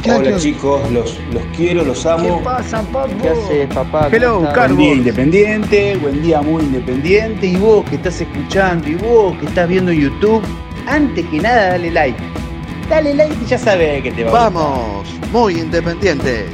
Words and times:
Muchachos. 0.00 0.26
Hola 0.26 0.38
chicos, 0.38 0.90
los, 0.90 1.18
los 1.32 1.42
quiero, 1.56 1.84
los 1.84 2.06
amo. 2.06 2.42
pasa, 2.42 2.82
papu? 2.82 3.20
¿Qué 3.22 3.28
haces, 3.28 3.74
papá? 3.74 4.08
Hello. 4.10 4.42
Carlos. 4.54 4.76
Buen 4.76 4.78
día 4.78 4.94
independiente, 4.94 5.96
buen 5.96 6.22
día 6.22 6.40
muy 6.40 6.62
independiente. 6.64 7.46
Y 7.46 7.56
vos 7.56 7.84
que 7.88 7.96
estás 7.96 8.20
escuchando, 8.20 8.88
y 8.88 8.94
vos 8.94 9.36
que 9.38 9.46
estás 9.46 9.68
viendo 9.68 9.92
YouTube, 9.92 10.42
antes 10.86 11.26
que 11.26 11.38
nada 11.38 11.70
dale 11.70 11.90
like. 11.90 12.22
Dale 12.88 13.14
like 13.14 13.36
y 13.42 13.46
ya 13.46 13.58
sabes 13.58 14.02
que 14.02 14.10
te 14.10 14.24
va 14.24 14.46
a 14.46 14.50
gustar. 14.50 14.52
Vamos, 14.52 15.08
muy 15.32 15.54
independiente. 15.54 16.46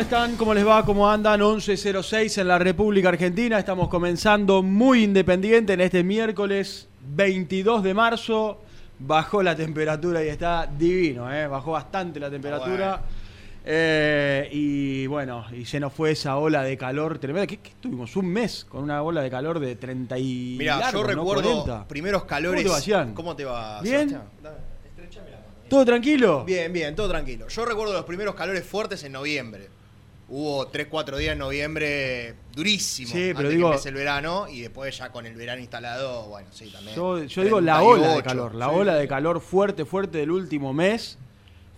¿Cómo 0.00 0.16
están? 0.16 0.36
¿Cómo 0.36 0.54
les 0.54 0.66
va? 0.66 0.82
¿Cómo 0.82 1.10
andan? 1.10 1.40
11.06 1.40 2.40
en 2.40 2.48
la 2.48 2.58
República 2.58 3.10
Argentina. 3.10 3.58
Estamos 3.58 3.88
comenzando 3.88 4.62
muy 4.62 5.04
independiente 5.04 5.74
en 5.74 5.82
este 5.82 6.02
miércoles 6.02 6.88
22 7.14 7.82
de 7.82 7.92
marzo. 7.92 8.62
Bajó 8.98 9.42
la 9.42 9.54
temperatura 9.54 10.24
y 10.24 10.28
está 10.28 10.66
divino, 10.66 11.30
¿eh? 11.30 11.46
Bajó 11.46 11.72
bastante 11.72 12.18
la 12.18 12.30
temperatura. 12.30 13.02
Eh, 13.62 14.48
y 14.50 15.06
bueno, 15.06 15.44
y 15.52 15.66
se 15.66 15.78
nos 15.78 15.92
fue 15.92 16.12
esa 16.12 16.38
ola 16.38 16.62
de 16.62 16.78
calor 16.78 17.18
tremenda. 17.18 17.46
¿Qué, 17.46 17.58
qué 17.58 17.72
tuvimos? 17.78 18.16
Un 18.16 18.28
mes 18.28 18.64
con 18.66 18.82
una 18.82 19.02
ola 19.02 19.20
de 19.20 19.28
calor 19.28 19.60
de 19.60 19.76
30 19.76 20.18
y 20.18 20.56
Mira, 20.58 20.90
yo 20.90 21.02
¿no? 21.02 21.08
recuerdo 21.08 21.62
40. 21.64 21.88
primeros 21.88 22.24
calores. 22.24 22.64
¿Cómo 22.64 22.80
te 22.80 22.92
va? 22.92 23.14
¿Cómo 23.14 23.36
te 23.36 23.44
va, 23.44 23.82
¿Bien? 23.82 24.18
¿Todo 25.68 25.84
tranquilo? 25.84 26.44
Bien, 26.46 26.72
bien, 26.72 26.96
todo 26.96 27.10
tranquilo. 27.10 27.48
Yo 27.48 27.66
recuerdo 27.66 27.92
los 27.92 28.04
primeros 28.04 28.34
calores 28.34 28.64
fuertes 28.64 29.04
en 29.04 29.12
noviembre. 29.12 29.68
Hubo 30.32 30.68
3, 30.68 30.86
4 30.88 31.18
días 31.18 31.32
en 31.32 31.38
noviembre 31.40 32.34
durísimos. 32.54 33.10
Sí, 33.12 33.18
pero 33.34 33.38
antes 33.40 33.50
digo- 33.50 33.68
que 33.70 33.74
empiece 33.74 33.88
el 33.88 33.94
verano 33.96 34.46
y 34.48 34.60
después 34.60 34.96
ya 34.96 35.10
con 35.10 35.26
el 35.26 35.34
verano 35.34 35.60
instalado, 35.60 36.28
bueno, 36.28 36.48
sí, 36.52 36.70
también. 36.70 36.94
Yo, 36.94 37.24
yo 37.24 37.42
digo 37.42 37.60
la 37.60 37.82
ola 37.82 38.14
de 38.14 38.22
38, 38.22 38.24
calor, 38.28 38.54
la 38.54 38.66
sí. 38.68 38.72
ola 38.74 38.94
de 38.94 39.08
calor 39.08 39.40
fuerte, 39.40 39.84
fuerte 39.84 40.18
del 40.18 40.30
último 40.30 40.72
mes 40.72 41.18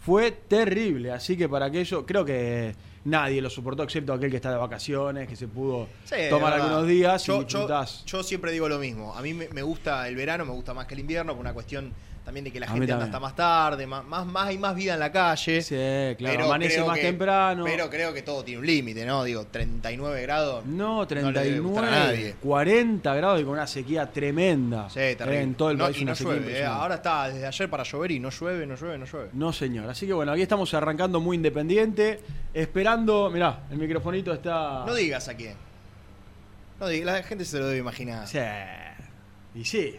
fue 0.04 0.32
terrible. 0.32 1.12
Así 1.12 1.36
que 1.36 1.48
para 1.48 1.66
aquello, 1.66 2.04
creo 2.04 2.26
que 2.26 2.74
nadie 3.04 3.40
lo 3.40 3.48
soportó, 3.48 3.84
excepto 3.84 4.12
aquel 4.12 4.30
que 4.30 4.36
está 4.36 4.50
de 4.50 4.58
vacaciones, 4.58 5.26
que 5.28 5.34
se 5.36 5.48
pudo 5.48 5.88
Sí, 6.04 6.16
tomar 6.28 6.52
algunos 6.52 6.86
días 6.86 7.24
yo, 7.24 7.42
y 7.42 7.46
yo- 7.46 7.66
yo 8.04 8.22
siempre 8.22 8.52
digo 8.52 8.68
lo 8.68 8.78
mismo. 8.78 9.14
A 9.16 9.22
mí 9.22 9.32
me 9.32 9.62
gusta 9.62 10.06
el 10.08 10.14
verano, 10.14 10.44
me 10.44 10.52
gusta 10.52 10.74
más 10.74 10.86
que 10.86 10.92
el 10.92 11.00
invierno, 11.00 11.32
por 11.32 11.40
una 11.40 11.54
cuestión 11.54 11.92
también 12.24 12.44
de 12.44 12.52
que 12.52 12.60
la 12.60 12.68
gente 12.68 12.92
anda 12.92 13.04
hasta 13.06 13.18
más 13.18 13.34
tarde, 13.34 13.84
más, 13.84 14.04
más, 14.04 14.24
más 14.24 14.46
hay 14.46 14.56
más 14.56 14.76
vida 14.76 14.94
en 14.94 15.00
la 15.00 15.10
calle. 15.10 15.60
Sí, 15.60 15.74
claro, 16.16 16.36
Pero 16.36 16.44
amanece 16.44 16.84
más 16.84 16.96
que- 16.96 17.02
temprano. 17.06 17.64
Pero 17.64 17.90
creo 17.90 18.14
que 18.14 18.22
todo 18.22 18.44
tiene 18.44 18.60
un 18.60 18.66
límite, 18.66 19.04
¿no? 19.04 19.24
Digo, 19.24 19.44
39 19.50 20.22
grados. 20.22 20.64
no, 20.64 21.02
le 21.04 21.14
debe 21.16 21.58
gustar 21.60 21.84
a 21.84 21.88
39, 21.88 21.90
nadie. 21.90 22.34
40 22.40 23.14
grados 23.16 23.40
y 23.40 23.44
con 23.44 23.52
una 23.54 23.66
sequía 23.66 24.08
tremenda. 24.10 24.88
Sí, 24.88 25.00
Eh, 25.00 25.16
terrible. 25.16 25.42
En 25.42 25.54
todo 25.56 25.70
el 25.72 25.78
No, 25.78 25.84
país 25.86 25.98
y 25.98 26.02
una 26.04 26.12
no 26.12 26.16
sequía 26.16 26.34
llueve, 26.34 26.58
eh. 26.60 26.64
Ahora 26.64 26.94
está 26.94 27.28
desde 27.28 27.44
ayer 27.46 27.68
para 27.68 27.82
llover 27.82 28.10
y 28.12 28.20
no 28.20 28.30
llueve, 28.30 28.66
no 28.66 28.76
llueve, 28.76 28.98
no 28.98 29.04
llueve. 29.06 29.28
No, 29.32 29.52
señor. 29.52 29.90
Así 29.90 30.06
que 30.06 30.12
bueno, 30.12 30.30
aquí 30.30 30.42
estamos 30.42 30.72
arrancando 30.74 31.18
muy 31.20 31.36
independiente, 31.36 32.20
esperando. 32.54 33.30
Mirá, 33.30 33.64
el 33.70 33.78
microfonito 33.78 34.32
está. 34.32 34.84
No 34.86 34.94
digas 34.94 35.26
a 35.28 35.34
quién. 35.34 35.56
No 36.78 36.86
digas, 36.86 37.16
la 37.16 37.22
gente 37.24 37.44
se 37.44 37.58
lo 37.58 37.66
debe 37.66 37.78
imaginar. 37.80 38.26
Sí. 38.28 38.38
Y 39.56 39.64
sí. 39.64 39.96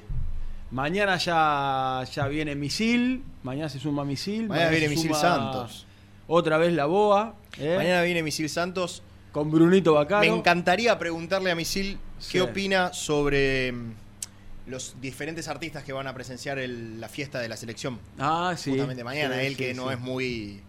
Mañana 0.73 1.17
ya, 1.17 2.03
ya 2.11 2.27
viene 2.27 2.55
Misil. 2.55 3.23
Mañana 3.43 3.69
se 3.69 3.79
suma 3.79 4.03
Misil. 4.03 4.47
Mañana 4.47 4.69
viene 4.71 4.89
Misil 4.89 5.13
Santos. 5.13 5.85
Otra 6.27 6.57
vez 6.57 6.73
la 6.73 6.85
BOA. 6.87 7.35
¿eh? 7.59 7.75
Mañana 7.77 8.01
viene 8.01 8.23
Misil 8.23 8.49
Santos. 8.49 9.03
Con 9.31 9.51
Brunito 9.51 9.93
Bacaro. 9.93 10.21
Me 10.21 10.27
encantaría 10.35 10.97
preguntarle 10.97 11.51
a 11.51 11.55
Misil 11.55 11.99
Sí. 12.17 12.33
qué 12.33 12.41
opina 12.41 12.91
sobre 12.93 13.71
mm, 13.71 13.91
los 14.67 14.95
diferentes 14.99 15.47
artistas 15.47 15.83
que 15.83 15.93
van 15.93 16.07
a 16.07 16.13
presenciar 16.13 16.57
el- 16.57 16.99
la 16.99 17.07
fiesta 17.09 17.39
de 17.39 17.49
la 17.49 17.57
selección. 17.57 17.99
Ah, 18.17 18.53
sí. 18.57 18.71
Justamente 18.71 19.03
mañana. 19.03 19.35
Sí, 19.39 19.45
Él 19.45 19.57
que 19.57 19.73
no 19.75 19.91
es 19.91 19.99
muy. 19.99 20.61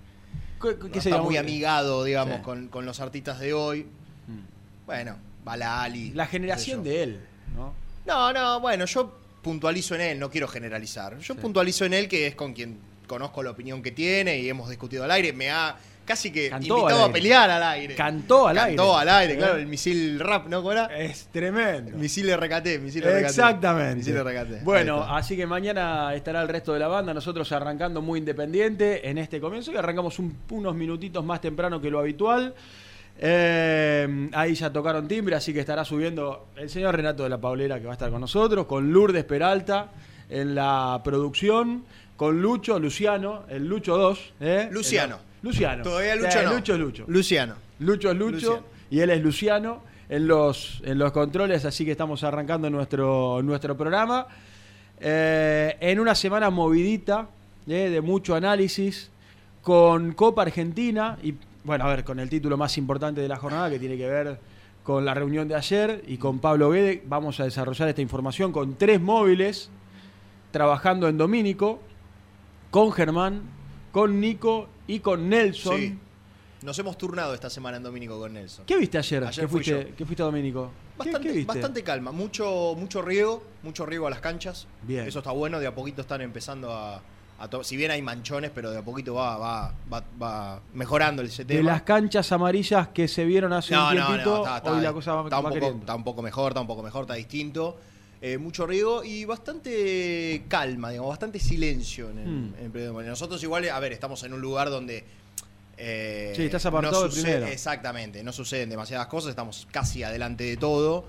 ¿Qué- 0.61 0.73
no 0.75 0.79
qué 0.81 0.87
está 0.99 1.01
sería 1.01 1.23
muy 1.23 1.37
amigado, 1.39 2.05
digamos, 2.05 2.41
con, 2.41 2.69
con 2.69 2.85
los 2.85 3.01
artistas 3.01 3.39
de 3.41 3.55
hoy. 3.55 3.85
Mm. 4.27 4.85
Bueno, 4.87 5.17
Balali. 5.45 6.11
La 6.11 6.27
generación 6.27 6.83
de 6.85 7.03
él, 7.05 7.21
¿no? 7.57 7.73
No, 8.07 8.33
no, 8.35 8.61
bueno, 8.61 8.85
yo 8.87 9.19
puntualizo 9.45 9.95
en 9.95 10.01
él, 10.01 10.19
no 10.19 10.29
quiero 10.31 10.49
generalizar. 10.49 11.17
Yo 11.21 11.35
Sí. 11.35 11.41
puntualizo 11.41 11.85
en 11.85 11.95
él 11.95 12.09
que 12.09 12.27
es 12.27 12.35
con 12.35 12.53
quien 12.53 12.79
conozco 13.07 13.43
la 13.45 13.51
opinión 13.51 13.81
que 13.83 13.93
tiene 13.93 14.39
y 14.39 14.49
hemos 14.49 14.69
discutido 14.69 15.05
al 15.05 15.11
aire. 15.13 15.33
Me 15.33 15.51
ha 15.51 15.77
casi 16.07 16.31
que 16.31 16.51
Cantó 16.51 16.79
invitado 16.81 17.05
a 17.05 17.13
pelear 17.13 17.49
al 17.49 17.63
aire. 17.63 17.95
Cantó 17.95 18.47
al 18.49 18.59
aire. 18.59 18.77
Cantó 18.77 18.99
al 18.99 19.09
aire, 19.09 19.33
¿Eh? 19.35 19.37
claro, 19.39 19.57
el 19.57 19.67
misil 19.67 20.21
rap, 20.21 20.49
¿no? 20.49 20.59
¿Cómo 20.59 20.73
era? 20.73 20.85
Es 20.99 21.29
tremendo. 21.33 21.97
Misil 21.97 22.27
de 22.27 22.37
recate, 22.37 22.79
misil 22.79 23.01
de 23.03 23.07
recate. 23.09 23.27
Exactamente. 23.29 23.97
Misil 23.97 24.15
de 24.15 24.23
recate. 24.23 24.61
Bueno, 24.65 25.03
así 25.03 25.35
que 25.37 25.47
mañana 25.47 26.15
estará 26.15 26.43
el 26.43 26.49
resto 26.49 26.73
de 26.75 26.81
la 26.81 26.89
banda, 26.89 27.15
nosotros 27.15 27.51
arrancando 27.53 28.03
muy 28.03 28.19
independiente 28.19 29.09
en 29.09 29.17
este 29.19 29.41
comienzo 29.41 29.73
y 29.73 29.77
arrancamos 29.77 30.19
un- 30.19 30.37
unos 30.51 30.75
minutitos 30.75 31.25
más 31.25 31.41
temprano 31.41 31.81
que 31.81 31.91
lo 31.91 32.01
habitual. 32.01 32.55
Eh, 33.19 34.29
ahí 34.33 34.55
ya 34.55 34.73
tocaron 34.73 35.07
timbre, 35.09 35.37
así 35.37 35.53
que 35.55 35.61
estará 35.61 35.85
subiendo 35.85 36.49
el 36.57 36.69
señor 36.69 36.97
Renato 36.97 37.23
de 37.23 37.29
la 37.29 37.39
Paulera 37.41 37.79
que 37.79 37.87
va 37.87 37.93
a 37.93 37.95
estar 37.95 38.11
con 38.11 38.21
nosotros, 38.21 38.67
con 38.67 38.93
Lourdes 38.93 39.25
Peralta 39.25 39.93
en 40.29 40.55
la 40.55 41.01
producción, 41.05 41.85
con 42.17 42.41
Lucho, 42.43 42.79
Luciano, 42.79 43.45
el 43.49 43.67
Lucho 43.67 43.97
2. 43.97 44.33
¿eh? 44.41 44.69
Luciano. 44.71 45.17
El- 45.17 45.49
Luciano. 45.49 45.83
Todavía 45.85 46.17
Lucho 46.17 46.39
Eh, 46.41 46.45
no. 46.45 46.53
Lucho 46.55 46.73
es 46.75 46.79
Lucho. 46.81 47.05
Luciano. 47.07 47.55
Lucho 47.81 48.11
es 48.11 48.17
Lucho. 48.17 48.33
Luciano. 48.37 48.63
y 48.91 49.01
él 49.01 49.11
es 49.11 49.23
Luciano 49.23 49.83
en 50.09 50.27
los, 50.27 50.81
en 50.85 50.99
los 50.99 51.13
controles, 51.13 51.65
así 51.65 51.85
que 51.85 51.91
estamos 51.93 52.23
arrancando 52.25 52.69
nuestro, 52.71 53.41
nuestro 53.43 53.77
programa. 53.77 54.27
Eh, 55.01 55.77
en 55.81 56.01
una 56.01 56.15
semana 56.15 56.51
movidita, 56.51 57.29
de 57.67 58.01
mucho 58.01 58.35
análisis, 58.35 59.11
con 59.63 60.13
Copa 60.13 60.43
Argentina 60.43 61.17
y, 61.23 61.35
bueno, 61.65 61.85
a 61.85 61.89
ver, 61.89 62.05
con 62.05 62.21
el 62.21 62.29
título 62.29 62.57
más 62.57 62.77
importante 62.79 63.21
de 63.21 63.29
la 63.29 63.37
jornada 63.37 63.71
que 63.71 63.79
tiene 63.79 63.97
que 63.97 64.07
ver 64.07 64.39
con 64.83 65.05
la 65.05 65.15
reunión 65.15 65.49
de 65.49 65.55
ayer 65.55 66.05
y 66.07 66.19
con 66.19 66.39
Pablo 66.39 66.71
Guede. 66.71 67.03
Vamos 67.07 67.41
a 67.41 67.45
desarrollar 67.45 67.89
esta 67.89 68.03
información 68.03 68.53
con 68.53 68.77
tres 68.77 69.01
móviles 69.01 69.71
trabajando 70.51 71.09
en 71.09 71.17
Domínico, 71.19 71.81
con 72.71 72.93
Germán, 72.93 73.43
con 73.93 74.21
Nico 74.21 74.69
y 74.87 75.01
con 75.01 75.29
Nelson. 75.29 75.77
Sí. 75.79 75.99
Nos 76.63 76.79
hemos 76.79 76.97
turnado 76.97 77.35
esta 77.35 77.51
semana 77.51 77.77
en 77.77 77.83
Domínico 77.83 78.19
con 78.19 78.33
Nelson. 78.33 78.65
¿Qué 78.67 78.77
viste 78.79 78.97
ayer? 78.99 79.25
Ayer 79.25 79.49
fui 79.49 79.63
fuiste, 79.63 79.89
yo. 79.91 79.97
que 79.97 80.05
fuiste 80.07 80.23
a 80.23 80.27
Domínico. 80.27 80.71
¿Qué- 80.71 80.99
Bastante, 80.99 81.29
qué 81.29 81.35
viste? 81.35 81.53
bastante 81.53 81.83
calma, 81.83 82.13
mucho, 82.13 82.75
mucho 82.79 83.03
riego, 83.03 83.43
mucho 83.63 83.85
riego 83.85 84.07
a 84.07 84.11
las 84.11 84.21
canchas. 84.21 84.67
Bien. 84.83 85.07
Eso 85.09 85.19
está 85.19 85.33
bueno, 85.33 85.59
de 85.61 85.67
a 85.67 85.75
poquito 85.75 86.01
están 86.03 86.21
empezando 86.21 86.73
a, 86.73 87.03
a 87.39 87.49
to- 87.49 87.65
si 87.65 87.77
bien 87.77 87.91
hay 87.91 88.01
manchones, 88.03 88.51
pero 88.55 88.71
de 88.71 88.79
a 88.79 88.83
poquito 88.83 89.15
va, 89.15 89.37
va, 89.37 89.75
va, 89.93 90.05
va 90.23 90.61
mejorando 90.73 91.23
De 91.23 91.29
tema. 91.45 91.73
las 91.73 91.83
canchas 91.83 92.31
amarillas 92.33 92.89
que 92.89 93.09
se 93.09 93.25
vieron 93.25 93.53
hace 93.53 93.77
un 93.77 93.91
tiempito, 93.91 94.39
está, 94.39 94.57
está- 94.59 94.73
hoy 94.73 94.81
la 94.83 94.93
cosa 94.93 95.15
va, 95.15 95.25
está 95.25 95.39
un 95.39 95.43
poco, 95.45 95.55
queriendo. 95.55 95.79
está 95.81 95.95
un 95.95 96.05
poco 96.05 96.23
mejor, 96.23 96.53
está 96.53 96.61
un 96.61 96.67
poco 96.67 96.83
mejor, 96.83 97.03
está 97.03 97.15
distinto. 97.15 97.77
Eh, 98.23 98.39
mucho 98.39 98.67
riego 98.67 99.05
y 99.05 99.25
bastante 99.27 100.45
calma, 100.49 100.91
digamos, 100.91 101.11
bastante 101.11 101.39
silencio 101.39 102.09
en 102.11 102.19
el, 102.19 102.27
Hmm. 102.29 102.55
en 102.59 102.99
el 103.01 103.07
Nosotros 103.09 103.43
igual, 103.43 103.69
a 103.69 103.79
ver, 103.81 103.93
estamos 103.93 104.23
en 104.23 104.33
un 104.33 104.41
lugar 104.41 104.71
donde... 104.71 105.05
eh, 105.77 106.33
Sí, 106.37 106.45
estás 106.45 106.65
apartado 106.67 107.03
de 107.05 107.11
sucede-. 107.11 107.53
Exactamente, 107.53 108.23
no 108.23 108.33
suceden 108.33 108.71
demasiadas 108.71 109.09
cosas, 109.09 109.31
estamos 109.31 109.67
casi 109.71 110.03
adelante 110.05 110.45
de 110.45 110.57
todo. 110.57 111.05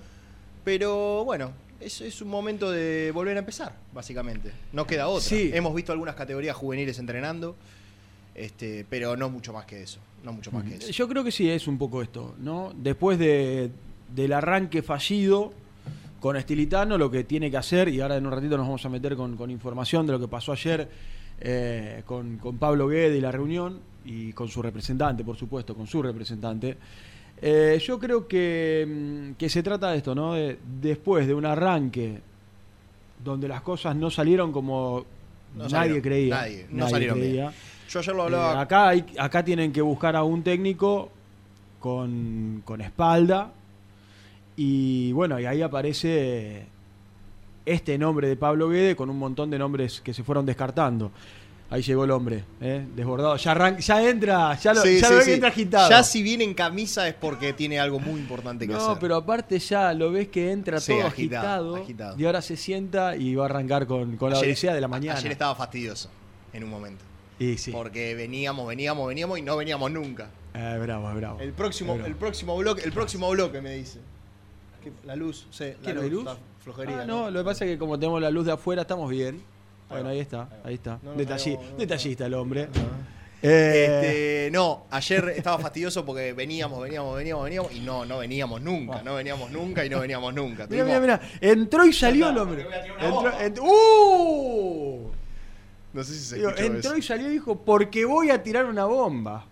Pero 0.65 1.23
bueno, 1.23 1.51
es, 1.79 2.01
es 2.01 2.21
un 2.21 2.29
momento 2.29 2.71
de 2.71 3.11
volver 3.11 3.35
a 3.35 3.39
empezar, 3.39 3.75
básicamente. 3.93 4.51
No 4.73 4.85
queda 4.87 5.07
otra. 5.07 5.27
Sí. 5.27 5.51
Hemos 5.53 5.75
visto 5.75 5.91
algunas 5.91 6.15
categorías 6.15 6.55
juveniles 6.55 6.99
entrenando, 6.99 7.55
este, 8.33 8.85
pero 8.89 9.15
no 9.15 9.29
mucho 9.29 9.53
más 9.53 9.65
que 9.65 9.83
eso. 9.83 9.99
No 10.23 10.33
mucho 10.33 10.51
más 10.51 10.63
que 10.63 10.75
eso. 10.75 10.91
Yo 10.91 11.07
creo 11.07 11.23
que 11.23 11.31
sí, 11.31 11.49
es 11.49 11.67
un 11.67 11.77
poco 11.77 12.01
esto, 12.01 12.35
¿no? 12.39 12.73
Después 12.75 13.19
de, 13.19 13.69
del 14.13 14.33
arranque 14.33 14.81
fallido 14.81 15.53
con 16.19 16.35
Estilitano, 16.35 16.97
lo 16.97 17.11
que 17.11 17.23
tiene 17.23 17.51
que 17.51 17.57
hacer, 17.57 17.89
y 17.89 18.01
ahora 18.01 18.17
en 18.17 18.25
un 18.25 18.31
ratito 18.31 18.57
nos 18.57 18.65
vamos 18.65 18.85
a 18.85 18.89
meter 18.89 19.15
con, 19.15 19.37
con 19.37 19.51
información 19.51 20.07
de 20.07 20.13
lo 20.13 20.19
que 20.19 20.27
pasó 20.27 20.53
ayer 20.53 20.89
eh, 21.39 22.01
con, 22.05 22.37
con 22.37 22.57
Pablo 22.57 22.87
Guede 22.87 23.17
y 23.17 23.21
la 23.21 23.31
reunión, 23.31 23.79
y 24.05 24.33
con 24.33 24.47
su 24.47 24.61
representante, 24.61 25.23
por 25.23 25.35
supuesto, 25.35 25.75
con 25.75 25.87
su 25.87 26.01
representante. 26.01 26.77
Eh, 27.47 27.79
yo 27.85 27.99
creo 27.99 28.27
que, 28.27 28.87
mm, 28.87 29.33
que 29.37 29.49
se 29.49 29.61
trata 29.61 29.91
de 29.91 29.97
esto, 29.97 30.15
¿no? 30.15 30.33
De- 30.33 30.57
después 30.81 31.27
de 31.27 31.33
un 31.35 31.45
arranque 31.45 32.19
donde 33.23 33.47
las 33.47 33.61
cosas 33.61 33.95
no 33.95 34.09
salieron 34.09 34.51
como 34.51 35.05
No 35.53 35.59
nadie 35.65 35.69
salieron, 35.69 36.01
creía. 36.01 36.35
nadie, 36.35 36.65
no 36.71 36.89
salieron 36.89 37.21
bien. 37.21 37.49
Yo 37.87 37.99
ayer 37.99 38.15
lo 38.15 38.23
Eh, 38.23 38.25
hablaba. 38.25 38.61
acá, 38.61 38.87
hay, 38.89 39.05
acá 39.19 39.45
tienen 39.45 39.71
que 39.71 39.81
buscar 39.81 40.15
a 40.15 40.23
un 40.23 40.41
técnico 40.41 41.11
con, 41.79 42.63
con 42.65 42.81
espalda. 42.81 43.51
Y 44.57 45.11
bueno, 45.11 45.39
y 45.39 45.45
ahí 45.45 45.61
aparece 45.61 46.65
este 47.63 47.97
nombre 47.99 48.27
de 48.27 48.37
Pablo 48.37 48.69
Guede 48.69 48.95
con 48.95 49.09
un 49.11 49.19
montón 49.19 49.51
de 49.51 49.59
nombres 49.59 50.01
que 50.01 50.13
se 50.15 50.23
fueron 50.23 50.47
descartando. 50.47 51.11
Ahí 51.69 51.81
llegó 51.81 52.03
el 52.05 52.11
hombre, 52.11 52.43
¿eh? 52.61 52.85
desbordado. 52.95 53.35
Ya, 53.37 54.07
entra, 54.07 54.55
ya 54.59 54.73
lo, 54.73 54.81
Sí, 54.81 54.99
ya 54.99 55.07
sí, 55.07 55.13
lo 55.13 55.19
sí. 55.21 55.25
que 55.25 55.33
entra 55.33 55.49
agitado. 55.49 55.89
Ya 55.89 56.03
si 56.03 56.21
viene 56.21 56.43
en 56.43 56.53
camisa 56.53 57.07
es 57.07 57.15
porque 57.15 57.53
tiene 57.53 57.79
algo 57.79 57.99
muy 57.99 58.19
importante 58.19 58.67
que 58.67 58.73
no, 58.73 58.79
hacer. 58.79 58.97
pero 58.99 59.15
aparte 59.15 59.57
ya 59.57 59.93
lo 59.93 60.11
ves 60.11 60.27
que 60.27 60.51
entra 60.51 60.79
todo 60.79 61.05
agitado, 61.07 61.07
agitado, 61.07 61.75
agitado. 61.77 62.15
y 62.19 62.25
ahora 62.25 62.41
se 62.43 62.55
sienta 62.55 63.15
y 63.15 63.33
va 63.33 63.43
a 63.43 63.45
arrancar 63.47 63.87
con, 63.87 64.15
con 64.15 64.31
la 64.31 64.39
odisea 64.39 64.73
de 64.75 64.81
la 64.81 64.87
mañana. 64.87 65.17
Ayer 65.17 65.31
estaba 65.31 65.55
fastidioso 65.55 66.09
en 66.53 66.63
un 66.63 66.69
momento. 66.69 67.03
Y 67.39 67.57
sí, 67.57 67.71
Porque 67.71 68.13
veníamos, 68.15 68.67
veníamos, 68.67 69.07
veníamos 69.07 69.39
y 69.39 69.41
no 69.41 69.57
veníamos 69.57 69.91
nunca. 69.91 70.29
Eh, 70.53 70.77
bravo, 70.81 71.13
bravo. 71.15 71.39
El 71.41 71.51
próximo, 71.51 71.95
bravo. 71.95 72.07
el 72.07 72.15
próximo 72.15 72.55
bloque, 72.57 72.83
el 72.83 72.93
próximo 72.93 73.29
bloque 73.31 73.59
me 73.59 73.71
dice. 73.73 73.99
La 75.03 75.15
luz, 75.15 75.47
sí, 75.49 75.65
la 75.81 75.87
¿Qué, 75.87 75.93
no 75.95 76.01
luz? 76.03 76.19
está 76.27 76.37
flojería. 76.63 77.01
Ah, 77.01 77.05
no, 77.05 77.31
lo 77.31 77.39
que 77.39 77.45
pasa 77.45 77.65
es 77.65 77.71
que 77.71 77.77
como 77.79 77.97
tenemos 77.97 78.21
la 78.21 78.29
luz 78.29 78.45
de 78.45 78.51
afuera 78.51 78.83
estamos 78.83 79.09
bien. 79.09 79.41
Bueno, 79.89 80.09
ahí 80.09 80.19
está, 80.19 80.49
ahí 80.63 80.75
está. 80.75 80.99
No, 81.03 81.11
no, 81.13 81.17
Detalli- 81.17 81.55
no, 81.59 81.71
no, 81.71 81.77
detallista 81.77 82.25
el 82.25 82.33
hombre. 82.33 82.67
Eh, 83.41 84.47
Este, 84.47 84.49
no, 84.51 84.85
ayer 84.89 85.29
estaba 85.35 85.59
fastidioso 85.59 86.03
porque 86.03 86.33
veníamos, 86.33 86.81
veníamos, 86.81 87.15
veníamos, 87.15 87.43
veníamos 87.43 87.71
y 87.73 87.79
no, 87.81 88.03
no 88.05 88.17
veníamos 88.17 88.59
nunca, 88.61 89.03
no 89.03 89.15
veníamos 89.15 89.51
nunca 89.51 89.85
y 89.85 89.89
no 89.89 89.99
veníamos 89.99 90.33
nunca. 90.33 90.65
Mira, 90.67 90.83
mira, 90.83 90.99
mira. 90.99 91.21
Entró 91.41 91.85
y 91.85 91.93
salió 91.93 92.29
el 92.29 92.37
hombre. 92.39 92.65
Entró, 92.99 93.31
ent- 93.39 93.59
¡Uh! 93.61 95.11
No 95.93 96.03
sé 96.03 96.13
si 96.13 96.19
se 96.19 96.35
Digo, 96.37 96.49
escuchó 96.49 96.65
entró 96.65 96.89
eso. 96.91 96.97
y 96.97 97.01
salió 97.03 97.27
y 97.29 97.33
dijo, 97.33 97.55
porque 97.63 98.03
voy 98.05 98.29
a 98.31 98.41
tirar 98.41 98.65
una 98.65 98.85
bomba. 98.85 99.45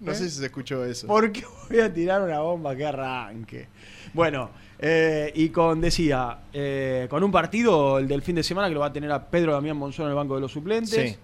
No 0.00 0.14
sé 0.14 0.28
si 0.30 0.38
se 0.38 0.46
escuchó 0.46 0.84
eso. 0.84 1.06
Porque 1.06 1.44
voy 1.68 1.80
a 1.80 1.92
tirar 1.92 2.22
una 2.22 2.40
bomba 2.40 2.74
que 2.76 2.86
arranque. 2.86 3.68
Bueno, 4.14 4.50
eh, 4.78 5.32
y 5.34 5.48
con, 5.48 5.80
decía, 5.80 6.38
eh, 6.52 7.06
con 7.10 7.22
un 7.24 7.32
partido, 7.32 7.98
el 7.98 8.06
del 8.08 8.22
fin 8.22 8.36
de 8.36 8.42
semana, 8.42 8.68
que 8.68 8.74
lo 8.74 8.80
va 8.80 8.86
a 8.86 8.92
tener 8.92 9.10
a 9.10 9.24
Pedro 9.28 9.52
Damián 9.52 9.76
Monzón 9.76 10.04
en 10.06 10.10
el 10.10 10.16
banco 10.16 10.34
de 10.36 10.40
los 10.40 10.52
suplentes. 10.52 11.12
Sí. 11.12 11.16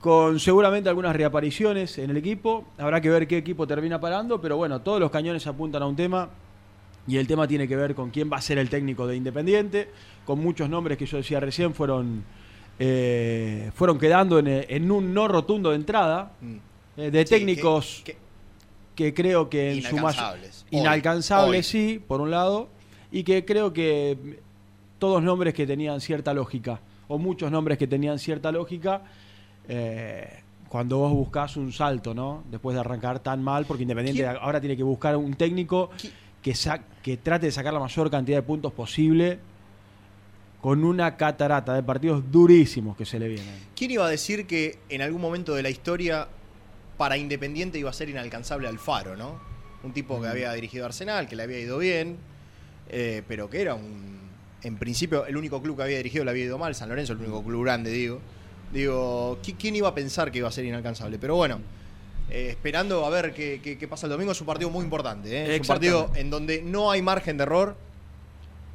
Con 0.00 0.38
seguramente 0.38 0.88
algunas 0.88 1.16
reapariciones 1.16 1.98
en 1.98 2.10
el 2.10 2.16
equipo. 2.18 2.66
Habrá 2.78 3.00
que 3.00 3.10
ver 3.10 3.26
qué 3.26 3.38
equipo 3.38 3.66
termina 3.66 4.00
parando, 4.00 4.40
pero 4.40 4.56
bueno, 4.56 4.80
todos 4.80 5.00
los 5.00 5.10
cañones 5.10 5.46
apuntan 5.46 5.82
a 5.82 5.86
un 5.86 5.96
tema. 5.96 6.28
Y 7.08 7.16
el 7.16 7.26
tema 7.26 7.48
tiene 7.48 7.66
que 7.66 7.74
ver 7.74 7.94
con 7.94 8.10
quién 8.10 8.30
va 8.30 8.36
a 8.36 8.40
ser 8.42 8.58
el 8.58 8.68
técnico 8.68 9.06
de 9.06 9.16
Independiente. 9.16 9.88
Con 10.26 10.38
muchos 10.40 10.68
nombres 10.68 10.98
que 10.98 11.06
yo 11.06 11.16
decía 11.16 11.40
recién 11.40 11.72
fueron, 11.74 12.22
eh, 12.78 13.70
fueron 13.74 13.98
quedando 13.98 14.38
en, 14.38 14.46
en 14.46 14.90
un 14.90 15.12
no 15.14 15.26
rotundo 15.26 15.70
de 15.70 15.76
entrada. 15.76 16.32
Mm. 16.40 16.56
eh, 16.98 17.10
de 17.10 17.26
Sí, 17.26 17.34
técnicos 17.34 18.02
que- 18.04 18.16
que 18.94 19.14
creo 19.14 19.48
que 19.48 19.72
en 19.72 19.82
su 19.82 19.96
Hoy, 20.70 21.56
hoy. 21.58 21.62
sí 21.62 22.02
por 22.06 22.20
un 22.20 22.30
lado 22.30 22.68
y 23.10 23.22
que 23.24 23.44
creo 23.44 23.72
que 23.72 24.38
todos 24.98 25.22
nombres 25.22 25.54
que 25.54 25.66
tenían 25.66 26.00
cierta 26.00 26.34
lógica 26.34 26.80
o 27.08 27.18
muchos 27.18 27.50
nombres 27.50 27.78
que 27.78 27.86
tenían 27.86 28.18
cierta 28.18 28.52
lógica 28.52 29.02
eh, 29.68 30.40
cuando 30.68 30.98
vos 30.98 31.12
buscas 31.12 31.56
un 31.56 31.72
salto 31.72 32.12
no 32.14 32.42
después 32.50 32.74
de 32.74 32.80
arrancar 32.80 33.20
tan 33.20 33.42
mal 33.42 33.64
porque 33.64 33.82
Independiente 33.84 34.22
¿Quién? 34.22 34.36
ahora 34.40 34.60
tiene 34.60 34.76
que 34.76 34.82
buscar 34.82 35.16
un 35.16 35.34
técnico 35.34 35.90
¿Qui- 35.98 36.10
que 36.42 36.54
sa- 36.54 36.80
que 37.02 37.16
trate 37.16 37.46
de 37.46 37.52
sacar 37.52 37.72
la 37.72 37.80
mayor 37.80 38.10
cantidad 38.10 38.38
de 38.38 38.42
puntos 38.42 38.72
posible 38.72 39.38
con 40.60 40.84
una 40.84 41.16
catarata 41.16 41.72
de 41.74 41.82
partidos 41.82 42.30
durísimos 42.30 42.96
que 42.96 43.04
se 43.04 43.18
le 43.18 43.28
vienen 43.28 43.54
¿Quién 43.76 43.90
iba 43.92 44.04
a 44.06 44.08
decir 44.10 44.46
que 44.46 44.78
en 44.88 45.02
algún 45.02 45.20
momento 45.20 45.54
de 45.54 45.62
la 45.62 45.70
historia 45.70 46.28
para 46.96 47.16
Independiente 47.16 47.78
iba 47.78 47.90
a 47.90 47.92
ser 47.92 48.08
inalcanzable 48.08 48.66
Alfaro, 48.68 49.16
¿no? 49.16 49.38
Un 49.82 49.92
tipo 49.92 50.20
que 50.20 50.26
había 50.28 50.52
dirigido 50.52 50.84
Arsenal, 50.86 51.28
que 51.28 51.36
le 51.36 51.44
había 51.44 51.58
ido 51.60 51.78
bien, 51.78 52.16
eh, 52.88 53.22
pero 53.28 53.48
que 53.48 53.60
era 53.62 53.74
un. 53.74 54.18
En 54.62 54.76
principio, 54.76 55.24
el 55.26 55.36
único 55.36 55.62
club 55.62 55.76
que 55.76 55.84
había 55.84 55.98
dirigido 55.98 56.24
le 56.24 56.32
había 56.32 56.44
ido 56.44 56.58
mal, 56.58 56.74
San 56.74 56.88
Lorenzo, 56.88 57.12
el 57.12 57.20
único 57.20 57.42
club 57.44 57.64
grande, 57.64 57.90
digo. 57.90 58.20
Digo, 58.72 59.38
¿qui- 59.42 59.54
¿quién 59.58 59.76
iba 59.76 59.88
a 59.88 59.94
pensar 59.94 60.30
que 60.32 60.38
iba 60.38 60.48
a 60.48 60.52
ser 60.52 60.64
inalcanzable? 60.64 61.18
Pero 61.18 61.36
bueno, 61.36 61.60
eh, 62.28 62.48
esperando 62.50 63.06
a 63.06 63.10
ver 63.10 63.32
qué, 63.32 63.60
qué- 63.62 63.78
qué 63.78 63.88
pasa 63.88 64.06
el 64.06 64.10
domingo, 64.12 64.32
es 64.32 64.40
un 64.40 64.46
partido 64.48 64.68
muy 64.68 64.82
importante, 64.84 65.30
¿eh? 65.30 65.54
Es 65.54 65.60
un 65.60 65.66
partido 65.66 66.10
en 66.16 66.28
donde 66.28 66.60
no 66.60 66.90
hay 66.90 67.00
margen 67.00 67.36
de 67.36 67.44
error 67.44 67.76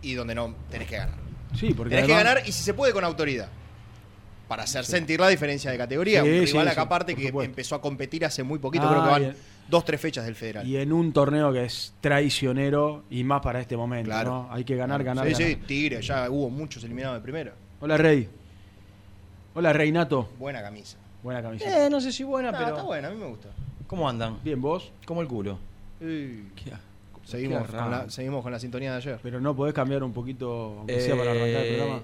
y 0.01 0.13
donde 0.13 0.33
no 0.35 0.55
tenés 0.71 0.87
que 0.87 0.97
ganar. 0.97 1.15
sí 1.59 1.73
porque 1.73 1.91
Tenés 1.91 2.05
que 2.07 2.13
ganar 2.13 2.41
y 2.47 2.51
si 2.51 2.63
se 2.63 2.73
puede 2.73 2.93
con 2.93 3.03
autoridad. 3.03 3.49
Para 4.47 4.63
hacer 4.63 4.85
sentir 4.85 5.19
la 5.19 5.29
diferencia 5.29 5.69
de 5.71 5.77
categoría. 5.77 6.21
Sí, 6.23 6.29
un 6.29 6.45
rival 6.45 6.65
sí, 6.67 6.71
acá 6.71 6.81
aparte 6.81 7.15
que 7.15 7.27
supuesto. 7.27 7.49
empezó 7.49 7.75
a 7.75 7.81
competir 7.81 8.25
hace 8.25 8.43
muy 8.43 8.59
poquito, 8.59 8.85
Ah, 8.87 8.89
creo 8.89 9.03
que 9.03 9.09
van 9.09 9.21
bien. 9.21 9.35
Dos, 9.69 9.85
tres 9.85 9.99
fechas 10.01 10.25
del 10.25 10.35
federal. 10.35 10.67
Y 10.67 10.77
en 10.77 10.91
un 10.93 11.11
torneo 11.13 11.51
que 11.53 11.65
es 11.65 11.93
traicionero 12.01 13.03
y 13.09 13.23
más 13.23 13.41
para 13.41 13.59
este 13.59 13.75
momento, 13.77 14.09
Claro. 14.09 14.29
¿no? 14.43 14.47
Hay 14.51 14.63
que 14.63 14.75
ganar, 14.75 15.03
ganar, 15.03 15.25
Sí, 15.27 15.33
ganar. 15.33 15.47
sí, 15.47 15.55
Tigre, 15.65 16.01
ya 16.01 16.29
hubo 16.29 16.49
muchos 16.49 16.83
eliminados 16.83 17.17
de 17.17 17.21
primera. 17.21 17.53
Hola, 17.79 17.97
Rey. 17.97 18.29
Hola, 19.55 19.73
Reinato. 19.73 20.29
Buena 20.39 20.61
camisa. 20.61 20.97
Buena 21.21 21.41
camiseta. 21.41 21.85
Eh, 21.85 21.89
no 21.89 22.01
sé 22.01 22.11
si 22.11 22.23
buena, 22.23 22.51
No, 22.51 22.57
pero. 22.57 22.69
está 22.71 22.83
buena, 22.83 23.07
a 23.07 23.11
mí 23.11 23.17
me 23.17 23.27
gusta. 23.27 23.49
¿Cómo 23.87 24.09
andan? 24.09 24.37
Bien, 24.43 24.61
vos. 24.61 24.91
Como 25.05 25.21
el 25.21 25.27
culo. 25.27 25.57
Seguimos, 27.25 27.65
qué 27.69 27.77
con 27.77 27.91
la, 27.91 28.09
seguimos 28.09 28.43
con 28.43 28.51
la 28.51 28.59
sintonía 28.59 28.91
de 28.91 28.97
ayer. 28.97 29.19
Pero 29.23 29.39
no 29.39 29.55
podés 29.55 29.73
cambiar 29.73 30.03
un 30.03 30.11
poquito, 30.11 30.75
aunque 30.79 30.99
sea 30.99 31.15
para 31.15 31.31
arrancar 31.31 31.47
el 31.49 31.55
Eh, 31.55 31.77
programa. 31.77 32.01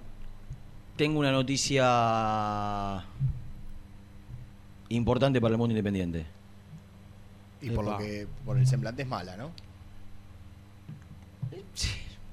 Tengo 0.96 1.20
una 1.20 1.32
noticia 1.32 3.04
importante 4.90 5.40
para 5.42 5.52
el 5.54 5.58
mundo 5.58 5.72
independiente. 5.74 6.26
Y 7.62 7.72
por 7.72 7.86
lo 7.86 7.98
que 7.98 8.28
por 8.46 8.58
el 8.58 8.66
semblante 8.68 9.02
es 9.04 9.08
mala, 9.08 9.36
¿no? 9.38 9.52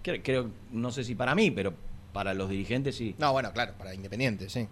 Creo, 0.02 0.22
creo- 0.22 0.50
no 0.72 0.92
sé 0.92 1.02
si 1.04 1.14
para 1.14 1.34
mí, 1.34 1.50
pero 1.50 1.74
para 2.12 2.32
los 2.34 2.48
dirigentes 2.48 2.96
sí. 2.96 3.14
No, 3.18 3.32
bueno, 3.32 3.52
claro, 3.52 3.72
para 3.78 3.94
Independiente, 3.94 4.48
sí. 4.48 4.68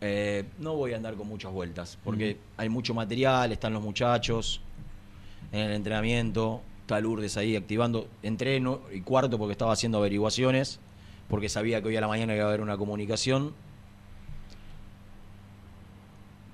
Eh, 0.00 0.44
no 0.58 0.74
voy 0.74 0.92
a 0.92 0.96
andar 0.96 1.14
con 1.14 1.26
muchas 1.28 1.52
vueltas, 1.52 1.98
porque 2.04 2.38
hay 2.56 2.68
mucho 2.68 2.94
material, 2.94 3.50
están 3.52 3.72
los 3.72 3.82
muchachos 3.82 4.60
en 5.52 5.60
el 5.60 5.72
entrenamiento. 5.72 6.62
Está 6.82 7.00
Lourdes 7.00 7.36
ahí 7.36 7.54
activando. 7.56 8.08
Entré 8.22 8.60
no- 8.60 8.80
y 8.92 9.00
cuarto 9.02 9.36
porque 9.38 9.52
estaba 9.52 9.72
haciendo 9.72 9.98
averiguaciones, 9.98 10.80
porque 11.28 11.48
sabía 11.50 11.82
que 11.82 11.88
hoy 11.88 11.96
a 11.96 12.00
la 12.00 12.08
mañana 12.08 12.34
iba 12.34 12.44
a 12.44 12.48
haber 12.48 12.62
una 12.62 12.78
comunicación. 12.78 13.52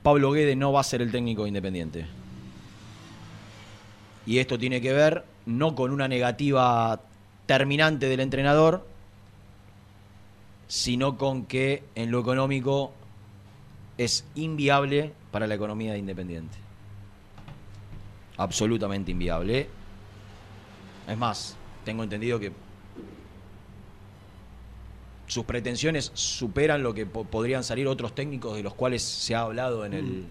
Pablo 0.03 0.33
Guede 0.33 0.57
no 0.57 0.73
va 0.73 0.81
a 0.81 0.85
ser 0.85 1.01
el 1.03 1.13
técnico 1.13 1.43
de 1.45 1.49
independiente. 1.49 2.07
Y 4.27 4.39
esto 4.39 4.59
tiene 4.59 4.81
que 4.81 4.93
ver 4.93 5.25
no 5.47 5.75
con 5.75 5.91
una 5.91 6.09
negativa 6.09 7.01
terminante 7.47 8.09
del 8.09 8.21
entrenador, 8.21 8.87
sino 10.67 11.19
con 11.19 11.45
que 11.45 11.83
en 11.95 12.11
lo 12.11 12.21
económico 12.21 12.93
es 13.99 14.25
inviable 14.35 15.13
para 15.31 15.47
la 15.47 15.55
economía 15.55 15.93
de 15.93 15.99
Independiente. 15.99 16.57
Absolutamente 18.39 19.11
inviable. 19.13 19.69
Es 21.07 21.19
más, 21.19 21.57
tengo 21.85 22.03
entendido 22.03 22.41
que 22.41 22.51
sus 25.27 25.45
pretensiones 25.45 26.11
superan 26.15 26.83
lo 26.83 26.95
que 26.95 27.07
po- 27.07 27.25
podrían 27.25 27.63
salir 27.65 27.87
otros 27.87 28.15
técnicos 28.15 28.57
de 28.57 28.63
los 28.63 28.75
cuales 28.75 29.03
se 29.03 29.35
ha 29.35 29.41
hablado 29.43 29.85
en 29.85 29.93
el, 29.95 30.25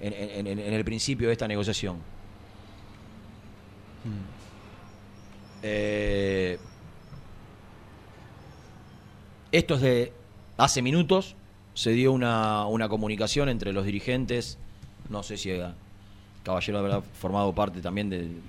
en, 0.00 0.12
en- 0.12 0.46
en- 0.46 0.58
en 0.58 0.72
el 0.74 0.84
principio 0.84 1.28
de 1.28 1.32
esta 1.32 1.46
negociación. 1.48 1.96
Eh, 5.62 6.58
esto 9.52 9.74
es 9.74 9.80
de 9.80 10.12
hace 10.56 10.82
minutos. 10.82 11.34
Se 11.74 11.90
dio 11.90 12.12
una, 12.12 12.66
una 12.66 12.88
comunicación 12.88 13.48
entre 13.48 13.72
los 13.72 13.84
dirigentes. 13.84 14.58
No 15.08 15.22
sé 15.22 15.36
si 15.36 15.50
eh, 15.50 15.64
Caballero 16.42 16.78
habrá 16.78 17.00
formado 17.00 17.54
parte 17.54 17.80
también 17.80 18.10
del, 18.10 18.40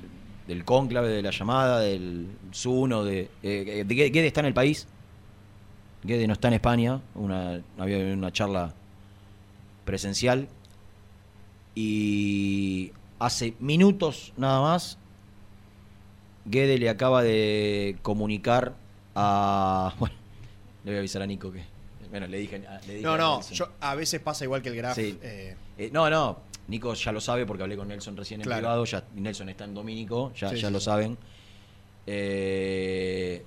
del 0.47 0.65
cónclave, 0.65 1.09
de 1.09 1.21
la 1.21 1.31
llamada, 1.31 1.79
del 1.79 2.27
SUNO. 2.51 3.03
De, 3.03 3.29
eh, 3.43 3.83
de 3.85 3.95
Guede 3.95 4.27
está 4.27 4.39
en 4.41 4.47
el 4.47 4.53
país. 4.53 4.87
Guede 6.03 6.27
no 6.27 6.33
está 6.33 6.47
en 6.47 6.55
España. 6.55 7.01
Una, 7.15 7.61
había 7.77 7.97
una 8.13 8.31
charla 8.31 8.73
presencial. 9.85 10.47
Y 11.75 12.91
hace 13.19 13.53
minutos 13.59 14.33
nada 14.37 14.61
más 14.61 14.97
Guede 16.45 16.77
le 16.77 16.89
acaba 16.89 17.21
de 17.23 17.97
comunicar 18.01 18.73
a. 19.15 19.93
Bueno, 19.99 20.15
le 20.85 20.91
voy 20.91 20.95
a 20.95 20.99
avisar 20.99 21.21
a 21.21 21.25
Nico 21.27 21.51
que. 21.51 21.63
Bueno, 22.09 22.25
le 22.27 22.39
dije. 22.39 22.59
le 22.87 22.93
dije 22.95 23.01
No, 23.05 23.13
a 23.13 23.17
no, 23.17 23.41
yo, 23.51 23.69
a 23.81 23.93
veces 23.95 24.19
pasa 24.19 24.43
igual 24.43 24.61
que 24.63 24.69
el 24.69 24.75
Graf. 24.75 24.95
Sí. 24.95 25.17
eh, 25.21 25.55
Eh, 25.77 25.89
no, 25.93 26.09
no. 26.09 26.39
Nico 26.67 26.93
ya 26.93 27.11
lo 27.11 27.19
sabe 27.21 27.45
porque 27.45 27.63
hablé 27.63 27.75
con 27.77 27.87
Nelson 27.87 28.15
recién 28.17 28.41
en 28.41 28.45
Claro. 28.45 28.61
privado. 28.61 28.85
Ya, 28.85 29.03
Nelson 29.15 29.49
está 29.49 29.65
en 29.65 29.73
Domínico, 29.73 30.31
ya, 30.35 30.49
Sí, 30.49 30.57
ya 30.57 30.67
sí, 30.67 30.73
lo 30.73 30.79
saben. 30.79 31.17
Eh, 32.07 33.43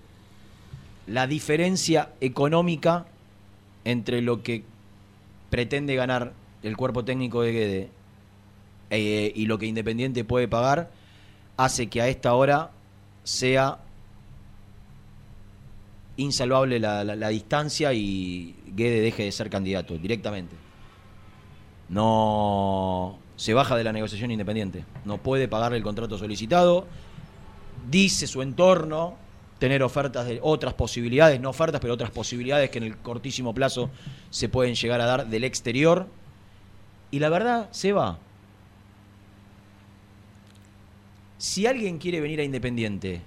la 1.06 1.26
diferencia 1.26 2.10
económica 2.20 3.06
entre 3.84 4.22
lo 4.22 4.42
que 4.42 4.62
pretende 5.50 5.94
ganar 5.96 6.32
el 6.62 6.76
cuerpo 6.76 7.04
técnico 7.04 7.42
de 7.42 7.52
Guede 7.52 9.32
y 9.34 9.46
lo 9.46 9.58
que 9.58 9.66
Independiente 9.66 10.22
puede 10.24 10.46
pagar 10.48 10.90
hace 11.56 11.88
que 11.88 12.00
a 12.02 12.08
esta 12.08 12.34
hora 12.34 12.70
sea 13.24 13.78
insalvable 16.16 16.78
la, 16.78 17.28
distancia 17.28 17.92
y 17.92 18.54
Guede 18.66 19.00
deje 19.00 19.24
de 19.24 19.32
ser 19.32 19.50
candidato 19.50 19.96
directamente. 19.98 20.56
No 21.88 23.18
se 23.36 23.54
baja 23.54 23.76
de 23.76 23.84
la 23.84 23.92
negociación 23.92 24.30
independiente. 24.30 24.84
No 25.04 25.18
puede 25.18 25.48
pagarle 25.48 25.76
el 25.76 25.82
contrato 25.82 26.16
solicitado. 26.16 26.86
Dice 27.90 28.26
su 28.26 28.40
entorno 28.40 29.16
tener 29.58 29.82
ofertas 29.82 30.26
de 30.26 30.40
otras 30.42 30.74
posibilidades, 30.74 31.40
no 31.40 31.50
ofertas, 31.50 31.80
pero 31.80 31.94
otras 31.94 32.10
posibilidades 32.10 32.70
que 32.70 32.78
en 32.78 32.84
el 32.84 32.96
cortísimo 32.96 33.54
plazo 33.54 33.90
se 34.30 34.48
pueden 34.48 34.74
llegar 34.74 35.00
a 35.00 35.06
dar 35.06 35.26
del 35.28 35.44
exterior. 35.44 36.06
Y 37.10 37.18
la 37.18 37.28
verdad, 37.28 37.68
se 37.72 37.92
va. 37.92 38.18
Si 41.42 41.66
alguien 41.66 41.98
quiere 41.98 42.20
venir 42.20 42.38
a 42.38 42.44
Independiente 42.44 43.20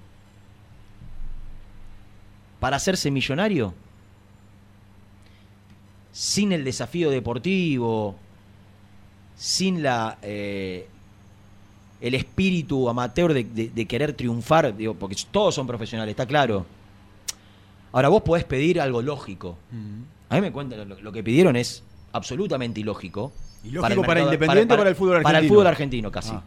para 2.61 2.77
hacerse 2.77 3.11
millonario, 3.11 3.73
sin 6.13 6.53
el 6.53 6.63
desafío 6.63 7.09
deportivo, 7.09 8.15
sin 9.35 9.83
la 9.83 10.17
eh, 10.21 10.87
el 11.99 12.13
espíritu 12.13 12.87
amateur 12.87 13.33
de, 13.33 13.43
de- 13.43 13.67
de 13.69 13.85
querer 13.85 14.13
triunfar, 14.13 14.77
digo, 14.77 14.93
porque 14.93 15.17
todos 15.29 15.53
son 15.53 15.67
profesionales, 15.67 16.11
está 16.13 16.25
claro. 16.25 16.65
Ahora 17.91 18.07
vos 18.07 18.21
podés 18.23 18.45
pedir 18.45 18.79
algo 18.79 19.01
lógico. 19.01 19.57
A 20.29 20.35
mí 20.35 20.41
me 20.41 20.53
cuentan, 20.53 20.87
lo, 20.87 21.01
lo 21.01 21.11
que 21.11 21.21
pidieron 21.21 21.57
es 21.57 21.83
absolutamente 22.13 22.79
ilógico. 22.79 23.33
¿Ilógico 23.65 24.03
para 24.03 24.21
Independiente 24.21 24.73
o 24.73 24.77
para 24.77 24.89
el 24.89 24.95
fútbol 24.95 25.21
Para 25.21 25.31
el 25.31 25.35
argentino? 25.35 25.53
fútbol 25.53 25.67
argentino, 25.67 26.11
casi. 26.11 26.31
Ah. 26.33 26.43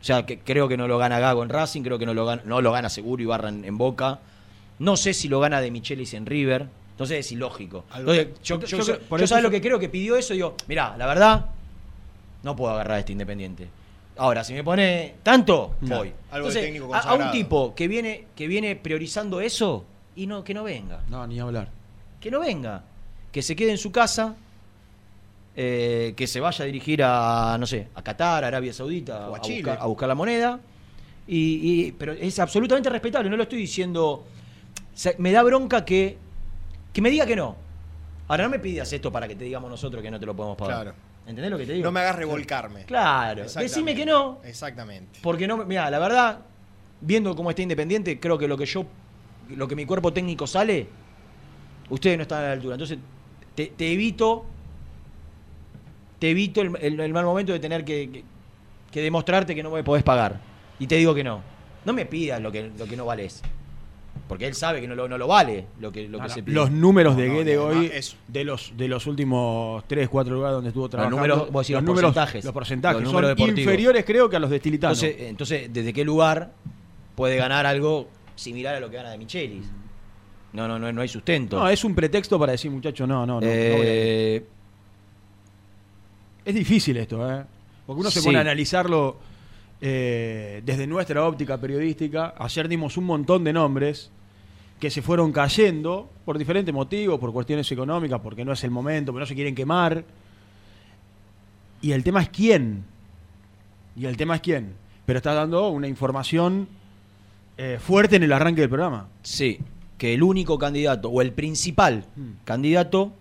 O 0.00 0.04
sea, 0.04 0.24
que 0.24 0.38
creo 0.38 0.68
que 0.68 0.76
no 0.76 0.86
lo 0.86 0.96
gana 0.98 1.18
Gago 1.18 1.42
en 1.42 1.48
Racing, 1.48 1.82
creo 1.82 1.98
que 1.98 2.06
no 2.06 2.14
lo 2.14 2.24
gana, 2.24 2.42
no 2.44 2.60
lo 2.60 2.70
gana 2.72 2.88
seguro 2.88 3.22
Ibarra 3.22 3.48
en, 3.48 3.64
en 3.64 3.76
Boca. 3.78 4.20
No 4.78 4.96
sé 4.96 5.12
si 5.12 5.28
lo 5.28 5.40
gana 5.40 5.60
de 5.60 5.70
Michelis 5.70 6.14
en 6.14 6.24
River. 6.26 6.66
Entonces 6.92 7.18
es 7.26 7.32
ilógico. 7.32 7.84
Entonces, 7.96 8.28
yo, 8.42 8.56
Yo- 8.56 8.60
yo- 8.60 8.66
yo 8.66 8.78
yo- 8.78 8.84
creo- 8.84 9.08
por 9.08 9.20
eso 9.20 9.28
sabes 9.28 9.44
lo 9.44 9.50
que 9.50 9.60
creo 9.60 9.78
que 9.78 9.88
pidió 9.88 10.16
eso, 10.16 10.34
digo, 10.34 10.54
mirá, 10.66 10.96
la 10.96 11.06
verdad, 11.06 11.46
no 12.42 12.54
puedo 12.56 12.72
agarrar 12.72 12.96
a 12.96 12.98
este 13.00 13.12
Independiente. 13.12 13.68
Ahora, 14.16 14.42
si 14.42 14.52
me 14.52 14.64
pone 14.64 15.14
tanto, 15.22 15.74
voy. 15.80 15.90
Algo 15.90 16.08
de 16.08 16.36
Entonces, 16.38 16.62
técnico 16.62 16.92
a, 16.94 16.98
a 16.98 17.14
un 17.14 17.30
tipo 17.30 17.74
que 17.76 17.86
viene, 17.86 18.24
que 18.34 18.48
viene 18.48 18.74
priorizando 18.74 19.40
eso, 19.40 19.84
y 20.16 20.26
no, 20.26 20.42
que 20.42 20.54
no 20.54 20.64
venga 20.64 21.00
No, 21.08 21.24
ni 21.26 21.38
hablar. 21.38 21.68
que 22.20 22.28
no 22.32 22.40
venga, 22.40 22.82
que 23.30 23.42
se 23.42 23.54
quede 23.54 23.70
en 23.70 23.78
su 23.78 23.92
casa, 23.92 24.34
eh, 25.60 26.14
que 26.16 26.28
se 26.28 26.38
vaya 26.38 26.62
a 26.62 26.66
dirigir 26.66 27.02
a, 27.02 27.56
no 27.58 27.66
sé, 27.66 27.88
a 27.96 28.00
Qatar, 28.02 28.44
a 28.44 28.46
Arabia 28.46 28.72
Saudita, 28.72 29.28
O 29.28 29.34
a 29.34 29.38
a, 29.38 29.40
Chile. 29.40 29.62
buscar, 29.64 29.78
a 29.80 29.86
buscar 29.86 30.08
la 30.08 30.14
moneda. 30.14 30.60
Y, 31.26 31.86
y- 31.88 31.92
pero 31.92 32.12
es 32.12 32.38
absolutamente 32.38 32.88
respetable, 32.88 33.28
no 33.28 33.36
lo 33.36 33.42
estoy 33.42 33.58
diciendo. 33.58 34.04
o 34.08 34.24
sea, 34.94 35.14
me 35.18 35.32
da 35.32 35.42
bronca 35.42 35.84
que, 35.84 36.16
que 36.92 37.02
me 37.02 37.10
diga 37.10 37.26
que 37.26 37.34
no. 37.34 37.56
Ahora 38.28 38.44
no 38.44 38.50
me 38.50 38.60
pidas 38.60 38.92
esto 38.92 39.10
para 39.10 39.26
que 39.26 39.34
te 39.34 39.44
digamos 39.44 39.68
nosotros 39.68 40.00
que 40.00 40.10
no 40.12 40.20
te 40.20 40.26
lo 40.26 40.36
podemos 40.36 40.56
pagar. 40.56 40.82
Claro. 40.82 40.96
¿Entendés 41.26 41.50
lo 41.50 41.58
que 41.58 41.66
te 41.66 41.72
digo? 41.72 41.84
no 41.84 41.90
me 41.92 42.00
hagas 42.00 42.14
revolcarme. 42.14 42.84
Claro, 42.84 43.44
decime 43.44 43.96
que 43.96 44.06
no. 44.06 44.38
Exactamente. 44.44 45.18
Porque 45.22 45.48
no, 45.48 45.56
mira, 45.64 45.90
la 45.90 45.98
verdad, 45.98 46.38
viendo 47.00 47.34
cómo 47.34 47.50
está 47.50 47.62
Independiente, 47.62 48.20
creo 48.20 48.38
que 48.38 48.46
lo 48.46 48.56
que 48.56 48.64
yo, 48.64 48.86
lo 49.56 49.66
que 49.66 49.74
mi 49.74 49.84
cuerpo 49.86 50.12
técnico 50.12 50.46
sale, 50.46 50.86
ustedes 51.90 52.16
no 52.16 52.22
están 52.22 52.44
a 52.44 52.46
la 52.46 52.52
altura. 52.52 52.74
Entonces, 52.76 52.98
te, 53.56 53.66
te 53.76 53.92
evito, 53.92 54.46
te 56.18 56.30
evito 56.30 56.60
el, 56.60 56.72
el- 56.80 57.00
el 57.00 57.12
mal 57.12 57.24
momento 57.24 57.52
de 57.52 57.58
tener 57.60 57.84
que, 57.84 58.10
que- 58.10 58.24
que 58.90 59.02
demostrarte 59.02 59.54
que 59.54 59.62
no 59.62 59.70
me 59.70 59.82
podés 59.84 60.02
pagar. 60.02 60.40
Y 60.78 60.86
te 60.86 60.96
digo 60.96 61.14
que 61.14 61.22
no. 61.24 61.42
No 61.84 61.92
me 61.92 62.06
pidas 62.06 62.40
lo 62.40 62.50
que, 62.50 62.70
lo 62.78 62.86
que 62.86 62.96
no 62.96 63.04
vales. 63.04 63.42
Porque 64.26 64.46
él 64.46 64.54
sabe 64.54 64.80
que 64.80 64.88
no 64.88 64.94
lo, 64.94 65.08
no 65.08 65.16
lo 65.16 65.26
vale 65.26 65.66
lo 65.80 65.90
que, 65.92 66.08
lo 66.08 66.18
que 66.18 66.22
No, 66.22 66.28
no, 66.28 66.34
se 66.34 66.42
pide. 66.42 66.54
Los 66.54 66.70
números 66.70 67.16
de 67.16 67.28
Guede 67.30 67.56
hoy, 67.56 67.90
eso. 67.92 68.16
de 68.26 68.44
los, 68.44 68.72
de 68.76 68.88
los 68.88 69.06
últimos 69.06 69.84
3, 69.86 70.08
4 70.08 70.34
lugares 70.34 70.54
donde 70.54 70.68
estuvo 70.68 70.88
trabajando, 70.88 71.16
números, 71.16 71.50
vos 71.52 71.66
decís 71.66 71.74
los 71.74 71.82
números, 71.84 72.12
porcentajes. 72.12 72.44
los 72.44 72.52
porcentajes 72.52 73.02
Los 73.02 73.10
son 73.12 73.38
inferiores 73.58 74.04
creo 74.04 74.28
que 74.28 74.36
a 74.36 74.40
los 74.40 74.50
de 74.50 74.58
Stilitano. 74.58 74.92
Entonces, 74.94 75.16
entonces, 75.28 75.72
¿desde 75.72 75.92
qué 75.92 76.04
lugar 76.04 76.52
puede 77.14 77.36
ganar 77.36 77.64
algo 77.64 78.08
similar 78.34 78.74
a 78.74 78.80
lo 78.80 78.90
que 78.90 78.96
gana 78.96 79.10
de 79.10 79.18
Michelis? 79.18 79.66
No, 80.52 80.66
no, 80.66 80.78
no, 80.78 80.90
no 80.92 81.00
hay 81.00 81.08
sustento. 81.08 81.58
no, 81.60 81.68
es 81.68 81.84
un 81.84 81.94
pretexto 81.94 82.38
para 82.38 82.52
decir, 82.52 82.70
muchacho, 82.70 83.06
no, 83.06 83.24
no, 83.26 83.34
no. 83.34 83.46
voy 83.46 83.48
a 83.48 84.42
Es 86.48 86.54
difícil 86.54 86.96
esto, 86.96 87.30
¿eh? 87.30 87.44
Porque 87.86 88.00
uno 88.00 88.10
se 88.10 88.20
Sí. 88.20 88.26
pone 88.26 88.38
a 88.38 88.40
analizarlo 88.40 89.16
eh, 89.82 90.62
desde 90.64 90.86
nuestra 90.86 91.24
óptica 91.26 91.58
periodística. 91.58 92.34
Ayer 92.38 92.66
dimos 92.68 92.96
un 92.96 93.04
montón 93.04 93.44
de 93.44 93.52
nombres 93.52 94.10
que 94.80 94.90
se 94.90 95.02
fueron 95.02 95.30
cayendo 95.30 96.08
por 96.24 96.38
diferentes 96.38 96.72
motivos, 96.74 97.20
por 97.20 97.32
cuestiones 97.34 97.70
económicas, 97.70 98.18
porque 98.20 98.44
no 98.46 98.52
es 98.52 98.64
el 98.64 98.70
momento, 98.70 99.12
porque 99.12 99.20
no 99.20 99.26
se 99.26 99.34
quieren 99.34 99.54
quemar. 99.54 100.04
Y 101.82 101.92
el 101.92 102.02
tema 102.02 102.22
es 102.22 102.28
quién. 102.30 102.82
Y 103.94 104.06
el 104.06 104.16
tema 104.16 104.36
es 104.36 104.40
quién. 104.40 104.72
Pero 105.06 105.18
está 105.18 105.34
dando 105.34 105.68
una 105.68 105.86
información 105.86 106.66
eh, 107.58 107.78
fuerte 107.80 108.16
en 108.16 108.22
el 108.22 108.32
arranque 108.32 108.62
del 108.62 108.70
programa. 108.70 109.08
sí, 109.22 109.58
que 109.98 110.14
el 110.14 110.22
único 110.22 110.58
candidato, 110.58 111.10
o 111.10 111.20
el 111.20 111.32
principal 111.32 112.04
Mm. 112.16 112.22
candidato, 112.44 113.12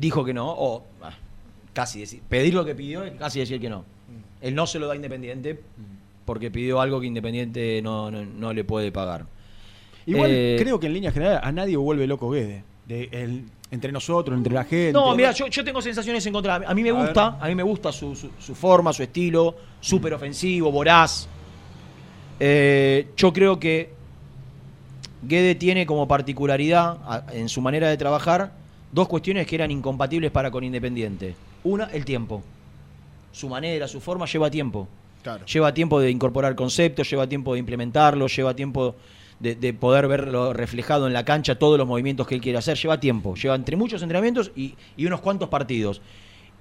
dijo 0.00 0.24
que 0.24 0.32
no, 0.32 0.50
o 0.50 0.84
ah, 1.02 1.12
casi 1.74 2.00
decir, 2.00 2.20
pedir 2.28 2.54
lo 2.54 2.64
que 2.64 2.74
pidió 2.74 3.02
casi 3.18 3.40
decir 3.40 3.60
que 3.60 3.68
no. 3.68 3.84
Él 4.40 4.54
no 4.54 4.66
se 4.66 4.78
lo 4.78 4.86
da 4.86 4.94
a 4.94 4.96
Independiente 4.96 5.60
porque 6.24 6.50
pidió 6.50 6.80
algo 6.80 7.00
que 7.00 7.06
Independiente 7.06 7.80
no, 7.82 8.10
no, 8.10 8.24
no 8.24 8.52
le 8.52 8.64
puede 8.64 8.90
pagar. 8.90 9.26
Igual 10.06 10.30
Eh, 10.32 10.56
creo 10.58 10.80
que 10.80 10.86
en 10.86 10.94
línea 10.94 11.12
general 11.12 11.40
a 11.42 11.52
nadie 11.52 11.76
vuelve 11.76 12.06
loco 12.06 12.30
Guede. 12.30 12.64
de 12.86 13.08
el- 13.12 13.44
entre 13.72 13.92
nosotros, 13.92 14.36
entre 14.36 14.52
la 14.52 14.64
gente. 14.64 14.92
No, 14.92 15.14
mira, 15.14 15.30
yo, 15.30 15.46
yo 15.46 15.62
tengo 15.62 15.80
sensaciones 15.80 16.26
encontradas. 16.26 16.68
A 16.68 16.74
mí 16.74 16.82
me 16.82 16.90
A 16.90 16.92
gusta, 16.94 17.38
a 17.40 17.46
mí 17.46 17.54
me 17.54 17.62
gusta 17.62 17.92
su, 17.92 18.16
su- 18.16 18.30
su 18.38 18.54
forma, 18.56 18.92
su 18.92 19.04
estilo, 19.04 19.54
súper 19.80 20.12
ofensivo, 20.14 20.72
voraz. 20.72 21.28
Eh, 22.40 23.08
yo 23.16 23.32
creo 23.32 23.60
que 23.60 23.90
Guede 25.22 25.54
tiene 25.54 25.84
como 25.86 26.08
particularidad 26.08 26.96
a- 27.06 27.24
en 27.32 27.48
su 27.48 27.60
manera 27.60 27.88
de 27.90 27.96
trabajar 27.98 28.52
dos 28.92 29.08
cuestiones 29.08 29.46
que 29.46 29.54
eran 29.56 29.70
incompatibles 29.70 30.30
para 30.30 30.50
con 30.50 30.64
Independiente. 30.64 31.34
Una, 31.64 31.84
el 31.86 32.04
tiempo. 32.04 32.42
Su 33.32 33.48
manera, 33.48 33.86
su 33.88 34.00
forma 34.00 34.26
lleva 34.26 34.50
tiempo. 34.50 34.88
Claro. 35.22 35.44
Lleva 35.46 35.72
tiempo 35.74 36.00
de 36.00 36.10
incorporar 36.10 36.54
conceptos, 36.54 37.08
lleva 37.10 37.26
tiempo 37.28 37.52
de 37.52 37.60
implementarlos, 37.60 38.34
lleva 38.34 38.54
tiempo 38.56 38.96
de, 39.38 39.54
de 39.54 39.72
poder 39.74 40.08
verlo 40.08 40.52
reflejado 40.52 41.06
en 41.06 41.12
la 41.12 41.24
cancha, 41.24 41.58
todos 41.58 41.78
los 41.78 41.86
movimientos 41.86 42.26
que 42.26 42.34
él 42.34 42.40
quiere 42.40 42.58
hacer. 42.58 42.76
Lleva 42.78 42.98
tiempo, 42.98 43.34
lleva 43.34 43.54
entre 43.54 43.76
muchos 43.76 44.02
entrenamientos 44.02 44.50
y, 44.56 44.74
y 44.96 45.06
unos 45.06 45.20
cuantos 45.20 45.48
partidos. 45.48 46.00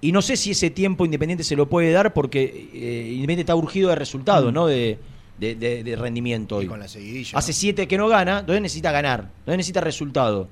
Y 0.01 0.11
no 0.11 0.21
sé 0.21 0.37
si 0.37 0.51
ese 0.51 0.69
tiempo 0.69 1.03
Independiente 1.05 1.43
se 1.43 1.55
lo 1.55 1.67
puede 1.69 1.91
dar 1.91 2.13
porque 2.13 2.69
eh, 2.73 3.07
Independiente 3.13 3.41
está 3.41 3.55
urgido 3.55 3.89
de 3.89 3.95
resultado, 3.95 4.51
¿no? 4.51 4.67
De, 4.67 4.97
de- 5.39 5.55
de- 5.55 5.83
de 5.83 5.95
rendimiento 5.95 6.57
hoy. 6.57 6.65
Y 6.65 6.67
con 6.67 6.79
la 6.79 6.87
seguidilla. 6.87 7.37
Hace 7.37 7.51
¿no? 7.51 7.55
siete 7.55 7.87
que 7.87 7.97
no 7.97 8.07
gana, 8.09 8.39
entonces 8.39 8.61
necesita 8.61 8.91
ganar, 8.91 9.21
entonces 9.39 9.57
necesita 9.57 9.81
resultado. 9.81 10.47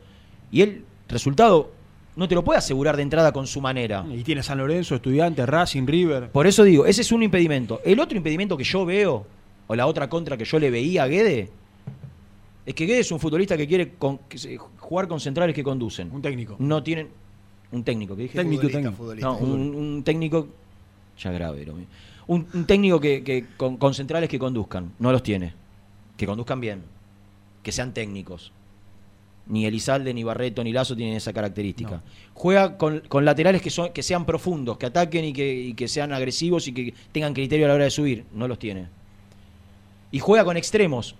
Y 0.51 0.61
él, 0.61 0.83
resultado, 1.09 1.71
no 2.15 2.27
te 2.27 2.35
lo 2.35 2.43
puede 2.43 2.57
asegurar 2.59 2.95
de 2.95 3.03
entrada 3.03 3.31
con 3.31 3.45
su 3.47 3.61
manera. 3.61 4.05
Y 4.11 4.23
tiene 4.23 4.41
San 4.43 4.57
Lorenzo, 4.57 4.95
Estudiantes, 4.95 5.47
Racing, 5.47 5.85
River. 5.85 6.29
Por 6.31 6.47
eso 6.47 6.63
digo, 6.63 6.85
ese 6.85 7.01
es 7.01 7.11
un 7.11 7.23
impedimento. 7.23 7.81
El 7.85 7.99
otro 7.99 8.17
impedimento 8.17 8.57
que 8.57 8.63
yo 8.63 8.85
veo, 8.85 9.25
o 9.67 9.75
la 9.75 9.85
otra 9.87 10.09
contra 10.09 10.37
que 10.37 10.45
yo 10.45 10.57
le 10.59 10.69
veía 10.71 11.03
a 11.03 11.07
Guede, 11.07 11.49
es 12.65 12.73
que 12.73 12.85
Guede 12.85 12.99
es 12.99 13.11
un 13.11 13.19
futbolista 13.19 13.55
que 13.55 13.67
quiere 13.67 13.93
con- 13.93 14.19
que 14.29 14.37
se- 14.37 14.57
jugar 14.57 15.07
con 15.07 15.19
centrales 15.19 15.55
que 15.55 15.63
conducen. 15.63 16.09
Un 16.11 16.21
técnico. 16.21 16.55
No 16.59 16.81
tienen. 16.83 17.09
Un 17.71 17.83
técnico, 17.83 18.15
que 18.15 18.23
dije. 18.23 18.37
Técnico, 18.37 18.61
Futbolista, 18.61 18.77
técnico. 18.79 18.97
futbolista. 18.97 19.27
No, 19.27 19.37
un, 19.37 19.75
un 19.75 20.03
técnico. 20.03 20.47
Ya 21.19 21.31
grave, 21.31 21.65
lo 21.65 21.73
mío. 21.73 21.85
Un, 22.27 22.45
un 22.53 22.65
técnico 22.65 22.99
que, 22.99 23.23
que 23.23 23.45
con, 23.57 23.77
con 23.77 23.93
centrales 23.93 24.29
que 24.29 24.37
conduzcan. 24.39 24.91
No 24.99 25.11
los 25.11 25.23
tiene. 25.23 25.53
Que 26.17 26.25
conduzcan 26.25 26.59
bien. 26.59 26.81
Que 27.63 27.71
sean 27.71 27.93
técnicos. 27.93 28.51
Ni 29.49 29.65
Elizalde, 29.65 30.13
ni 30.13 30.23
Barreto, 30.23 30.63
ni 30.63 30.73
Lazo 30.73 30.95
tienen 30.95 31.15
esa 31.15 31.31
característica. 31.31 31.91
No. 31.91 32.01
Juega 32.33 32.77
con, 32.77 32.99
con 33.07 33.23
laterales 33.23 33.61
que, 33.61 33.69
son, 33.69 33.93
que 33.93 34.03
sean 34.03 34.25
profundos, 34.25 34.77
que 34.77 34.87
ataquen 34.87 35.23
y 35.25 35.33
que, 35.33 35.53
y 35.53 35.73
que 35.73 35.87
sean 35.87 36.11
agresivos 36.11 36.67
y 36.67 36.73
que 36.73 36.93
tengan 37.13 37.33
criterio 37.33 37.65
a 37.65 37.69
la 37.69 37.75
hora 37.75 37.83
de 37.85 37.89
subir. 37.91 38.25
No 38.33 38.47
los 38.47 38.59
tiene. 38.59 38.87
Y 40.11 40.19
juega 40.19 40.43
con 40.43 40.57
extremos. 40.57 41.15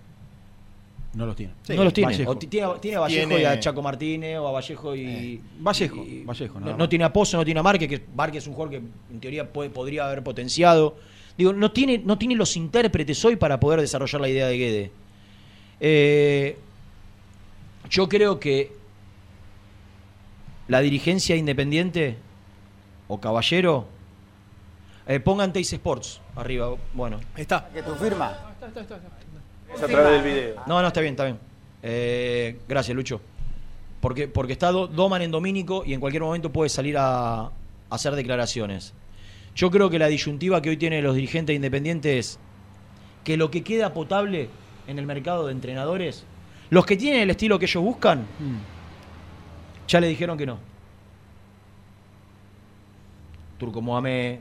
No 1.14 1.24
los 1.24 1.36
tiene. 1.36 1.52
no 1.74 1.84
los 1.84 1.92
tiene. 1.94 2.26
O 2.26 2.36
ti- 2.36 2.46
tiene, 2.48 2.66
a- 2.66 2.74
tiene 2.80 2.96
a 2.98 3.00
Vallejo 3.00 3.28
Tiene- 3.28 3.42
y 3.42 3.44
a 3.46 3.58
Chaco 3.58 3.80
Martínez, 3.80 4.38
o 4.38 4.46
a 4.46 4.52
Vallejo 4.52 4.94
y. 4.94 5.00
Eh, 5.06 5.40
Vallejo, 5.60 6.04
y- 6.04 6.22
Vallejo, 6.24 6.60
no, 6.60 6.88
tiene 6.88 7.04
a 7.06 7.12
Pozo, 7.12 7.38
no 7.38 7.44
tiene 7.46 7.60
a 7.60 7.62
Márquez, 7.62 7.88
que 7.88 8.02
Márquez 8.14 8.42
es 8.44 8.46
un 8.46 8.52
jugador 8.54 8.78
que 8.78 8.86
en 9.14 9.20
teoría 9.20 9.50
puede- 9.50 9.70
podría 9.70 10.04
haber 10.06 10.22
potenciado. 10.22 10.96
Digo, 11.38 11.54
no 11.54 11.72
tiene, 11.72 11.98
no 12.04 12.18
tiene 12.18 12.34
los 12.34 12.56
intérpretes 12.58 13.24
hoy 13.24 13.36
para 13.36 13.58
poder 13.58 13.80
desarrollar 13.80 14.20
la 14.20 14.28
idea 14.28 14.46
de 14.48 14.58
Guede. 14.58 14.90
Eh, 15.80 16.58
yo 17.90 18.08
creo 18.08 18.38
que 18.40 18.72
la 20.68 20.80
dirigencia 20.80 21.36
independiente 21.36 22.16
o 23.08 23.20
caballero 23.20 23.86
eh, 25.06 25.20
pongan 25.20 25.52
Teis 25.52 25.72
Sports 25.72 26.20
arriba. 26.36 26.74
Bueno, 26.92 27.20
Está. 27.36 27.68
¿Que 27.72 27.82
tu 27.82 27.94
firma? 27.94 28.36
Es 29.74 29.82
a 29.82 29.86
través 29.86 30.22
del 30.22 30.22
video. 30.22 30.62
no, 30.66 30.80
no, 30.82 30.88
está 30.88 31.00
bien, 31.00 31.12
está 31.14 31.24
bien. 31.24 31.38
Eh, 31.82 32.58
gracias, 32.68 32.94
Lucho. 32.94 33.20
Porque, 34.00 34.28
porque 34.28 34.52
está 34.52 34.70
Do- 34.70 34.86
Doman 34.86 35.22
en 35.22 35.30
Domínico 35.30 35.82
y 35.84 35.94
en 35.94 36.00
cualquier 36.00 36.22
momento 36.22 36.52
puede 36.52 36.68
salir 36.68 36.96
a, 36.98 37.40
a 37.46 37.50
hacer 37.90 38.14
declaraciones. 38.14 38.92
Yo 39.54 39.70
creo 39.70 39.90
que 39.90 39.98
la 39.98 40.06
disyuntiva 40.06 40.60
que 40.62 40.70
hoy 40.70 40.76
tienen 40.76 41.02
los 41.02 41.14
dirigentes 41.14 41.56
independientes 41.56 42.16
es 42.34 42.38
que 43.24 43.36
lo 43.36 43.50
que 43.50 43.62
queda 43.64 43.92
potable 43.92 44.48
en 44.86 44.98
el 44.98 45.06
mercado 45.06 45.46
de 45.46 45.52
entrenadores, 45.52 46.24
los 46.70 46.84
que 46.84 46.96
tienen 46.96 47.22
el 47.22 47.30
estilo 47.30 47.58
que 47.58 47.64
ellos 47.64 47.82
buscan, 47.82 48.26
ya 49.86 50.00
le 50.00 50.08
dijeron 50.08 50.36
que 50.36 50.46
no. 50.46 50.58
Turco 53.58 53.80
Mohamed. 53.80 54.38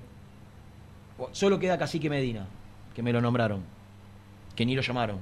Solo 1.31 1.57
queda 1.57 1.77
Cacique 1.77 2.09
Medina, 2.09 2.47
que 2.93 3.01
me 3.01 3.11
lo 3.11 3.19
nombraron, 3.19 3.63
que 4.55 4.65
ni 4.65 4.75
lo 4.75 4.81
llamaron. 4.81 5.17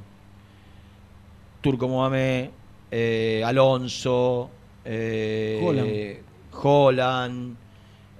Turco 1.61 1.87
Mohamed, 1.87 2.49
eh, 2.91 3.41
Alonso, 3.45 4.49
eh, 4.83 5.61
Holland. 5.63 6.17
Holland, 6.51 7.55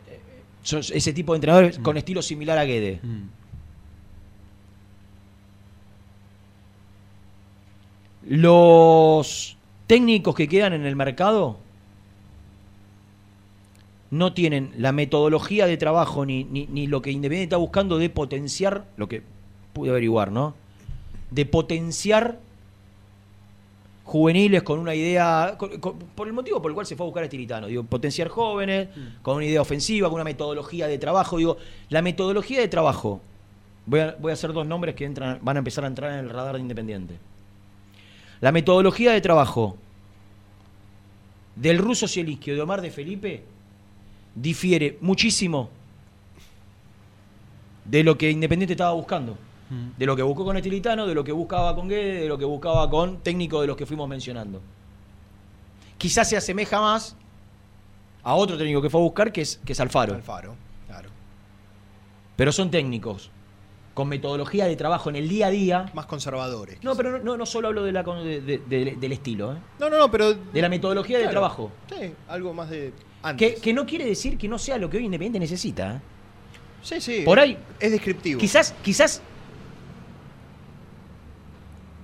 eh, 0.10 0.19
son 0.63 0.80
ese 0.80 1.13
tipo 1.13 1.34
de 1.34 1.38
entrenadores 1.38 1.80
con 1.80 1.98
estilo 1.98 2.21
similar 2.21 2.58
a 2.58 2.63
Guede. 2.63 3.00
Mm. 3.04 3.35
Los 8.28 9.58
técnicos 9.88 10.36
que 10.36 10.48
quedan 10.48 10.74
en 10.74 10.86
el 10.86 10.96
mercado 10.96 11.58
no 14.12 14.34
tienen 14.34 14.72
la 14.78 14.92
metodología 14.92 15.66
de 15.68 15.78
trabajo 15.78 16.26
ni, 16.26 16.44
ni, 16.46 16.68
ni 16.68 16.88
lo 16.88 17.02
que 17.02 17.12
Independiente 17.12 17.44
está 17.56 17.58
buscando 17.58 17.98
de 17.98 18.10
potenciar, 18.10 18.86
lo 18.98 19.08
que 19.08 19.22
pude 19.74 19.90
averiguar, 19.90 20.32
¿no? 20.32 20.56
De 21.32 21.46
potenciar 21.46 22.40
juveniles 24.06 24.62
con 24.64 24.80
una 24.80 24.94
idea, 24.96 25.56
con- 25.58 25.80
con- 25.80 25.98
por 26.00 26.28
el 26.28 26.34
motivo 26.34 26.62
por 26.62 26.72
el 26.72 26.76
cual 26.76 26.86
se 26.86 26.96
fue 26.96 27.04
a 27.06 27.08
buscar 27.08 27.24
a 27.24 27.26
Estilitano, 27.26 27.68
digo, 27.68 27.84
potenciar 27.84 28.28
jóvenes, 28.30 28.88
con 29.22 29.38
una 29.38 29.46
idea 29.46 29.62
ofensiva, 29.62 30.08
con 30.10 30.16
una 30.16 30.24
metodología 30.24 30.88
de 30.88 30.98
trabajo, 31.00 31.38
digo, 31.38 31.58
la 31.90 32.02
metodología 32.02 32.60
de 32.60 32.68
trabajo, 32.68 33.20
voy 33.88 34.00
a, 34.02 34.16
voy 34.20 34.30
a 34.30 34.34
hacer 34.34 34.54
dos 34.54 34.66
nombres 34.68 34.96
que 34.96 35.06
entran, 35.06 35.40
van 35.42 35.58
a 35.58 35.60
empezar 35.60 35.84
a 35.84 35.88
entrar 35.88 36.12
en 36.14 36.20
el 36.20 36.30
radar 36.30 36.56
de 36.56 36.62
Independiente. 36.62 37.16
La 38.41 38.52
metodología 38.52 39.12
de 39.12 39.21
trabajo 39.21 39.78
del 41.56 41.78
ruso 41.78 42.08
Zielinski 42.08 42.52
o 42.52 42.56
de 42.56 42.62
Omar 42.62 42.82
de 42.82 42.91
Felipe 42.91 43.43
difiere 44.36 44.98
muchísimo 45.02 45.69
de 47.86 48.04
lo 48.04 48.17
que 48.17 48.30
Independiente 48.30 48.74
estaba 48.74 48.93
buscando. 48.93 49.38
De 49.98 50.06
lo 50.06 50.15
que 50.15 50.21
buscó 50.21 50.45
con 50.45 50.56
Estilitano, 50.56 51.08
de 51.08 51.15
lo 51.15 51.24
que 51.24 51.32
buscaba 51.32 51.76
con 51.76 51.89
Guede, 51.89 52.21
de 52.21 52.28
lo 52.28 52.38
que 52.38 52.45
buscaba 52.45 52.88
con 52.88 53.17
técnicos 53.21 53.62
de 53.62 53.67
los 53.67 53.76
que 53.76 53.88
fuimos 53.88 54.08
mencionando. 54.08 54.62
Quizás 55.98 56.30
se 56.30 56.38
asemeja 56.38 56.80
más 56.80 57.15
a 58.21 58.36
otro 58.36 58.58
técnico 58.58 58.82
que 58.82 58.91
fue 58.91 59.02
a 59.02 59.04
buscar, 59.04 59.32
que 59.32 59.41
es, 59.41 59.60
que 59.65 59.74
es 59.74 59.80
Alfaro. 59.80 60.13
Alfaro, 60.13 60.56
claro. 60.88 61.10
Pero 62.36 62.52
son 62.52 62.69
técnicos, 62.69 63.32
con 63.95 64.08
metodología 64.10 64.65
de 64.65 64.75
trabajo 64.75 65.10
en 65.10 65.15
el 65.15 65.27
día 65.27 65.47
a 65.47 65.49
día. 65.49 65.86
Más 65.95 66.05
conservadores. 66.05 66.77
No, 66.84 66.95
pero 66.95 67.17
no, 67.23 67.45
solo 67.47 67.69
hablo 67.69 67.81
de 67.84 67.91
la, 67.93 68.03
de- 68.03 68.41
de- 68.41 68.58
de- 68.60 68.95
del 68.99 69.12
estilo, 69.13 69.53
¿eh? 69.53 69.58
No, 69.79 69.89
no, 69.89 69.97
no, 69.97 70.12
pero. 70.12 70.34
de 70.36 70.62
la 70.62 70.69
metodología 70.69 71.17
de 71.17 71.27
trabajo. 71.29 71.71
Sí, 71.89 72.13
algo 72.27 72.53
más 72.53 72.69
de. 72.69 72.93
Antes. 73.23 73.55
Que, 73.55 73.60
que 73.62 73.73
no 73.73 73.86
quiere 73.88 74.05
decir 74.05 74.38
que 74.38 74.47
no 74.47 74.60
sea 74.60 74.77
lo 74.77 74.88
que 74.89 74.97
hoy 74.97 75.05
Independiente 75.05 75.39
necesita. 75.39 75.95
¿eh? 75.95 75.99
Sí, 76.84 77.01
sí. 77.01 77.21
Por 77.25 77.39
ahí- 77.39 77.58
Es 77.79 77.89
descriptivo. 77.91 78.39
Quizás, 78.39 78.75
quizás. 78.84 79.21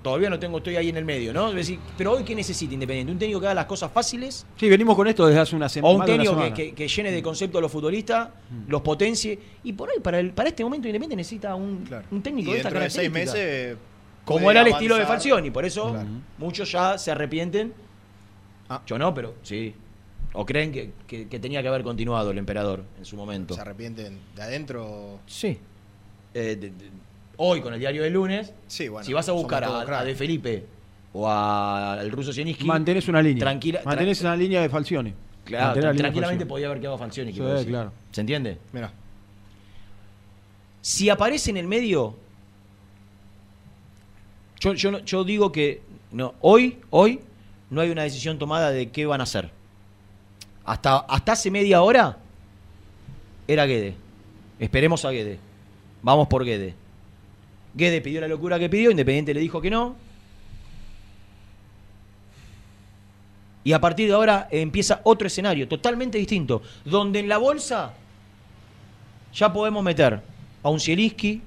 Todavía 0.01 0.29
no 0.31 0.39
tengo, 0.39 0.57
estoy 0.57 0.75
ahí 0.77 0.89
en 0.89 0.97
el 0.97 1.05
medio, 1.05 1.31
¿no? 1.31 1.49
Es 1.49 1.55
decir, 1.55 1.77
pero 1.97 2.13
hoy, 2.13 2.23
¿qué 2.23 2.33
necesita 2.33 2.73
Independiente? 2.73 3.11
¿Un 3.11 3.19
técnico 3.19 3.39
que 3.39 3.45
haga 3.47 3.53
las 3.53 3.65
cosas 3.67 3.91
fáciles? 3.91 4.47
Sí, 4.57 4.67
venimos 4.67 4.95
con 4.95 5.07
esto 5.07 5.27
desde 5.27 5.39
hace 5.41 5.55
una 5.55 5.67
¿O 5.67 5.69
semana. 5.69 5.93
un 5.95 6.05
técnico 6.05 6.37
que, 6.37 6.53
que- 6.53 6.73
que 6.73 6.87
llene 6.87 7.11
de 7.11 7.21
concepto 7.21 7.59
a 7.59 7.61
los 7.61 7.71
futbolistas, 7.71 8.29
los 8.67 8.81
potencie? 8.81 9.37
Y 9.63 9.73
por 9.73 9.89
ahí, 9.91 9.99
para, 9.99 10.19
el, 10.19 10.31
para 10.31 10.49
este 10.49 10.63
momento, 10.63 10.87
Independiente 10.87 11.15
necesita 11.17 11.53
un, 11.53 11.83
Claro. 11.85 12.05
un 12.09 12.23
técnico 12.23 12.49
y 12.49 12.53
de 12.53 12.57
esta 12.59 12.69
dentro 12.69 12.83
de 12.83 12.89
seis 12.89 13.11
meses. 13.11 13.77
Como 14.25 14.49
era 14.49 14.61
el 14.61 14.67
estilo 14.69 14.95
de. 14.95 15.05
Falcioni, 15.05 15.51
por 15.51 15.65
eso 15.65 15.91
Claro. 15.91 16.07
muchos 16.39 16.71
ya 16.71 16.97
se 16.97 17.11
arrepienten. 17.11 17.73
Ah. 18.69 18.81
Yo 18.87 18.97
no, 18.97 19.13
pero 19.13 19.35
sí. 19.43 19.75
O 20.33 20.45
creen 20.45 20.71
que, 20.71 20.91
que- 21.05 21.27
que 21.27 21.39
tenía 21.39 21.61
que 21.61 21.67
haber 21.67 21.83
continuado 21.83 22.31
el 22.31 22.37
emperador 22.37 22.85
en 22.97 23.05
su 23.05 23.17
momento. 23.17 23.53
Se 23.53 23.61
arrepienten 23.61 24.17
de 24.35 24.41
adentro. 24.41 25.19
Sí. 25.27 25.59
Eh, 26.33 26.55
de- 26.55 26.69
de- 26.69 26.89
hoy, 27.43 27.59
con 27.61 27.73
el 27.73 27.79
diario 27.79 28.03
del 28.03 28.13
lunes, 28.13 28.53
Sí, 28.67 28.87
bueno. 28.87 29.05
si 29.05 29.13
vas 29.13 29.27
a 29.27 29.31
buscar 29.31 29.63
a, 29.63 30.03
De 30.03 30.13
Felipe 30.15 30.65
o 31.13 31.27
a- 31.27 31.93
al 31.93 32.11
ruso 32.11 32.31
Zielinski, 32.31 32.65
Mantenés 32.65 33.07
una 33.07 33.21
línea. 33.21 33.39
Tranquila- 33.43 33.81
Mantenés 33.83 34.21
una 34.21 34.35
línea 34.35 34.61
de 34.61 34.69
Falcioni. 34.69 35.13
claro, 35.43 35.73
de 35.81 35.97
tranquilamente 35.97 36.45
podía 36.45 36.67
haber 36.67 36.79
quedado 36.79 36.97
Falcioni. 36.97 37.31
Sí, 37.31 37.37
quiero 37.39 37.53
decir. 37.53 37.69
claro. 37.69 37.91
¿Se 38.11 38.21
entiende? 38.21 38.57
Mirá. 38.71 38.91
Si 40.81 41.09
aparece 41.09 41.49
en 41.49 41.57
el 41.57 41.67
medio, 41.67 42.15
yo, 44.59 44.73
yo, 44.73 44.91
no- 44.91 44.99
yo 44.99 45.23
digo 45.23 45.51
que 45.51 45.81
no, 46.11 46.33
hoy, 46.41 46.79
hoy 46.91 47.21
no 47.69 47.81
hay 47.81 47.89
una 47.89 48.03
decisión 48.03 48.37
tomada 48.37 48.71
de 48.71 48.89
qué 48.89 49.05
van 49.05 49.19
a 49.21 49.23
hacer. 49.23 49.49
Hasta, 50.65 50.97
hasta 50.99 51.31
hace 51.31 51.49
media 51.49 51.81
hora 51.81 52.17
era 53.47 53.65
Guede. 53.65 53.95
Esperemos 54.59 55.03
a 55.05 55.09
Guede. 55.11 55.39
Vamos 56.03 56.27
por 56.27 56.45
Guede. 56.45 56.75
Guede 57.73 58.01
pidió 58.01 58.21
la 58.21 58.27
locura 58.27 58.59
que 58.59 58.69
pidió, 58.69 58.91
Independiente 58.91 59.33
le 59.33 59.39
dijo 59.39 59.61
que 59.61 59.69
no. 59.69 59.95
Y 63.63 63.73
a 63.73 63.79
partir 63.79 64.07
de 64.07 64.13
ahora 64.13 64.47
empieza 64.51 65.01
otro 65.03 65.27
escenario 65.27 65.67
totalmente 65.67 66.17
distinto, 66.17 66.61
donde 66.83 67.19
en 67.19 67.29
la 67.29 67.37
bolsa 67.37 67.93
ya 69.33 69.53
podemos 69.53 69.83
meter 69.83 70.21
a 70.63 70.69
un 70.69 70.79
Zielinski, 70.79 71.41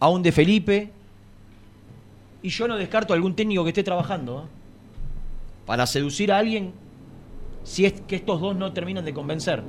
a 0.00 0.08
un 0.08 0.22
De 0.22 0.30
Felipe, 0.30 0.90
y 2.42 2.50
yo 2.50 2.68
no 2.68 2.76
descarto 2.76 3.14
algún 3.14 3.34
técnico 3.34 3.64
que 3.64 3.70
esté 3.70 3.82
trabajando 3.82 4.44
¿eh? 4.44 4.58
para 5.66 5.86
seducir 5.86 6.30
a 6.30 6.38
alguien 6.38 6.72
si 7.64 7.84
es 7.84 8.00
que 8.06 8.16
estos 8.16 8.40
dos 8.40 8.56
no 8.56 8.72
terminan 8.72 9.04
de 9.04 9.12
convencer. 9.12 9.62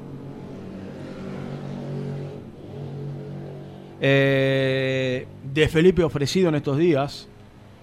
Eh, 4.01 5.27
de 5.43 5.67
Felipe 5.67 6.03
ofrecido 6.03 6.49
en 6.49 6.55
estos 6.55 6.77
días, 6.77 7.27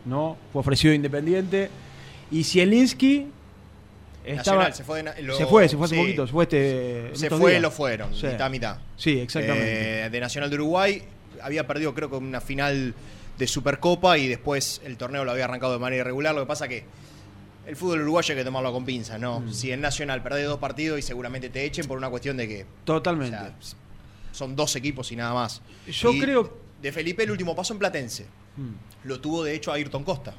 ¿no? 0.04 0.36
Fue 0.52 0.60
ofrecido 0.60 0.94
Independiente. 0.94 1.70
Y 2.30 2.42
Zielinski 2.44 3.26
estaba, 4.24 4.64
Nacional, 4.68 4.74
se 4.74 4.84
fue, 4.84 5.02
de 5.02 5.22
lo- 5.22 5.36
se 5.36 5.46
fue, 5.46 5.68
se 5.68 5.76
fue 5.76 5.86
hace 5.86 5.94
sí. 5.94 6.00
poquito, 6.00 6.26
se 6.26 6.32
fue 6.32 6.44
este. 6.44 7.10
Se 7.14 7.30
fue, 7.30 7.50
días. 7.52 7.62
lo 7.62 7.70
fueron, 7.70 8.14
Sí. 8.14 8.26
mitad 8.26 8.42
a 8.46 8.48
mitad. 8.48 8.78
Sí, 8.96 9.18
exactamente. 9.20 10.06
Eh, 10.06 10.10
de 10.10 10.20
Nacional 10.20 10.50
de 10.50 10.56
Uruguay, 10.56 11.02
había 11.42 11.66
perdido 11.66 11.94
creo 11.94 12.10
que 12.10 12.16
una 12.16 12.40
final 12.40 12.94
de 13.38 13.46
Supercopa 13.46 14.16
y 14.18 14.26
después 14.26 14.80
el 14.84 14.96
torneo 14.96 15.24
lo 15.24 15.30
había 15.30 15.44
arrancado 15.44 15.72
de 15.74 15.78
manera 15.78 16.00
irregular. 16.00 16.34
Lo 16.34 16.40
que 16.40 16.46
pasa 16.46 16.66
que 16.66 16.84
el 17.66 17.76
fútbol 17.76 18.00
uruguayo 18.02 18.32
hay 18.32 18.38
que 18.38 18.44
tomarlo 18.44 18.72
con 18.72 18.84
pinzas, 18.84 19.20
¿no? 19.20 19.40
Mm. 19.40 19.52
Si 19.52 19.70
en 19.70 19.80
Nacional 19.80 20.22
perdés 20.22 20.46
dos 20.46 20.58
partidos 20.58 20.98
y 20.98 21.02
seguramente 21.02 21.48
te 21.50 21.64
echen 21.64 21.86
por 21.86 21.98
una 21.98 22.08
cuestión 22.08 22.36
de 22.36 22.48
que 22.48 22.66
Totalmente. 22.84 23.36
o 23.36 23.40
sea, 23.60 23.76
son 24.36 24.54
dos 24.54 24.76
equipos 24.76 25.10
y 25.12 25.16
nada 25.16 25.32
más. 25.34 25.62
Yo 25.90 26.12
Y 26.12 26.20
creo- 26.20 26.66
De 26.82 26.92
Felipe 26.92 27.22
el 27.24 27.30
último 27.30 27.56
paso 27.56 27.72
en 27.72 27.78
Platense. 27.78 28.26
Mm. 28.56 29.08
Lo 29.08 29.18
tuvo 29.20 29.42
de 29.42 29.54
hecho 29.54 29.72
Ayrton 29.72 30.04
Costa. 30.04 30.34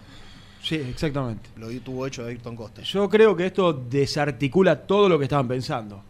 Sí, 0.62 0.76
exactamente. 0.76 1.50
Lo 1.58 1.70
tuvo 1.82 2.06
hecho 2.06 2.26
Ayrton 2.26 2.56
Costa. 2.56 2.82
Yo 2.84 3.10
creo 3.10 3.36
que 3.36 3.48
esto 3.48 3.74
desarticula 3.74 4.76
todo 4.86 5.10
lo 5.10 5.18
que 5.18 5.24
estaban 5.26 5.48
pensando. 5.48 6.04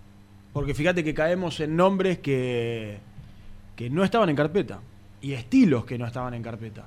Porque 0.53 0.73
fíjate 0.73 1.03
que 1.03 1.13
caemos 1.13 1.59
en 1.59 1.75
nombres 1.75 2.19
que, 2.19 2.97
que 3.75 3.89
no 3.89 4.03
estaban 4.03 4.29
en 4.29 4.35
carpeta. 4.35 4.79
Y 5.21 5.33
estilos 5.33 5.85
que 5.85 5.97
no 5.97 6.05
estaban 6.05 6.33
en 6.33 6.43
carpeta. 6.43 6.85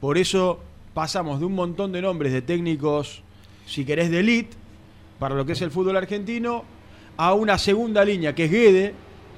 Por 0.00 0.18
eso 0.18 0.60
pasamos 0.92 1.40
de 1.40 1.46
un 1.46 1.54
montón 1.54 1.90
de 1.92 2.02
nombres 2.02 2.32
de 2.32 2.42
técnicos, 2.42 3.22
si 3.66 3.84
querés, 3.84 4.10
de 4.10 4.20
elite, 4.20 4.56
para 5.18 5.34
lo 5.34 5.46
que 5.46 5.52
es 5.52 5.62
el 5.62 5.70
fútbol 5.70 5.96
argentino, 5.96 6.64
a 7.16 7.32
una 7.34 7.56
segunda 7.58 8.04
línea 8.04 8.34
que 8.34 8.44
es 8.44 8.50
Guede. 8.50 8.94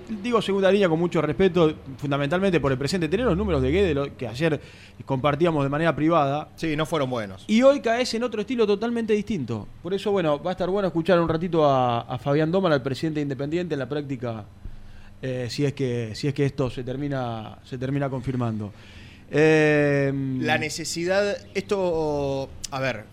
Digo 0.08 0.40
segunda 0.40 0.70
línea 0.70 0.88
con 0.88 0.98
mucho 1.00 1.20
respeto, 1.20 1.74
fundamentalmente 1.98 2.60
por 2.60 2.70
el 2.70 2.78
presente. 2.78 3.08
Tener 3.08 3.26
los 3.26 3.36
números 3.36 3.60
de 3.60 3.70
Guede, 3.72 3.92
lo 3.94 4.16
que 4.16 4.28
ayer 4.28 4.60
compartíamos 5.04 5.64
de 5.64 5.68
manera 5.68 5.96
privada, 5.96 6.48
Sí, 6.56 6.76
no 6.76 6.86
fueron 6.86 7.10
buenos. 7.10 7.44
y 7.48 7.62
hoy 7.62 7.80
caes 7.80 8.14
en 8.14 8.22
otro 8.22 8.40
estilo 8.40 8.66
totalmente 8.66 9.14
distinto. 9.14 9.66
Por 9.82 9.92
eso, 9.94 10.12
bueno, 10.12 10.40
va 10.40 10.50
a 10.50 10.52
estar 10.52 10.68
bueno 10.70 10.86
escuchar 10.88 11.18
un 11.20 11.28
ratito 11.28 11.64
a, 11.68 12.02
a 12.02 12.18
Fabián 12.18 12.52
Doman, 12.52 12.72
al 12.72 12.82
presidente 12.82 13.20
independiente, 13.20 13.74
en 13.74 13.80
la 13.80 13.88
práctica, 13.88 14.44
eh, 15.22 15.48
si 15.50 15.64
es 15.64 15.72
que 15.72 16.14
si 16.14 16.28
es 16.28 16.34
que 16.34 16.44
esto 16.46 16.70
se 16.70 16.84
termina 16.84 17.58
se 17.64 17.76
termina 17.76 18.08
confirmando. 18.08 18.72
Eh, 19.30 20.12
La 20.40 20.56
necesidad, 20.56 21.36
esto, 21.54 22.48
a 22.70 22.80
ver, 22.80 23.04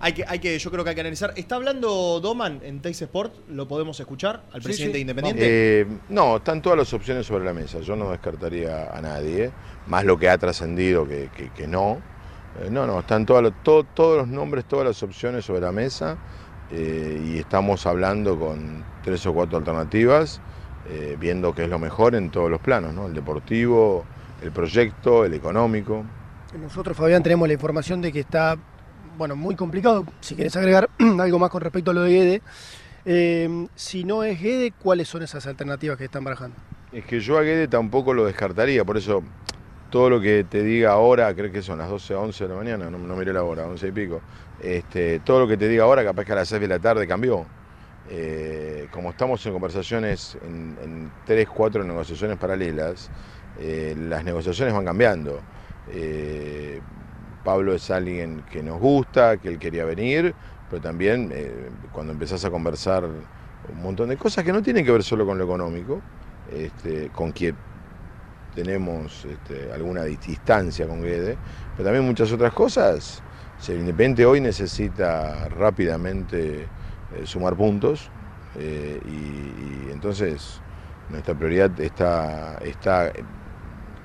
hay 0.00 0.12
que, 0.14 0.24
hay 0.26 0.38
que, 0.38 0.58
yo 0.58 0.70
creo 0.70 0.82
que 0.82 0.90
hay 0.90 0.94
que 0.96 1.00
analizar. 1.02 1.32
¿Está 1.36 1.56
hablando 1.56 2.20
Doman 2.20 2.60
en 2.64 2.80
Teis 2.80 3.00
Sport? 3.02 3.34
¿Lo 3.50 3.68
podemos 3.68 4.00
escuchar 4.00 4.42
al 4.52 4.60
Sí, 4.62 4.68
presidente 4.68 4.96
sí, 4.98 5.02
independiente? 5.02 5.80
Eh, 5.82 5.86
no, 6.08 6.36
están 6.38 6.62
todas 6.62 6.78
las 6.78 6.92
opciones 6.94 7.26
sobre 7.26 7.44
la 7.44 7.52
mesa. 7.52 7.80
Yo 7.80 7.96
no 7.96 8.10
descartaría 8.10 8.90
a 8.96 9.00
nadie, 9.00 9.50
más 9.86 10.04
lo 10.04 10.18
que 10.18 10.28
ha 10.30 10.38
trascendido 10.38 11.06
que, 11.06 11.28
que- 11.36 11.50
que 11.50 11.66
no. 11.66 11.98
Eh, 12.62 12.68
no, 12.70 12.86
no, 12.86 13.00
están 13.00 13.26
todas 13.26 13.42
los- 13.42 13.62
to- 13.62 13.84
todos 13.94 14.18
los 14.18 14.28
nombres, 14.28 14.64
todas 14.64 14.86
las 14.86 15.02
opciones 15.02 15.44
sobre 15.44 15.60
la 15.60 15.72
mesa 15.72 16.16
eh, 16.72 17.20
y 17.34 17.38
estamos 17.38 17.84
hablando 17.86 18.38
con 18.38 18.82
tres 19.04 19.24
o 19.26 19.32
cuatro 19.34 19.58
alternativas, 19.58 20.40
eh, 20.88 21.16
viendo 21.20 21.54
qué 21.54 21.64
es 21.64 21.68
lo 21.68 21.78
mejor 21.78 22.14
en 22.14 22.30
todos 22.30 22.50
los 22.50 22.60
planos, 22.60 22.94
¿no? 22.94 23.06
el 23.06 23.14
deportivo, 23.14 24.04
el 24.42 24.50
proyecto, 24.50 25.24
el 25.24 25.34
económico. 25.34 26.04
Nosotros, 26.60 26.96
Fabián, 26.96 27.22
tenemos 27.22 27.46
la 27.46 27.54
información 27.54 28.00
de 28.02 28.10
que 28.12 28.20
está, 28.20 28.56
bueno, 29.20 29.36
muy 29.36 29.54
complicado. 29.54 30.06
Si 30.20 30.34
querés 30.34 30.56
agregar 30.56 30.88
algo 31.20 31.38
más 31.38 31.50
con 31.50 31.60
respecto 31.60 31.90
a 31.90 31.94
lo 31.94 32.04
de 32.04 32.10
Guede. 32.10 32.42
Eh, 33.04 33.66
si 33.74 34.02
no 34.02 34.24
es 34.24 34.40
Guede, 34.40 34.72
¿cuáles 34.72 35.08
son 35.08 35.22
esas 35.22 35.46
alternativas 35.46 35.98
que 35.98 36.06
están 36.06 36.24
barajando? 36.24 36.56
Es 36.90 37.04
que 37.04 37.20
yo 37.20 37.36
a 37.36 37.42
Guede 37.42 37.68
tampoco 37.68 38.14
lo 38.14 38.24
descartaría, 38.24 38.82
por 38.82 38.96
eso 38.96 39.22
todo 39.90 40.08
lo 40.08 40.22
que 40.22 40.44
te 40.44 40.62
diga 40.62 40.92
ahora, 40.92 41.34
creo 41.34 41.52
que 41.52 41.60
son 41.60 41.76
las 41.76 41.90
12, 41.90 42.14
11 42.14 42.44
de 42.44 42.48
la 42.48 42.56
mañana, 42.56 42.88
no, 42.88 42.96
no 42.96 43.14
miré 43.14 43.34
la 43.34 43.42
hora, 43.42 43.66
11 43.66 43.88
y 43.88 43.92
pico, 43.92 44.22
este, 44.58 45.20
todo 45.20 45.40
lo 45.40 45.46
que 45.46 45.58
te 45.58 45.68
diga 45.68 45.84
ahora 45.84 46.02
capaz 46.02 46.24
que 46.24 46.32
a 46.32 46.36
las 46.36 46.48
6 46.48 46.58
de 46.62 46.68
la 46.68 46.78
tarde 46.78 47.06
cambió. 47.06 47.44
Eh, 48.08 48.88
como 48.90 49.10
estamos 49.10 49.44
en 49.44 49.52
conversaciones, 49.52 50.38
en, 50.42 50.78
en 50.82 51.12
3, 51.26 51.46
4 51.46 51.84
negociaciones 51.84 52.38
paralelas, 52.38 53.10
eh, 53.60 53.94
las 53.98 54.24
negociaciones 54.24 54.72
van 54.72 54.86
cambiando. 54.86 55.40
Eh, 55.92 56.80
Pablo 57.42 57.74
es 57.74 57.90
alguien 57.90 58.44
que 58.44 58.62
nos 58.62 58.78
gusta, 58.78 59.38
que 59.38 59.48
él 59.48 59.58
quería 59.58 59.84
venir, 59.84 60.36
pero 60.68 60.80
también 60.80 61.30
eh, 61.34 61.70
cuando 61.90 62.12
empezás 62.12 62.44
a 62.44 62.50
conversar 62.50 63.04
un 63.62 63.82
montón 63.82 64.08
de 64.08 64.16
cosas 64.16 64.44
que 64.44 64.52
no 64.52 64.62
tienen 64.62 64.84
que 64.84 64.92
ver 64.92 65.02
solo 65.04 65.26
con 65.26 65.38
lo 65.38 65.44
económico, 65.44 66.04
este, 66.44 67.10
con 67.10 67.32
quien 67.32 67.60
tenemos 68.50 69.24
este, 69.24 69.70
alguna 69.72 70.04
di- 70.04 70.16
distancia 70.16 70.86
con 70.86 71.02
Guede, 71.02 71.40
pero 71.74 71.86
también 71.86 72.04
muchas 72.04 72.32
otras 72.32 72.52
cosas. 72.52 73.24
Si 73.56 73.72
el 73.72 73.80
Independiente 73.80 74.26
hoy 74.26 74.40
necesita 74.40 75.48
rápidamente 75.48 76.72
eh, 77.10 77.26
sumar 77.26 77.56
puntos 77.56 78.12
eh, 78.54 79.00
y, 79.04 79.90
entonces 79.90 80.62
nuestra 81.08 81.34
prioridad 81.34 81.78
está, 81.80 82.58
está 82.58 83.12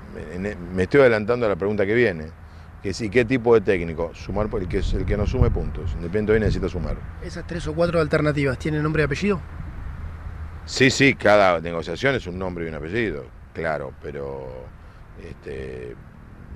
en- 0.08 0.74
me 0.74 0.82
estoy 0.84 1.00
adelantando 1.00 1.46
a 1.46 1.48
la 1.48 1.56
pregunta 1.56 1.86
que 1.86 1.94
viene, 1.94 2.34
que 2.86 2.94
sí, 2.94 3.10
¿qué 3.10 3.24
tipo 3.24 3.52
de 3.52 3.60
técnico? 3.62 4.12
Sumar 4.14 4.48
el 4.60 4.68
que, 4.68 4.78
es 4.78 4.94
el 4.94 5.04
que 5.04 5.16
no 5.16 5.26
sume 5.26 5.50
puntos. 5.50 5.90
Independiente 5.94 6.34
hoy 6.34 6.38
necesita 6.38 6.68
sumar. 6.68 6.96
Esas 7.20 7.44
tres 7.44 7.66
o 7.66 7.74
cuatro 7.74 8.00
alternativas, 8.00 8.60
¿tienen 8.60 8.80
nombre 8.80 9.02
y 9.02 9.06
apellido? 9.06 9.40
Sí, 10.66 10.88
sí, 10.90 11.14
cada 11.16 11.60
negociación 11.60 12.14
es 12.14 12.28
un 12.28 12.38
nombre 12.38 12.64
y 12.64 12.68
un 12.68 12.76
apellido, 12.76 13.24
claro, 13.52 13.92
pero 14.00 14.46
este, 15.20 15.96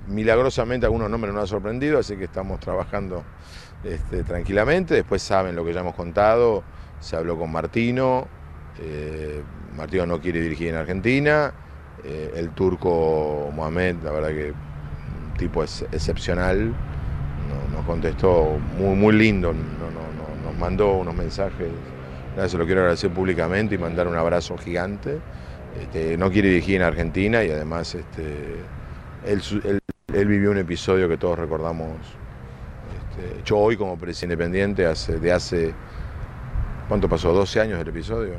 milagrosamente 0.07 0.85
algunos 0.85 1.09
nombres 1.09 1.33
nos 1.33 1.41
han 1.41 1.47
sorprendido, 1.47 1.99
así 1.99 2.15
que 2.15 2.23
estamos 2.23 2.61
trabajando 2.61 3.25
este, 3.83 4.23
tranquilamente. 4.23 4.93
Después 4.93 5.21
saben 5.21 5.53
lo 5.53 5.65
que 5.65 5.73
ya 5.73 5.81
hemos 5.81 5.95
contado, 5.95 6.63
se 7.01 7.17
habló 7.17 7.37
con 7.37 7.51
Martino, 7.51 8.25
eh, 8.79 9.43
Martino 9.75 10.05
no 10.05 10.21
quiere 10.21 10.39
dirigir 10.39 10.69
en 10.69 10.75
Argentina, 10.75 11.53
eh, 12.05 12.31
el 12.37 12.51
turco 12.51 13.51
Mohamed, 13.53 13.97
la 14.01 14.11
verdad 14.11 14.29
que 14.29 14.70
tipo 15.41 15.63
excepcional, 15.63 16.67
no- 16.67 17.75
nos 17.77 17.85
contestó 17.85 18.57
muy, 18.77 18.95
muy 18.95 19.13
lindo, 19.15 19.51
no- 19.53 19.59
no- 19.59 19.89
no- 19.91 20.51
nos 20.51 20.59
mandó 20.59 20.93
unos 20.93 21.15
mensajes 21.15 21.69
se 22.47 22.57
lo 22.57 22.65
quiero 22.65 22.81
agradecer 22.81 23.11
públicamente 23.11 23.75
y 23.75 23.77
mandar 23.77 24.07
un 24.07 24.15
abrazo 24.15 24.57
gigante. 24.57 25.17
Este, 25.79 26.17
no 26.17 26.31
quiere 26.31 26.49
dirigir 26.49 26.77
en 26.77 26.83
Argentina 26.83 27.43
y 27.43 27.51
además 27.51 27.93
este, 27.95 28.55
él, 29.25 29.81
vivió 30.27 30.51
un 30.51 30.57
episodio 30.57 31.07
que 31.09 31.17
todos 31.17 31.37
recordamos. 31.37 31.89
Este, 33.17 33.43
yo 33.43 33.57
hoy 33.57 33.75
como 33.77 33.97
presidente 33.97 34.33
independiente 34.35 34.83
de 34.83 35.31
hace, 35.31 35.73
¿cuánto 36.87 37.09
pasó? 37.09 37.33
¿12 37.33 37.59
años 37.59 37.77
del 37.79 37.89
episodio? 37.89 38.35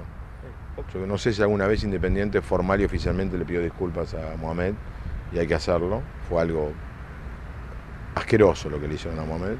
No 1.06 1.18
sé 1.18 1.32
si 1.32 1.42
alguna 1.42 1.66
vez 1.66 1.84
Independiente 1.84 2.40
formal 2.40 2.80
y 2.80 2.84
oficialmente 2.84 3.38
le 3.38 3.44
pidió 3.44 3.62
disculpas 3.62 4.14
a 4.14 4.36
Mohamed 4.38 4.72
y 5.32 5.38
hay 5.38 5.46
que 5.46 5.54
hacerlo. 5.54 6.02
Fue 6.28 6.40
algo 6.40 6.72
asqueroso 8.14 8.68
lo 8.68 8.80
que 8.80 8.88
le 8.88 8.94
hicieron 8.94 9.18
a 9.18 9.24
Mohamed, 9.24 9.56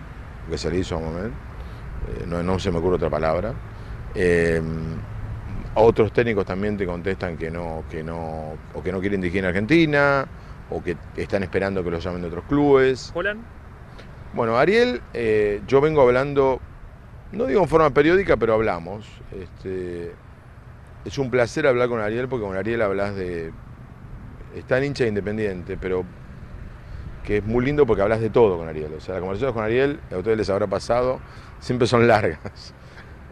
lo 0.47 0.51
que 0.51 0.59
se 0.59 0.71
le 0.71 0.79
hizo 0.79 0.97
a 0.97 1.01
Mohamed. 1.01 1.31
Eh, 2.09 2.25
no, 2.27 2.43
no 2.43 2.59
se 2.59 2.71
me 2.71 2.79
ocurre 2.79 2.97
otra 2.97 3.11
palabra. 3.11 3.55
Eh, 4.15 4.61
otros 5.75 6.12
técnicos 6.12 6.45
también 6.45 6.77
te 6.77 6.85
contestan 6.85 7.37
que 7.37 7.51
no, 7.51 7.85
que 7.91 8.03
no, 8.03 8.55
o 8.75 8.83
que 8.83 8.93
no 8.93 9.01
quieren 9.01 9.21
dirigir 9.21 9.41
en 9.41 9.47
Argentina, 9.47 10.27
o 10.71 10.83
que 10.83 10.97
están 11.17 11.43
esperando 11.43 11.83
que 11.83 11.91
los 11.91 12.05
llamen 12.05 12.21
de 12.23 12.29
otros 12.29 12.45
clubes. 12.45 13.11
Bueno, 14.35 14.59
Ariel, 14.59 15.03
eh, 15.15 15.61
yo 15.67 15.81
vengo 15.81 16.03
hablando, 16.03 16.61
no 17.33 17.47
digo 17.47 17.62
en 17.62 17.69
forma 17.69 17.91
periódica, 17.91 18.37
pero 18.37 18.55
hablamos. 18.55 19.07
Este, 19.31 20.12
es 21.05 21.19
un 21.19 21.31
placer 21.31 21.67
hablar 21.67 21.88
con 21.88 22.01
Ariel 22.01 22.29
porque 22.29 22.47
con 22.47 22.57
Ariel 22.57 22.83
hablas 22.83 23.15
de. 23.17 23.53
Está 24.55 24.79
en 24.79 24.85
hincha 24.85 25.05
de 25.05 25.09
independiente, 25.09 25.79
pero 25.81 26.05
que 27.24 27.38
es 27.38 27.44
muy 27.44 27.64
lindo 27.64 27.87
porque 27.87 28.02
hablas 28.02 28.20
de 28.20 28.30
todo 28.30 28.58
con 28.58 28.68
Ariel. 28.68 28.92
O 28.94 29.00
sea, 29.00 29.14
las 29.14 29.20
conversaciones 29.20 29.54
con 29.54 29.64
Ariel, 29.64 30.00
a 30.11 30.18
ustedes 30.18 30.37
les 30.37 30.50
habrá 30.50 30.66
pasado, 30.66 31.20
siempre 31.61 31.87
son 31.87 32.06
largas. 32.06 32.74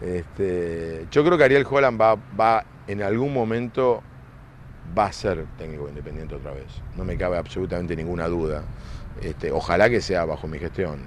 Este, 0.00 1.07
yo 1.11 1.22
creo 1.22 1.37
que 1.37 1.44
Ariel 1.44 1.66
Holland 1.70 2.00
va, 2.00 2.14
va 2.14 2.64
en 2.87 3.03
algún 3.03 3.35
momento 3.35 4.03
va 4.96 5.07
a 5.07 5.12
ser 5.12 5.44
técnico 5.59 5.85
de 5.85 5.90
independiente 5.90 6.35
otra 6.35 6.53
vez. 6.53 6.66
No 6.96 7.05
me 7.05 7.16
cabe 7.16 7.37
absolutamente 7.37 7.94
ninguna 7.94 8.26
duda. 8.26 8.62
Este, 9.22 9.53
ojalá 9.53 9.90
que 9.90 10.00
sea 10.00 10.24
bajo 10.24 10.48
mi 10.48 10.59
gestión. 10.59 11.00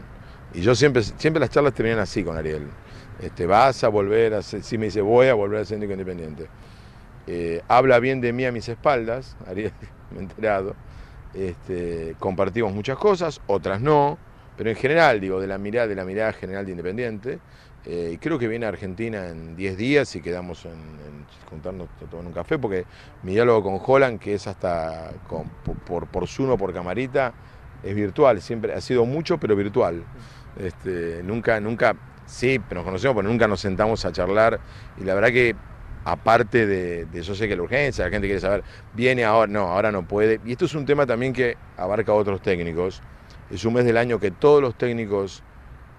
Y 0.53 0.61
yo 0.61 0.75
siempre, 0.75 1.01
siempre 1.03 1.39
las 1.39 1.49
charlas 1.49 1.73
terminan 1.73 1.99
así 1.99 2.23
con 2.23 2.37
Ariel. 2.37 2.67
Este, 3.19 3.45
vas 3.45 3.83
a 3.83 3.89
volver 3.89 4.33
a 4.33 4.41
ser, 4.41 4.63
sí 4.63 4.77
me 4.77 4.85
dice, 4.85 5.01
voy 5.01 5.27
a 5.27 5.33
volver 5.33 5.61
a 5.61 5.65
ser 5.65 5.79
técnico 5.79 5.93
independiente. 5.93 6.47
Eh, 7.25 7.61
habla 7.67 7.99
bien 7.99 8.21
de 8.21 8.33
mí 8.33 8.45
a 8.45 8.51
mis 8.51 8.67
espaldas, 8.67 9.37
Ariel, 9.47 9.73
me 10.11 10.19
he 10.19 10.23
enterado. 10.23 10.75
Este, 11.33 12.15
compartimos 12.19 12.73
muchas 12.73 12.97
cosas, 12.97 13.41
otras 13.47 13.81
no, 13.81 14.17
pero 14.57 14.69
en 14.69 14.75
general, 14.75 15.19
digo, 15.19 15.39
de 15.39 15.47
la 15.47 15.57
mirada, 15.57 15.87
de 15.87 15.95
la 15.95 16.05
mirada 16.05 16.33
general 16.33 16.65
de 16.65 16.71
Independiente. 16.71 17.39
Eh, 17.85 18.17
creo 18.21 18.39
que 18.39 18.47
viene 18.47 18.65
a 18.65 18.69
Argentina 18.69 19.27
en 19.27 19.57
10 19.57 19.75
días 19.75 20.15
y 20.15 20.21
quedamos 20.21 20.63
en, 20.65 20.71
en 20.71 21.25
juntarnos 21.49 21.89
a 22.01 22.09
tomar 22.09 22.25
un 22.25 22.31
café, 22.31 22.57
porque 22.57 22.85
mi 23.23 23.33
diálogo 23.33 23.63
con 23.63 23.81
Holland, 23.85 24.19
que 24.19 24.35
es 24.35 24.47
hasta 24.47 25.11
por, 25.85 26.07
por 26.07 26.27
Zoom 26.27 26.57
por 26.57 26.73
camarita, 26.73 27.33
es 27.83 27.93
virtual, 27.93 28.41
siempre 28.41 28.73
ha 28.73 28.81
sido 28.81 29.05
mucho, 29.05 29.37
pero 29.37 29.55
virtual. 29.55 30.03
Este, 30.57 31.21
nunca, 31.23 31.59
nunca, 31.59 31.95
sí, 32.25 32.59
nos 32.71 32.83
conocemos, 32.83 33.17
pero 33.17 33.27
nunca 33.27 33.47
nos 33.47 33.59
sentamos 33.59 34.05
a 34.05 34.11
charlar. 34.11 34.59
Y 34.97 35.03
la 35.03 35.13
verdad 35.15 35.29
que, 35.29 35.55
aparte 36.05 36.65
de, 36.65 37.05
de 37.05 37.21
yo 37.21 37.35
sé 37.35 37.47
que 37.47 37.55
la 37.55 37.63
urgencia, 37.63 38.05
la 38.05 38.11
gente 38.11 38.27
quiere 38.27 38.41
saber, 38.41 38.63
viene 38.93 39.23
ahora, 39.23 39.51
no, 39.51 39.67
ahora 39.67 39.91
no 39.91 40.07
puede. 40.07 40.39
Y 40.45 40.51
esto 40.51 40.65
es 40.65 40.75
un 40.75 40.85
tema 40.85 41.05
también 41.05 41.33
que 41.33 41.57
abarca 41.77 42.11
a 42.11 42.15
otros 42.15 42.41
técnicos. 42.41 43.01
Es 43.49 43.65
un 43.65 43.73
mes 43.73 43.85
del 43.85 43.97
año 43.97 44.19
que 44.19 44.31
todos 44.31 44.61
los 44.61 44.75
técnicos, 44.75 45.43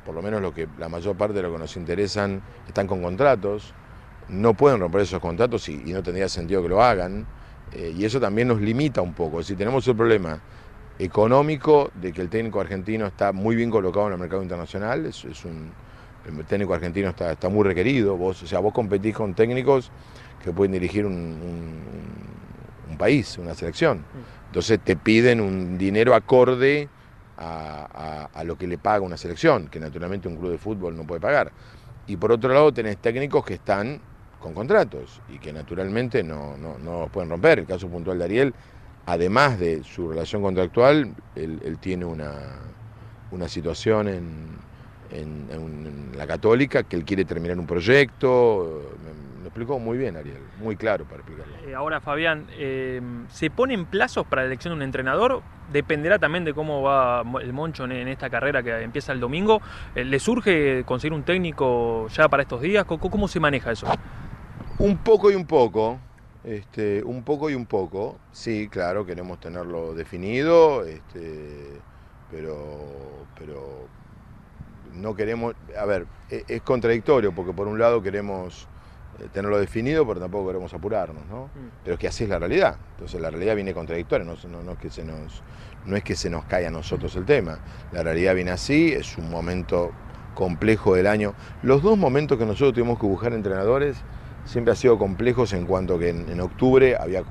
por 0.04 0.14
lo 0.14 0.22
menos 0.22 0.42
lo 0.42 0.52
que 0.52 0.68
la 0.78 0.88
mayor 0.88 1.16
parte 1.16 1.34
de 1.34 1.42
lo 1.42 1.52
que 1.52 1.58
nos 1.58 1.76
interesan, 1.76 2.42
están 2.66 2.86
con 2.86 3.02
contratos. 3.02 3.74
No 4.28 4.54
pueden 4.54 4.80
romper 4.80 5.02
esos 5.02 5.20
contratos 5.20 5.68
y, 5.68 5.76
no 5.92 6.02
tendría 6.02 6.28
sentido 6.28 6.62
que 6.62 6.68
lo 6.68 6.82
hagan. 6.82 7.26
Eh, 7.72 7.94
y 7.96 8.04
eso 8.04 8.20
también 8.20 8.48
nos 8.48 8.60
limita 8.60 9.00
un 9.02 9.14
poco. 9.14 9.42
Si 9.42 9.54
tenemos 9.54 9.86
el 9.88 9.96
problema 9.96 10.40
económico 10.98 11.90
de 11.94 12.12
que 12.12 12.20
el 12.20 12.28
técnico 12.28 12.60
argentino 12.60 13.06
está 13.06 13.32
muy 13.32 13.56
bien 13.56 13.70
colocado 13.70 14.06
en 14.06 14.12
el 14.14 14.18
mercado 14.18 14.42
internacional, 14.42 15.06
es 15.06 15.24
un, 15.44 15.72
el 16.24 16.46
técnico 16.46 16.74
argentino 16.74 17.10
está, 17.10 17.32
está 17.32 17.48
muy 17.48 17.64
requerido, 17.64 18.16
vos, 18.16 18.42
o 18.42 18.46
sea, 18.46 18.60
vos 18.60 18.72
competís 18.72 19.14
con 19.14 19.34
técnicos 19.34 19.90
que 20.42 20.52
pueden 20.52 20.72
dirigir 20.72 21.04
un, 21.06 21.14
un- 21.14 22.90
un 22.90 22.98
país, 22.98 23.38
una 23.38 23.54
selección. 23.54 23.98
Entonces 24.46 24.78
te 24.82 24.96
piden 24.96 25.40
un 25.40 25.76
dinero 25.78 26.14
acorde 26.14 26.88
a, 27.36 27.86
a- 27.92 28.24
a 28.40 28.44
lo 28.44 28.56
que 28.56 28.66
le 28.66 28.78
paga 28.78 29.00
una 29.04 29.16
selección, 29.16 29.68
que 29.68 29.80
naturalmente 29.80 30.28
un 30.28 30.36
club 30.36 30.50
de 30.52 30.58
fútbol 30.58 30.96
no 30.96 31.04
puede 31.06 31.20
pagar. 31.20 31.52
Y 32.06 32.16
por 32.16 32.32
otro 32.32 32.52
lado 32.52 32.72
tenés 32.72 32.98
técnicos 32.98 33.44
que 33.44 33.54
están 33.54 34.00
con 34.38 34.52
contratos 34.54 35.20
y 35.26 35.38
que 35.38 35.52
naturalmente 35.52 36.22
no, 36.22 36.56
no, 36.56 36.78
no 36.78 37.00
los 37.00 37.10
pueden 37.10 37.30
romper. 37.30 37.60
El 37.60 37.66
caso 37.66 37.88
puntual 37.88 38.18
de 38.18 38.24
Ariel, 38.24 38.54
además 39.06 39.58
de 39.58 39.82
su 39.82 40.08
relación 40.08 40.42
contractual, 40.42 41.14
él, 41.34 41.60
él 41.64 41.78
tiene 41.78 42.04
una, 42.04 42.60
una 43.30 43.48
situación 43.48 44.08
en, 44.08 44.58
en- 45.14 46.12
la 46.16 46.26
católica 46.26 46.82
que 46.82 46.96
él 46.96 47.04
quiere 47.04 47.24
terminar 47.24 47.58
un 47.58 47.66
proyecto. 47.66 48.82
Lo 49.40 49.48
explicó 49.48 49.78
muy 49.78 49.98
bien 49.98 50.16
Ariel, 50.16 50.38
muy 50.58 50.76
claro 50.76 51.04
para 51.04 51.16
explicarlo. 51.18 51.54
Eh, 51.66 51.74
ahora, 51.74 52.00
Fabián, 52.00 52.46
eh, 52.52 53.00
¿se 53.30 53.50
ponen 53.50 53.84
plazos 53.86 54.26
para 54.26 54.42
la 54.42 54.46
elección 54.46 54.72
de 54.72 54.76
un 54.76 54.82
entrenador? 54.82 55.42
Dependerá 55.72 56.18
también 56.18 56.44
de 56.44 56.54
cómo 56.54 56.82
va 56.82 57.22
el 57.40 57.52
Moncho 57.52 57.84
en, 57.84 57.92
en 57.92 58.08
esta 58.08 58.30
carrera 58.30 58.62
que 58.62 58.82
empieza 58.82 59.12
el 59.12 59.20
domingo. 59.20 59.60
Eh, 59.94 60.04
¿Le 60.04 60.18
surge 60.18 60.84
conseguir 60.86 61.12
un 61.12 61.24
técnico 61.24 62.08
ya 62.08 62.28
para 62.28 62.42
estos 62.42 62.60
días? 62.60 62.84
¿Cómo, 62.84 63.10
cómo 63.10 63.28
se 63.28 63.40
maneja 63.40 63.72
eso? 63.72 63.86
Un 64.78 64.96
poco 64.98 65.30
y 65.30 65.34
un 65.34 65.46
poco, 65.46 65.98
este, 66.42 67.02
un 67.04 67.22
poco 67.22 67.48
y 67.50 67.54
un 67.54 67.66
poco, 67.66 68.16
sí, 68.32 68.68
claro, 68.70 69.06
queremos 69.06 69.38
tenerlo 69.40 69.94
definido, 69.94 70.84
este, 70.84 71.80
pero, 72.30 72.56
pero 73.38 73.86
no 74.94 75.14
queremos, 75.14 75.54
a 75.78 75.84
ver, 75.84 76.06
e- 76.30 76.44
es, 76.48 76.62
contradictorio 76.62 77.32
porque 77.32 77.52
por 77.52 77.66
un 77.68 77.78
lado 77.78 78.02
queremos 78.02 78.66
eh, 79.18 79.28
tenerlo 79.32 79.58
definido, 79.58 80.06
pero 80.06 80.20
tampoco 80.20 80.48
queremos 80.48 80.72
apurarnos, 80.74 81.26
¿no? 81.28 81.50
Pero 81.82 81.94
es 81.94 82.00
que 82.00 82.08
así 82.08 82.24
es 82.24 82.30
la 82.30 82.38
realidad, 82.38 82.76
entonces 82.92 83.20
la 83.20 83.30
realidad 83.30 83.54
viene 83.54 83.74
contradictoria, 83.74 84.24
no, 84.24 84.34
no- 84.48 84.62
no 84.62 84.72
es 84.72 84.78
que 84.78 84.90
se 84.90 85.04
nos, 85.04 85.42
no 85.86 85.96
es 85.96 86.02
que 86.02 86.16
se 86.16 86.30
nos 86.30 86.44
caiga 86.46 86.68
a 86.68 86.70
nosotros 86.72 87.14
el 87.16 87.24
tema, 87.24 87.58
la 87.92 88.02
realidad 88.02 88.34
viene 88.34 88.50
así, 88.50 88.92
es 88.92 89.16
un 89.18 89.30
momento 89.30 89.92
complejo 90.34 90.94
del 90.94 91.06
año. 91.06 91.32
Los 91.62 91.82
dos 91.82 91.96
momentos 91.96 92.38
que 92.38 92.44
nosotros 92.44 92.72
tuvimos 92.74 92.98
que 92.98 93.06
buscar 93.06 93.32
entrenadores 93.32 93.96
siempre 94.46 94.72
han 94.72 94.76
sido 94.76 94.98
complejos 94.98 95.52
en 95.52 95.64
cuanto 95.64 95.98
que 95.98 96.08
en, 96.10 96.28
en 96.28 96.40
octubre 96.40 96.96
había 96.98 97.20
eh, 97.20 97.24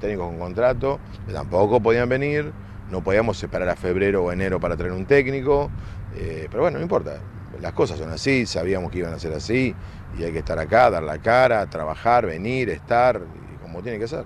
técnicos 0.00 0.26
con 0.26 0.38
contrato, 0.38 0.98
que 1.26 1.32
tampoco 1.32 1.80
podían 1.80 2.08
venir, 2.08 2.52
no 2.90 3.00
podíamos 3.02 3.38
separar 3.38 3.68
a 3.68 3.76
febrero 3.76 4.24
o 4.24 4.32
enero 4.32 4.58
para 4.58 4.76
traer 4.76 4.92
un 4.92 5.06
técnico, 5.06 5.70
eh, 6.14 6.46
pero 6.50 6.62
bueno, 6.62 6.78
no 6.78 6.82
importa, 6.82 7.18
las 7.60 7.72
cosas 7.72 7.98
son 7.98 8.10
así, 8.10 8.46
sabíamos 8.46 8.90
que 8.90 8.98
iban 8.98 9.12
a 9.12 9.18
ser 9.18 9.32
así, 9.32 9.74
y 10.18 10.22
hay 10.24 10.32
que 10.32 10.38
estar 10.40 10.58
acá, 10.58 10.90
dar 10.90 11.02
la 11.02 11.18
cara, 11.18 11.66
trabajar, 11.66 12.26
venir, 12.26 12.68
estar, 12.70 13.20
como 13.62 13.82
tiene 13.82 13.98
que 13.98 14.08
ser. 14.08 14.24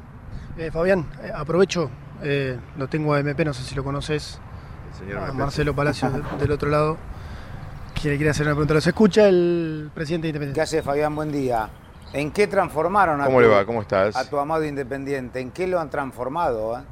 Eh, 0.56 0.70
Fabián, 0.70 1.06
eh, 1.22 1.30
aprovecho, 1.34 1.90
eh, 2.22 2.58
lo 2.76 2.88
tengo 2.88 3.12
a 3.14 3.20
MP, 3.20 3.44
no 3.44 3.52
sé 3.52 3.62
si 3.64 3.74
lo 3.74 3.82
conoces, 3.84 4.38
señor 4.98 5.18
a 5.18 5.24
MP. 5.26 5.38
Marcelo 5.38 5.74
Palacios 5.74 6.12
de- 6.12 6.22
del 6.38 6.50
otro 6.52 6.70
lado, 6.70 6.96
que 8.00 8.10
le 8.10 8.16
quiere 8.16 8.30
hacer 8.30 8.46
una 8.46 8.54
pregunta. 8.54 8.74
¿Los 8.74 8.86
escucha 8.86 9.28
el 9.28 9.90
presidente 9.94 10.26
de 10.26 10.28
Independiente? 10.30 10.58
¿Qué 10.58 10.62
hace 10.62 10.82
Fabián? 10.82 11.14
Buen 11.14 11.32
día. 11.32 11.68
¿En 12.12 12.30
qué 12.30 12.46
transformaron 12.46 13.20
a 13.20 13.24
¿Cómo 13.24 13.38
tu, 13.38 13.42
le 13.42 13.48
va? 13.48 13.64
¿Cómo 13.66 13.82
estás? 13.82 14.14
a 14.14 14.28
tu 14.28 14.38
amado 14.38 14.64
Independiente? 14.64 15.40
¿En 15.40 15.50
qué 15.50 15.66
lo 15.66 15.80
han 15.80 15.90
transformado? 15.90 16.84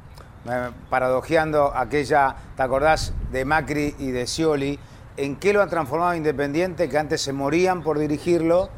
Eh? 0.49 0.69
Paradojeando 0.89 1.75
aquella, 1.75 2.35
¿te 2.55 2.63
acordás 2.63 3.13
de 3.31 3.45
Macri 3.45 3.95
y 3.99 4.11
de 4.11 4.27
Scioli? 4.27 4.79
¿En 5.15 5.35
qué 5.37 5.53
lo 5.53 5.61
han 5.61 5.69
transformado 5.69 6.15
Independiente 6.15 6.89
que 6.89 6.97
antes 6.97 7.21
se 7.21 7.33
morían 7.33 7.83
por 7.83 7.99
dirigirlo 7.99 8.69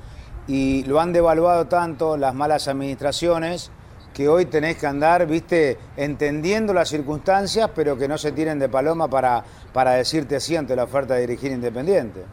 y 0.47 0.83
lo 0.83 0.99
han 0.99 1.13
devaluado 1.13 1.67
tanto 1.67 2.17
las 2.17 2.33
malas 2.35 2.67
administraciones 2.67 3.71
que 4.13 4.29
hoy 4.29 4.45
tenés 4.45 4.77
que 4.77 4.87
andar, 4.87 5.27
viste, 5.27 5.77
entendiendo 5.97 6.73
las 6.73 6.87
circunstancias, 6.87 7.69
pero 7.75 7.97
que 7.97 8.07
no 8.07 8.17
se 8.17 8.31
tiren 8.31 8.59
de 8.59 8.69
paloma 8.69 9.09
para, 9.09 9.43
para 9.73 9.91
decirte 9.91 10.39
sí 10.39 10.55
ante 10.55 10.73
la 10.75 10.85
oferta 10.85 11.15
de 11.15 11.21
dirigir 11.21 11.51
Independiente? 11.51 12.23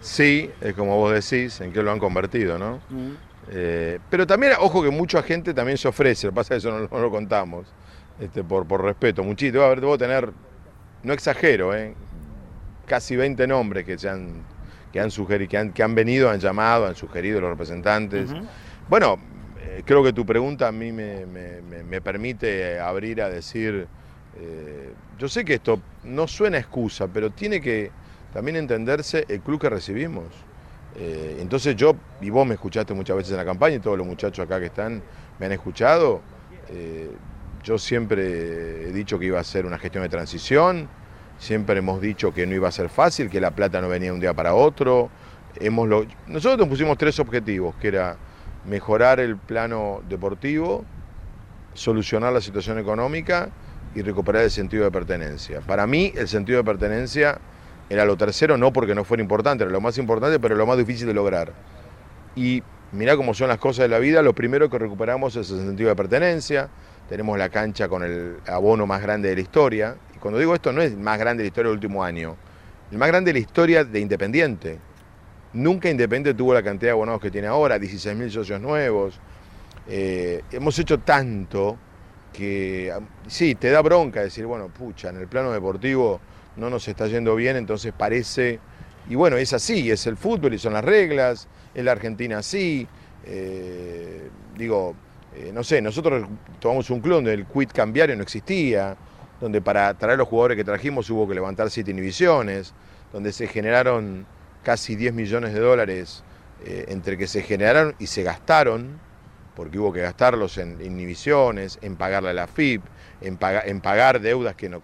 Sí, 0.00 0.50
es 0.60 0.74
como 0.74 0.96
vos 0.96 1.12
decís, 1.12 1.60
en 1.60 1.72
qué 1.72 1.82
lo 1.82 1.90
han 1.90 1.98
convertido, 1.98 2.58
¿no? 2.58 2.78
Eh, 3.48 3.98
pero 4.10 4.26
también, 4.26 4.52
ojo 4.58 4.82
que 4.82 4.90
mucha 4.90 5.22
gente 5.22 5.54
también 5.54 5.78
se 5.78 5.86
ofrece, 5.88 6.26
lo 6.26 6.32
que 6.32 6.36
pasa 6.36 6.56
es 6.56 6.62
que 6.62 6.68
eso 6.68 6.78
no, 6.78 6.88
no 6.90 6.98
lo 7.00 7.10
contamos, 7.10 7.66
este, 8.20 8.42
por, 8.42 8.66
por 8.66 8.82
respeto. 8.82 9.22
Muchito, 9.22 9.62
a 9.64 9.68
ver, 9.68 9.80
debo 9.80 9.96
tener, 9.96 10.30
no 11.02 11.12
exagero, 11.12 11.74
¿eh? 11.74 11.94
casi 12.86 13.16
20 13.16 13.46
nombres 13.46 13.84
que, 13.84 13.98
se 13.98 14.08
han, 14.08 14.42
que, 14.92 15.00
han 15.00 15.10
sugerido, 15.10 15.48
que, 15.50 15.58
han, 15.58 15.72
que 15.72 15.82
han 15.82 15.94
venido, 15.94 16.30
han 16.30 16.40
llamado, 16.40 16.86
han 16.86 16.94
sugerido 16.96 17.40
los 17.40 17.50
representantes. 17.50 18.30
Bueno, 18.88 19.16
eh, 19.60 19.82
creo 19.84 20.02
que 20.04 20.12
tu 20.12 20.24
pregunta 20.26 20.68
a 20.68 20.72
mí 20.72 20.92
me, 20.92 21.26
me- 21.26 21.60
me- 21.62 21.82
me 21.82 22.00
permite 22.00 22.78
abrir 22.80 23.22
a 23.22 23.28
decir, 23.28 23.86
yo 25.18 25.28
sé 25.28 25.44
que 25.44 25.54
esto 25.54 25.80
no 26.04 26.28
suena 26.28 26.58
excusa, 26.58 27.08
pero 27.08 27.30
tiene 27.30 27.60
que 27.60 27.90
también 28.34 28.56
entenderse 28.56 29.24
el 29.28 29.40
club 29.40 29.60
que 29.60 29.70
recibimos. 29.70 30.26
Eh, 30.98 31.38
entonces 31.40 31.76
yo, 31.76 31.94
y 32.20 32.30
vos 32.30 32.46
me 32.46 32.54
escuchaste 32.54 32.94
muchas 32.94 33.16
veces 33.16 33.32
en 33.32 33.38
la 33.38 33.44
campaña, 33.44 33.76
y 33.76 33.78
todos 33.80 33.98
los 33.98 34.06
muchachos 34.06 34.44
acá 34.44 34.58
que 34.58 34.66
están 34.66 35.02
me 35.38 35.46
han 35.46 35.52
escuchado, 35.52 36.22
eh, 36.70 37.10
yo 37.62 37.78
siempre 37.78 38.88
he 38.88 38.92
dicho 38.92 39.18
que 39.18 39.26
iba 39.26 39.38
a 39.38 39.44
ser 39.44 39.66
una 39.66 39.78
gestión 39.78 40.02
de 40.04 40.08
transición, 40.08 40.88
siempre 41.38 41.78
hemos 41.78 42.00
dicho 42.00 42.32
que 42.32 42.46
no 42.46 42.54
iba 42.54 42.68
a 42.68 42.72
ser 42.72 42.88
fácil, 42.88 43.28
que 43.28 43.40
la 43.40 43.50
plata 43.50 43.80
no 43.80 43.88
venía 43.88 44.08
de 44.08 44.14
un 44.14 44.20
día 44.20 44.32
para 44.32 44.54
otro. 44.54 45.10
Hemos 45.60 45.88
Nosotros 46.26 46.58
nos 46.58 46.68
pusimos 46.68 46.96
tres 46.96 47.18
objetivos, 47.18 47.74
que 47.76 47.88
era 47.88 48.16
mejorar 48.66 49.20
el 49.20 49.36
plano 49.36 50.02
deportivo, 50.08 50.84
solucionar 51.74 52.32
la 52.32 52.40
situación 52.40 52.78
económica 52.78 53.50
y 53.94 54.02
recuperar 54.02 54.44
el 54.44 54.50
sentido 54.50 54.84
de 54.84 54.90
pertenencia. 54.90 55.60
Para 55.60 55.86
mí 55.86 56.12
el 56.16 56.28
sentido 56.28 56.58
de 56.58 56.64
pertenencia 56.64 57.38
era 57.88 58.04
lo 58.04 58.16
tercero, 58.16 58.56
no 58.56 58.72
porque 58.72 58.94
no 58.94 59.04
fuera 59.04 59.22
importante, 59.22 59.64
era 59.64 59.72
lo 59.72 59.80
más 59.80 59.98
importante, 59.98 60.40
pero 60.40 60.54
lo 60.54 60.66
más 60.66 60.76
difícil 60.76 61.06
de 61.06 61.14
lograr. 61.14 61.52
Y 62.34 62.62
mirá 62.92 63.16
cómo 63.16 63.34
son 63.34 63.48
las 63.48 63.58
cosas 63.58 63.84
de 63.84 63.88
la 63.88 63.98
vida, 63.98 64.22
lo 64.22 64.34
primero 64.34 64.68
que 64.68 64.78
recuperamos 64.78 65.36
es 65.36 65.50
el 65.50 65.58
sentido 65.58 65.88
de 65.88 65.96
pertenencia, 65.96 66.68
tenemos 67.08 67.38
la 67.38 67.48
cancha 67.48 67.88
con 67.88 68.02
el 68.02 68.38
abono 68.46 68.86
más 68.86 69.00
grande 69.00 69.28
de 69.28 69.36
la 69.36 69.40
historia, 69.40 69.96
y 70.14 70.18
cuando 70.18 70.38
digo 70.38 70.54
esto 70.54 70.72
no 70.72 70.82
es 70.82 70.92
el 70.92 70.98
más 70.98 71.18
grande 71.18 71.42
de 71.42 71.44
la 71.44 71.48
historia 71.48 71.68
del 71.68 71.76
último 71.76 72.02
año, 72.02 72.36
el 72.90 72.98
más 72.98 73.08
grande 73.08 73.32
de 73.32 73.34
la 73.34 73.40
historia 73.40 73.84
de 73.84 74.00
Independiente. 74.00 74.78
Nunca 75.52 75.88
Independiente 75.88 76.36
tuvo 76.36 76.52
la 76.54 76.62
cantidad 76.62 76.88
de 76.88 76.92
abonados 76.92 77.20
que 77.20 77.30
tiene 77.30 77.46
ahora, 77.46 77.78
16.000 77.78 78.30
socios 78.30 78.60
nuevos. 78.60 79.18
Eh, 79.88 80.42
hemos 80.50 80.78
hecho 80.78 80.98
tanto 80.98 81.78
que 82.32 82.92
sí, 83.26 83.54
te 83.54 83.70
da 83.70 83.80
bronca 83.80 84.20
decir, 84.20 84.44
bueno, 84.44 84.68
pucha, 84.68 85.08
en 85.08 85.16
el 85.16 85.28
plano 85.28 85.52
deportivo 85.52 86.20
no 86.56 86.70
nos 86.70 86.88
está 86.88 87.06
yendo 87.06 87.34
bien, 87.36 87.56
entonces 87.56 87.92
parece, 87.96 88.60
y 89.08 89.14
bueno, 89.14 89.36
es 89.36 89.52
así, 89.52 89.90
es 89.90 90.06
el 90.06 90.16
fútbol 90.16 90.54
y 90.54 90.58
son 90.58 90.72
las 90.72 90.84
reglas, 90.84 91.48
es 91.74 91.84
la 91.84 91.92
Argentina 91.92 92.38
así, 92.38 92.86
eh, 93.24 94.28
digo, 94.56 94.94
eh, 95.36 95.50
no 95.52 95.62
sé, 95.62 95.82
nosotros 95.82 96.26
tomamos 96.60 96.88
un 96.90 97.00
club 97.00 97.16
donde 97.16 97.34
el 97.34 97.46
quit 97.46 97.72
cambiario 97.72 98.16
no 98.16 98.22
existía, 98.22 98.96
donde 99.40 99.60
para 99.60 99.92
traer 99.94 100.18
los 100.18 100.28
jugadores 100.28 100.56
que 100.56 100.64
trajimos 100.64 101.10
hubo 101.10 101.28
que 101.28 101.34
levantar 101.34 101.70
siete 101.70 101.90
inhibiciones, 101.90 102.72
donde 103.12 103.32
se 103.32 103.46
generaron 103.46 104.26
casi 104.62 104.96
10 104.96 105.12
millones 105.14 105.52
de 105.52 105.60
dólares 105.60 106.24
eh, 106.64 106.86
entre 106.88 107.18
que 107.18 107.26
se 107.26 107.42
generaron 107.42 107.94
y 107.98 108.06
se 108.06 108.22
gastaron, 108.22 108.98
porque 109.54 109.78
hubo 109.78 109.92
que 109.92 110.00
gastarlos 110.00 110.58
en 110.58 110.80
inhibiciones, 110.84 111.78
en 111.82 111.96
pagarle 111.96 112.30
a 112.30 112.34
la 112.34 112.46
FIP, 112.46 112.82
en, 113.20 113.38
en 113.40 113.80
pagar 113.80 114.20
deudas 114.20 114.54
que 114.54 114.68
no... 114.68 114.82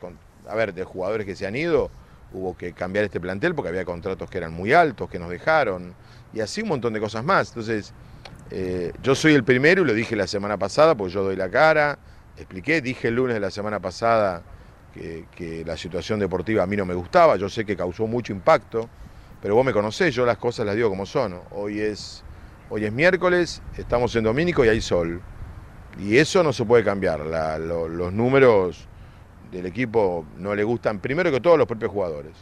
A 0.48 0.55
ver, 0.55 0.74
de 0.74 0.85
jugadores 0.85 1.26
que 1.26 1.37
se 1.37 1.46
han 1.46 1.57
ido, 1.57 1.90
hubo 2.33 2.57
que 2.57 2.72
cambiar 2.72 3.05
este 3.05 3.20
plantel 3.20 3.55
porque 3.55 3.68
había 3.68 3.85
contratos 3.85 4.28
que 4.28 4.38
eran 4.38 4.52
muy 4.52 4.72
altos, 4.72 5.09
que 5.09 5.18
nos 5.18 5.31
dejaron, 5.31 5.94
y 6.33 6.40
así 6.40 6.62
un 6.62 6.68
montón 6.68 6.92
de 6.92 7.00
cosas 7.00 7.24
más. 7.24 7.48
Entonces, 7.48 7.92
eh, 8.50 8.92
yo 9.02 9.14
soy 9.14 9.35
el 9.35 9.44
primero 9.44 9.83
y 9.83 9.85
lo 9.87 9.94
dije 9.94 10.16
la 10.16 10.26
semana 10.26 10.57
pasada, 10.57 10.94
porque 10.94 11.12
yo 11.14 11.22
doy 11.22 11.37
la 11.37 11.48
cara, 11.48 11.98
expliqué, 12.37 12.81
dije 12.81 13.09
el 13.09 13.16
lunes 13.16 13.35
de 13.35 13.40
la 13.40 13.50
semana 13.50 13.81
pasada 13.81 14.42
que, 14.92 15.62
la 15.64 15.76
situación 15.76 16.18
deportiva 16.20 16.62
a 16.62 16.66
mí 16.66 16.76
no 16.76 16.85
me 16.85 16.94
gustaba, 16.94 17.37
yo 17.37 17.48
sé 17.48 17.64
que 17.64 17.76
causó 17.76 18.07
mucho 18.07 18.33
impacto, 18.33 18.88
pero 19.40 19.55
vos 19.55 19.64
me 19.64 19.72
conocés, 19.72 20.14
yo 20.14 20.26
las 20.26 20.38
cosas 20.38 20.66
las 20.66 20.76
digo 20.76 20.88
como 20.88 21.07
son. 21.07 21.40
Hoy 21.50 21.81
es, 21.81 22.22
hoy 22.70 22.85
es 22.85 22.92
miércoles, 22.92 23.62
estamos 23.76 24.14
en 24.16 24.24
Domínico 24.24 24.64
y 24.64 24.68
hay 24.68 24.81
sol. 24.81 25.20
Y 25.98 26.16
eso 26.16 26.42
no 26.42 26.52
se 26.52 26.64
puede 26.64 26.85
cambiar. 26.85 27.20
Los 27.20 28.12
números 28.12 28.88
del 29.53 29.67
equipo 29.67 30.25
no 30.38 30.55
le 30.55 30.65
gustan, 30.65 30.99
primero 30.99 31.31
que 31.31 31.41
todo, 31.41 31.55
a 31.55 31.59
los 31.59 31.67
propios 31.67 31.93
jugadores. 31.93 32.33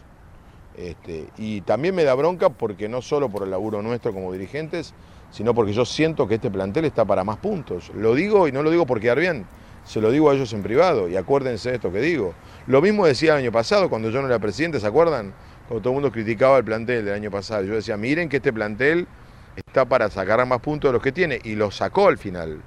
Este, 0.77 1.27
y 1.37 1.61
también 1.62 1.94
me 1.94 2.05
da 2.05 2.14
bronca 2.14 2.49
porque 2.49 2.88
no 2.88 3.03
solo 3.03 3.29
por 3.29 3.42
el 3.42 3.51
laburo 3.51 3.83
nuestro 3.83 4.14
como 4.14 4.33
dirigentes, 4.33 4.94
sino 5.31 5.53
porque 5.53 5.73
yo 5.73 5.85
siento 5.85 6.27
que 6.27 6.37
este 6.37 6.51
plantel 6.51 6.85
está 6.85 7.05
para 7.05 7.25
más 7.25 7.38
puntos. 7.38 7.90
Lo 7.94 8.14
digo 8.14 8.49
y 8.49 8.53
no 8.53 8.62
lo 8.62 8.70
digo 8.70 8.87
por 8.87 9.01
quedar 9.01 9.18
bien, 9.18 9.44
se 9.85 10.01
lo 10.01 10.11
digo 10.11 10.31
a 10.31 10.35
ellos 10.35 10.53
en 10.53 10.62
privado 10.62 11.09
y 11.09 11.16
acuérdense 11.16 11.70
de 11.70 11.75
esto 11.77 11.92
que 11.92 12.01
digo. 12.01 12.33
Lo 12.66 12.81
mismo 12.81 13.05
decía 13.05 13.33
el 13.33 13.40
año 13.40 13.53
pasado 13.53 13.90
cuando 13.90 14.11
yo 14.11 14.23
no 14.23 14.29
era 14.29 14.38
presidente, 14.38 14.79
¿se 14.79 14.87
acuerdan? 14.87 15.35
Cuando 15.68 15.83
todo 15.83 15.92
el 15.92 15.94
mundo 15.94 16.12
criticaba 16.12 16.59
el 16.59 16.64
plantel 16.64 17.05
del 17.05 17.14
año 17.14 17.31
pasado. 17.31 17.64
Yo 17.64 17.75
decía, 17.75 17.96
miren 17.96 18.29
que 18.29 18.37
este 18.37 18.53
plantel 18.53 19.09
está 19.57 19.85
para 19.85 20.09
sacar 20.09 20.44
más 20.46 20.61
puntos 20.61 20.88
de 20.88 20.92
los 20.92 21.03
que 21.03 21.12
tiene 21.12 21.40
y 21.42 21.57
lo 21.57 21.70
sacó 21.70 22.09
al 22.09 22.18
final. 22.18 22.62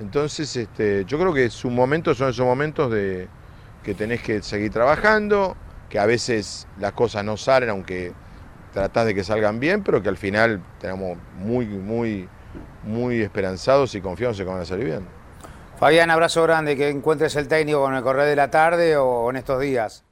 Entonces, 0.00 0.56
este, 0.56 1.04
yo 1.04 1.18
creo 1.18 1.32
que 1.32 1.50
su 1.50 1.70
momento 1.70 2.14
son 2.14 2.30
esos 2.30 2.44
momentos 2.44 2.90
de 2.90 3.28
que 3.84 3.94
tenés 3.94 4.22
que 4.22 4.42
seguir 4.42 4.72
trabajando, 4.72 5.56
que 5.88 5.98
a 5.98 6.06
veces 6.06 6.66
las 6.78 6.92
cosas 6.92 7.24
no 7.24 7.36
salen, 7.36 7.70
aunque 7.70 8.12
tratás 8.72 9.06
de 9.06 9.14
que 9.14 9.22
salgan 9.22 9.60
bien, 9.60 9.84
pero 9.84 10.02
que 10.02 10.08
al 10.08 10.16
final 10.16 10.60
tenemos 10.80 11.18
muy, 11.36 11.66
muy, 11.66 12.28
muy 12.82 13.20
esperanzados 13.20 13.94
y 13.94 14.00
confiados 14.00 14.40
en 14.40 14.46
que 14.46 14.52
van 14.52 14.62
a 14.62 14.64
salir 14.64 14.86
bien. 14.86 15.06
Fabián, 15.78 16.10
abrazo 16.10 16.42
grande, 16.42 16.76
que 16.76 16.88
encuentres 16.88 17.36
el 17.36 17.46
técnico 17.46 17.82
con 17.82 17.94
el 17.94 18.02
correr 18.02 18.26
de 18.26 18.36
la 18.36 18.50
tarde 18.50 18.96
o 18.96 19.30
en 19.30 19.36
estos 19.36 19.60
días. 19.60 20.04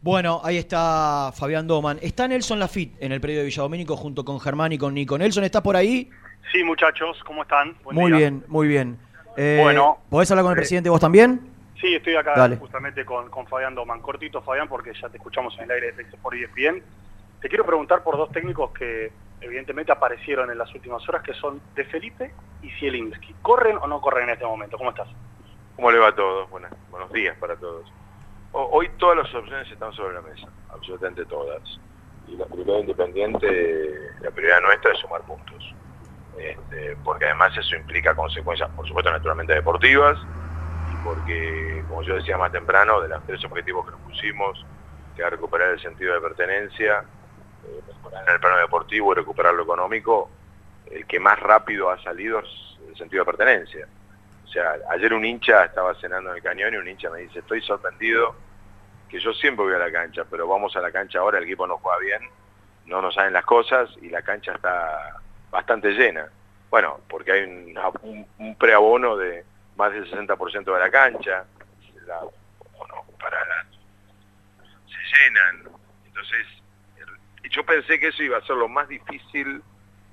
Bueno, 0.00 0.40
ahí 0.44 0.56
está 0.56 1.32
Fabián 1.34 1.66
Doman. 1.66 1.98
Está 2.00 2.26
Nelson 2.28 2.58
Lafitte 2.58 2.96
en 3.00 3.12
el 3.12 3.20
predio 3.20 3.40
de 3.40 3.46
Villadomínico 3.46 3.96
junto 3.96 4.24
con 4.24 4.40
Germán 4.40 4.72
y 4.72 4.78
con 4.78 4.94
Nico. 4.94 5.18
Nelson, 5.18 5.44
¿estás 5.44 5.62
por 5.62 5.76
ahí? 5.76 6.08
Sí, 6.52 6.64
muchachos, 6.64 7.18
¿cómo 7.26 7.42
están? 7.42 7.76
Buen 7.84 7.96
muy 7.96 8.10
día. 8.10 8.18
bien, 8.18 8.44
muy 8.48 8.68
bien. 8.68 8.98
Eh, 9.40 9.60
Bueno, 9.62 9.98
¿Podés 10.10 10.28
hablar 10.32 10.42
con 10.42 10.52
el 10.52 10.58
eh, 10.58 10.62
presidente 10.62 10.90
vos 10.90 11.00
también? 11.00 11.40
Sí, 11.80 11.94
estoy 11.94 12.16
acá 12.16 12.32
Dale. 12.36 12.56
justamente 12.56 13.04
con, 13.04 13.30
con 13.30 13.46
Fabián 13.46 13.76
Doman. 13.76 14.00
Cortito, 14.00 14.42
Fabián, 14.42 14.66
porque 14.68 14.92
ya 15.00 15.08
te 15.08 15.16
escuchamos 15.18 15.56
en 15.58 15.64
el 15.64 15.70
aire 15.70 15.86
de 15.88 15.92
Texas 15.92 16.18
por 16.20 16.34
ESPN. 16.34 16.82
Te 17.40 17.48
quiero 17.48 17.64
preguntar 17.64 18.02
por 18.02 18.16
dos 18.16 18.32
técnicos 18.32 18.72
que 18.72 19.12
evidentemente 19.40 19.92
aparecieron 19.92 20.50
en 20.50 20.58
las 20.58 20.74
últimas 20.74 21.08
horas, 21.08 21.22
que 21.22 21.34
son 21.34 21.60
De 21.76 21.84
Felipe 21.84 22.32
y 22.62 22.70
Zielinski. 22.80 23.32
¿Corren 23.40 23.76
o 23.76 23.86
no 23.86 24.00
corren 24.00 24.24
en 24.24 24.30
este 24.34 24.44
momento? 24.44 24.76
¿Cómo 24.76 24.90
estás? 24.90 25.06
¿Cómo 25.76 25.92
le 25.92 25.98
va 26.00 26.08
a 26.08 26.14
todos? 26.16 26.50
Buenas, 26.50 26.72
buenos 26.90 27.12
días 27.12 27.36
para 27.38 27.54
todos. 27.54 27.86
O- 28.50 28.68
hoy 28.72 28.88
todas 28.98 29.18
las 29.18 29.32
opciones 29.32 29.70
están 29.70 29.92
sobre 29.92 30.14
la 30.14 30.22
mesa, 30.22 30.48
absolutamente 30.70 31.24
todas. 31.26 31.62
Y 32.26 32.34
la 32.34 32.46
prioridad 32.46 32.78
independiente, 32.80 33.94
la 34.20 34.32
prioridad 34.32 34.60
nuestra 34.62 34.92
es 34.92 34.98
sumar 34.98 35.22
puntos. 35.22 35.74
Este, 36.38 36.96
porque 37.02 37.24
además 37.24 37.56
eso 37.56 37.74
implica 37.74 38.14
consecuencias, 38.14 38.70
por 38.70 38.86
supuesto, 38.86 39.10
naturalmente 39.10 39.54
deportivas, 39.54 40.18
y 40.84 40.96
porque, 40.96 41.84
como 41.86 42.02
yo 42.02 42.14
decía 42.14 42.38
más 42.38 42.52
temprano, 42.52 43.00
de 43.00 43.08
los 43.08 43.24
tres 43.24 43.44
objetivos 43.44 43.84
que 43.84 43.92
nos 43.92 44.00
pusimos, 44.00 44.66
que 45.14 45.22
era 45.22 45.30
recuperar 45.30 45.70
el 45.70 45.80
sentido 45.80 46.14
de 46.14 46.20
pertenencia, 46.20 47.04
eh, 47.64 47.82
mejorar 47.86 48.24
en 48.28 48.34
el 48.34 48.40
plano 48.40 48.58
deportivo 48.58 49.12
y 49.12 49.16
recuperar 49.16 49.52
lo 49.54 49.64
económico, 49.64 50.30
el 50.86 51.06
que 51.06 51.18
más 51.18 51.38
rápido 51.40 51.90
ha 51.90 52.00
salido 52.02 52.38
es 52.38 52.78
el 52.88 52.96
sentido 52.96 53.24
de 53.24 53.32
pertenencia. 53.32 53.88
O 54.44 54.46
sea, 54.46 54.76
ayer 54.90 55.12
un 55.12 55.24
hincha 55.24 55.64
estaba 55.64 55.94
cenando 55.96 56.30
en 56.30 56.36
el 56.36 56.42
cañón 56.42 56.72
y 56.72 56.76
un 56.78 56.88
hincha 56.88 57.10
me 57.10 57.20
dice, 57.20 57.40
estoy 57.40 57.60
sorprendido 57.62 58.34
que 59.08 59.18
yo 59.18 59.32
siempre 59.32 59.64
voy 59.64 59.74
a 59.74 59.78
la 59.78 59.92
cancha, 59.92 60.24
pero 60.30 60.46
vamos 60.46 60.74
a 60.76 60.80
la 60.80 60.92
cancha 60.92 61.18
ahora, 61.18 61.38
el 61.38 61.44
equipo 61.44 61.66
no 61.66 61.78
juega 61.78 61.98
bien, 61.98 62.22
no 62.84 63.02
nos 63.02 63.14
salen 63.14 63.32
las 63.32 63.44
cosas 63.44 63.90
y 64.00 64.08
la 64.08 64.22
cancha 64.22 64.52
está 64.52 65.20
bastante 65.50 65.90
llena. 65.92 66.28
Bueno, 66.70 67.00
porque 67.08 67.32
hay 67.32 67.42
un, 67.44 68.54
preabono 68.56 69.16
de 69.16 69.44
más 69.76 69.92
del 69.92 70.10
60% 70.10 70.64
de 70.74 70.80
la 70.80 70.90
cancha, 70.90 71.44
para 73.20 73.66
se 74.86 75.16
llenan. 75.16 75.68
Entonces, 76.06 76.46
yo 77.50 77.64
pensé 77.64 77.98
que 77.98 78.08
eso 78.08 78.22
iba 78.22 78.38
a 78.38 78.42
ser 78.42 78.56
lo 78.56 78.68
más 78.68 78.88
difícil 78.88 79.62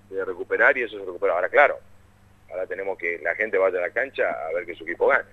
de 0.10 0.26
recuperar 0.26 0.78
y 0.78 0.84
eso 0.84 0.98
se 0.98 1.06
recupera. 1.06 1.34
Ahora, 1.34 1.50
claro, 1.50 1.78
ahora 2.52 2.66
tenemos 2.68 2.98
que 2.98 3.20
la 3.24 3.36
gente 3.36 3.58
vaya 3.58 3.80
a 3.80 3.82
la 3.82 3.90
cancha 3.90 4.24
a 4.30 4.54
ver 4.54 4.66
que 4.66 4.76
su 4.76 4.84
equipo 4.84 5.08
gane. 5.08 5.26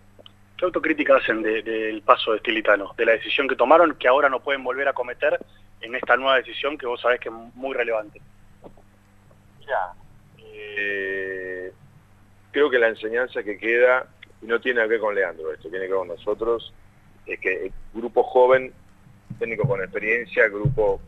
¿Qué 0.56 0.64
autocrítica 0.64 1.16
hacen 1.16 1.42
de- 1.42 1.62
del 1.62 2.02
paso 2.02 2.32
de 2.32 2.38
Stilitano, 2.38 2.92
de 2.96 3.04
la 3.06 3.12
decisión 3.12 3.48
que 3.48 3.56
tomaron, 3.56 3.94
que 3.96 4.08
ahora 4.08 4.28
no 4.28 4.40
pueden 4.40 4.62
volver 4.62 4.88
a 4.88 4.92
cometer 4.92 5.38
en 5.80 5.94
esta 5.94 6.16
nueva 6.16 6.36
decisión 6.36 6.78
que 6.78 6.86
vos 6.86 7.00
sabés 7.00 7.20
que 7.20 7.28
es 7.28 7.34
muy 7.54 7.74
relevante? 7.74 8.20
Eh, 10.38 11.72
creo 12.50 12.70
que 12.70 12.78
la 12.78 12.88
enseñanza 12.88 13.42
que 13.42 13.58
queda, 13.58 14.06
y 14.40 14.46
no 14.46 14.60
tiene 14.60 14.82
que 14.82 14.88
ver 14.88 15.00
con 15.00 15.14
Leandro 15.14 15.52
esto, 15.52 15.68
tiene 15.68 15.86
que 15.86 15.92
ver 15.92 15.98
con 15.98 16.08
nosotros, 16.08 16.72
es 17.26 17.38
que 17.38 17.66
el 17.66 17.72
grupo 17.94 18.22
joven, 18.22 18.72
técnico 19.38 19.66
con 19.66 19.80
experiencia, 19.82 20.48
grupo 20.48 21.00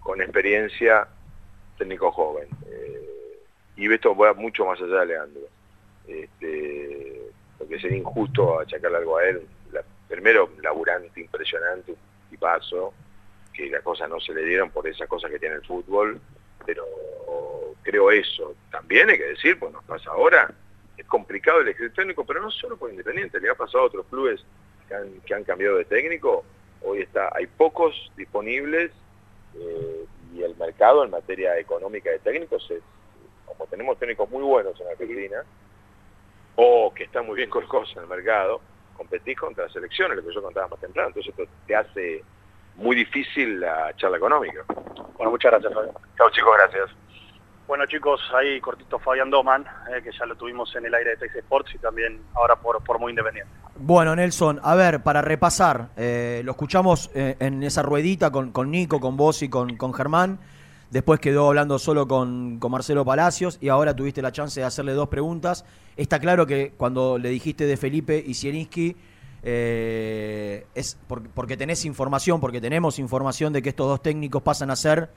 con 0.00 0.20
experiencia, 0.20 1.06
técnico 1.78 2.12
joven. 2.12 2.48
Eh, 2.66 3.38
y 3.76 3.92
esto 3.92 4.14
va 4.14 4.34
mucho 4.34 4.66
más 4.66 4.80
allá 4.80 5.00
de 5.00 5.06
Leandro. 5.06 5.42
Este, 6.06 7.22
porque 7.58 7.78
sería 7.78 7.98
injusto 7.98 8.60
achacarle 8.60 8.98
algo 8.98 9.18
a 9.18 9.24
él. 9.24 9.42
Primero, 10.08 10.50
laburante, 10.62 11.20
impresionante, 11.20 11.94
y 12.30 12.36
paso, 12.36 12.92
que 13.52 13.70
las 13.70 13.82
cosas 13.82 14.10
no 14.10 14.20
se 14.20 14.34
le 14.34 14.44
dieron 14.44 14.70
por 14.70 14.86
esas 14.86 15.08
cosas 15.08 15.30
que 15.30 15.38
tiene 15.38 15.54
el 15.54 15.64
fútbol, 15.64 16.20
pero 16.64 16.84
creo 17.82 18.10
eso. 18.10 18.54
También 18.70 19.10
hay 19.10 19.18
que 19.18 19.28
decir, 19.28 19.58
pues 19.58 19.72
nos 19.72 19.84
pasa 19.84 20.10
ahora, 20.10 20.52
es 20.96 21.06
complicado 21.06 21.60
el 21.60 21.68
elegir 21.68 21.92
técnico, 21.92 22.24
pero 22.24 22.40
no 22.40 22.50
solo 22.50 22.76
por 22.76 22.90
Independiente, 22.90 23.40
le 23.40 23.50
ha 23.50 23.54
pasado 23.54 23.84
a 23.84 23.86
otros 23.86 24.06
clubes 24.06 24.44
que 25.24 25.34
han, 25.34 25.44
cambiado 25.44 25.78
de 25.78 25.84
técnico, 25.86 26.44
hoy 26.82 27.00
está, 27.00 27.30
hay 27.34 27.46
pocos 27.46 28.12
disponibles 28.16 28.90
eh, 29.54 30.04
y 30.34 30.42
el 30.42 30.54
mercado 30.56 31.04
en 31.04 31.10
materia 31.10 31.58
económica 31.58 32.10
de 32.10 32.18
técnicos 32.18 32.70
como 33.46 33.66
tenemos 33.66 33.98
técnicos 33.98 34.30
muy 34.30 34.42
buenos 34.42 34.78
en 34.80 34.88
Argentina, 34.88 35.44
o 36.56 36.92
que 36.94 37.04
están 37.04 37.26
muy 37.26 37.36
bien 37.36 37.50
colgados 37.50 37.92
en 37.96 38.02
el 38.02 38.08
mercado, 38.08 38.60
competís 38.96 39.38
contra 39.38 39.66
las 39.66 39.76
elecciones, 39.76 40.16
lo 40.16 40.24
que 40.24 40.34
yo 40.34 40.42
contaba 40.42 40.68
más 40.68 40.80
temprano, 40.80 41.08
entonces 41.08 41.30
esto 41.36 41.50
te 41.66 41.74
hace 41.74 42.24
muy 42.76 42.96
difícil 42.96 43.60
la 43.60 43.94
charla 43.96 44.16
económica. 44.16 44.64
Bueno, 45.16 45.30
muchas 45.30 45.52
gracias, 45.52 45.72
Fabián. 45.72 45.94
Chao 46.16 46.30
chicos, 46.30 46.52
gracias. 46.58 46.90
Bueno 47.66 47.86
chicos, 47.86 48.20
ahí 48.34 48.60
cortito 48.60 48.98
Fabián 48.98 49.30
Doman, 49.30 49.64
eh, 49.90 50.02
que 50.02 50.10
ya 50.12 50.26
lo 50.26 50.34
tuvimos 50.34 50.74
en 50.76 50.84
el 50.84 50.94
aire 50.94 51.10
de 51.10 51.16
Texas 51.16 51.38
Sports 51.38 51.74
y 51.74 51.78
también 51.78 52.20
ahora 52.34 52.56
por, 52.56 52.82
por 52.84 52.98
muy 52.98 53.10
independiente. 53.12 53.50
Bueno, 53.76 54.14
Nelson, 54.14 54.60
a 54.62 54.74
ver, 54.74 55.02
para 55.02 55.22
repasar, 55.22 55.88
eh, 55.96 56.42
lo 56.44 56.50
escuchamos 56.52 57.10
eh, 57.14 57.36
en 57.38 57.62
esa 57.62 57.82
ruedita 57.82 58.30
con, 58.30 58.52
con 58.52 58.70
Nico, 58.70 59.00
con 59.00 59.16
vos 59.16 59.42
y 59.42 59.48
con, 59.48 59.76
con 59.76 59.94
Germán. 59.94 60.38
Después 60.90 61.20
quedó 61.20 61.48
hablando 61.48 61.78
solo 61.78 62.06
con, 62.06 62.58
con 62.58 62.72
Marcelo 62.72 63.06
Palacios 63.06 63.56
y 63.62 63.70
ahora 63.70 63.96
tuviste 63.96 64.20
la 64.20 64.32
chance 64.32 64.60
de 64.60 64.66
hacerle 64.66 64.92
dos 64.92 65.08
preguntas. 65.08 65.64
Está 65.96 66.18
claro 66.18 66.46
que 66.46 66.74
cuando 66.76 67.16
le 67.16 67.30
dijiste 67.30 67.64
de 67.64 67.78
Felipe 67.78 68.22
y 68.26 68.34
Zielinski, 68.34 68.96
eh, 69.42 70.66
es 70.74 70.96
por- 71.08 71.28
porque 71.30 71.56
tenés 71.56 71.84
información, 71.84 72.40
porque 72.40 72.60
tenemos 72.60 72.98
información 72.98 73.52
de 73.52 73.62
que 73.62 73.68
estos 73.70 73.86
dos 73.88 74.02
técnicos 74.02 74.42
pasan 74.42 74.70
a 74.70 74.76
ser 74.76 75.10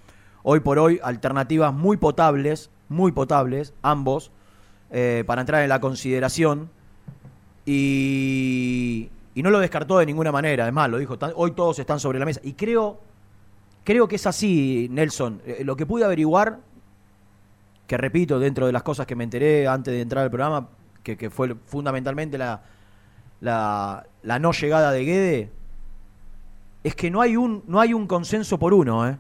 hoy 0.44 0.60
por 0.60 0.80
hoy 0.80 1.00
alternativas 1.04 1.74
muy 1.74 1.98
potables, 1.98 2.70
muy 2.90 3.12
potables, 3.12 3.74
ambos, 3.82 4.32
eh, 4.92 5.24
para 5.26 5.42
entrar 5.42 5.64
en 5.64 5.70
la 5.70 5.80
consideración 5.80 6.70
y, 7.66 9.10
y 9.34 9.44
no 9.44 9.50
lo 9.50 9.60
descartó 9.60 9.98
de 9.98 10.06
ninguna 10.06 10.32
manera, 10.32 10.64
además 10.64 10.90
lo 10.90 10.98
dijo, 10.98 11.18
hoy 11.36 11.52
todos 11.52 11.80
están 11.80 12.00
sobre 12.00 12.20
la 12.20 12.26
mesa. 12.26 12.40
Y 12.44 12.54
creo, 12.54 13.00
creo 13.84 14.08
que 14.08 14.16
es 14.18 14.28
así, 14.28 14.88
Nelson. 14.92 15.42
Eh, 15.46 15.64
lo 15.64 15.76
que 15.76 15.86
pude 15.86 16.06
averiguar, 16.06 16.60
que 17.88 17.98
repito, 17.98 18.40
dentro 18.40 18.66
de 18.68 18.72
las 18.72 18.84
cosas 18.84 19.06
que 19.08 19.16
me 19.16 19.24
enteré 19.24 19.68
antes 19.68 19.94
de 19.94 20.02
entrar 20.02 20.24
al 20.24 20.30
programa, 20.30 20.70
que, 21.04 21.18
que 21.18 21.30
fue 21.30 21.56
fundamentalmente 21.66 22.38
la, 22.38 22.62
la 24.26 24.40
no 24.40 24.52
llegada 24.52 24.92
de 24.92 25.06
Guede, 25.06 25.50
es 26.84 26.96
que 26.96 27.10
no 27.12 27.22
hay 27.22 27.38
un, 27.38 27.64
no 27.68 27.80
hay 27.80 27.94
un 27.94 28.08
consenso 28.08 28.60
por 28.60 28.74
uno, 28.74 29.08
¿eh? 29.08 29.18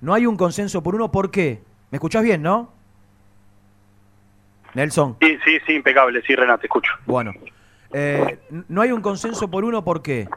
No 0.00 0.12
hay 0.14 0.26
un 0.26 0.36
consenso 0.36 0.82
por 0.82 0.94
uno, 0.94 1.10
¿por 1.10 1.30
qué? 1.30 1.62
¿Me 1.90 1.96
escuchás 1.96 2.22
bien, 2.22 2.42
no? 2.42 2.70
Nelson. 4.74 5.16
Sí, 5.20 5.38
sí, 5.44 5.58
sí, 5.66 5.72
impecable, 5.74 6.20
sí, 6.26 6.34
Renato, 6.36 6.60
te 6.60 6.66
escucho. 6.66 6.92
Bueno, 7.06 7.32
eh, 7.92 8.38
no 8.68 8.80
hay 8.82 8.92
un 8.92 9.00
consenso 9.00 9.48
por 9.48 9.64
uno, 9.64 9.82
¿por 9.84 10.02
qué? 10.02 10.28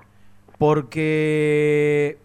Porque 0.58 2.18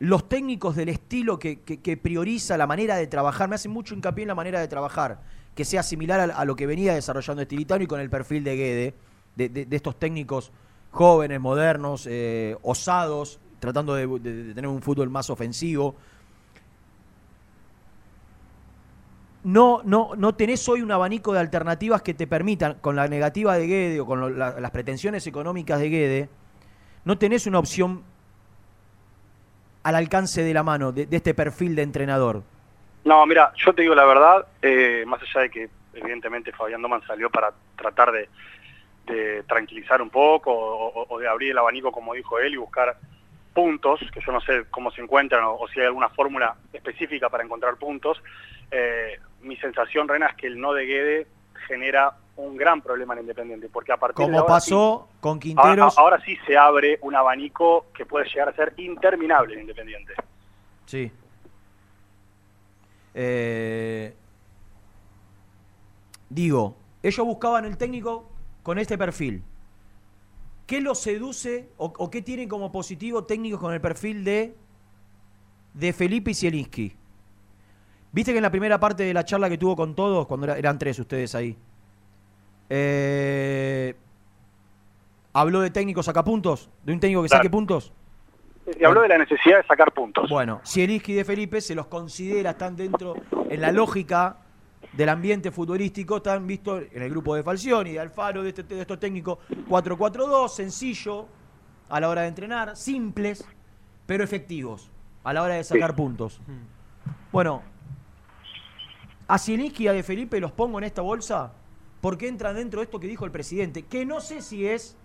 los 0.00 0.28
técnicos 0.28 0.76
del 0.76 0.90
estilo 0.90 1.38
que, 1.38 1.60
que- 1.60 1.80
que 1.80 1.96
prioriza 1.96 2.56
la 2.56 2.66
manera 2.66 2.96
de 2.96 3.06
trabajar, 3.06 3.48
me 3.48 3.56
hacen 3.56 3.72
mucho 3.72 3.94
hincapié 3.94 4.22
en 4.22 4.28
la 4.28 4.34
manera 4.34 4.60
de 4.60 4.68
trabajar, 4.68 5.20
que 5.58 5.64
sea 5.64 5.82
similar 5.82 6.20
a, 6.20 6.44
lo 6.44 6.54
que 6.54 6.68
venía 6.68 6.94
desarrollando 6.94 7.42
Estilitano 7.42 7.82
y 7.82 7.88
con 7.88 7.98
el 7.98 8.08
perfil 8.08 8.44
de 8.44 8.54
Guede, 8.54 8.94
de, 9.34 9.66
estos 9.72 9.98
técnicos 9.98 10.52
jóvenes, 10.92 11.40
modernos, 11.40 12.06
eh, 12.08 12.56
osados, 12.62 13.40
tratando 13.58 13.96
de, 13.96 14.06
tener 14.54 14.68
un 14.68 14.80
fútbol 14.80 15.10
más 15.10 15.30
ofensivo. 15.30 15.96
no, 19.42 19.82
no, 19.82 20.12
no 20.16 20.36
tenés 20.36 20.68
hoy 20.68 20.80
un 20.80 20.92
abanico 20.92 21.32
de 21.32 21.40
alternativas 21.40 22.02
que 22.02 22.14
te 22.14 22.28
permitan, 22.28 22.74
con 22.74 22.94
la 22.94 23.08
negativa 23.08 23.56
de 23.56 23.66
Guede 23.66 24.00
o 24.00 24.06
con 24.06 24.38
las 24.38 24.70
pretensiones 24.70 25.26
económicas 25.26 25.80
de 25.80 25.88
Guede, 25.88 26.28
no 27.04 27.18
tenés 27.18 27.48
una 27.48 27.58
opción 27.58 28.04
al 29.82 29.96
alcance 29.96 30.44
de 30.44 30.54
la 30.54 30.62
mano 30.62 30.92
de 30.92 31.08
este 31.10 31.34
perfil 31.34 31.74
de 31.74 31.82
entrenador. 31.82 32.44
No, 33.08 33.24
mira, 33.24 33.52
yo 33.56 33.72
te 33.72 33.80
digo 33.80 33.94
la 33.94 34.04
verdad, 34.04 34.46
eh, 34.60 35.02
más 35.06 35.18
allá 35.22 35.40
de 35.40 35.50
que 35.50 35.68
evidentemente 35.94 36.52
Fabián 36.52 36.82
Doman 36.82 37.00
salió 37.06 37.30
para 37.30 37.52
tratar 37.74 38.12
de, 38.12 38.28
de 39.06 39.42
tranquilizar 39.44 40.02
un 40.02 40.10
poco 40.10 40.52
o, 40.52 41.06
o- 41.08 41.18
de 41.18 41.26
abrir 41.26 41.52
el 41.52 41.58
abanico, 41.58 41.90
como 41.90 42.12
dijo 42.12 42.38
él, 42.38 42.52
y 42.52 42.58
buscar 42.58 42.96
puntos, 43.54 43.98
que 44.12 44.20
yo 44.20 44.30
no 44.30 44.42
sé 44.42 44.66
cómo 44.70 44.90
se 44.90 45.00
encuentran 45.00 45.42
o, 45.44 45.54
o 45.54 45.66
si 45.68 45.80
hay 45.80 45.86
alguna 45.86 46.10
fórmula 46.10 46.54
específica 46.70 47.30
para 47.30 47.42
encontrar 47.44 47.76
puntos. 47.76 48.22
eh, 48.70 49.18
mi 49.40 49.56
sensación, 49.56 50.06
Rena, 50.06 50.26
es 50.26 50.36
que 50.36 50.46
el 50.48 50.60
no 50.60 50.74
de 50.74 50.84
Guede 50.84 51.26
genera 51.66 52.12
un 52.36 52.58
gran 52.58 52.82
problema 52.82 53.14
en 53.14 53.20
Independiente, 53.20 53.70
porque 53.72 53.90
a 53.92 53.96
partir 53.96 54.18
de 54.18 54.24
Como 54.24 54.40
ahora 54.40 54.52
pasó 54.54 55.08
sí- 55.10 55.16
con 55.20 55.30
ahora, 55.30 55.40
Quinteros. 55.40 55.98
ahora 55.98 56.20
sí 56.26 56.36
se 56.46 56.58
abre 56.58 56.98
un 57.00 57.14
abanico 57.16 57.86
que 57.96 58.04
puede 58.04 58.28
llegar 58.28 58.50
a 58.50 58.52
ser 58.52 58.74
interminable 58.76 59.54
en 59.54 59.60
Independiente. 59.62 60.12
Sí. 60.84 61.10
Eh, 63.14 64.14
digo, 66.30 66.76
ellos 67.02 67.26
buscaban 67.26 67.64
el 67.64 67.76
técnico 67.76 68.28
con 68.62 68.78
este 68.78 68.98
perfil. 68.98 69.42
¿Qué 70.66 70.80
los 70.80 70.98
seduce 70.98 71.70
o, 71.78 71.86
o 71.96 72.10
qué 72.10 72.20
tienen 72.22 72.48
como 72.48 72.70
positivo 72.70 73.24
técnicos 73.24 73.60
con 73.60 73.72
el 73.72 73.80
perfil 73.80 74.24
de, 74.24 74.54
de 75.74 75.92
Felipe 75.92 76.34
Zielinski? 76.34 76.94
Viste 78.12 78.32
que 78.32 78.38
en 78.38 78.42
la 78.42 78.50
primera 78.50 78.78
parte 78.78 79.02
de 79.04 79.14
la 79.14 79.24
charla 79.24 79.48
que 79.48 79.56
tuvo 79.58 79.76
con 79.76 79.94
todos, 79.94 80.26
cuando 80.26 80.46
era- 80.46 80.58
eran 80.58 80.78
tres 80.78 80.98
ustedes 80.98 81.34
ahí, 81.34 81.56
eh, 82.70 83.94
habló 85.32 85.60
de 85.60 85.70
técnicos 85.70 86.06
sacapuntos, 86.06 86.68
de 86.84 86.92
un 86.92 87.00
técnico 87.00 87.22
que 87.22 87.28
Claro. 87.28 87.40
saque 87.40 87.50
puntos. 87.50 87.92
Y 88.78 88.84
habló 88.84 89.02
de 89.02 89.08
la 89.08 89.18
necesidad 89.18 89.58
de 89.58 89.66
sacar 89.66 89.92
puntos. 89.92 90.28
Bueno, 90.28 90.60
Zielinski 90.66 91.12
y 91.12 91.14
De 91.16 91.24
Felipe 91.24 91.60
se 91.60 91.74
los 91.74 91.86
considera, 91.86 92.50
están 92.50 92.76
dentro, 92.76 93.14
en 93.48 93.60
la 93.60 93.70
lógica 93.72 94.38
del 94.92 95.08
ambiente 95.08 95.50
futbolístico, 95.50 96.18
están 96.18 96.46
vistos 96.46 96.84
en 96.92 97.02
el 97.02 97.10
grupo 97.10 97.34
de 97.34 97.42
Falcioni, 97.42 97.92
de 97.92 98.00
Alfaro, 98.00 98.42
de, 98.42 98.48
este- 98.50 98.62
de 98.62 98.80
estos 98.80 98.98
técnicos 98.98 99.38
4-4-2, 99.68 100.48
sencillo 100.48 101.26
a 101.88 102.00
la 102.00 102.08
hora 102.08 102.22
de 102.22 102.28
entrenar, 102.28 102.76
simples, 102.76 103.46
pero 104.06 104.24
efectivos 104.24 104.90
a 105.24 105.32
la 105.32 105.42
hora 105.42 105.54
de 105.54 105.64
sacar 105.64 105.94
puntos. 105.96 106.40
Bueno, 107.32 107.62
a 109.26 109.38
Zielinski 109.38 109.84
y 109.84 109.88
a 109.88 109.92
De 109.92 110.02
Felipe 110.02 110.40
los 110.40 110.52
pongo 110.52 110.78
en 110.78 110.84
esta 110.84 111.02
bolsa 111.02 111.52
porque 112.00 112.28
entran 112.28 112.54
dentro 112.56 112.80
de 112.80 112.84
esto 112.84 113.00
que 113.00 113.06
dijo 113.06 113.24
el 113.24 113.30
presidente, 113.30 113.82
que 113.82 114.06
no 114.06 114.20
sé 114.20 114.40
si 114.42 114.66
es 114.66 114.96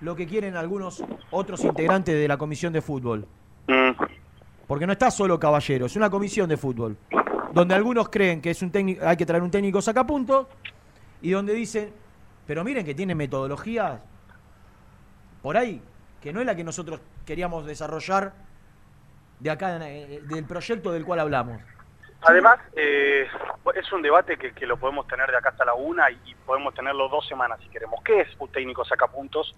lo 0.00 0.16
que 0.16 0.26
quieren 0.26 0.56
algunos 0.56 1.02
otros 1.30 1.64
integrantes 1.64 2.14
de 2.14 2.28
la 2.28 2.36
comisión 2.36 2.72
de 2.72 2.80
fútbol. 2.80 3.26
Porque 4.66 4.86
no 4.86 4.92
está 4.92 5.10
solo 5.10 5.38
Caballero, 5.38 5.86
es 5.86 5.96
una 5.96 6.10
comisión 6.10 6.48
de 6.48 6.56
fútbol. 6.56 6.96
Donde 7.52 7.74
algunos 7.74 8.08
creen 8.08 8.40
que 8.40 8.50
es 8.50 8.62
un 8.62 8.70
técnico, 8.70 9.04
hay 9.04 9.16
que 9.16 9.26
traer 9.26 9.42
un 9.42 9.50
técnico 9.50 9.82
sacapuntos 9.82 10.46
y 11.20 11.32
donde 11.32 11.52
dicen, 11.52 11.92
pero 12.46 12.62
miren 12.62 12.84
que 12.84 12.94
tiene 12.94 13.14
metodologías 13.14 14.00
por 15.42 15.56
ahí, 15.56 15.82
que 16.22 16.32
no 16.32 16.40
es 16.40 16.46
la 16.46 16.54
que 16.54 16.62
nosotros 16.62 17.00
queríamos 17.26 17.66
desarrollar 17.66 18.32
de 19.40 19.50
acá, 19.50 19.78
eh, 19.88 20.20
del 20.28 20.44
proyecto 20.44 20.92
del 20.92 21.04
cual 21.04 21.20
hablamos. 21.20 21.60
Además, 22.22 22.60
eh, 22.76 23.26
es 23.74 23.92
un 23.92 24.02
debate 24.02 24.36
que, 24.36 24.52
que 24.52 24.66
lo 24.66 24.76
podemos 24.76 25.06
tener 25.08 25.30
de 25.30 25.36
acá 25.36 25.48
hasta 25.48 25.64
la 25.64 25.74
una 25.74 26.10
y, 26.10 26.20
y 26.26 26.34
podemos 26.34 26.74
tenerlo 26.74 27.08
dos 27.08 27.26
semanas 27.26 27.58
si 27.62 27.68
queremos. 27.70 28.00
¿Qué 28.04 28.20
es 28.20 28.28
un 28.38 28.52
técnico 28.52 28.84
sacapuntos 28.84 29.56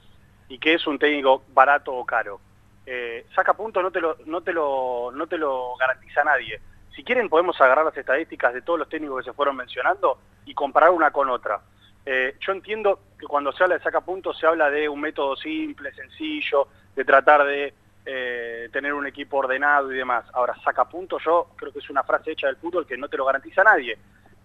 y 0.53 0.59
qué 0.59 0.74
es 0.74 0.86
un 0.86 0.98
técnico 0.98 1.44
barato 1.55 1.94
o 1.94 2.05
caro? 2.05 2.38
Eh, 2.84 3.24
sacapuntos 3.34 3.82
no 3.82 3.90
te 3.90 4.03
lo, 4.03 4.18
no 4.26 4.42
te 4.42 4.53
lo, 4.53 5.11
no 5.11 5.26
te 5.26 5.38
lo 5.38 5.76
garantiza 5.76 6.22
nadie. 6.24 6.61
Si 6.94 7.03
quieren 7.03 7.30
podemos 7.30 7.59
agarrar 7.59 7.86
las 7.86 7.96
estadísticas 7.96 8.53
de 8.53 8.61
todos 8.61 8.78
los 8.78 8.88
técnicos 8.90 9.24
que 9.24 9.30
se 9.30 9.32
fueron 9.32 9.57
mencionando 9.57 10.18
y 10.44 10.53
comparar 10.53 10.90
una 10.90 11.11
con 11.11 11.30
otra. 11.30 11.59
Eh, 12.05 12.36
yo 12.38 12.53
entiendo 12.53 13.00
que 13.18 13.26
cuando 13.26 13.50
se 13.53 13.62
habla 13.62 13.78
de 13.78 13.82
sacapuntos 13.82 14.38
se 14.38 14.46
habla 14.46 14.68
de 14.68 14.90
un 14.90 15.00
método 15.00 15.36
simple, 15.36 15.90
sencillo, 15.94 16.68
de 16.94 17.05
tratar 17.07 17.44
de 17.44 17.72
eh, 18.05 18.68
tener 18.70 18.92
un 18.92 19.07
equipo 19.07 19.38
ordenado 19.38 19.90
y 19.90 19.96
demás. 19.96 20.26
Ahora, 20.34 20.55
sacapuntos 20.62 21.22
yo 21.24 21.48
creo 21.57 21.72
que 21.72 21.78
es 21.78 21.88
una 21.88 22.03
frase 22.03 22.32
hecha 22.32 22.48
del 22.48 22.57
fútbol 22.57 22.86
que 22.86 22.98
no 22.98 23.09
te 23.09 23.16
lo 23.16 23.24
garantiza 23.24 23.64
nadie. 23.64 23.96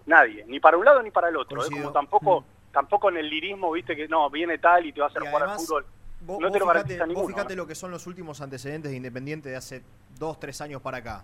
Nadie, 0.05 0.45
ni 0.47 0.61
para 0.61 0.77
un 0.77 0.85
lado 0.85 1.03
ni 1.03 1.11
para 1.11 1.27
el 1.27 1.35
otro. 1.35 1.59
Es 1.59 1.69
como 1.69 1.91
tampoco, 1.91 2.45
tampoco 2.72 3.09
en 3.09 3.18
el 3.18 3.30
lirismo, 3.30 3.72
viste 3.72 3.95
que 3.95 4.07
no, 4.07 4.30
viene 4.30 4.57
tal 4.57 4.86
y 4.86 4.93
te 4.93 4.99
va 5.01 5.07
a 5.07 5.09
hacer 5.09 5.22
jugar 5.24 5.43
al 5.49 5.57
fútbol. 5.57 5.86
Vos, 6.22 6.39
no 6.39 6.51
te 6.51 6.59
vos 6.59 6.59
lo 6.59 6.65
fijate, 6.65 6.68
garantiza 6.74 6.99
vos 7.03 7.07
ninguno. 7.09 7.28
fijate 7.28 7.55
lo 7.55 7.68
que 7.68 7.76
son 7.76 7.91
los 7.91 8.07
últimos 8.07 8.41
antecedentes 8.41 8.91
de 8.91 8.97
Independiente 8.97 9.49
de 9.49 9.55
hace 9.55 9.84
dos, 10.18 10.39
tres 10.39 10.59
años 10.61 10.82
para 10.82 10.97
acá. 10.97 11.24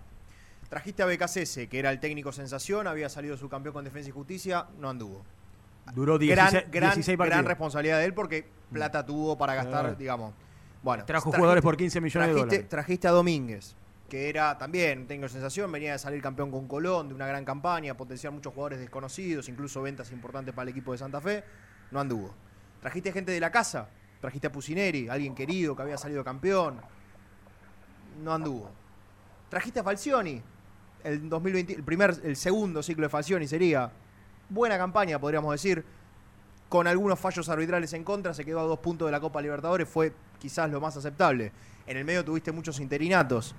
Trajiste 0.68 1.02
a 1.02 1.06
BKCS, 1.06 1.68
que 1.68 1.78
era 1.78 1.90
el 1.90 2.00
técnico 2.00 2.32
sensación, 2.32 2.86
había 2.86 3.08
salido 3.08 3.36
subcampeón 3.36 3.72
con 3.74 3.84
Defensa 3.84 4.08
y 4.08 4.12
Justicia, 4.12 4.66
no 4.78 4.88
anduvo. 4.88 5.22
Duró 5.94 6.14
gran, 6.18 6.28
16, 6.50 6.64
gran, 6.70 6.90
16 6.94 7.18
gran 7.18 7.28
partidos. 7.28 7.46
responsabilidad 7.48 7.98
de 7.98 8.04
él 8.06 8.14
porque 8.14 8.46
plata 8.72 9.04
tuvo 9.04 9.36
para 9.36 9.54
gastar, 9.54 9.86
Ah. 9.86 9.94
digamos. 9.98 10.32
Bueno, 10.82 11.04
Trajo 11.04 11.24
trajiste- 11.30 11.36
jugadores 11.38 11.62
por 11.62 11.76
15 11.76 12.00
millones 12.00 12.28
de 12.28 12.34
dólares. 12.34 12.68
Trajiste 12.68 13.08
a 13.08 13.10
Domínguez, 13.10 13.76
que 14.08 14.28
era 14.28 14.56
también 14.58 15.06
técnico 15.06 15.28
sensación, 15.28 15.70
venía 15.72 15.92
de 15.92 15.98
salir 15.98 16.20
campeón 16.22 16.50
con 16.50 16.68
Colón, 16.68 17.08
de 17.08 17.14
una 17.14 17.26
gran 17.26 17.44
campaña, 17.44 17.96
potenciar 17.96 18.32
muchos 18.32 18.52
jugadores 18.52 18.78
desconocidos, 18.78 19.48
incluso 19.48 19.80
ventas 19.82 20.12
importantes 20.12 20.54
para 20.54 20.64
el 20.64 20.68
equipo 20.70 20.92
de 20.92 20.98
Santa 20.98 21.20
Fe, 21.20 21.44
no 21.90 22.00
anduvo. 22.00 22.34
Trajiste 22.80 23.12
gente 23.12 23.32
de 23.32 23.40
la 23.40 23.50
casa, 23.50 23.88
trajiste 24.20 24.48
a 24.48 24.52
Pusineri, 24.52 25.08
alguien 25.08 25.34
querido 25.34 25.74
que 25.74 25.82
había 25.82 25.96
salido 25.96 26.22
campeón, 26.22 26.80
no 28.22 28.32
anduvo. 28.32 28.70
Trajiste 29.48 29.80
a 29.80 29.84
Falcioni, 29.84 30.42
el 31.02 31.28
2020, 31.28 31.74
el 31.74 31.82
primer, 31.82 32.14
el 32.24 32.36
segundo 32.36 32.82
ciclo 32.82 33.04
de 33.04 33.08
Falcioni 33.08 33.46
sería 33.46 33.90
buena 34.48 34.76
campaña, 34.76 35.18
podríamos 35.18 35.52
decir, 35.52 35.84
con 36.68 36.86
algunos 36.86 37.18
fallos 37.18 37.48
arbitrales 37.48 37.92
en 37.92 38.04
contra, 38.04 38.34
se 38.34 38.44
quedó 38.44 38.60
a 38.60 38.64
dos 38.64 38.78
puntos 38.80 39.06
de 39.06 39.12
la 39.12 39.20
Copa 39.20 39.40
Libertadores, 39.40 39.88
fue 39.88 40.12
quizás 40.38 40.70
lo 40.70 40.80
más 40.80 40.96
aceptable. 40.96 41.52
En 41.86 41.96
el 41.96 42.04
medio 42.04 42.24
tuviste 42.24 42.52
muchos 42.52 42.80
interinatos. 42.80 43.54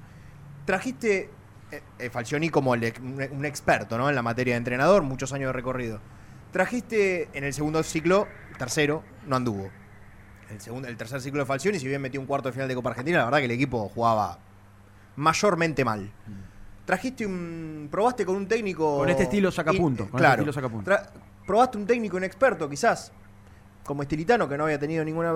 Trajiste 0.65 1.29
eh, 1.71 1.81
eh, 1.99 2.09
Falcioni 2.09 2.49
como 2.49 2.73
el 2.75 2.93
un, 3.01 3.21
un 3.31 3.45
experto 3.45 3.97
¿no? 3.97 4.09
en 4.09 4.15
la 4.15 4.21
materia 4.21 4.53
de 4.53 4.57
entrenador, 4.57 5.03
muchos 5.03 5.31
años 5.33 5.49
de 5.49 5.53
recorrido. 5.53 5.99
Trajiste 6.51 7.29
en 7.33 7.43
el 7.43 7.53
segundo 7.53 7.83
ciclo, 7.83 8.27
tercero, 8.57 9.03
no 9.27 9.35
anduvo. 9.35 9.69
El, 10.49 10.61
segundo, 10.61 10.87
el 10.87 10.95
tercer 10.95 11.21
ciclo 11.21 11.39
de 11.41 11.45
Falcioni, 11.45 11.79
si 11.79 11.87
bien 11.87 12.01
metió 12.01 12.19
un 12.19 12.27
cuarto 12.27 12.49
de 12.49 12.53
final 12.53 12.67
de 12.67 12.75
Copa 12.75 12.91
Argentina, 12.91 13.17
la 13.19 13.25
verdad 13.25 13.39
que 13.39 13.45
el 13.45 13.51
equipo 13.51 13.89
jugaba 13.89 14.39
mayormente 15.15 15.83
mal. 15.83 16.09
Trajiste 16.85 17.25
un. 17.25 17.87
Probaste 17.91 18.25
con 18.25 18.35
un 18.35 18.47
técnico. 18.47 18.97
Con 18.99 19.09
este 19.09 19.23
estilo 19.23 19.51
sacapunto, 19.51 20.03
in- 20.03 20.09
con 20.09 20.17
este 20.17 20.17
claro. 20.17 20.33
estilo 20.41 20.53
sacapunto. 20.53 20.91
Tra- 20.91 21.09
probaste 21.45 21.77
un 21.77 21.87
técnico 21.87 22.17
inexperto, 22.17 22.69
quizás. 22.69 23.11
Como 23.83 24.03
Estilitano, 24.03 24.47
que 24.47 24.55
no 24.57 24.65
había 24.65 24.77
tenido 24.79 25.03
ninguna 25.03 25.33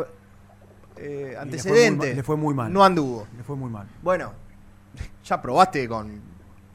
eh, 0.95 1.35
antecedente. 1.39 2.13
Le 2.13 2.23
fue 2.23 2.37
muy 2.37 2.53
mal. 2.53 2.71
No 2.71 2.83
anduvo. 2.83 3.27
Le 3.35 3.43
fue 3.43 3.55
muy 3.55 3.69
mal. 3.71 3.87
Bueno, 4.03 4.31
ya 5.23 5.41
probaste 5.41 5.87
con 5.87 6.21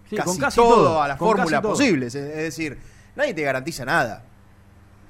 Sí, 0.09 0.17
casi, 0.17 0.29
con 0.29 0.39
casi 0.39 0.57
todo, 0.57 0.85
todo, 0.85 1.03
a 1.03 1.17
fórmulas 1.17 1.63
todo. 1.63 1.73
posibles. 1.73 2.15
Es 2.15 2.25
es 2.25 2.37
decir, 2.37 2.79
nadie 3.17 3.35
te 3.35 3.43
garantiza 3.43 3.85
nada. 3.85 4.23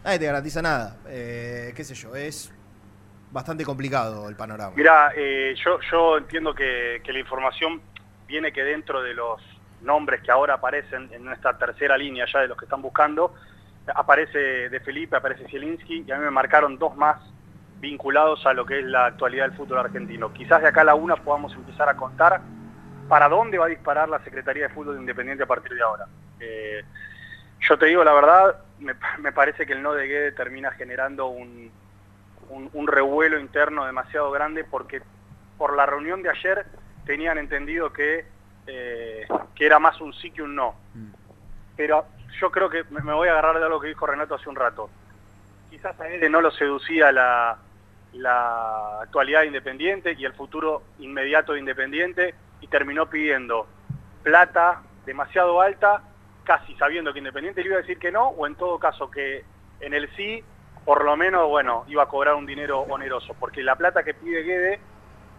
Nadie 0.05 0.19
te 0.19 0.27
garantiza 0.27 0.63
nada. 0.63 0.97
Eh, 1.09 1.73
qué 1.75 1.83
sé 1.85 1.95
yo, 1.95 2.15
es 2.15 2.53
bastante 3.33 3.65
complicado 3.65 4.29
el 4.29 4.37
panorama. 4.37 4.73
Mira, 4.77 5.13
eh, 5.17 5.55
yo, 5.65 5.81
yo 5.91 6.19
entiendo 6.19 6.55
que, 6.55 7.01
que 7.05 7.13
la 7.13 7.19
información 7.19 7.81
viene 8.27 8.53
que 8.53 8.63
dentro 8.63 9.03
de 9.03 9.15
los 9.15 9.41
nombres 9.83 10.23
que 10.23 10.31
ahora 10.31 10.55
aparecen 10.55 11.11
en 11.13 11.25
nuestra 11.25 11.59
tercera 11.59 11.99
línea 11.99 12.27
ya 12.33 12.41
de 12.41 12.49
los 12.49 12.57
que 12.57 12.65
están 12.65 12.81
buscando, 12.81 13.35
aparece 13.95 14.69
De 14.71 14.81
Felipe, 14.81 15.17
aparece 15.17 15.47
Zielinski 15.49 16.05
y 16.07 16.11
a 16.13 16.17
mí 16.17 16.25
me 16.25 16.31
marcaron 16.31 16.79
dos 16.79 16.97
más 16.97 17.21
vinculados 17.81 18.47
a 18.47 18.55
lo 18.55 18.65
que 18.65 18.79
es 18.79 18.85
la 18.87 19.07
actualidad 19.07 19.47
del 19.49 19.57
fútbol 19.57 19.79
argentino. 19.79 20.33
Quizás 20.33 20.63
de 20.63 20.69
acá 20.69 20.83
a 20.83 20.85
la 20.85 20.95
una 20.95 21.17
podamos 21.17 21.53
empezar 21.55 21.89
a 21.89 21.97
contar 21.97 22.41
para 23.09 23.29
dónde 23.29 23.59
va 23.59 23.67
a 23.67 23.69
disparar 23.69 24.09
la 24.09 24.19
Secretaría 24.21 24.69
de 24.69 24.75
Fútbol 24.75 24.99
Independiente 24.99 25.45
a 25.45 25.47
partir 25.47 25.73
de 25.75 25.83
ahora. 25.83 26.07
Eh, 26.41 26.83
yo 27.61 27.79
te 27.79 27.87
digo 27.87 28.05
la 28.05 28.13
verdad, 28.13 28.57
me, 28.79 28.95
me 29.19 29.33
parece 29.33 29.67
que 29.67 29.73
el 29.73 29.83
no 29.83 29.93
de 29.93 30.07
Guede 30.07 30.33
termina 30.33 30.71
generando 30.73 31.29
un, 31.29 31.71
un, 32.51 32.71
un 32.73 32.87
revuelo 32.87 33.39
interno 33.39 33.85
demasiado 33.87 34.31
grande 34.31 34.65
porque 34.65 35.03
por 35.59 35.77
la 35.77 35.87
reunión 35.87 36.23
de 36.23 36.31
ayer 36.31 36.67
tenían 37.07 37.39
entendido 37.39 37.93
que, 37.93 38.27
eh, 38.67 39.27
que 39.55 39.67
era 39.67 39.79
más 39.79 40.01
un 40.01 40.13
sí 40.13 40.31
que 40.31 40.43
un 40.43 40.55
no. 40.55 40.75
Pero 41.77 42.07
yo 42.41 42.51
creo 42.51 42.69
que 42.69 42.85
me 42.91 43.01
me 43.01 43.13
voy 43.13 43.29
a 43.29 43.33
agarrar 43.33 43.59
de 43.59 43.65
algo 43.65 43.81
que 43.81 43.89
dijo 43.89 44.07
Renato 44.07 44.35
hace 44.35 44.49
un 44.49 44.57
rato. 44.57 44.91
Quizás 45.71 45.99
a 46.01 46.09
él 46.09 46.31
no 46.31 46.41
lo 46.41 46.51
seducía 46.51 47.13
la, 47.13 47.59
la 48.13 49.01
actualidad 49.03 49.41
de 49.41 49.49
Independiente 49.49 50.15
y 50.17 50.25
el 50.25 50.33
futuro 50.33 50.83
inmediato 50.99 51.53
de 51.53 51.61
Independiente 51.61 52.35
y 52.65 52.67
terminó 52.67 53.11
pidiendo 53.11 53.67
plata 54.23 54.81
demasiado 55.05 55.61
alta, 55.61 56.03
casi 56.45 56.75
sabiendo 56.77 57.13
que 57.13 57.19
Independiente 57.19 57.61
le 57.61 57.69
iba 57.69 57.77
a 57.77 57.83
decir 57.83 57.99
que 57.99 58.11
no, 58.11 58.29
o 58.29 58.47
en 58.47 58.55
todo 58.55 58.79
caso 58.79 59.11
que 59.11 59.45
en 59.81 59.93
el 59.93 60.09
sí, 60.17 60.43
por 60.87 61.05
lo 61.05 61.15
menos, 61.15 61.47
bueno, 61.47 61.85
iba 61.89 62.05
a 62.05 62.09
cobrar 62.09 62.35
un 62.35 62.47
dinero 62.47 62.81
oneroso, 62.81 63.35
porque 63.39 63.63
la 63.63 63.77
plata 63.77 64.03
que 64.03 64.15
pide 64.15 64.43
Guede 64.45 64.81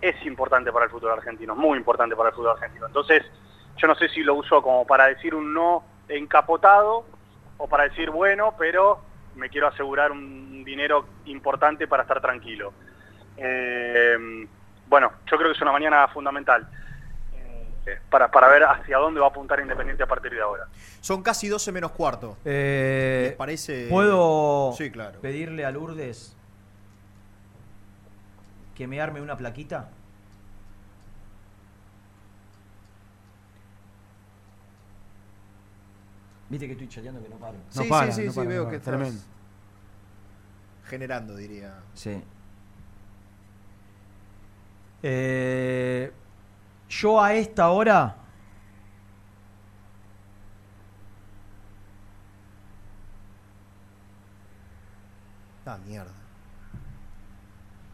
es 0.01 0.23
importante 0.23 0.71
para 0.71 0.85
el 0.85 0.91
fútbol 0.91 1.13
argentino, 1.13 1.55
muy 1.55 1.79
importante 1.79 2.15
para 2.15 2.29
el 2.29 2.35
fútbol 2.35 2.51
argentino. 2.51 2.85
Entonces, 2.85 3.23
yo 3.77 3.87
no 3.87 3.95
sé 3.95 4.07
si 4.09 4.21
lo 4.21 4.35
usó 4.35 4.61
como 4.61 4.85
para 4.85 5.07
decir 5.07 5.33
un 5.33 5.51
no 5.51 5.83
encapotado 6.07 7.07
o 7.57 7.67
para 7.67 7.85
decir 7.85 8.11
bueno, 8.11 8.53
pero 8.55 9.01
me 9.33 9.49
quiero 9.49 9.67
asegurar 9.67 10.11
un 10.11 10.63
dinero 10.63 11.07
importante 11.25 11.87
para 11.87 12.03
estar 12.03 12.21
tranquilo. 12.21 12.71
Eh, 13.35 14.47
bueno, 14.85 15.11
yo 15.25 15.37
creo 15.37 15.49
que 15.49 15.55
es 15.55 15.61
una 15.63 15.71
mañana 15.71 16.07
fundamental 16.09 16.67
para, 18.09 18.29
para 18.31 18.47
ver 18.47 18.63
hacia 18.63 18.97
dónde 18.97 19.19
va 19.19 19.27
a 19.27 19.29
apuntar 19.29 19.59
Independiente 19.59 20.03
a 20.03 20.07
partir 20.07 20.31
de 20.31 20.41
ahora. 20.41 20.67
Son 21.01 21.21
casi 21.21 21.47
12 21.47 21.71
menos 21.71 21.91
cuarto. 21.91 22.37
Eh, 22.45 23.25
¿Les 23.29 23.33
parece? 23.37 23.87
¿Puedo 23.89 24.73
Sí, 24.77 24.91
claro. 24.91 25.19
pedirle 25.21 25.65
a 25.65 25.71
Lourdes 25.71 26.35
que 28.75 28.87
me 28.87 28.99
arme 29.01 29.21
una 29.21 29.37
plaquita? 29.37 29.89
Viste 36.49 36.67
que 36.67 36.73
estoy 36.73 36.87
chateando 36.87 37.21
que 37.23 37.29
no 37.29 37.37
paro. 37.37 37.57
Sí, 37.69 37.83
sí, 37.83 38.11
sí, 38.11 38.29
sí, 38.31 38.45
veo 38.45 38.69
que 38.69 38.75
estás 38.75 39.13
generando, 40.87 41.35
diría. 41.35 41.73
Sí. 41.95 42.21
Eh, 45.01 46.11
yo 46.89 47.21
a 47.21 47.33
esta 47.33 47.69
hora. 47.69 48.15
Ah, 55.65 55.77
mierda. 55.85 56.11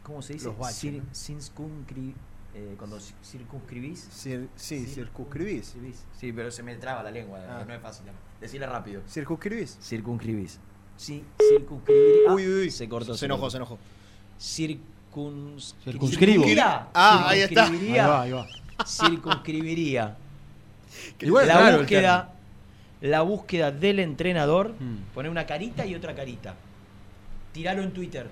¿Cómo 0.04 0.22
se 0.22 0.34
dice? 0.34 0.46
Los 0.48 0.58
baches, 0.58 0.84
Cir- 0.84 0.98
¿no? 0.98 1.12
circunscri- 1.14 2.14
eh, 2.54 2.76
cuando 2.78 2.98
ci- 2.98 3.14
circunscribís. 3.24 4.10
Cir- 4.12 4.50
sí, 4.56 4.86
circunscribís. 4.86 5.76
Sí, 6.18 6.34
pero 6.34 6.52
se 6.52 6.64
me 6.64 6.76
traba 6.76 7.02
la 7.04 7.12
lengua, 7.12 7.39
Ah. 7.48 7.64
no 7.66 7.74
es 7.74 7.82
fácil. 7.82 8.08
Decirle 8.42 8.68
rápido. 8.68 9.02
¿Circunscribís? 9.08 9.78
Circunscribís. 9.82 10.60
Sí, 10.98 11.24
circunscribiría. 11.39 12.34
Uy, 12.34 12.46
uy, 12.48 12.54
uy. 12.64 12.72
Se 12.72 12.89
cortó. 12.89 13.16
Se 13.16 13.26
enojó, 13.26 13.50
se 13.50 13.58
enojó. 13.58 13.78
Circuns... 14.38 15.76
Circunscribo. 15.84 16.44
Ah, 16.94 17.28
ahí 17.30 17.42
está. 17.42 17.68
Ahí 17.68 17.98
va, 17.98 18.22
ahí 18.24 18.32
va. 18.32 18.46
Circunscribiría. 18.86 20.16
Igual 21.20 21.48
la 21.48 21.78
búsqueda, 21.78 22.34
la 23.02 23.22
búsqueda 23.22 23.72
del 23.72 24.00
entrenador, 24.00 24.74
Mm. 24.80 25.14
poner 25.14 25.32
una 25.32 25.46
carita 25.46 25.86
y 25.86 25.96
otra 25.96 26.14
carita. 26.16 26.56
Tiralo 27.54 27.82
en 27.84 27.92
Twitter. 27.92 28.28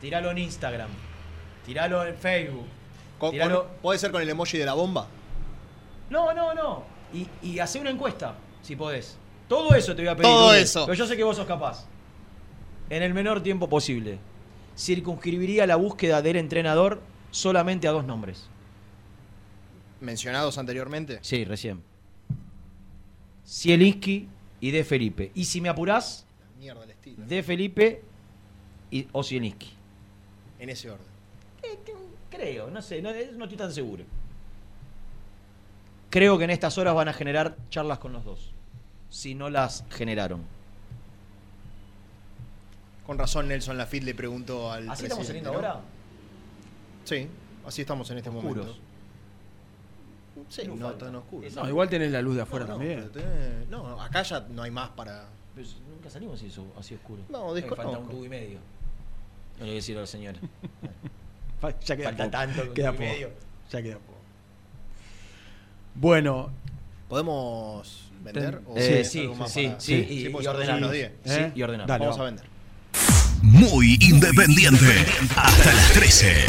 Tiralo 0.00 0.30
en 0.30 0.38
Instagram. 0.38 0.90
Tiralo 1.64 2.04
en 2.06 2.14
Facebook. 2.16 2.66
Con- 3.18 3.32
Tiralo- 3.34 3.64
con- 3.66 3.76
¿Puede 3.82 3.98
ser 3.98 4.10
con 4.12 4.22
el 4.22 4.28
emoji 4.28 4.58
de 4.58 4.66
la 4.66 4.74
bomba? 4.74 5.06
No, 6.10 6.32
no, 6.34 6.54
no. 6.54 6.84
Y, 7.12 7.26
y 7.42 7.58
hacer 7.58 7.80
una 7.80 7.90
encuesta, 7.90 8.34
si 8.62 8.76
podés. 8.76 9.16
Todo 9.48 9.74
eso 9.74 9.94
te 9.94 10.02
voy 10.02 10.08
a 10.10 10.16
pedir. 10.16 10.30
Todo 10.30 10.54
eso. 10.54 10.86
Pero 10.86 10.94
yo 10.94 11.06
sé 11.06 11.16
que 11.16 11.24
vos 11.24 11.36
sos 11.36 11.46
capaz. 11.46 11.86
En 12.90 13.02
el 13.02 13.14
menor 13.14 13.42
tiempo 13.42 13.68
posible. 13.68 14.18
Circunscribiría 14.76 15.66
la 15.66 15.76
búsqueda 15.76 16.20
del 16.22 16.36
entrenador 16.36 17.00
solamente 17.30 17.88
a 17.88 17.92
dos 17.92 18.04
nombres. 18.04 18.48
Mencionados 20.00 20.58
anteriormente. 20.58 21.18
Sí, 21.22 21.44
recién. 21.44 21.82
Zielinski 23.46 24.28
y 24.60 24.70
De 24.70 24.84
Felipe. 24.84 25.30
Y 25.34 25.44
si 25.44 25.60
me 25.60 25.68
apurás, 25.68 26.26
Mierda 26.58 26.84
el 26.84 26.90
estilo. 26.90 27.24
De 27.26 27.42
Felipe 27.42 28.02
y, 28.90 29.06
o 29.12 29.22
Zielinski. 29.22 29.70
En 30.58 30.70
ese 30.70 30.90
orden. 30.90 31.06
Creo, 32.30 32.70
no 32.70 32.82
sé, 32.82 33.00
no, 33.00 33.10
no 33.10 33.44
estoy 33.44 33.56
tan 33.56 33.72
seguro. 33.72 34.04
Creo 36.10 36.38
que 36.38 36.44
en 36.44 36.50
estas 36.50 36.76
horas 36.78 36.94
van 36.94 37.08
a 37.08 37.12
generar 37.12 37.56
charlas 37.70 37.98
con 37.98 38.12
los 38.12 38.24
dos. 38.24 38.52
Si 39.10 39.34
no 39.34 39.48
las 39.50 39.84
generaron. 39.90 40.42
Con 43.06 43.18
razón 43.18 43.48
Nelson 43.48 43.78
Lafitte 43.78 44.04
le 44.04 44.14
preguntó 44.14 44.70
al 44.70 44.90
¿Así 44.90 45.04
estamos 45.04 45.26
saliendo 45.26 45.50
¿no? 45.50 45.56
ahora? 45.56 45.80
Sí, 47.04 47.28
así 47.64 47.82
estamos 47.82 48.10
en 48.10 48.18
este 48.18 48.30
Oscuros. 48.30 48.66
momento. 48.66 48.85
Sí, 50.48 50.62
no 50.66 50.76
falta. 50.76 51.06
tan 51.06 51.16
oscuro. 51.16 51.48
No, 51.54 51.68
igual 51.68 51.88
tenés 51.88 52.10
la 52.12 52.22
luz 52.22 52.36
de 52.36 52.42
afuera 52.42 52.66
No, 52.66 52.72
no, 52.72 52.78
también. 52.78 53.10
tenés- 53.12 53.66
no, 53.68 54.00
acá 54.00 54.22
ya 54.22 54.40
no 54.50 54.62
hay 54.62 54.70
más 54.70 54.90
para. 54.90 55.26
Pero 55.54 55.66
nunca 55.90 56.10
salimos 56.10 56.40
así, 56.78 56.94
oscuro. 56.94 57.22
No, 57.28 57.52
Eh, 57.52 57.60
desconozco. 57.60 57.82
Falta 57.92 57.98
un 57.98 58.08
tubo 58.10 58.24
y 58.24 58.28
medio. 58.28 58.58
No 58.58 59.60
le 59.60 59.64
voy 59.64 59.70
a 59.70 59.74
decir 59.74 59.96
a 59.96 60.00
la 60.02 60.06
señora. 60.06 60.38
Ya 61.84 61.96
queda 61.96 62.08
Falta 62.10 62.24
poco. 62.24 62.30
tanto, 62.30 62.74
Queda 62.74 62.92
tubo 62.92 63.02
y 63.02 63.06
poco. 63.06 63.12
medio. 63.14 63.30
Ya 63.72 63.82
queda 63.82 63.94
poco. 63.96 64.18
Bueno, 65.94 66.50
¿Podemos 67.08 68.10
vender? 68.22 68.56
Ten- 68.56 68.64
¿O 68.66 68.76
Eh, 68.76 69.00
es 69.00 69.10
sí, 69.10 69.20
sí, 69.22 69.28
para- 69.38 69.48
sí, 69.48 69.94
y- 69.94 70.28
porque 70.28 70.42
y 70.42 70.46
son 70.46 70.56
ordenar. 70.56 70.80
las 70.82 70.90
10. 70.92 71.12
Sí, 71.24 71.40
y 71.54 71.62
ordenar. 71.62 71.86
Dale, 71.86 72.04
Vamos 72.04 72.20
a 72.20 72.24
vender. 72.24 72.44
Muy 73.42 73.96
independiente. 74.00 75.06
Hasta 75.36 75.72
las 75.72 75.92
13. 75.92 76.44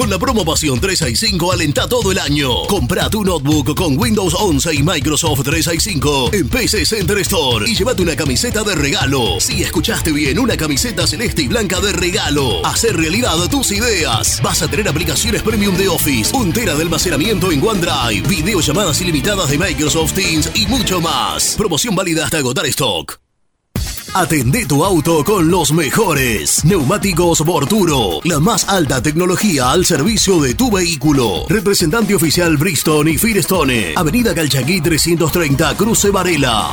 Con 0.00 0.08
la 0.08 0.18
promo 0.18 0.46
Pasión 0.46 0.80
365 0.80 1.52
alenta 1.52 1.86
todo 1.86 2.10
el 2.10 2.18
año. 2.18 2.62
Compra 2.68 3.10
tu 3.10 3.22
notebook 3.22 3.76
con 3.76 3.98
Windows 3.98 4.32
11 4.32 4.76
y 4.76 4.82
Microsoft 4.82 5.42
365 5.42 6.30
en 6.32 6.48
PC 6.48 6.86
Center 6.86 7.18
Store 7.18 7.70
y 7.70 7.74
llévate 7.74 8.00
una 8.00 8.16
camiseta 8.16 8.62
de 8.62 8.76
regalo. 8.76 9.38
Si 9.40 9.62
escuchaste 9.62 10.10
bien, 10.10 10.38
una 10.38 10.56
camiseta 10.56 11.06
celeste 11.06 11.42
y 11.42 11.48
blanca 11.48 11.80
de 11.80 11.92
regalo. 11.92 12.64
Hacer 12.64 12.96
realidad 12.96 13.36
tus 13.50 13.72
ideas. 13.72 14.40
Vas 14.42 14.62
a 14.62 14.68
tener 14.68 14.88
aplicaciones 14.88 15.42
premium 15.42 15.76
de 15.76 15.88
Office, 15.88 16.34
un 16.34 16.50
tera 16.50 16.74
de 16.74 16.80
almacenamiento 16.80 17.52
en 17.52 17.62
OneDrive, 17.62 18.26
videollamadas 18.26 19.02
ilimitadas 19.02 19.50
de 19.50 19.58
Microsoft 19.58 20.14
Teams 20.14 20.50
y 20.54 20.66
mucho 20.66 21.02
más. 21.02 21.56
Promoción 21.58 21.94
válida 21.94 22.24
hasta 22.24 22.38
agotar 22.38 22.64
stock. 22.64 23.20
Atendé 24.12 24.66
tu 24.66 24.84
auto 24.84 25.22
con 25.22 25.52
los 25.52 25.72
mejores. 25.72 26.64
Neumáticos 26.64 27.42
Borturo. 27.42 28.18
La 28.24 28.40
más 28.40 28.68
alta 28.68 29.00
tecnología 29.00 29.70
al 29.70 29.84
servicio 29.84 30.40
de 30.40 30.54
tu 30.56 30.68
vehículo. 30.68 31.46
Representante 31.48 32.16
oficial 32.16 32.56
Bristol 32.56 33.08
y 33.08 33.18
Firestone. 33.18 33.94
Avenida 33.94 34.34
Calchaquí 34.34 34.80
330, 34.80 35.76
Cruce 35.76 36.10
Varela. 36.10 36.72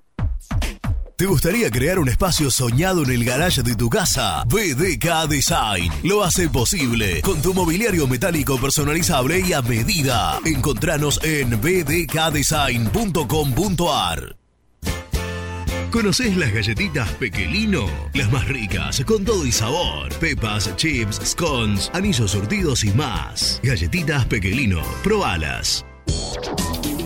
¿Te 1.21 1.27
gustaría 1.27 1.69
crear 1.69 1.99
un 1.99 2.09
espacio 2.09 2.49
soñado 2.49 3.03
en 3.03 3.11
el 3.11 3.23
garage 3.23 3.61
de 3.61 3.75
tu 3.75 3.91
casa? 3.91 4.43
BDK 4.45 5.27
Design 5.29 5.93
lo 6.01 6.23
hace 6.23 6.49
posible 6.49 7.21
con 7.21 7.39
tu 7.43 7.53
mobiliario 7.53 8.07
metálico 8.07 8.59
personalizable 8.59 9.43
y 9.47 9.53
a 9.53 9.61
medida. 9.61 10.39
Encontranos 10.43 11.23
en 11.23 11.61
bdkdesign.com.ar. 11.61 14.35
¿Conocés 15.91 16.35
las 16.37 16.53
galletitas 16.53 17.11
Pequelino? 17.11 17.85
Las 18.15 18.31
más 18.31 18.47
ricas, 18.47 19.03
con 19.05 19.23
todo 19.23 19.45
y 19.45 19.51
sabor. 19.51 20.11
Pepas, 20.15 20.75
chips, 20.75 21.21
scones, 21.23 21.91
anillos 21.93 22.31
surtidos 22.31 22.83
y 22.83 22.93
más. 22.93 23.59
Galletitas 23.61 24.25
Pequelino, 24.25 24.81
probalas. 25.03 25.85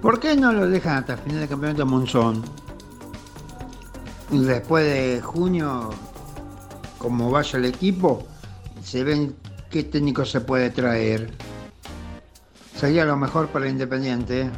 ¿Por 0.00 0.20
qué 0.20 0.36
no 0.36 0.52
lo 0.52 0.68
dejan 0.68 0.98
hasta 0.98 1.16
final 1.16 1.40
del 1.40 1.48
campeonato 1.48 1.84
Monzón? 1.84 2.44
Después 4.30 4.84
de 4.84 5.20
junio, 5.20 5.90
como 6.98 7.32
vaya 7.32 7.58
el 7.58 7.64
equipo, 7.64 8.28
se 8.80 9.02
ven 9.02 9.34
qué 9.70 9.82
técnico 9.82 10.24
se 10.24 10.40
puede 10.40 10.70
traer. 10.70 11.32
Sería 12.76 13.04
lo 13.04 13.16
mejor 13.16 13.48
para 13.48 13.68
Independiente. 13.68 14.48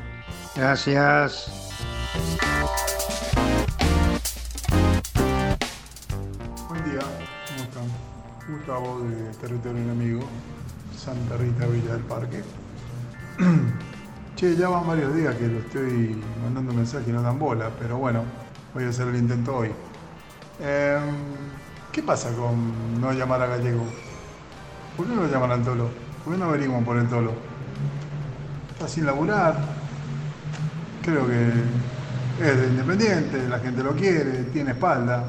Gracias. 0.55 1.47
De 8.77 9.33
Territorio 9.41 9.81
Enemigo, 9.81 10.20
Santa 10.95 11.39
Rita 11.39 11.66
Villa 11.66 11.95
del 11.95 12.03
Parque. 12.03 12.43
che, 14.37 14.55
ya 14.55 14.68
van 14.68 14.87
varios 14.87 15.14
días 15.14 15.35
que 15.37 15.49
lo 15.49 15.61
estoy 15.61 16.22
mandando 16.43 16.74
mensaje 16.74 17.09
y 17.09 17.12
no 17.12 17.22
dan 17.22 17.39
bola, 17.39 17.70
pero 17.79 17.97
bueno, 17.97 18.22
voy 18.74 18.85
a 18.85 18.89
hacer 18.91 19.09
el 19.09 19.16
intento 19.16 19.57
hoy. 19.57 19.70
Em, 20.61 21.01
¿Qué 21.91 22.03
pasa 22.03 22.31
con 22.33 23.01
no 23.01 23.12
llamar 23.12 23.41
a 23.41 23.47
Gallego? 23.47 23.85
¿Por 24.95 25.07
qué 25.07 25.14
no 25.14 25.22
lo 25.22 25.29
llaman 25.29 25.53
al 25.53 25.64
Tolo? 25.64 25.89
¿Por 26.22 26.35
qué 26.35 26.39
no 26.39 26.45
averiguan 26.45 26.85
por 26.85 26.99
el 26.99 27.09
Tolo? 27.09 27.33
Está 28.72 28.89
sin 28.89 29.07
laburar. 29.07 29.57
Creo 31.03 31.27
que 31.27 31.49
es 32.45 32.61
de 32.61 32.66
independiente, 32.66 33.49
la 33.49 33.59
gente 33.59 33.83
lo 33.83 33.93
quiere, 33.93 34.45
tiene 34.53 34.72
espalda. 34.72 35.24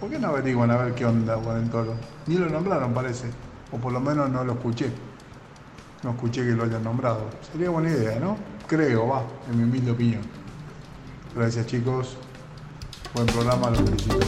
¿Por 0.00 0.10
qué 0.10 0.18
no 0.18 0.28
averiguan 0.28 0.70
a 0.70 0.76
ver 0.76 0.94
qué 0.94 1.06
onda 1.06 1.36
con 1.36 1.56
el 1.56 1.70
Tolo? 1.70 1.94
Ni 2.26 2.36
lo 2.36 2.50
nombraron, 2.50 2.92
parece. 2.92 3.28
O 3.72 3.78
por 3.78 3.92
lo 3.92 4.00
menos 4.00 4.28
no 4.28 4.44
lo 4.44 4.52
escuché. 4.52 4.90
No 6.02 6.10
escuché 6.10 6.44
que 6.44 6.50
lo 6.50 6.64
hayan 6.64 6.84
nombrado. 6.84 7.30
Sería 7.50 7.70
buena 7.70 7.90
idea, 7.90 8.20
¿no? 8.20 8.36
Creo, 8.66 9.08
va, 9.08 9.24
en 9.50 9.56
mi 9.56 9.64
humilde 9.64 9.92
opinión. 9.92 10.20
Gracias, 11.34 11.66
chicos. 11.66 12.18
Buen 13.14 13.26
programa, 13.26 13.70
los 13.70 13.80
felicito. 13.80 14.18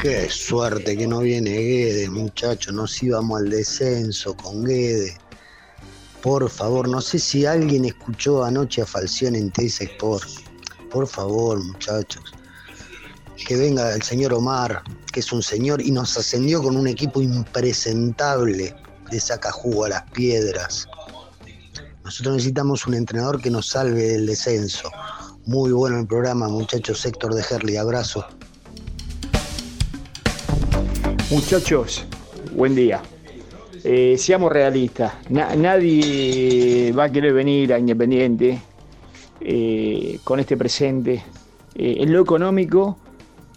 Qué 0.00 0.30
suerte 0.30 0.96
que 0.96 1.06
no 1.06 1.20
viene 1.20 1.50
Guede, 1.50 2.08
muchachos. 2.08 2.72
Nos 2.72 3.02
íbamos 3.02 3.38
al 3.38 3.50
descenso 3.50 4.34
con 4.34 4.64
Guede. 4.64 5.18
Por 6.22 6.48
favor, 6.48 6.88
no 6.88 7.02
sé 7.02 7.18
si 7.18 7.44
alguien 7.44 7.84
escuchó 7.84 8.42
anoche 8.44 8.80
a 8.80 8.86
Falcione 8.86 9.38
en 9.38 9.50
TS 9.50 9.82
Sport. 9.82 10.49
Por 10.90 11.06
favor, 11.06 11.62
muchachos. 11.64 12.24
Que 13.46 13.56
venga 13.56 13.94
el 13.94 14.02
señor 14.02 14.34
Omar, 14.34 14.82
que 15.12 15.20
es 15.20 15.32
un 15.32 15.42
señor 15.42 15.80
y 15.80 15.90
nos 15.92 16.16
ascendió 16.18 16.62
con 16.62 16.76
un 16.76 16.86
equipo 16.86 17.22
impresentable. 17.22 18.74
Le 19.10 19.20
saca 19.20 19.50
jugo 19.50 19.86
a 19.86 19.88
las 19.88 20.02
piedras. 20.10 20.86
Nosotros 22.04 22.36
necesitamos 22.36 22.86
un 22.86 22.94
entrenador 22.94 23.40
que 23.40 23.50
nos 23.50 23.68
salve 23.68 24.02
del 24.02 24.26
descenso. 24.26 24.90
Muy 25.46 25.72
bueno 25.72 25.98
el 26.00 26.06
programa, 26.06 26.48
muchachos. 26.48 27.04
Héctor 27.06 27.34
de 27.34 27.44
Herley, 27.48 27.76
abrazo. 27.76 28.24
Muchachos, 31.30 32.04
buen 32.54 32.74
día. 32.74 33.00
Eh, 33.84 34.16
seamos 34.18 34.52
realistas. 34.52 35.12
Na- 35.30 35.54
nadie 35.56 36.92
va 36.92 37.04
a 37.04 37.12
querer 37.12 37.32
venir 37.32 37.72
a 37.72 37.78
Independiente 37.78 38.60
eh, 39.40 40.18
con 40.24 40.38
este 40.40 40.56
presente 40.56 41.22
eh, 41.74 41.96
en 41.98 42.12
lo 42.12 42.20
económico 42.20 42.98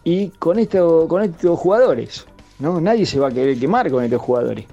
y 0.03 0.29
con, 0.29 0.59
esto, 0.59 1.07
con 1.07 1.23
estos 1.23 1.59
jugadores. 1.59 2.25
¿no? 2.59 2.79
Nadie 2.79 3.05
se 3.05 3.19
va 3.19 3.27
a 3.27 3.31
querer 3.31 3.57
quemar 3.57 3.89
con 3.91 4.03
estos 4.03 4.21
jugadores. 4.21 4.65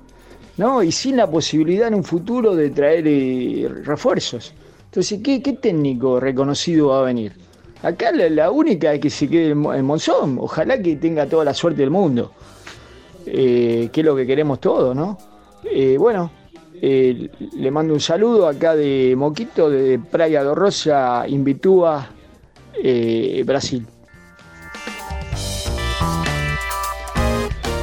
¿no? 0.57 0.83
Y 0.83 0.93
sin 0.93 1.17
la 1.17 1.31
posibilidad 1.31 1.89
en 1.89 1.95
un 1.95 2.05
futuro 2.05 2.55
de 2.55 2.71
traer 2.71 3.05
eh, 3.07 3.69
refuerzos. 3.85 4.55
Entonces, 4.87 5.21
¿qué, 5.23 5.41
técnico 5.41 6.21
reconocido 6.21 6.89
va 6.89 7.01
a 7.01 7.03
venir? 7.03 7.33
Acá 7.83 8.13
la, 8.13 8.51
única 8.51 8.93
es 8.93 9.01
que 9.01 9.09
se 9.11 9.29
quede 9.29 9.51
en 9.51 9.59
Mo- 9.59 9.73
en 9.75 9.85
Monzón. 9.85 10.39
Ojalá 10.39 10.81
que 10.83 10.97
tenga 10.97 11.27
toda 11.27 11.45
la 11.45 11.55
suerte 11.55 11.81
del 11.81 11.91
mundo. 11.91 12.33
Eh, 13.27 13.89
que 13.93 14.01
es 14.01 14.05
lo 14.05 14.17
que 14.17 14.27
queremos 14.27 14.61
todos, 14.61 14.95
¿no? 14.97 15.17
Bueno, 15.99 16.31
eh, 16.83 17.29
le 17.57 17.71
mando 17.71 17.93
un 17.93 18.01
saludo 18.01 18.49
acá 18.49 18.75
de 18.75 19.15
Moquito, 19.17 19.69
de 19.69 19.99
Praia 19.99 20.43
do 20.43 20.55
Rosa, 20.55 21.29
Invitúa, 21.29 22.09
eh, 22.83 23.43
Brasil. 23.45 23.87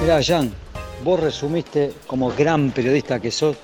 Mirá, 0.02 0.24
Jan, 0.24 0.52
vos 1.04 1.20
resumiste 1.20 1.92
como 2.08 2.32
gran 2.32 2.72
periodista 2.72 3.20
que 3.20 3.30
sos 3.30 3.58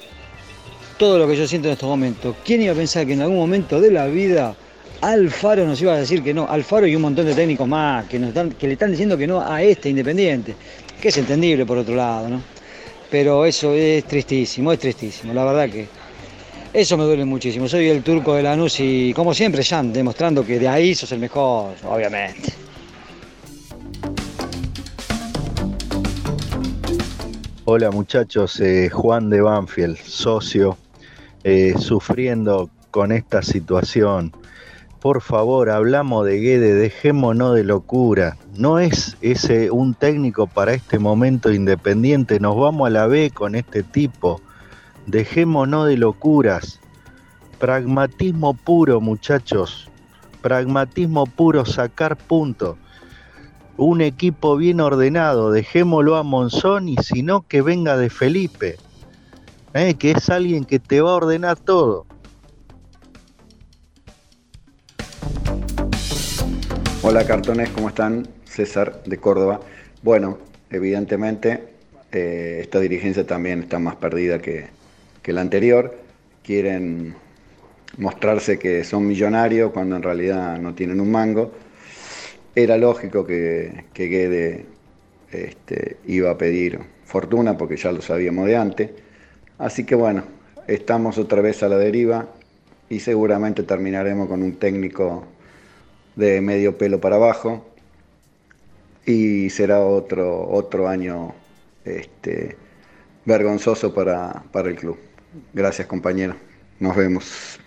todo 0.97 1.17
lo 1.17 1.27
que 1.27 1.35
yo 1.35 1.47
siento 1.47 1.67
en 1.67 1.73
estos 1.73 1.89
momentos. 1.89 2.35
¿Quién 2.45 2.61
iba 2.61 2.73
a 2.73 2.75
pensar 2.75 3.07
que 3.07 3.13
en 3.13 3.21
algún 3.21 3.37
momento 3.37 3.81
de 3.81 3.91
la 3.91 4.05
vida 4.05 4.55
Alfaro 5.01 5.65
nos 5.65 5.81
iba 5.81 5.93
a 5.93 5.97
decir 5.97 6.23
que 6.23 6.33
no? 6.33 6.47
Alfaro 6.47 6.85
y 6.85 6.95
un 6.95 7.01
montón 7.01 7.25
de 7.25 7.33
técnicos 7.33 7.67
más 7.67 8.05
que, 8.05 8.19
le 8.19 8.73
están 8.73 8.91
diciendo 8.91 9.17
que 9.17 9.25
no 9.25 9.41
a 9.41 9.63
este 9.63 9.89
Independiente. 9.89 10.55
Que 11.01 11.09
es 11.09 11.17
entendible 11.17 11.65
por 11.65 11.77
otro 11.77 11.95
lado, 11.95 12.29
¿no? 12.29 12.52
Pero 13.13 13.45
eso 13.45 13.75
es 13.75 14.05
tristísimo, 14.05 14.71
es 14.73 14.79
tristísimo. 14.79 15.35
La 15.35 15.45
verdad 15.45 15.69
que 15.69 15.87
eso 16.73 16.97
me 16.97 17.03
duele 17.03 17.23
muchísimo. 17.25 17.67
Soy 17.67 17.87
el 17.87 18.01
turco 18.01 18.33
de 18.33 18.41
Lanús 18.41 18.79
y 18.79 19.13
como 19.13 19.35
siempre, 19.35 19.63
Jan, 19.63 19.93
demostrando 19.93 20.43
que 20.43 20.57
de 20.57 20.67
ahí 20.67 20.95
sos 20.95 21.11
el 21.11 21.19
mejor, 21.19 21.75
obviamente. 21.87 22.51
Hola 27.65 27.91
muchachos, 27.91 28.59
eh, 28.59 28.89
Juan 28.89 29.29
de 29.29 29.41
Banfield, 29.41 29.97
socio. 29.97 30.75
eh, 31.43 31.75
sufriendo 31.77 32.71
con 32.89 33.11
esta 33.11 33.43
situación. 33.43 34.33
Por 35.03 35.19
favor, 35.19 35.69
hablamos 35.69 36.25
de 36.25 36.39
Guede, 36.39 36.75
dejémonos 36.75 37.55
de 37.55 37.65
locura. 37.65 38.37
No 38.55 38.79
es 38.79 39.17
ese 39.19 39.69
un 39.69 39.95
técnico 39.95 40.47
para 40.47 40.71
este 40.71 40.97
momento 40.97 41.51
independiente. 41.51 42.39
Nos 42.39 42.55
vamos 42.55 42.87
a 42.87 42.89
la 42.89 43.07
B 43.07 43.29
con 43.29 43.55
este 43.55 43.83
tipo. 43.83 44.39
Dejémonos 45.05 45.89
de 45.89 45.97
locuras. 45.97 46.79
Pragmatismo 47.59 48.53
puro, 48.53 49.01
muchachos. 49.01 49.89
Pragmatismo 50.41 51.25
puro, 51.25 51.65
sacar 51.65 52.15
puntos. 52.15 52.77
Un 53.75 53.99
equipo 53.99 54.55
bien 54.55 54.79
ordenado, 54.79 55.51
dejémoslo 55.51 56.15
a 56.15 56.23
Monzón 56.23 56.87
y 56.87 56.95
si 56.95 57.23
no, 57.23 57.45
que 57.45 57.61
venga 57.61 57.97
de 57.97 58.09
Felipe. 58.09 58.77
Eh, 59.73 59.95
que 59.95 60.11
es 60.11 60.29
alguien 60.29 60.63
que 60.63 60.79
te 60.79 61.01
va 61.01 61.11
a 61.11 61.15
ordenar 61.15 61.59
todo. 61.59 62.05
Hola 67.05 67.27
cartones, 67.27 67.69
¿cómo 67.71 67.89
están? 67.89 68.25
César 68.45 69.03
de 69.03 69.17
Córdoba. 69.17 69.59
Bueno, 70.03 70.37
evidentemente 70.69 71.59
eh, 72.13 72.59
esta 72.61 72.79
dirigencia 72.79 73.27
también 73.27 73.63
está 73.63 73.77
más 73.77 73.97
perdida 73.97 74.39
que, 74.39 74.67
que 75.21 75.33
la 75.33 75.41
anterior. 75.41 75.97
Quieren 76.43 77.13
mostrarse 77.97 78.57
que 78.57 78.85
son 78.85 79.05
millonarios 79.05 79.73
cuando 79.73 79.97
en 79.97 80.01
realidad 80.01 80.57
no 80.59 80.75
tienen 80.75 81.01
un 81.01 81.11
mango. 81.11 81.51
Era 82.55 82.77
lógico 82.77 83.27
que, 83.27 83.83
que 83.93 84.07
Guede 84.07 84.65
este, 85.33 85.97
iba 86.07 86.31
a 86.31 86.37
pedir 86.37 86.79
fortuna 87.03 87.57
porque 87.57 87.75
ya 87.75 87.91
lo 87.91 88.01
sabíamos 88.01 88.45
de 88.45 88.55
antes. 88.55 88.91
Así 89.57 89.83
que 89.83 89.95
bueno, 89.95 90.23
estamos 90.67 91.17
otra 91.17 91.41
vez 91.41 91.63
a 91.63 91.67
la 91.67 91.77
deriva 91.77 92.29
y 92.89 93.01
seguramente 93.01 93.63
terminaremos 93.63 94.29
con 94.29 94.41
un 94.41 94.53
técnico 94.53 95.25
de 96.15 96.41
medio 96.41 96.77
pelo 96.77 96.99
para 97.01 97.15
abajo 97.15 97.65
y 99.05 99.49
será 99.49 99.81
otro, 99.81 100.47
otro 100.49 100.87
año 100.87 101.33
este, 101.85 102.57
vergonzoso 103.25 103.93
para, 103.93 104.43
para 104.51 104.69
el 104.69 104.75
club. 104.75 104.97
Gracias 105.53 105.87
compañero, 105.87 106.35
nos 106.79 106.95
vemos. 106.95 107.59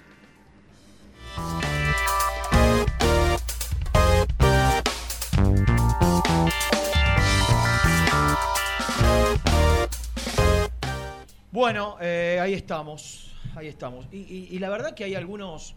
Bueno, 11.51 11.97
eh, 12.01 12.39
ahí 12.41 12.55
estamos. 12.55 13.33
Ahí 13.55 13.69
estamos. 13.69 14.07
Y, 14.13 14.19
y- 14.19 14.49
y 14.51 14.59
la 14.59 14.69
verdad 14.69 14.95
que 14.95 15.05
hay 15.05 15.15
algunos, 15.15 15.75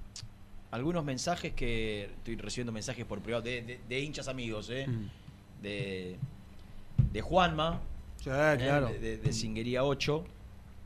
algunos 0.72 1.03
mensajes 1.03 1.53
que. 1.53 2.05
Estoy 2.17 2.36
recibiendo 2.38 2.72
mensajes 2.72 3.05
por 3.05 3.20
privado 3.22 3.43
de, 3.43 3.61
de- 3.61 3.80
de 3.88 3.99
hinchas 3.99 4.28
amigos, 4.28 4.70
¿eh? 4.70 4.86
De, 5.61 6.15
de 7.11 7.22
Juanma. 7.22 7.82
¿eh? 8.22 8.55
claro. 8.59 8.88
De, 8.89 8.99
de- 8.99 9.17
de 9.17 9.34
Singuería 9.34 9.84
8. 9.84 10.24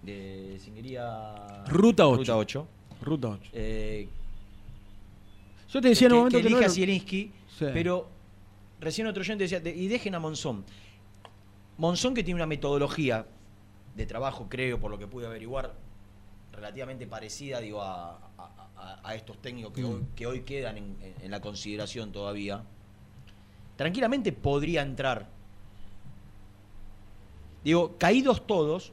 De 0.03 0.57
Singuería. 0.63 1.63
Ruta 1.67 2.07
8. 2.07 2.17
Ruta 2.17 2.37
8. 2.37 2.67
Ruta 3.01 3.27
8. 3.29 3.49
Eh, 3.53 4.07
Yo 5.69 5.81
te 5.81 5.89
decía 5.89 6.07
en 6.07 6.11
que, 6.11 6.13
un 6.13 6.19
momento 6.19 6.37
que 6.37 6.43
que 6.43 6.49
no 6.49 6.55
elija 6.57 6.65
era- 6.65 6.71
a 6.71 6.75
Zielinski, 6.75 7.31
Sí. 7.57 7.65
pero 7.73 8.07
recién 8.79 9.07
otro 9.07 9.21
oyente 9.21 9.43
decía, 9.43 9.59
de- 9.59 9.75
y 9.75 9.87
dejen 9.87 10.15
a 10.15 10.19
Monzón. 10.19 10.63
Monzón 11.77 12.13
que 12.13 12.23
tiene 12.23 12.37
una 12.37 12.45
metodología 12.45 13.25
de 13.95 14.05
trabajo, 14.05 14.47
creo, 14.49 14.79
por 14.79 14.91
lo 14.91 14.97
que 14.97 15.07
pude 15.07 15.25
averiguar, 15.25 15.73
relativamente 16.51 17.07
parecida, 17.07 17.59
digo, 17.59 17.81
a, 17.81 18.11
a- 18.37 18.62
a- 18.83 18.99
a 19.09 19.15
estos 19.15 19.37
técnicos 19.41 19.73
que, 19.73 19.81
Mm. 19.81 19.85
hoy, 19.85 20.05
que 20.15 20.27
hoy 20.27 20.39
quedan 20.41 20.77
en, 20.77 20.95
en- 21.21 21.31
la 21.31 21.39
consideración 21.39 22.11
todavía, 22.11 22.63
tranquilamente 23.77 24.31
podría 24.31 24.81
entrar. 24.81 25.27
Digo, 27.63 27.95
caídos 27.97 28.45
todos 28.45 28.91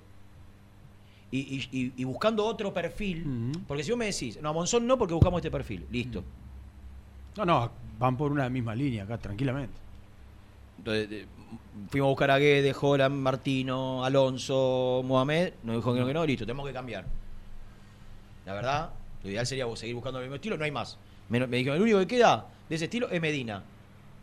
y, 1.33 1.69
y- 1.73 2.05
buscando 2.05 2.45
otro 2.45 2.73
perfil, 2.73 3.53
porque 3.67 3.85
si 3.85 3.91
vos 3.91 3.99
me 3.99 4.07
decís, 4.07 4.41
no, 4.41 4.49
a 4.49 4.53
Monzón 4.53 4.87
no 4.87 4.97
porque 4.99 5.15
buscamos 5.15 5.39
este 5.39 5.51
perfil, 5.51 5.87
listo. 5.91 6.25
No, 7.37 7.45
no, 7.45 7.71
van 7.99 8.17
por 8.17 8.33
una 8.33 8.49
misma 8.49 8.75
línea 8.75 9.05
acá, 9.05 9.19
tranquilamente. 9.19 9.75
Entonces, 10.79 11.11
de- 11.11 11.27
fuimos 11.89 12.07
a 12.07 12.11
buscar 12.11 12.31
a 12.31 12.39
Guedes, 12.39 12.77
Joran, 12.77 13.21
Martino, 13.21 14.05
Alonso, 14.05 15.03
Mohamed, 15.05 15.53
nos 15.65 15.77
dijo 15.77 15.93
que 15.95 16.01
no, 16.01 16.07
que 16.07 16.15
no, 16.15 16.25
listo, 16.27 16.47
tenemos 16.47 16.67
que 16.67 16.73
cambiar. 16.73 17.05
La 18.47 18.55
verdad, 18.55 18.91
lo 19.23 19.31
ideal 19.31 19.47
sería 19.47 19.67
seguir 19.77 19.95
buscando 19.95 20.19
el 20.19 20.25
mismo 20.25 20.37
estilo, 20.37 20.57
no 20.57 20.65
hay 20.65 20.71
más. 20.71 20.99
Me, 21.29 21.47
dijeron, 21.47 21.77
el 21.77 21.83
único 21.83 21.99
que 22.01 22.07
queda 22.07 22.47
de 22.69 22.75
ese 22.75 22.87
estilo 22.87 23.09
es 23.11 23.21
Medina. 23.21 23.63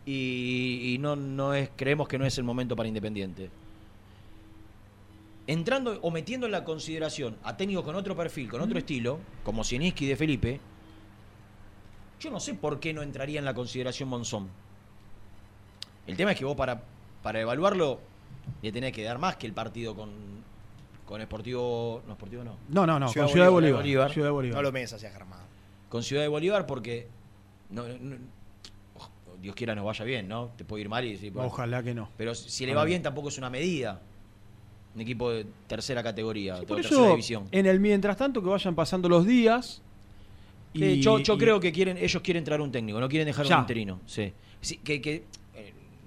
Y, 0.04 0.94
y 0.94 0.98
no, 0.98 1.16
no 1.16 1.54
es, 1.54 1.70
creemos 1.76 2.08
que 2.08 2.18
no 2.18 2.24
es 2.24 2.36
el 2.38 2.44
momento 2.44 2.74
para 2.74 2.88
Independiente. 2.88 3.50
Entrando 5.46 5.98
o 6.02 6.10
metiendo 6.10 6.46
en 6.46 6.52
la 6.52 6.64
consideración 6.64 7.36
a 7.42 7.56
técnicos 7.56 7.84
con 7.84 7.94
otro 7.94 8.16
perfil, 8.16 8.48
con 8.48 8.60
otro 8.60 8.78
estilo, 8.78 9.18
como 9.44 9.64
Sieniski 9.64 10.06
de 10.06 10.16
Felipe, 10.16 10.60
yo 12.20 12.30
no 12.30 12.40
sé 12.40 12.54
por 12.54 12.80
qué 12.80 12.92
no 12.92 13.02
entraría 13.02 13.38
en 13.38 13.44
la 13.44 13.54
consideración 13.54 14.08
Monzón. 14.08 14.48
El 16.06 16.16
tema 16.16 16.32
es 16.32 16.38
que 16.38 16.44
vos 16.44 16.56
para, 16.56 16.82
para 17.22 17.40
evaluarlo 17.40 18.00
le 18.62 18.72
tenés 18.72 18.92
que 18.92 19.02
dar 19.02 19.18
más 19.18 19.36
que 19.36 19.46
el 19.46 19.52
partido 19.52 19.94
con, 19.94 20.10
con 21.08 21.22
Sportivo. 21.22 22.02
No, 22.06 22.14
Sportivo 22.14 22.44
no. 22.44 22.56
No, 22.68 22.86
no, 22.86 22.98
no, 23.00 23.06
con 23.10 23.28
Ciudad 23.28 23.46
de 23.46 23.50
Bolívar, 23.50 24.12
Ciudad 24.12 24.28
de 24.28 24.32
Bolívar. 24.32 24.56
No 24.56 24.62
lo 24.62 24.72
medes 24.72 24.92
hacia 24.92 25.10
Germán. 25.10 25.40
Con 25.88 26.02
Ciudad 26.02 26.22
de 26.22 26.28
Bolívar 26.28 26.66
porque. 26.66 27.08
no- 27.70 27.88
no- 27.88 28.16
Dios 29.40 29.54
quiera 29.54 29.72
nos 29.74 29.84
vaya 29.84 30.04
bien, 30.04 30.26
¿no? 30.28 30.50
Te 30.56 30.64
puede 30.64 30.82
ir 30.82 30.88
mal 30.88 31.04
y 31.04 31.12
decir, 31.12 31.32
bueno. 31.32 31.46
Ojalá 31.48 31.80
que 31.82 31.94
no. 31.94 32.08
Pero 32.16 32.34
si 32.34 32.66
le 32.66 32.74
va 32.74 32.84
bien 32.84 33.02
tampoco 33.02 33.28
es 33.28 33.38
una 33.38 33.48
medida. 33.48 34.02
Un 34.96 35.00
equipo 35.00 35.30
de 35.30 35.46
tercera 35.68 36.02
categoría, 36.02 36.56
de 36.58 36.66
Por 36.66 36.78
tercera 36.78 37.02
eso, 37.02 37.10
división. 37.10 37.44
en 37.52 37.66
el 37.66 37.78
mientras 37.78 38.16
tanto 38.16 38.42
que 38.42 38.48
vayan 38.48 38.74
pasando 38.74 39.08
los 39.08 39.24
días. 39.24 39.80
Sí, 40.74 41.00
yo 41.00 41.20
yo 41.20 41.34
y- 41.34 41.38
creo 41.38 41.60
que 41.60 41.70
quieren 41.72 41.96
ellos 41.98 42.20
quieren 42.20 42.42
traer 42.42 42.60
un 42.60 42.72
técnico, 42.72 42.98
no 43.00 43.08
quieren 43.08 43.26
dejar 43.26 43.46
Ya. 43.46 43.56
un 43.56 43.60
interino. 43.62 44.00
Sí. 44.06 44.32
Sí, 44.60 44.78
que, 44.78 45.00
que, 45.00 45.24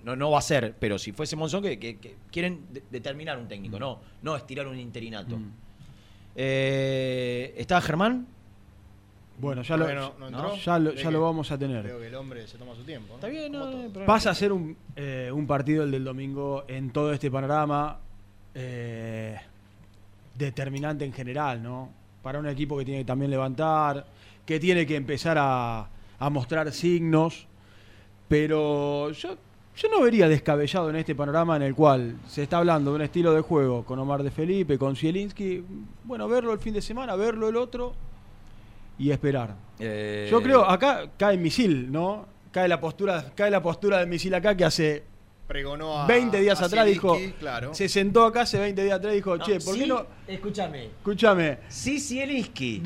no, 0.04 0.16
no 0.16 0.32
va 0.32 0.40
a 0.40 0.42
ser, 0.42 0.76
pero 0.80 0.98
si 1.00 1.12
fuese 1.12 1.36
Monzón, 1.36 1.62
que, 1.64 1.78
que- 1.80 1.98
que 1.98 2.16
quieren 2.32 2.66
de- 2.72 2.84
determinar 2.90 3.38
un 3.38 3.48
técnico, 3.48 3.80
no, 3.80 4.00
no 4.22 4.36
estirar 4.36 4.68
un 4.68 4.78
interinato. 4.80 5.38
Mm. 5.38 5.52
Eh, 6.36 7.54
¿Está 7.58 7.82
Germán? 7.82 8.26
Bueno, 9.40 9.64
ya 9.64 9.76
lo, 9.76 9.86
Bueno, 9.86 10.14
no 10.20 10.28
entró. 10.28 10.56
ya 10.56 10.78
lo, 10.80 10.94
ya 10.94 11.10
vamos 11.10 11.52
a 11.52 11.58
tener. 11.58 11.84
Veo 11.84 12.00
que 12.00 12.08
el 12.08 12.16
hombre 12.16 12.48
se 12.48 12.58
toma 12.58 12.76
su 12.76 12.84
tiempo. 12.84 13.16
Está 13.16 13.28
bien, 13.28 13.52
no, 13.52 13.60
no 13.72 13.78
hay 13.82 13.90
problema. 13.90 14.06
Pasa 14.06 14.30
a 14.30 14.36
ser 14.36 14.52
un, 14.52 14.78
eh, 14.96 15.32
un 15.34 15.48
partido 15.48 15.84
el 15.84 15.92
del 15.92 16.04
domingo 16.04 16.64
en 16.68 16.92
todo 16.92 17.12
este 17.12 17.32
panorama 17.32 17.98
eh, 18.54 19.36
determinante 20.38 21.06
en 21.06 21.14
general, 21.14 21.62
¿no? 21.64 21.90
Para 22.22 22.38
un 22.40 22.48
equipo 22.48 22.78
que 22.78 22.86
tiene 22.86 23.00
que 23.02 23.06
también 23.06 23.32
levantar, 23.32 24.06
que 24.46 24.60
tiene 24.60 24.86
que 24.86 24.96
empezar 24.96 25.38
a, 25.40 25.88
a 26.20 26.30
mostrar 26.30 26.72
signos, 26.72 27.48
pero 28.28 29.12
yo, 29.12 29.38
yo 29.78 29.90
no 29.90 30.02
vería 30.02 30.28
descabellado 30.28 30.90
en 30.90 30.98
este 30.98 31.16
panorama 31.16 31.56
en 31.56 31.62
el 31.64 31.76
cual 31.76 32.18
se 32.28 32.44
está 32.44 32.58
hablando 32.58 32.92
de 32.92 32.96
un 32.98 33.02
estilo 33.02 33.34
de 33.34 33.42
juego 33.42 33.84
con 33.84 33.98
Omar 34.00 34.22
de 34.24 34.32
Felipe, 34.32 34.78
con 34.78 34.96
Zielinski, 34.96 35.64
bueno, 36.04 36.28
verlo 36.28 36.54
el 36.54 36.60
fin 36.60 36.74
de 36.74 36.82
semana, 36.82 37.16
verlo 37.16 37.50
el 37.50 37.56
otro 37.56 37.94
y 39.00 39.12
esperar. 39.12 39.56
Eh, 39.80 40.28
Yo 40.30 40.42
creo, 40.42 40.70
acá 40.70 41.10
cae 41.18 41.38
misil, 41.38 41.92
¿no? 41.92 42.28
Cae 42.52 42.68
la 42.68 42.80
postura, 42.80 43.32
cae 43.34 43.50
la 43.50 43.62
postura 43.62 43.98
del 44.00 44.08
misil 44.08 44.34
acá 44.34 44.56
que 44.56 44.66
hace 44.66 45.04
Pregonó 45.48 46.00
a 46.00 46.06
20 46.08 46.40
días 46.40 46.62
a 46.62 46.66
atrás 46.66 46.86
dijo, 46.86 47.16
Zielinski, 47.16 47.40
claro. 47.40 47.74
se 47.74 47.90
sentó 47.90 48.26
acá 48.26 48.42
hace 48.42 48.58
20 48.60 48.84
días 48.84 48.96
atrás 48.98 49.14
y 49.14 49.16
dijo, 49.18 49.38
No, 49.38 49.44
che, 49.44 49.60
¿por 49.60 49.74
sí, 49.74 49.82
qué 49.82 49.88
no? 49.88 50.06
Escúchame. 50.28 50.86
Escúchame. 50.86 51.58
Si 51.68 52.00
Zielinski 52.00 52.82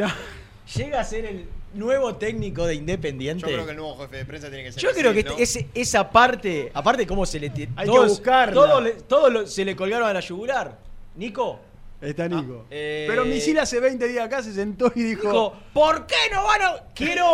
llega 0.75 0.99
a 0.99 1.03
ser 1.03 1.25
el 1.25 1.45
nuevo 1.77 2.15
técnico 2.15 2.65
de 2.65 2.75
Independiente. 2.75 3.41
Yo 3.41 3.47
creo 3.47 3.65
que 3.65 3.71
el 3.71 3.77
nuevo 3.77 3.97
jefe 3.97 4.17
de 4.17 4.25
prensa 4.25 4.47
tiene 4.49 4.63
que 4.63 4.71
ser 4.71 4.81
Yo 4.81 4.89
así, 4.89 4.99
creo 4.99 5.13
que 5.13 5.23
¿no? 5.23 5.37
ese- 5.37 5.67
esa 5.73 6.09
parte, 6.09 6.71
aparte 6.73 7.05
cómo 7.05 7.25
se 7.25 7.39
le 7.39 7.47
Hay 7.75 7.89
que 7.89 7.99
buscarla. 7.99 8.53
Todos 8.53 8.83
le- 8.83 8.91
todos 8.93 9.31
lo- 9.31 9.47
se 9.47 9.63
le 9.65 9.75
colgaron 9.75 10.07
a 10.07 10.13
la 10.13 10.19
yugular. 10.21 10.77
Nico. 11.15 11.59
Está 12.01 12.27
Nico. 12.27 12.65
eh, 12.69 13.05
Pero 13.07 13.25
misil 13.25 13.57
hace 13.59 13.79
20 13.79 14.07
días 14.07 14.25
acá 14.25 14.43
se 14.43 14.53
sentó 14.53 14.91
y 14.95 15.01
dijo, 15.03 15.21
Dijo, 15.31 15.53
¿por 15.73 16.05
qué 16.05 16.15
no 16.31 16.43
van 16.43 16.61
a...? 16.61 16.75
Quiero... 16.93 17.25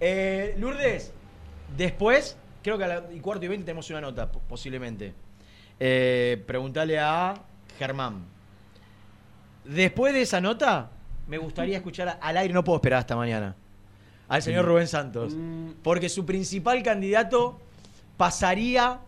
eh, 0.00 0.54
Lourdes, 0.58 1.12
después, 1.76 2.36
creo 2.62 2.76
que 2.76 2.84
a 2.84 2.88
la 2.88 3.04
y 3.12 3.20
cuarto 3.20 3.44
y 3.44 3.48
veinte 3.48 3.66
tenemos 3.66 3.88
una 3.90 4.00
nota, 4.00 4.30
po- 4.30 4.40
posiblemente. 4.48 5.14
Eh, 5.78 6.42
preguntale 6.46 6.98
a 6.98 7.34
Germán. 7.78 8.24
Después 9.64 10.12
de 10.14 10.22
esa 10.22 10.40
nota, 10.40 10.90
me 11.28 11.38
gustaría 11.38 11.76
escuchar 11.76 12.18
al 12.20 12.36
aire, 12.36 12.52
no 12.52 12.64
puedo 12.64 12.76
esperar 12.78 12.98
hasta 13.00 13.14
mañana, 13.16 13.54
al 14.30 14.42
señor 14.42 14.64
Rubén 14.64 14.88
Santos. 14.88 15.34
Porque 15.82 16.08
su 16.08 16.24
principal 16.24 16.82
candidato 16.82 17.60
pasaría 18.16 19.00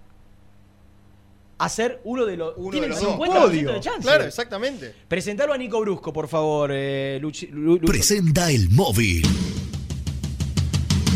a 1.58 1.68
ser 1.68 2.00
uno 2.04 2.26
de 2.26 2.36
los. 2.36 2.54
Uno 2.56 2.70
tiene 2.70 2.88
de 2.88 2.94
el 2.94 3.00
los 3.00 3.18
dos. 3.18 3.28
50% 3.28 3.42
Podio. 3.46 3.72
de 3.72 3.80
chance. 3.80 4.00
Claro, 4.02 4.24
exactamente. 4.24 4.94
Presentalo 5.08 5.52
a 5.52 5.58
Nico 5.58 5.80
Brusco, 5.80 6.12
por 6.12 6.26
favor, 6.28 6.70
eh, 6.72 7.18
Luchi- 7.22 7.48
Lu- 7.50 7.74
Lucho. 7.74 7.86
Presenta 7.86 8.50
el 8.50 8.68
móvil. 8.70 9.22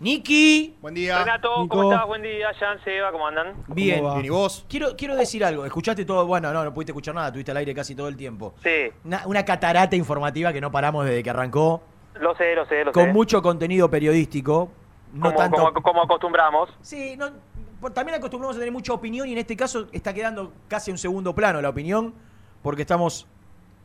Niki. 0.00 0.76
Buen 0.80 0.94
día. 0.94 1.18
Renato, 1.24 1.62
Nico. 1.62 1.76
¿cómo 1.76 1.92
estás? 1.92 2.06
Buen 2.06 2.22
día, 2.22 2.54
Jan, 2.58 2.78
Seba, 2.84 3.10
¿cómo 3.10 3.26
andan? 3.26 3.54
Bien. 3.66 4.00
Bien, 4.00 4.24
¿y 4.24 4.28
vos? 4.28 4.64
Quiero, 4.68 4.94
quiero 4.96 5.16
decir 5.16 5.44
algo. 5.44 5.64
Escuchaste 5.64 6.04
todo. 6.04 6.24
Bueno, 6.26 6.52
no, 6.52 6.62
no 6.64 6.72
pudiste 6.72 6.92
escuchar 6.92 7.14
nada. 7.16 7.32
Tuviste 7.32 7.50
al 7.50 7.56
aire 7.56 7.74
casi 7.74 7.96
todo 7.96 8.06
el 8.06 8.16
tiempo. 8.16 8.54
Sí, 8.62 8.92
Una, 9.04 9.26
una 9.26 9.44
catarata 9.44 9.96
informativa 9.96 10.52
que 10.52 10.60
no 10.60 10.70
paramos 10.70 11.04
desde 11.04 11.22
que 11.24 11.30
arrancó. 11.30 11.82
lo 12.20 12.34
sé, 12.36 12.54
lo 12.54 12.64
sé, 12.66 12.84
lo 12.84 12.92
Con 12.92 13.06
sé. 13.06 13.12
mucho 13.12 13.42
contenido 13.42 13.90
periodístico. 13.90 14.70
No 15.12 15.26
como, 15.26 15.36
tanto. 15.36 15.56
como, 15.56 15.82
como 15.82 16.02
acostumbramos. 16.02 16.70
Sí, 16.80 17.16
no, 17.16 17.30
también 17.92 18.18
acostumbramos 18.18 18.54
a 18.56 18.60
tener 18.60 18.72
mucha 18.72 18.92
opinión 18.92 19.26
y 19.28 19.32
en 19.32 19.38
este 19.38 19.56
caso 19.56 19.88
está 19.90 20.14
quedando 20.14 20.52
casi 20.68 20.90
en 20.92 20.98
segundo 20.98 21.34
plano 21.34 21.60
la 21.60 21.70
opinión 21.70 22.14
porque 22.62 22.82
estamos 22.82 23.26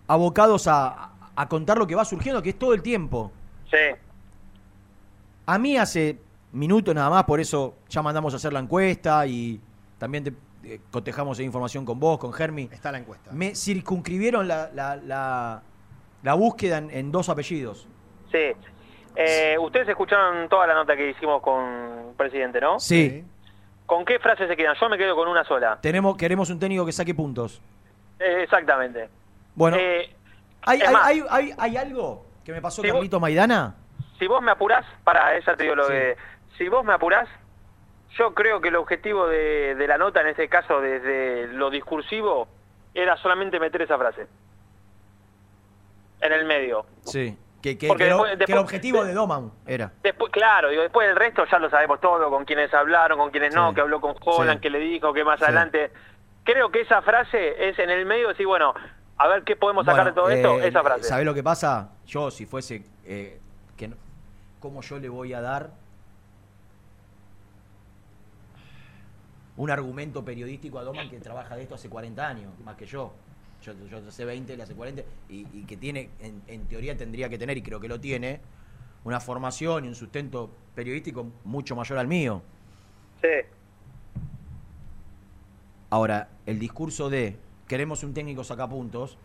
abocados 0.08 0.68
a, 0.68 1.13
a 1.36 1.48
contar 1.48 1.78
lo 1.78 1.88
que 1.88 1.96
va 1.96 2.06
surgiendo, 2.06 2.42
que 2.42 2.50
es 2.50 2.60
todo 2.60 2.74
el 2.74 2.82
tiempo. 2.82 3.32
Sí. 3.70 3.78
A 5.46 5.58
mí 5.60 5.78
hace 5.78 6.18
minutos 6.52 6.94
nada 6.96 7.10
más, 7.10 7.24
por 7.24 7.40
eso 7.40 7.76
ya 7.90 8.02
mandamos 8.02 8.34
a 8.34 8.38
hacer 8.38 8.54
la 8.54 8.60
encuesta 8.60 9.26
y 9.26 9.60
también 9.98 10.24
te, 10.24 10.34
eh, 10.64 10.80
cotejamos 10.92 11.38
esa 11.38 11.44
información 11.46 11.84
con 11.86 12.00
vos, 12.00 12.18
con 12.20 12.32
Germi. 12.32 12.70
Está 12.72 12.92
la 12.92 13.00
encuesta. 13.00 13.32
Me 13.34 13.56
circunscribieron 13.56 14.48
la, 14.48 14.70
la, 14.74 14.96
la- 14.96 15.62
la 16.22 16.34
búsqueda 16.36 16.78
en, 16.78 16.90
en 16.92 17.12
dos 17.12 17.28
apellidos. 17.28 17.86
Sí. 18.32 18.54
Eh, 19.16 19.58
ustedes 19.60 19.90
escucharon 19.90 20.48
toda 20.48 20.66
la 20.68 20.74
nota 20.74 20.96
que 20.96 21.10
hicimos 21.10 21.42
con 21.42 21.62
el 22.10 22.16
presidente, 22.16 22.62
¿no? 22.62 22.80
Sí. 22.80 23.26
¿Con 23.86 24.06
qué 24.06 24.18
frase 24.20 24.48
se 24.48 24.56
quedan? 24.56 24.76
Yo 24.80 24.88
me 24.88 24.98
quedo 24.98 25.16
con 25.18 25.28
una 25.28 25.44
sola. 25.44 25.78
Tenemos, 25.82 26.16
queremos 26.16 26.50
un 26.50 26.60
técnico 26.60 26.86
que 26.86 26.94
saque 26.94 27.14
puntos. 27.14 27.62
Eh, 28.20 28.44
exactamente. 28.44 29.10
Bueno, 29.54 29.76
Eh, 29.78 30.16
hay, 30.66 30.80
es 30.82 30.88
hay- 30.88 30.96
hay- 30.96 31.24
hay- 31.30 31.54
hay 31.58 31.78
algo 31.78 32.26
que 32.46 32.52
me 32.52 32.62
pasó 32.62 32.82
Si 32.82 32.88
vos- 32.90 32.96
Carlito 32.96 33.20
Maidana. 33.20 33.76
si 34.20 34.28
vos 34.28 34.42
me 34.42 34.52
apurás, 34.52 34.86
para 35.04 35.36
ella 35.36 35.56
te 35.56 35.64
digo 35.64 35.76
lo 35.76 35.88
de... 35.88 36.16
Si 36.58 36.68
vos 36.70 36.84
me 36.86 36.94
apurás, 36.94 37.28
yo 38.18 38.34
creo 38.34 38.62
que 38.62 38.68
el 38.70 38.76
objetivo 38.76 39.28
de, 39.28 39.76
de 39.76 39.88
la 39.88 39.98
nota, 39.98 40.22
en 40.22 40.28
este 40.28 40.48
caso 40.50 40.80
desde 40.82 41.48
lo 41.48 41.70
discursivo, 41.70 42.48
era 42.94 43.18
solamente 43.18 43.60
meter 43.60 43.82
esa 43.82 43.98
frase. 43.98 44.28
En 46.22 46.32
el 46.32 46.46
medio. 46.46 46.86
Sí. 47.06 47.38
Que, 47.62 47.78
que- 47.78 47.88
Porque 47.88 48.04
que 48.06 48.10
lo- 48.10 48.24
después- 48.24 48.46
que 48.46 48.52
el 48.52 48.58
objetivo 48.60 49.04
de 49.06 49.14
Doman 49.14 49.52
era. 49.66 49.92
Después, 50.04 50.32
claro, 50.32 50.70
digo, 50.70 50.82
después 50.82 51.08
del 51.08 51.16
resto 51.16 51.46
ya 51.50 51.60
lo 51.60 51.70
sabemos 51.70 52.00
todo, 52.02 52.30
con 52.30 52.44
quienes 52.46 52.74
hablaron, 52.74 53.18
con 53.18 53.32
quienes 53.32 53.56
no, 53.56 53.70
Sí. 53.70 53.76
que 53.76 53.82
habló 53.82 54.00
con 54.02 54.16
Holland, 54.22 54.58
Sí. 54.60 54.62
que 54.64 54.70
le 54.70 54.80
dijo, 54.80 55.14
que 55.14 55.24
más 55.24 55.40
Sí. 55.40 55.46
adelante. 55.46 55.92
Creo 56.44 56.72
que 56.72 56.82
esa 56.82 57.02
frase 57.02 57.70
es 57.70 57.80
en 57.80 57.90
el 57.90 58.06
medio 58.06 58.28
decir, 58.30 58.46
bueno, 58.46 58.74
a 59.24 59.28
ver 59.28 59.44
qué 59.44 59.56
podemos 59.56 59.86
sacar 59.86 60.06
de 60.08 60.12
todo 60.12 60.30
esto, 60.30 60.60
eh, 60.62 60.68
esa 60.68 60.84
frase. 60.84 61.04
¿Sabés 61.04 61.26
lo 61.26 61.34
que 61.34 61.44
pasa? 61.44 61.92
Yo, 62.06 62.30
si 62.30 62.46
fuese. 62.46 62.84
eh, 63.06 63.40
que 63.78 63.88
no- 63.88 63.96
¿Cómo 64.60 64.82
yo 64.82 65.00
le 65.00 65.10
voy 65.10 65.34
a 65.34 65.42
dar 65.42 65.72
un 69.56 69.70
argumento 69.70 70.26
periodístico 70.26 70.80
a 70.80 70.84
Doman 70.84 71.10
que 71.10 71.20
trabaja 71.20 71.56
de 71.56 71.64
esto 71.64 71.76
hace 71.76 71.90
40 71.90 72.28
años, 72.28 72.52
más 72.64 72.76
que 72.76 72.86
yo? 72.86 73.14
Yo, 73.62 73.74
yo 73.88 73.98
hace 74.08 74.26
20, 74.26 74.54
él 74.54 74.62
hace 74.62 74.74
40, 74.74 75.04
y, 75.30 75.48
y 75.54 75.64
que 75.66 75.78
tiene, 75.78 76.10
en, 76.20 76.42
en 76.48 76.66
teoría 76.68 76.98
tendría 76.98 77.30
que 77.30 77.38
tener, 77.38 77.58
y 77.58 77.62
creo 77.62 77.80
que 77.80 77.88
lo 77.88 78.00
tiene, 78.00 78.42
una 79.06 79.20
formación 79.20 79.86
y 79.86 79.88
un 79.88 79.96
sustento 79.96 80.50
periodístico 80.76 81.28
mucho 81.46 81.76
mayor 81.76 81.98
al 81.98 82.08
mío. 82.08 82.42
Sí. 83.22 83.30
Ahora, 85.90 86.28
el 86.46 86.60
discurso 86.60 87.10
de 87.10 87.38
queremos 87.68 88.04
un 88.04 88.14
técnico 88.14 88.44
sacapuntos 88.44 89.18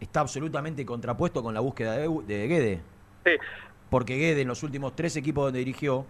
está 0.00 0.20
absolutamente 0.20 0.84
contrapuesto 0.84 1.42
con 1.42 1.54
la 1.54 1.60
búsqueda 1.60 1.92
de, 1.96 2.08
de 2.26 2.46
Guede. 2.48 2.80
Sí. 3.24 3.32
Porque 3.90 4.16
Guede 4.16 4.42
en 4.42 4.48
los 4.48 4.62
últimos 4.62 4.94
tres 4.94 5.16
equipos 5.16 5.44
donde 5.44 5.60
dirigió 5.60 6.04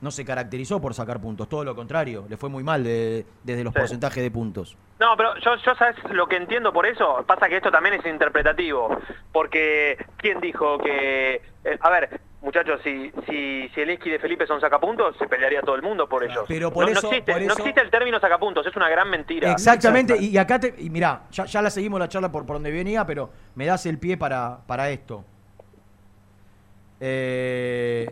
no 0.00 0.10
se 0.10 0.24
caracterizó 0.24 0.80
por 0.82 0.92
sacar 0.92 1.18
puntos, 1.20 1.48
todo 1.48 1.64
lo 1.64 1.74
contrario, 1.74 2.26
le 2.28 2.36
fue 2.36 2.50
muy 2.50 2.62
mal 2.62 2.84
de- 2.84 3.24
desde 3.42 3.64
los 3.64 3.72
Sí. 3.72 3.78
porcentajes 3.80 4.22
de 4.22 4.30
puntos. 4.30 4.76
No, 5.00 5.16
pero 5.16 5.34
yo, 5.38 5.56
yo 5.64 5.74
sabes 5.74 5.96
lo 6.10 6.26
que 6.26 6.36
entiendo 6.36 6.72
por 6.74 6.84
eso. 6.86 7.24
Pasa 7.26 7.48
que 7.48 7.56
esto 7.56 7.70
también 7.70 7.94
es 7.94 8.04
interpretativo. 8.06 8.96
Porque, 9.32 9.96
¿quién 10.18 10.40
dijo 10.40 10.78
que.? 10.78 11.36
eh, 11.64 11.78
a 11.80 11.90
ver, 11.90 12.20
muchachos, 12.44 12.80
si, 12.84 13.10
si, 13.28 13.68
si 13.74 13.80
Eliski 13.80 14.10
de 14.10 14.18
Felipe 14.18 14.46
son 14.46 14.60
sacapuntos, 14.60 15.16
se 15.18 15.26
pelearía 15.26 15.62
todo 15.62 15.74
el 15.74 15.82
mundo 15.82 16.08
por 16.08 16.22
ellos. 16.22 16.44
Pero 16.46 16.70
por 16.72 16.84
no, 16.86 16.92
no 16.92 16.98
eso- 16.98 17.08
existe, 17.10 17.32
por 17.32 17.42
no 17.42 17.52
existe 17.54 17.80
el 17.80 17.90
término 17.90 18.20
sacapuntos, 18.20 18.66
es 18.66 18.76
una 18.76 18.88
gran 18.88 19.10
mentira. 19.10 19.50
Exactamente, 19.50 20.16
y, 20.20 20.26
y 20.28 20.38
acá 20.38 20.60
te. 20.60 20.74
Y 20.78 20.90
mirá, 20.90 21.22
ya, 21.32 21.46
ya 21.46 21.60
la 21.62 21.70
seguimos 21.70 21.98
la 21.98 22.08
charla 22.08 22.30
por, 22.30 22.46
por 22.46 22.56
donde 22.56 22.70
venía, 22.70 23.04
pero 23.04 23.30
me 23.56 23.66
das 23.66 23.86
el 23.86 23.98
pie 23.98 24.16
para, 24.16 24.58
para 24.66 24.90
esto. 24.90 25.24
Eh, 27.00 28.08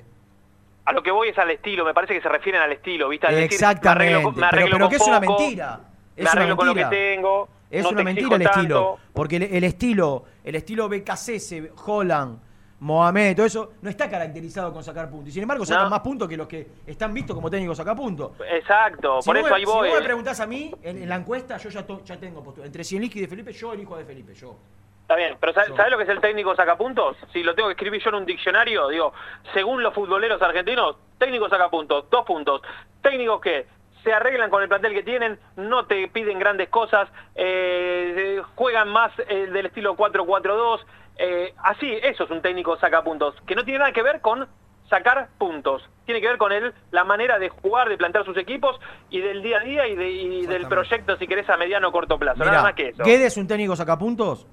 A 0.84 0.92
lo 0.92 1.02
que 1.02 1.10
voy 1.10 1.28
es 1.28 1.38
al 1.38 1.50
estilo, 1.50 1.84
me 1.84 1.94
parece 1.94 2.14
que 2.14 2.20
se 2.20 2.28
refieren 2.28 2.60
al 2.60 2.72
estilo, 2.72 3.08
¿viste? 3.08 3.26
Al 3.26 3.34
decir, 3.34 3.50
me 3.50 3.54
Exactamente, 3.54 4.14
arreglo, 4.14 4.22
con- 4.22 4.34
me 4.34 4.40
pero, 4.40 4.46
arreglo 4.48 4.70
pero 4.76 4.84
con 4.86 4.90
que 4.90 4.96
es 4.96 5.08
una 5.08 5.20
mentira. 5.20 5.80
Es 6.16 6.24
me 6.24 6.30
arreglo 6.30 6.54
una 6.54 6.56
con 6.56 6.66
lo 6.66 6.74
que 6.74 6.80
mentira. 6.80 7.12
tengo. 7.14 7.48
Es 7.70 7.82
no 7.84 7.88
una 7.90 7.98
te 7.98 8.04
mentira 8.04 8.36
el 8.36 8.42
estilo. 8.42 8.98
Porque 9.14 9.36
el, 9.36 9.42
el 9.44 9.64
estilo, 9.64 10.24
el 10.44 10.54
estilo 10.56 10.88
BKC, 10.88 11.72
Holland, 11.86 12.38
Mohamed, 12.82 13.36
todo 13.36 13.46
eso, 13.46 13.72
no 13.80 13.88
está 13.88 14.10
caracterizado 14.10 14.72
con 14.72 14.82
sacar 14.82 15.08
puntos. 15.08 15.28
Y 15.28 15.32
sin 15.32 15.42
embargo, 15.42 15.64
sacan 15.64 15.84
No. 15.84 15.90
más 15.90 16.00
puntos 16.00 16.28
que 16.28 16.36
los 16.36 16.48
que 16.48 16.66
están 16.84 17.14
vistos 17.14 17.36
como 17.36 17.48
técnicos 17.48 17.76
sacapuntos. 17.76 18.32
Exacto, 18.50 19.22
Si 19.22 19.28
por 19.28 19.36
eso 19.36 19.48
me- 19.48 19.54
ahí 19.54 19.64
voy. 19.64 19.86
Si 19.88 19.92
vos 19.94 20.00
me 20.00 20.04
preguntás 20.04 20.40
a 20.40 20.46
mí, 20.48 20.74
en, 20.82 21.00
en 21.00 21.08
la 21.08 21.14
encuesta, 21.14 21.56
yo 21.58 21.70
ya, 21.70 21.86
to- 21.86 22.02
ya 22.04 22.16
tengo 22.18 22.42
postura. 22.42 22.66
Entre 22.66 22.82
Cienliski 22.82 23.20
y 23.20 23.22
de 23.22 23.28
Felipe, 23.28 23.52
yo 23.52 23.72
elijo 23.72 23.94
a 23.94 23.98
de 23.98 24.04
Felipe, 24.04 24.34
yo. 24.34 24.56
Está 25.02 25.14
bien, 25.14 25.36
pero 25.38 25.52
¿sabes 25.52 25.70
lo 25.92 25.96
que 25.96 26.02
es 26.04 26.08
el 26.10 26.20
técnico 26.20 26.56
sacapuntos? 26.56 27.16
Si 27.32 27.44
lo 27.44 27.54
tengo 27.54 27.68
que 27.68 27.74
escribir 27.74 28.02
yo 28.02 28.08
en 28.10 28.16
un 28.16 28.26
diccionario, 28.26 28.88
digo, 28.88 29.12
según 29.54 29.80
los 29.82 29.94
futboleros 29.94 30.42
argentinos, 30.42 30.96
técnico 31.18 31.48
sacapuntos, 31.48 32.06
dos 32.10 32.24
puntos. 32.24 32.62
Técnicos 33.00 33.40
que 33.40 33.66
se 34.02 34.12
arreglan 34.12 34.50
con 34.50 34.60
el 34.60 34.68
plantel 34.68 34.92
que 34.92 35.04
tienen, 35.04 35.38
no 35.56 35.86
te 35.86 36.08
piden 36.08 36.38
grandes 36.40 36.68
cosas, 36.68 37.08
eh, 37.36 38.36
eh, 38.38 38.42
juegan 38.56 38.88
más 38.88 39.12
eh, 39.28 39.46
del 39.52 39.66
estilo 39.66 39.94
4-4-2, 39.96 40.80
eh, 41.18 41.52
así, 41.62 41.90
eso 42.02 42.24
es 42.24 42.30
un 42.30 42.42
técnico 42.42 42.76
sacapuntos, 42.78 43.34
que 43.46 43.54
no 43.54 43.64
tiene 43.64 43.80
nada 43.80 43.92
que 43.92 44.02
ver 44.02 44.20
con 44.20 44.46
sacar 44.88 45.28
puntos, 45.38 45.82
tiene 46.04 46.20
que 46.20 46.28
ver 46.28 46.36
con 46.38 46.52
el, 46.52 46.74
la 46.90 47.04
manera 47.04 47.38
de 47.38 47.48
jugar, 47.48 47.88
de 47.88 47.96
plantear 47.96 48.24
sus 48.24 48.36
equipos 48.36 48.78
y 49.10 49.20
del 49.20 49.42
día 49.42 49.58
a 49.58 49.60
día 49.64 49.86
y, 49.88 49.96
de- 49.96 50.10
y 50.10 50.46
del 50.46 50.66
proyecto, 50.68 51.16
si 51.16 51.26
querés, 51.26 51.48
a 51.48 51.56
mediano 51.56 51.88
o 51.88 51.92
corto 51.92 52.18
plazo, 52.18 52.44
nada 52.44 52.62
más 52.62 52.74
que 52.74 52.88
eso. 52.88 53.02
Guedes 53.02 53.32
es 53.32 53.36
un 53.38 53.46
técnico 53.46 53.74
sacapuntos. 53.76 54.46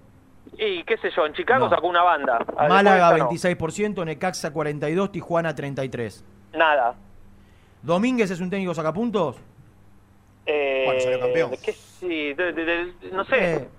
Y 0.58 0.84
qué 0.84 0.98
sé 0.98 1.10
yo, 1.16 1.26
en 1.26 1.34
Chicago 1.34 1.66
No. 1.66 1.70
sacó 1.76 1.88
una 1.88 2.04
banda. 2.04 2.40
Ah, 2.58 2.68
Málaga 2.68 3.14
después 3.14 3.36
esta 3.46 3.50
26%, 3.50 4.06
Necaxa 4.06 4.54
42%, 4.54 5.12
Tijuana 5.12 5.54
33%. 5.56 6.24
no. 6.54 6.60
Nada. 6.60 6.96
Domínguez 7.82 8.30
es 8.32 8.40
un 8.42 8.50
técnico 8.50 8.74
sacapuntos. 8.74 9.38
Eh, 10.46 10.84
Bueno, 10.86 11.00
salió 11.02 11.20
campeón. 11.20 11.52
¿qué 11.64 11.72
sí, 11.74 12.34
de- 12.34 12.54
de- 12.54 12.66
de- 12.66 12.94
no 13.12 13.24
sé. 13.26 13.56
Eh, 13.56 13.70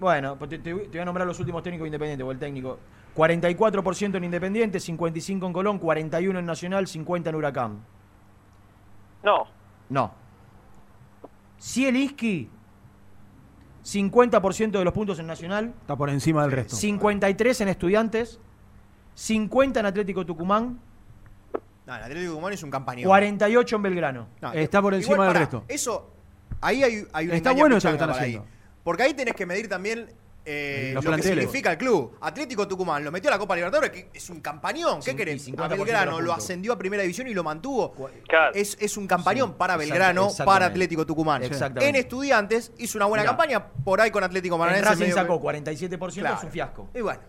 bueno, 0.00 0.36
pues 0.36 0.50
te, 0.50 0.58
te 0.58 0.72
voy 0.72 0.82
te 0.84 0.88
voy 0.90 1.00
a 1.00 1.04
nombrar 1.04 1.26
los 1.26 1.38
últimos 1.38 1.62
técnicos 1.62 1.86
independientes, 1.86 2.26
o 2.26 2.30
el 2.32 2.38
técnico. 2.38 2.78
44% 3.16 4.16
en 4.16 4.24
Independiente, 4.24 4.78
55 4.78 5.46
en 5.46 5.52
Colón, 5.52 5.78
41 5.78 6.38
en 6.38 6.46
Nacional, 6.46 6.86
50 6.86 7.30
en 7.30 7.36
Huracán. 7.36 7.80
No. 9.22 9.44
No. 9.88 10.14
Zielinski, 11.60 12.48
50% 13.84 14.70
de 14.70 14.84
los 14.84 14.94
puntos 14.94 15.18
en 15.18 15.26
Nacional, 15.26 15.74
Está 15.80 15.96
por 15.96 16.08
encima 16.10 16.42
del 16.42 16.52
resto. 16.52 16.76
53 16.76 17.60
en 17.62 17.68
Estudiantes, 17.68 18.38
50 19.14 19.80
en 19.80 19.86
Atlético 19.86 20.24
Tucumán, 20.24 20.78
No, 21.86 21.96
el 21.96 22.02
Atlético 22.02 22.30
Tucumán 22.32 22.52
es 22.52 22.62
un 22.62 22.70
campañón. 22.70 23.04
48 23.08 23.76
en 23.76 23.82
Belgrano. 23.82 24.26
No, 24.40 24.52
Está 24.52 24.80
por 24.80 24.94
igual, 24.94 25.02
encima 25.02 25.24
del 25.24 25.32
pará, 25.32 25.40
resto. 25.40 25.64
Eso, 25.68 26.10
ahí 26.60 26.82
hay, 26.82 27.04
hay 27.12 27.26
una 27.26 27.34
Está 27.34 27.52
bueno 27.52 27.76
eso 27.76 27.88
que 27.88 27.94
están 27.94 28.10
ahí. 28.10 28.40
Porque 28.82 29.02
ahí 29.02 29.14
tenés 29.14 29.34
que 29.34 29.44
medir 29.46 29.68
también 29.68 30.10
eh, 30.44 30.92
lo 30.94 31.02
que 31.02 31.22
significa 31.22 31.72
el 31.72 31.78
club. 31.78 32.16
Atlético 32.20 32.66
Tucumán 32.66 33.04
lo 33.04 33.12
metió 33.12 33.28
a 33.28 33.32
la 33.34 33.38
Copa 33.38 33.54
Libertadores, 33.54 33.90
que 33.90 34.08
es 34.14 34.30
un 34.30 34.40
campañón. 34.40 35.00
¿Qué 35.04 35.14
querés? 35.14 35.46
A 35.46 35.50
50% 35.50 35.68
de 35.68 35.76
Belgrano 35.76 36.20
lo 36.20 36.32
ascendió 36.32 36.72
a 36.72 36.78
Primera 36.78 37.02
División 37.02 37.28
y 37.28 37.34
lo 37.34 37.44
mantuvo. 37.44 37.94
Es, 38.54 38.76
es 38.80 38.96
un 38.96 39.06
campañón 39.06 39.50
Sí, 39.50 39.54
para 39.58 39.76
Belgrano, 39.76 40.28
para 40.44 40.66
Atlético 40.66 41.04
Tucumán. 41.04 41.42
En 41.44 41.96
Estudiantes 41.96 42.72
hizo 42.78 42.96
una 42.98 43.04
buena 43.06 43.22
Mirá. 43.22 43.30
campaña, 43.36 43.66
por 43.84 44.00
ahí 44.00 44.10
con 44.10 44.24
Atlético 44.24 44.54
En 44.54 44.60
Paranaense. 44.60 44.88
Racing 44.90 45.02
medio 45.02 45.14
sacó 45.14 45.38
que- 45.38 45.46
47%, 45.46 46.20
Claro. 46.20 46.36
es 46.38 46.44
un 46.44 46.50
fiasco. 46.50 46.88
Y 46.94 47.00
bueno, 47.02 47.20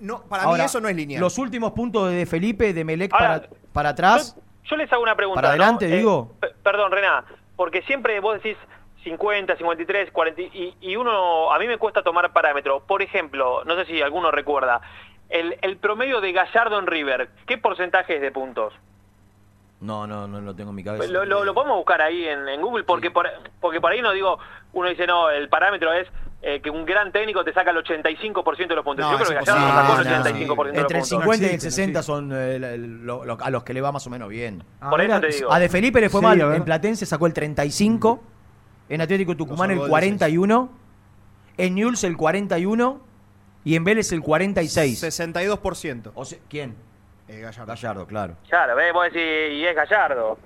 no, 0.00 0.24
para 0.24 0.42
Ahora, 0.42 0.64
mí 0.64 0.66
eso 0.66 0.80
no 0.80 0.88
es 0.88 0.96
lineal. 0.96 1.20
Los 1.20 1.38
últimos 1.38 1.72
puntos 1.72 2.10
de 2.10 2.26
Felipe, 2.26 2.72
de 2.74 2.84
Melec 2.84 3.12
Ahora, 3.14 3.40
para, 3.42 3.48
para 3.72 3.88
atrás, 3.90 4.36
Yo 4.64 4.74
les 4.76 4.92
hago 4.92 5.02
una 5.04 5.14
pregunta. 5.14 5.36
para 5.40 5.50
adelante, 5.50 5.86
¿no? 5.86 5.94
Eh, 5.94 5.96
digo. 5.98 6.36
pe- 6.40 6.48
perdón, 6.64 6.90
Rená, 6.90 7.24
porque 7.54 7.82
siempre 7.82 8.18
vos 8.18 8.34
decís 8.42 8.56
50, 9.04 9.56
53, 9.56 10.10
40 10.12 10.40
y, 10.42 10.76
y 10.80 10.96
uno, 10.96 11.52
a 11.52 11.58
mí 11.58 11.66
me 11.66 11.78
cuesta 11.78 12.02
tomar 12.02 12.32
parámetro. 12.32 12.80
Por 12.86 13.02
ejemplo, 13.02 13.64
no 13.64 13.74
sé 13.76 13.84
si 13.86 14.00
alguno 14.02 14.30
recuerda, 14.30 14.80
el, 15.28 15.56
el 15.62 15.76
promedio 15.78 16.20
de 16.20 16.32
Gallardo 16.32 16.78
en 16.78 16.86
River, 16.86 17.30
¿qué 17.46 17.58
porcentaje 17.58 18.16
es 18.16 18.20
de 18.22 18.30
puntos? 18.30 18.72
No, 19.80 20.06
no, 20.06 20.28
no 20.28 20.40
lo 20.40 20.54
tengo 20.54 20.70
en 20.70 20.76
mi 20.76 20.84
cabeza. 20.84 21.10
Lo, 21.10 21.24
lo- 21.24 21.44
lo 21.44 21.54
podemos 21.54 21.76
buscar 21.76 22.00
ahí 22.02 22.24
en, 22.28 22.48
en 22.48 22.60
Google 22.62 22.84
porque 22.84 23.10
por, 23.10 23.28
porque 23.60 23.80
por 23.80 23.90
ahí 23.90 24.00
no 24.00 24.12
digo, 24.12 24.38
uno 24.74 24.88
dice, 24.88 25.06
no, 25.08 25.28
el 25.30 25.48
parámetro 25.48 25.92
es 25.92 26.06
eh, 26.42 26.60
que 26.60 26.70
un 26.70 26.84
gran 26.84 27.10
técnico 27.10 27.42
te 27.42 27.52
saca 27.52 27.72
el 27.72 27.78
85% 27.78 28.68
de 28.68 28.74
los 28.76 28.84
puntos. 28.84 29.04
No, 29.04 29.10
Yo 29.12 29.16
creo 29.24 29.28
que 29.40 29.44
Gallardo 29.44 29.68
imposible. 29.68 29.82
sacó 29.82 30.00
el 30.00 30.08
No, 30.08 30.12
no, 30.12 30.24
85% 30.24 30.46
de 30.46 30.54
los 30.54 30.66
Entre 30.66 30.80
el 30.80 30.86
puntos. 31.02 31.08
50 31.08 31.46
y 31.46 31.54
el 31.54 31.60
60 31.60 32.02
son 32.04 32.30
eh, 32.32 32.58
lo- 32.78 33.24
lo- 33.24 33.38
a 33.40 33.50
los 33.50 33.64
que 33.64 33.74
le 33.74 33.80
va 33.80 33.90
más 33.90 34.06
o 34.06 34.10
menos 34.10 34.28
bien. 34.28 34.62
Por 34.88 35.00
eso 35.00 35.20
te 35.20 35.26
digo. 35.28 35.52
A 35.52 35.58
De 35.58 35.68
Felipe 35.68 36.00
le 36.00 36.08
fue 36.10 36.20
Sí, 36.20 36.26
mal. 36.26 36.40
En 36.54 36.64
Platense 36.64 37.04
sacó 37.04 37.26
el 37.26 37.32
35. 37.34 38.22
En 38.88 39.00
Atlético 39.00 39.36
Tucumán 39.36 39.70
el 39.70 39.78
goles. 39.78 39.90
41. 39.90 40.70
En 41.58 41.74
Newell's 41.74 42.04
el 42.04 42.16
41. 42.16 43.00
Y 43.64 43.76
en 43.76 43.84
Vélez 43.84 44.10
el 44.12 44.20
46. 44.22 45.02
62%. 45.02 46.10
O 46.14 46.24
sea, 46.24 46.38
¿Quién? 46.48 46.74
Eh, 47.28 47.40
Gallardo. 47.40 47.66
Gallardo, 47.66 48.06
claro. 48.06 48.36
Claro, 48.48 48.74
¿ves? 48.76 48.92
vos 48.92 49.04
decís, 49.04 49.22
y 49.52 49.64
es 49.64 49.74
Gallardo. 49.76 50.36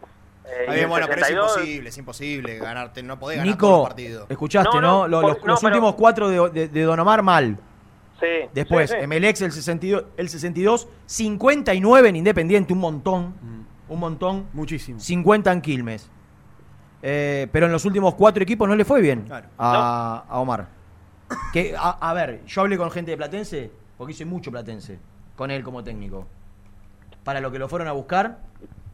Eh, 0.45 0.49
Está 0.61 0.63
y 0.65 0.75
bien, 0.75 0.81
el 0.85 0.89
bueno, 0.89 1.07
pero 1.09 1.21
es 1.23 1.27
62, 1.27 1.57
imposible, 1.57 1.89
es 1.89 1.99
imposible 1.99 2.59
ganarte, 2.59 3.03
no 3.03 3.19
podés 3.19 3.39
ganar 3.39 3.53
Nico, 3.55 3.69
los 3.69 3.89
partidos. 3.89 4.27
escuchaste, 4.31 4.77
No, 4.77 4.81
¿no? 4.81 5.09
no, 5.09 5.09
Lo- 5.09 5.21
por- 5.23 5.31
los 5.31 5.41
no, 5.41 5.47
los 5.49 5.61
pero- 5.61 5.73
últimos 5.75 5.95
cuatro 5.97 6.29
de, 6.29 6.51
de- 6.51 6.69
de 6.69 6.83
Don 6.83 7.01
Omar 7.01 7.23
mal. 7.23 7.59
Sí. 8.21 8.27
Después, 8.55 8.91
sí, 8.91 8.97
sí. 8.97 9.03
Emelec 9.03 9.41
el 9.41 9.51
62, 9.53 10.05
el 10.17 10.29
62, 10.29 10.87
59 11.07 12.09
en 12.11 12.17
Independiente, 12.17 12.73
un 12.73 12.79
montón. 12.79 13.35
Un 13.89 13.99
montón. 13.99 14.47
Muchísimo. 14.53 15.01
50 15.01 15.51
en 15.53 15.61
Quilmes. 15.63 16.09
Eh, 17.09 17.47
pero 17.53 17.67
en 17.67 17.73
los 17.73 17.85
últimos 17.85 18.15
cuatro 18.15 18.43
equipos 18.43 18.69
no 18.69 18.75
le 18.75 18.85
fue 18.85 19.01
bien 19.01 19.23
Claro. 19.23 19.47
a, 19.59 20.25
a 20.29 20.39
Omar. 20.41 20.67
Que, 21.53 21.73
a, 21.79 21.91
a 22.11 22.13
ver, 22.15 22.45
yo 22.47 22.63
hablé 22.63 22.77
con 22.77 22.91
gente 22.91 23.13
de 23.13 23.17
Platense, 23.17 23.71
porque 23.97 24.13
hice 24.13 24.25
mucho 24.25 24.51
Platense, 24.51 24.99
con 25.37 25.53
él 25.53 25.63
como 25.63 25.85
técnico. 25.85 26.27
Para 27.23 27.41
lo 27.41 27.53
que 27.53 27.61
lo 27.61 27.69
fueron 27.69 27.87
a 27.87 27.93
buscar, 27.93 28.39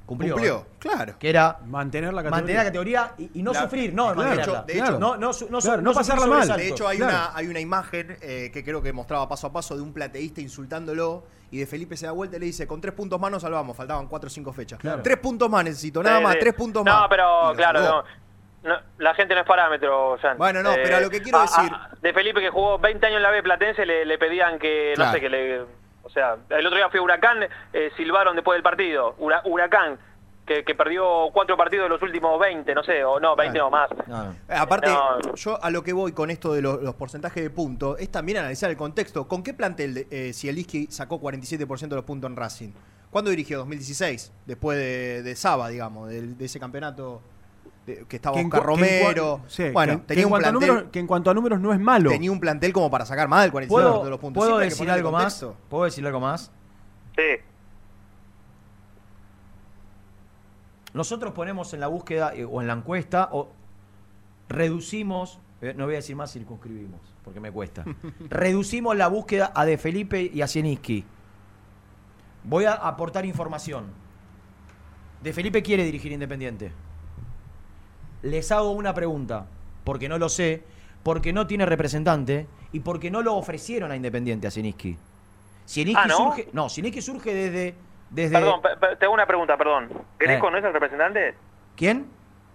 cumplió. 0.04 0.34
Cumplió, 0.34 0.58
¿eh? 0.58 0.74
claro. 0.78 1.14
Que 1.18 1.30
era 1.30 1.58
Mantener 1.66 2.12
la 2.12 2.22
categoría. 2.22 2.30
mantener 2.38 2.56
la 2.58 2.64
categoría 2.64 3.12
y, 3.16 3.30
y 3.40 3.42
no 3.42 3.52
La- 3.54 3.62
sufrir, 3.62 3.94
no, 3.94 4.12
claro, 4.12 4.16
mantenerla. 4.28 4.62
de 4.64 4.72
hecho- 4.74 4.98
no, 4.98 5.16
no, 5.16 5.30
no, 5.50 5.58
Claro, 5.60 5.80
no 5.82 5.92
pasarla 5.94 6.26
mal. 6.26 6.48
De 6.48 6.68
hecho, 6.68 6.86
hay, 6.88 6.98
Claro. 6.98 7.12
una, 7.14 7.34
hay 7.36 7.46
una 7.46 7.60
imagen 7.60 8.16
eh, 8.20 8.50
que 8.52 8.62
creo 8.62 8.82
que 8.82 8.92
mostraba 8.92 9.26
paso 9.26 9.46
a 9.46 9.52
paso 9.52 9.74
de 9.74 9.80
un 9.82 9.94
plateísta 9.94 10.42
insultándolo 10.42 11.24
y 11.52 11.58
de 11.60 11.66
Felipe 11.66 11.96
se 11.96 12.06
da 12.06 12.12
vuelta 12.12 12.36
y 12.36 12.40
le 12.40 12.46
dice, 12.46 12.66
con 12.66 12.80
tres 12.80 12.94
puntos 12.94 13.20
más 13.20 13.30
nos 13.30 13.42
salvamos, 13.42 13.76
faltaban 13.76 14.08
cuatro 14.08 14.26
o 14.26 14.30
cinco 14.30 14.52
fechas. 14.52 14.80
Claro. 14.80 15.02
Tres 15.02 15.18
puntos 15.18 15.48
más 15.48 15.62
necesito, 15.62 16.02
nada 16.02 16.18
Sí, 16.18 16.24
más, 16.24 16.32
sí. 16.32 16.38
tres 16.40 16.54
puntos 16.54 16.84
no, 16.84 16.90
más. 16.92 17.04
Y 17.04 17.08
pero 17.10 17.52
claro, 17.54 17.80
no, 17.80 18.04
no, 18.64 18.76
la 18.98 19.14
gente 19.14 19.34
no 19.34 19.40
es 19.42 19.46
parámetro, 19.46 20.18
Jan. 20.20 20.36
Bueno, 20.38 20.62
no, 20.62 20.72
pero 20.74 20.96
a 20.96 21.00
lo 21.00 21.10
que 21.10 21.22
quiero 21.22 21.40
decir- 21.42 21.70
de 22.00 22.12
Felipe 22.12 22.40
que 22.40 22.50
jugó 22.50 22.78
20 22.78 23.06
años 23.06 23.18
en 23.18 23.22
la 23.22 23.30
B 23.30 23.42
Platense 23.42 23.86
le, 23.86 24.04
le 24.04 24.18
pedían 24.18 24.58
que, 24.58 24.94
no 24.98 25.12
sé, 25.12 25.20
que 25.20 25.28
le... 25.28 25.60
O 26.04 26.10
sea, 26.10 26.36
el 26.50 26.66
otro 26.66 26.76
día 26.76 26.88
fue 26.90 26.98
Huracán, 27.00 27.46
eh, 27.72 27.90
silbaron 27.96 28.34
después 28.34 28.56
del 28.56 28.62
partido. 28.64 29.14
Hura- 29.18 29.40
Huracán, 29.44 29.98
que, 30.56 30.64
que 30.64 30.74
perdió 30.74 31.04
cuatro 31.32 31.56
partidos 31.56 31.84
de 31.84 31.88
los 31.90 32.02
últimos 32.02 32.38
20, 32.38 32.74
no 32.74 32.82
sé, 32.82 33.04
o 33.04 33.18
no, 33.20 33.34
20 33.36 33.52
Claro. 33.58 33.66
o 33.68 33.70
más. 33.70 33.88
No, 34.06 34.24
no. 34.24 34.30
Eh, 34.32 34.36
Aparte, 34.48 34.88
No. 34.88 35.34
yo 35.34 35.62
a 35.62 35.70
lo 35.70 35.82
que 35.82 35.92
voy 35.92 36.12
con 36.12 36.30
esto 36.30 36.52
de 36.52 36.62
los, 36.62 36.82
los 36.82 36.94
porcentajes 36.94 37.42
de 37.42 37.50
puntos 37.50 37.98
es 38.00 38.10
también 38.10 38.38
analizar 38.38 38.70
el 38.70 38.76
contexto. 38.76 39.26
¿Con 39.28 39.42
qué 39.42 39.54
plantel 39.54 39.94
de- 39.94 40.06
eh, 40.10 40.32
Zielinski 40.32 40.88
sacó 40.90 41.20
47% 41.20 41.88
de 41.88 41.96
los 41.96 42.04
puntos 42.04 42.30
en 42.30 42.36
Racing? 42.36 42.70
¿Cuándo 43.10 43.30
dirigió? 43.30 43.58
2016, 43.58 44.32
después 44.46 44.78
de, 44.78 45.22
de 45.22 45.36
Saba, 45.36 45.68
digamos, 45.68 46.08
del- 46.08 46.36
de, 46.38 46.44
ese 46.46 46.58
campeonato 46.58 47.20
de- 47.86 48.04
que 48.08 48.16
estaba 48.16 48.34
Que 48.34 48.40
en 48.40 48.46
Oscar 48.46 48.60
que 48.60 48.64
en 48.64 48.68
Romero. 48.78 49.40
sí, 49.48 49.70
bueno, 49.70 49.98
que- 50.00 50.06
tenía 50.06 50.22
en 50.22 50.26
un 50.26 50.30
cuanto 50.30 50.48
a 50.48 50.50
plantel, 50.52 50.68
números- 50.70 50.90
que 50.90 50.98
en 50.98 51.06
cuanto 51.06 51.30
a 51.30 51.34
números 51.34 51.60
no 51.60 51.72
es 51.72 51.80
malo. 51.80 52.10
tenía 52.10 52.30
un 52.32 52.40
plantel 52.40 52.72
como 52.72 52.90
para 52.90 53.04
sacar 53.06 53.28
más 53.28 53.42
del 53.42 53.52
47% 53.52 53.68
¿Puedo, 53.68 54.04
de 54.04 54.10
los 54.10 54.18
puntos. 54.18 54.40
¿puedo 54.40 54.50
Siempre 54.58 54.68
decir 54.70 54.90
algo 54.90 55.10
más? 55.12 55.46
¿Puedo 55.68 55.84
decir 55.84 56.06
algo 56.06 56.20
más? 56.20 56.50
Sí. 57.16 57.22
Nosotros 60.94 61.32
ponemos 61.32 61.72
en 61.74 61.80
la 61.80 61.86
búsqueda 61.86 62.34
eh, 62.34 62.44
o 62.44 62.60
en 62.60 62.66
la 62.66 62.74
encuesta 62.74 63.28
o 63.32 63.48
reducimos, 64.48 65.38
eh, 65.60 65.74
no 65.76 65.84
voy 65.86 65.94
a 65.94 65.96
decir 65.96 66.16
más 66.16 66.32
circunscribimos, 66.32 67.00
porque 67.24 67.40
me 67.40 67.50
cuesta. 67.50 67.84
reducimos 68.28 68.96
la 68.96 69.08
búsqueda 69.08 69.52
a 69.54 69.64
De 69.64 69.78
Felipe 69.78 70.30
y 70.32 70.42
a 70.42 70.46
Sieniski. 70.46 71.04
Voy 72.44 72.64
a 72.64 72.74
aportar 72.74 73.24
información. 73.24 73.86
De 75.22 75.32
Felipe 75.32 75.62
quiere 75.62 75.84
dirigir 75.84 76.12
Independiente. 76.12 76.72
Les 78.22 78.50
hago 78.52 78.72
una 78.72 78.92
pregunta, 78.92 79.46
porque 79.84 80.08
no 80.08 80.18
lo 80.18 80.28
sé, 80.28 80.62
porque 81.02 81.32
no 81.32 81.46
tiene 81.46 81.66
representante 81.66 82.46
y 82.72 82.80
porque 82.80 83.10
no 83.10 83.22
lo 83.22 83.34
ofrecieron 83.36 83.90
a 83.90 83.96
Independiente 83.96 84.46
a 84.46 84.50
Sieniski. 84.50 84.96
Sieniski 85.64 86.00
Ah, 86.04 86.06
¿no? 86.08 86.16
surge, 86.16 86.48
no, 86.52 86.68
Sieniski 86.68 87.00
surge 87.00 87.32
desde 87.34 87.74
desde 88.12 88.36
Perdón, 88.38 88.60
pe- 88.62 88.76
pe- 88.78 88.96
te 88.96 89.04
hago 89.06 89.14
una 89.14 89.26
pregunta, 89.26 89.56
perdón. 89.56 89.88
¿Greco 90.18 90.48
Eh. 90.48 90.50
no 90.52 90.58
es 90.58 90.64
el 90.64 90.72
representante? 90.72 91.34
¿Quién? 91.76 92.06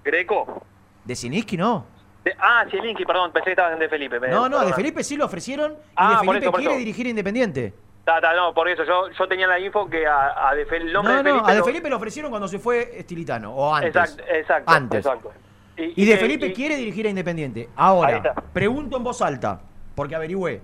¿Greco? 0.03 0.63
De 1.03 1.15
Sieniski 1.15 1.57
no. 1.57 1.85
De- 2.23 2.35
ah, 2.39 2.65
Zielinski, 2.69 3.05
perdón, 3.05 3.31
pensé 3.31 3.45
que 3.45 3.51
estabas 3.51 3.73
en 3.73 3.79
de 3.79 3.89
Felipe. 3.89 4.19
me- 4.19 4.27
No, 4.29 4.49
no, 4.49 4.59
De. 4.65 4.73
Felipe 4.73 5.03
sí 5.03 5.15
lo 5.15 5.25
ofrecieron 5.25 5.71
y 5.73 5.75
Ah, 5.95 6.19
De 6.21 6.27
Felipe 6.27 6.45
eso, 6.45 6.51
quiere 6.53 6.71
eso. 6.73 6.79
dirigir 6.79 7.07
Independiente. 7.07 7.73
Ta, 8.03 8.21
ta, 8.21 8.33
no, 8.33 8.53
por 8.53 8.67
eso, 8.69 8.83
yo, 8.85 9.09
yo 9.17 9.27
tenía 9.27 9.47
la 9.47 9.59
info 9.59 9.89
que 9.89 10.05
a, 10.07 10.49
a 10.49 10.55
de 10.55 10.65
Fel- 10.67 10.81
el 10.81 10.93
nombre 10.93 11.13
No, 11.13 11.17
de 11.19 11.23
Felipe... 11.23 11.41
no, 11.43 11.47
a 11.49 11.53
De 11.55 11.63
Felipe 11.63 11.89
lo 11.89 11.95
ofrecieron 11.97 12.31
cuando 12.31 12.47
se 12.47 12.59
fue 12.59 12.97
Estilitano, 12.99 13.53
o 13.53 13.73
antes. 13.73 13.89
Exacto, 13.95 14.23
exacto, 14.29 14.71
Antes. 14.71 15.05
exacto. 15.05 15.31
Y 15.77 16.05
De 16.05 16.17
Felipe 16.17 16.47
y- 16.47 16.53
quiere 16.53 16.75
dirigir 16.75 17.05
a 17.05 17.09
Independiente. 17.09 17.69
Ahora, 17.75 18.33
pregunto 18.53 18.97
en 18.97 19.03
voz 19.03 19.21
alta, 19.21 19.61
porque 19.95 20.15
averigüé. 20.15 20.61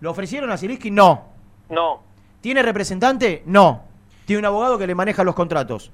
¿Lo 0.00 0.10
ofrecieron 0.10 0.50
a 0.50 0.56
Zielinski? 0.56 0.90
No. 0.90 1.32
No, 1.70 2.02
¿Tiene 2.40 2.62
representante? 2.62 3.42
No. 3.46 3.84
¿Tiene 4.26 4.40
un 4.40 4.44
abogado 4.46 4.76
que 4.76 4.86
le 4.86 4.94
maneja 4.94 5.24
los 5.24 5.34
contratos? 5.34 5.90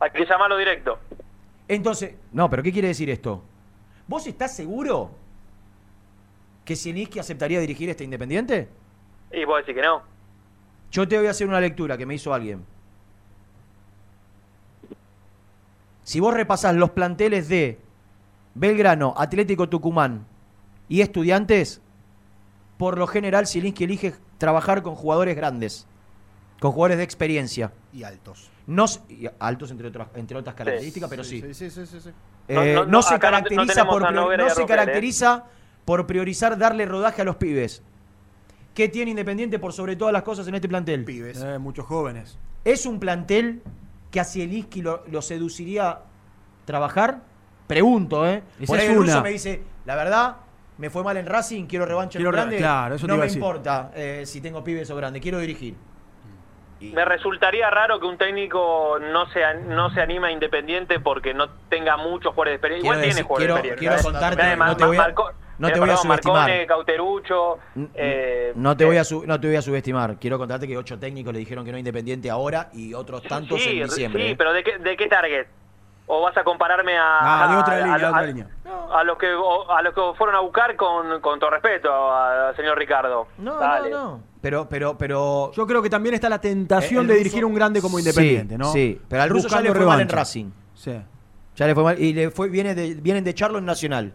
hay 0.00 0.10
que 0.10 0.26
llamarlo 0.26 0.56
directo. 0.56 0.98
Entonces, 1.68 2.16
no, 2.32 2.50
pero 2.50 2.60
¿qué 2.64 2.72
quiere 2.72 2.88
decir 2.88 3.08
esto? 3.08 3.40
¿Vos 4.08 4.26
estás 4.26 4.56
seguro 4.56 5.12
que 6.64 6.74
Zielinski 6.74 7.20
aceptaría 7.20 7.60
dirigir 7.60 7.88
este 7.88 8.02
Independiente? 8.02 8.68
Y 9.30 9.44
vos 9.44 9.58
decís 9.58 9.80
que 9.80 9.86
no. 9.86 10.02
Yo 10.90 11.06
te 11.06 11.16
voy 11.16 11.28
a 11.28 11.30
hacer 11.30 11.46
una 11.46 11.60
lectura 11.60 11.96
que 11.96 12.04
me 12.04 12.14
hizo 12.14 12.34
alguien. 12.34 12.64
Si 16.02 16.18
vos 16.18 16.34
repasás 16.34 16.74
los 16.74 16.90
planteles 16.90 17.48
de 17.48 17.78
Belgrano, 18.56 19.14
Atlético 19.16 19.68
Tucumán 19.68 20.26
y 20.88 21.00
Estudiantes, 21.00 21.80
por 22.76 22.98
lo 22.98 23.06
general 23.06 23.46
Zielinski 23.46 23.84
elige 23.84 24.14
trabajar 24.38 24.82
con 24.82 24.96
jugadores 24.96 25.36
grandes, 25.36 25.86
con 26.62 26.70
jugadores 26.70 26.98
de 26.98 27.02
experiencia. 27.02 27.72
Y 27.92 28.04
altos. 28.04 28.48
No, 28.68 28.84
y 29.08 29.26
altos 29.40 29.72
entre 29.72 29.88
otras, 29.88 30.06
entre 30.14 30.38
otras 30.38 30.54
características, 30.54 31.10
pero 31.10 31.24
sí. 31.24 31.40
Sí, 31.40 31.54
sí, 31.54 31.70
sí, 31.70 31.86
sí, 31.86 32.00
sí. 32.00 32.10
Eh, 32.46 32.54
No, 32.54 32.64
no, 32.64 32.74
no, 32.84 32.86
no, 32.86 33.02
se 33.02 33.18
caracteriza, 33.18 33.84
por, 33.84 34.12
no 34.12 34.48
se 34.48 34.62
¿eh? 34.62 34.66
caracteriza 34.66 35.44
por 35.84 36.06
priorizar 36.06 36.56
darle 36.56 36.86
rodaje 36.86 37.20
a 37.20 37.24
los 37.24 37.34
pibes. 37.34 37.82
¿Qué 38.74 38.88
tiene 38.88 39.10
Independiente 39.10 39.58
por 39.58 39.72
sobre 39.72 39.96
todas 39.96 40.12
las 40.12 40.22
cosas 40.22 40.46
en 40.46 40.54
este 40.54 40.68
plantel? 40.68 41.04
Pibes. 41.04 41.42
Eh, 41.42 41.58
muchos 41.58 41.84
jóvenes. 41.84 42.38
¿Es 42.64 42.86
un 42.86 43.00
plantel 43.00 43.60
que 44.12 44.20
a 44.20 44.24
Zielinski 44.24 44.82
lo, 44.82 45.02
lo 45.10 45.20
seduciría 45.20 45.98
trabajar? 46.64 47.22
Pregunto, 47.66 48.24
¿eh? 48.24 48.40
Esa 48.60 48.66
Por 48.68 48.78
ahí 48.78 48.84
es 48.86 48.92
el 48.92 48.98
ruso 48.98 49.12
una. 49.14 49.22
me 49.22 49.30
dice, 49.30 49.64
la 49.84 49.96
verdad, 49.96 50.36
me 50.78 50.90
fue 50.90 51.02
mal 51.02 51.16
en 51.16 51.26
Racing, 51.26 51.66
quiero 51.66 51.86
revancha 51.86 52.20
en 52.20 52.24
grande. 52.30 52.58
claro, 52.58 52.94
eso 52.94 53.08
no 53.08 53.16
me 53.16 53.26
importa 53.26 53.90
eh, 53.96 54.22
si 54.26 54.40
tengo 54.40 54.62
pibes 54.62 54.88
o 54.90 54.94
grande, 54.94 55.20
quiero 55.20 55.40
dirigir. 55.40 55.74
Me 56.92 57.04
resultaría 57.04 57.70
raro 57.70 58.00
que 58.00 58.06
un 58.06 58.18
técnico 58.18 58.98
no 59.00 59.26
se, 59.26 59.40
no 59.68 59.90
se 59.90 60.00
anime 60.00 60.28
a 60.28 60.30
Independiente 60.32 60.98
porque 61.00 61.32
no 61.34 61.48
tenga 61.68 61.96
muchos 61.96 62.34
jugadores 62.34 62.52
de 62.52 62.54
experiencia. 62.56 62.90
Quiero 62.90 62.98
Igual 62.98 63.14
tiene 63.14 63.22
jugadores 63.22 63.46
quiero- 63.46 63.54
de 63.54 63.68
experiencia. 63.68 63.96
quiero 63.96 64.12
contarte, 64.12 64.42
Mirá, 64.42 64.66
no 64.66 64.76
te 64.76 64.84
voy 64.84 64.96
a- 64.96 65.00
Marco- 65.00 65.32
no 65.58 65.68
te 65.68 65.74
eh, 65.76 65.80
voy 65.80 65.90
a 65.90 65.96
subestimar. 65.96 66.40
Marcone, 66.48 66.66
Cauterucho, 66.66 67.58
eh, 67.94 68.52
No 68.56 68.76
te, 68.76 68.84
voy 68.84 68.96
a 68.96 69.04
su- 69.04 69.24
no 69.26 69.40
te 69.40 69.46
voy 69.46 69.56
a 69.56 69.62
subestimar. 69.62 70.16
Quiero 70.18 70.38
contarte 70.38 70.66
que 70.66 70.76
ocho 70.76 70.98
técnicos 70.98 71.32
le 71.32 71.38
dijeron 71.38 71.64
que 71.64 71.70
no 71.72 71.78
Independiente 71.78 72.30
ahora 72.30 72.68
y 72.72 72.94
otros 72.94 73.22
tantos 73.22 73.60
sí, 73.62 73.80
en 73.80 73.84
diciembre. 73.88 74.24
Sí, 74.24 74.30
¿eh? 74.30 74.34
pero 74.36 74.52
¿de 74.52 74.64
qué, 74.64 74.78
de 74.78 74.96
qué 74.96 75.06
target? 75.08 75.46
o 76.06 76.20
vas 76.20 76.36
a 76.36 76.42
compararme 76.42 76.98
a, 76.98 77.44
Ah, 77.44 77.48
de 77.48 77.54
a- 77.54 77.60
otra 77.60 77.76
línea, 77.78 77.92
a- 77.94 78.10
otra 78.10 78.18
a- 78.18 78.26
línea. 78.26 78.46
a 78.92 79.04
los 79.04 79.16
que 79.16 79.32
o- 79.32 79.70
a 79.70 79.80
los 79.82 79.94
que 79.94 80.00
fueron 80.18 80.34
a 80.34 80.40
buscar 80.40 80.74
con, 80.76 81.20
con 81.20 81.38
todo 81.38 81.50
respeto 81.50 82.12
al 82.14 82.54
señor 82.56 82.76
Ricardo. 82.76 83.28
No, 83.38 83.56
Dale. 83.56 83.88
no, 83.88 83.96
no. 84.18 84.20
Pero, 84.42 84.68
pero, 84.68 84.98
pero. 84.98 85.50
Yo 85.52 85.66
creo 85.66 85.80
que 85.80 85.88
también 85.88 86.14
está 86.16 86.28
la 86.28 86.40
tentación 86.40 87.02
El 87.02 87.06
de 87.06 87.12
ruso- 87.14 87.18
dirigir 87.24 87.44
un 87.44 87.54
grande 87.54 87.80
como 87.80 87.98
Independiente, 87.98 88.54
Sí, 88.54 88.58
¿no? 88.58 88.72
Sí, 88.72 89.00
pero 89.08 89.22
al 89.22 89.30
ruso 89.30 89.48
ya 89.48 89.60
le 89.62 89.72
fue 89.72 89.86
mal 89.86 90.00
en. 90.00 90.08
Racing. 90.08 90.50
Sí. 90.74 91.00
Ya 91.56 91.66
le 91.66 91.74
fue 91.74 91.84
mal. 91.84 91.98
Y 92.00 92.12
le 92.12 92.30
fue, 92.30 92.48
viene 92.48 92.74
de, 92.74 92.94
vienen 92.94 93.22
de 93.24 93.30
echarlo 93.30 93.58
en 93.58 93.64
Nacional. 93.64 94.12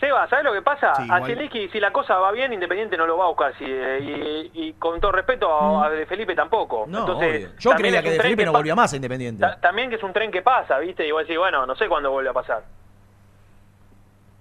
Seba, 0.00 0.26
¿sabes 0.28 0.44
lo 0.44 0.52
que 0.52 0.62
pasa? 0.62 0.94
Sí, 0.96 1.06
a. 1.08 1.24
Zielinski, 1.24 1.68
si 1.68 1.78
la 1.78 1.92
cosa 1.92 2.16
va 2.16 2.32
bien, 2.32 2.52
Independiente 2.52 2.96
no 2.96 3.06
lo 3.06 3.16
va 3.18 3.26
a 3.26 3.28
buscar. 3.28 3.56
si- 3.58 3.64
eh, 3.68 4.50
y, 4.54 4.68
y 4.68 4.72
con 4.72 4.98
todo 5.00 5.12
respeto 5.12 5.46
a, 5.52 5.86
a 5.86 5.90
de 5.90 6.06
Felipe 6.06 6.34
tampoco. 6.34 6.86
Mm. 6.86 6.90
No, 6.90 6.98
Entonces, 7.00 7.44
obvio. 7.46 7.58
Yo 7.58 7.70
creía 7.72 8.02
que 8.02 8.10
de 8.12 8.20
Felipe 8.20 8.44
no 8.46 8.52
volvía 8.52 8.74
más 8.74 8.92
a 8.94 8.96
Independiente. 8.96 9.40
ta- 9.42 9.60
También 9.60 9.90
que 9.90 9.96
es 9.96 10.02
un 10.02 10.12
tren 10.14 10.30
que 10.32 10.40
pasa, 10.42 10.78
¿viste? 10.78 11.06
Y 11.06 11.12
vos 11.12 11.20
decís, 11.22 11.36
bueno, 11.38 11.66
no 11.66 11.76
sé 11.76 11.86
cuándo 11.86 12.10
vuelve 12.10 12.30
a 12.30 12.32
pasar. 12.32 12.64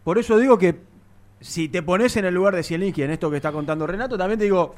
Por 0.04 0.18
eso 0.18 0.38
digo 0.38 0.58
que 0.58 0.76
si 1.42 1.68
te 1.68 1.84
pones 1.84 2.16
en 2.18 2.26
el 2.26 2.34
lugar 2.34 2.56
de 2.56 2.64
Zielinski 2.64 3.04
en 3.04 3.12
esto 3.12 3.30
que 3.30 3.36
está 3.38 3.52
contando 3.52 3.86
Renato, 3.86 4.18
también 4.18 4.38
te 4.40 4.46
digo, 4.46 4.76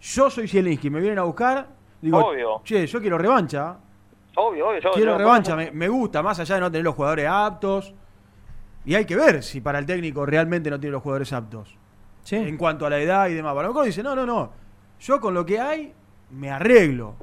yo 0.00 0.28
soy 0.28 0.46
Zielinski, 0.48 0.90
me 0.90 1.00
vienen 1.00 1.18
a 1.20 1.22
buscar, 1.22 1.66
digo, 2.00 2.18
Obvio. 2.18 2.60
che, 2.64 2.86
yo 2.86 3.00
quiero 3.00 3.16
revancha, 3.16 3.76
Obvio, 4.34 4.68
obvio. 4.68 4.80
Yo, 4.80 4.90
quiero 4.92 5.12
yo- 5.12 5.18
revancha, 5.18 5.54
me, 5.56 5.70
me 5.70 5.88
gusta, 5.88 6.22
más 6.22 6.38
allá 6.40 6.54
de 6.56 6.60
no 6.62 6.70
tener 6.70 6.84
los 6.84 6.94
jugadores 6.94 7.26
aptos. 7.28 7.94
Y 8.84 8.94
hay 8.94 9.04
que 9.04 9.14
ver 9.14 9.42
si 9.42 9.60
para 9.60 9.78
el 9.78 9.84
técnico 9.86 10.24
realmente 10.26 10.70
no 10.70 10.80
tiene 10.80 10.92
los 10.92 11.02
jugadores 11.02 11.32
aptos. 11.32 11.76
En 12.30 12.56
cuanto 12.56 12.86
a 12.86 12.90
la 12.90 12.98
edad 12.98 13.28
y 13.28 13.34
demás. 13.34 13.54
Para 13.54 13.68
lo 13.68 13.74
mejor 13.74 13.86
dice, 13.86 14.02
no, 14.02 14.16
no, 14.16 14.24
no. 14.24 14.50
Yo 15.00 15.20
con 15.20 15.34
lo 15.34 15.44
que 15.44 15.60
hay, 15.60 15.92
me 16.30 16.50
arreglo. 16.50 17.14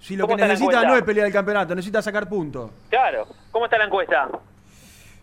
Si 0.00 0.16
lo 0.16 0.24
¿Cómo 0.26 0.36
que 0.36 0.42
necesita 0.42 0.84
no 0.84 0.96
es 0.96 1.02
pelear 1.04 1.26
el 1.28 1.32
campeonato, 1.32 1.74
necesita 1.74 2.02
sacar 2.02 2.28
puntos. 2.28 2.70
Claro. 2.90 3.26
¿Cómo 3.52 3.66
está 3.66 3.78
la 3.78 3.84
encuesta? 3.84 4.28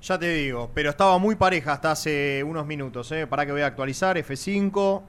Ya 0.06 0.20
te 0.20 0.30
digo, 0.30 0.70
pero 0.72 0.92
estaba 0.92 1.18
muy 1.18 1.34
pareja 1.36 1.74
hasta 1.74 1.90
hace 1.90 2.44
unos 2.44 2.68
minutos, 2.68 3.12
¿eh? 3.12 3.26
Para 3.26 3.44
que 3.44 3.52
voy 3.52 3.62
a 3.62 3.66
actualizar, 3.66 4.16
F5. 4.18 5.02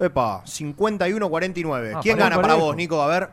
Epa, 0.00 0.42
51-49. 0.44 1.92
Ah, 1.94 2.00
¿Quién 2.02 2.16
parejo, 2.18 2.30
gana 2.30 2.42
para 2.42 2.54
vos, 2.56 2.74
Nico? 2.74 3.00
A 3.00 3.06
ver. 3.06 3.28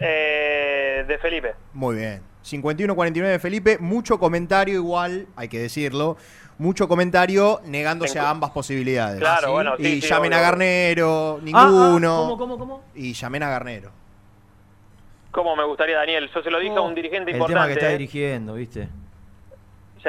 Eh, 0.00 1.04
de 1.06 1.18
Felipe. 1.18 1.54
Muy 1.74 1.96
bien. 1.96 2.22
51-49 2.42 3.12
de 3.26 3.38
Felipe. 3.38 3.76
Mucho 3.78 4.18
comentario 4.18 4.74
igual, 4.74 5.26
hay 5.36 5.48
que 5.48 5.58
decirlo. 5.58 6.16
Mucho 6.56 6.88
comentario 6.88 7.60
negándose 7.66 8.18
a 8.18 8.30
ambas 8.30 8.50
posibilidades. 8.52 9.20
Claro, 9.20 9.52
bueno, 9.52 9.74
sí, 9.76 9.86
Y 9.86 10.00
sí, 10.00 10.08
llamen 10.08 10.32
obvio. 10.32 10.38
a 10.38 10.42
Garnero, 10.42 11.36
Ah, 11.36 11.44
ninguno. 11.44 12.14
ah, 12.14 12.28
¿cómo, 12.30 12.38
cómo, 12.38 12.58
cómo? 12.58 12.82
Y 12.94 13.12
llamen 13.12 13.42
a 13.42 13.50
Garnero. 13.50 13.90
¿Cómo 15.30 15.54
me 15.54 15.64
gustaría, 15.64 15.98
Daniel? 15.98 16.30
Yo 16.34 16.42
se 16.42 16.50
lo 16.50 16.58
dije 16.58 16.74
a 16.74 16.80
un 16.80 16.94
dirigente 16.94 17.30
El 17.32 17.36
importante. 17.36 17.54
tema 17.54 17.66
que 17.66 17.72
está 17.74 17.88
¿eh? 17.90 17.98
dirigiendo, 17.98 18.54
¿viste? 18.54 18.88
Sí. 20.02 20.08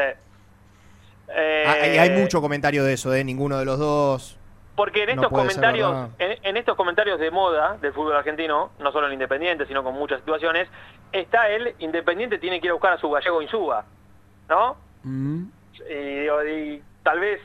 Eh, 1.32 1.64
Ah, 1.68 2.02
hay 2.02 2.10
mucho 2.12 2.42
comentario 2.42 2.84
de 2.84 2.94
eso, 2.94 3.10
de 3.12 3.24
ninguno 3.24 3.58
de 3.60 3.66
los 3.66 3.78
dos. 3.80 4.36
Porque 4.76 5.04
en 5.04 5.10
estos 5.10 5.26
comentarios, 5.60 6.10
en, 6.20 6.38
en 6.46 6.58
estos 6.58 6.76
comentarios 6.78 7.20
de 7.20 7.32
moda 7.32 7.78
del 7.82 7.94
fútbol 7.94 8.16
argentino, 8.16 8.72
no 8.80 8.92
solo 8.92 9.08
en 9.08 9.14
Independiente, 9.14 9.66
sino 9.66 9.84
con 9.84 9.94
muchas 9.94 10.20
situaciones, 10.22 10.70
está 11.12 11.50
el 11.50 11.76
Independiente 11.80 12.38
tiene 12.40 12.60
que 12.62 12.68
ir 12.68 12.72
a 12.72 12.76
buscar 12.76 12.94
a 12.94 12.98
su 12.98 13.10
gallego 13.10 13.42
Insúa, 13.42 13.84
¿no? 14.48 14.78
Y, 15.90 15.94
digo, 16.22 16.44
y 16.46 16.82
tal 17.04 17.20
vez 17.20 17.42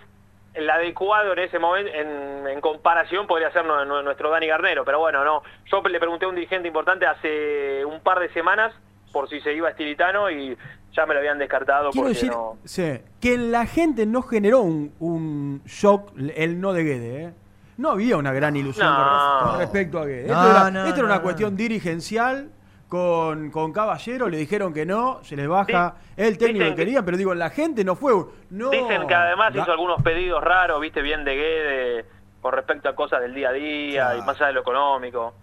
el 0.54 0.70
adecuado 0.70 1.32
en 1.32 1.40
ese 1.40 1.58
momento, 1.58 1.90
en, 1.92 2.46
en 2.46 2.60
comparación, 2.60 3.26
podría 3.26 3.50
ser 3.50 3.64
nu- 3.64 3.84
nu- 3.84 4.02
nuestro 4.02 4.30
Dani 4.30 4.46
Garnero, 4.46 4.84
pero 4.84 5.00
bueno, 5.00 5.24
no. 5.24 5.42
Yo 5.66 5.82
le 5.82 5.98
pregunté 5.98 6.26
a 6.26 6.28
un 6.28 6.36
dirigente 6.36 6.68
importante 6.68 7.04
hace 7.06 7.84
un 7.84 7.98
par 8.00 8.20
de 8.20 8.28
semanas 8.32 8.72
por 9.12 9.28
si 9.28 9.40
se 9.40 9.52
iba 9.52 9.66
a 9.66 9.70
Estilitano 9.72 10.30
y 10.30 10.56
ya 10.94 11.06
me 11.06 11.14
lo 11.14 11.20
habían 11.20 11.38
descartado 11.38 11.90
Quiero 11.90 12.06
porque 12.06 12.14
decir 12.14 12.30
no. 12.30 12.56
sí, 12.64 12.98
que 13.20 13.34
en 13.34 13.50
la 13.52 13.66
gente 13.66 14.06
no 14.06 14.22
generó 14.22 14.60
un, 14.62 14.92
un 15.00 15.62
shock 15.66 16.12
el 16.36 16.60
no 16.60 16.72
de 16.72 16.84
Guede. 16.84 17.22
¿eh? 17.24 17.32
No 17.76 17.90
había 17.90 18.16
una 18.16 18.32
gran 18.32 18.54
ilusión 18.56 18.86
No. 18.86 19.40
con, 19.50 19.58
respecto 19.58 19.98
a 19.98 20.04
Guede. 20.06 20.28
No, 20.28 20.34
esto 20.34 20.50
era, 20.50 20.70
no, 20.70 20.84
esto 20.84 20.94
era 20.94 21.02
no, 21.02 21.06
una 21.06 21.16
no. 21.16 21.22
cuestión 21.22 21.56
dirigencial. 21.56 22.50
Con, 22.86 23.50
con 23.50 23.72
Caballero 23.72 24.28
le 24.28 24.36
dijeron 24.36 24.72
que 24.72 24.86
no, 24.86 25.18
se 25.24 25.34
les 25.34 25.48
baja 25.48 25.96
el 26.16 26.38
técnico 26.38 26.64
que 26.66 26.70
que- 26.70 26.76
querían, 26.76 27.04
pero 27.04 27.16
digo, 27.16 27.32
en 27.32 27.40
la 27.40 27.50
gente 27.50 27.82
no 27.82 27.96
fue. 27.96 28.14
un- 28.14 28.28
No, 28.50 28.70
Dicen 28.70 29.08
que 29.08 29.14
además 29.14 29.52
hizo 29.52 29.72
algunos 29.72 30.00
pedidos 30.02 30.44
raros, 30.44 30.80
viste, 30.80 31.02
bien 31.02 31.24
de 31.24 31.34
Guede, 31.34 32.04
con 32.40 32.52
respecto 32.52 32.88
a 32.88 32.94
cosas 32.94 33.20
del 33.22 33.34
día 33.34 33.48
a 33.48 33.52
día 33.52 34.02
Claro. 34.04 34.18
y 34.18 34.22
más 34.22 34.36
allá 34.36 34.46
de 34.48 34.52
lo 34.52 34.60
económico. 34.60 35.34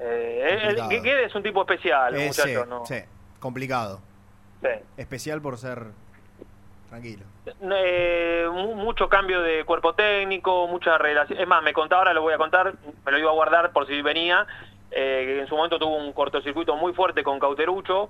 Eh, 0.00 0.58
el- 0.62 0.76
Complicado. 0.76 1.02
Guede 1.04 1.24
es 1.26 1.34
un 1.36 1.42
tipo 1.44 1.60
especial, 1.60 2.14
Eh, 2.16 2.32
sí, 2.32 2.40
muchacho, 2.42 2.66
¿no? 2.66 2.86
sí, 2.86 2.96
complicado. 3.38 4.00
Sí. 4.62 4.68
Especial 4.96 5.40
por 5.40 5.56
ser 5.58 5.82
tranquilo. 6.88 7.24
Eh, 7.46 8.46
mu- 8.50 8.74
mucho 8.74 9.08
cambio 9.08 9.42
de 9.42 9.64
cuerpo 9.64 9.94
técnico, 9.94 10.66
mucha 10.68 10.96
relación. 10.98 11.38
Es 11.38 11.46
más, 11.46 11.62
me 11.62 11.72
contaba, 11.72 12.00
ahora 12.02 12.14
lo 12.14 12.22
voy 12.22 12.32
a 12.34 12.38
contar, 12.38 12.74
me 13.04 13.12
lo 13.12 13.18
iba 13.18 13.30
a 13.30 13.34
guardar 13.34 13.72
por 13.72 13.86
si 13.86 14.00
venía, 14.02 14.46
eh, 14.90 15.38
en 15.42 15.46
su 15.46 15.54
momento 15.54 15.78
tuvo 15.78 15.96
un 15.96 16.12
cortocircuito 16.14 16.74
muy 16.76 16.94
fuerte 16.94 17.22
con 17.22 17.38
Cauterucho, 17.38 18.08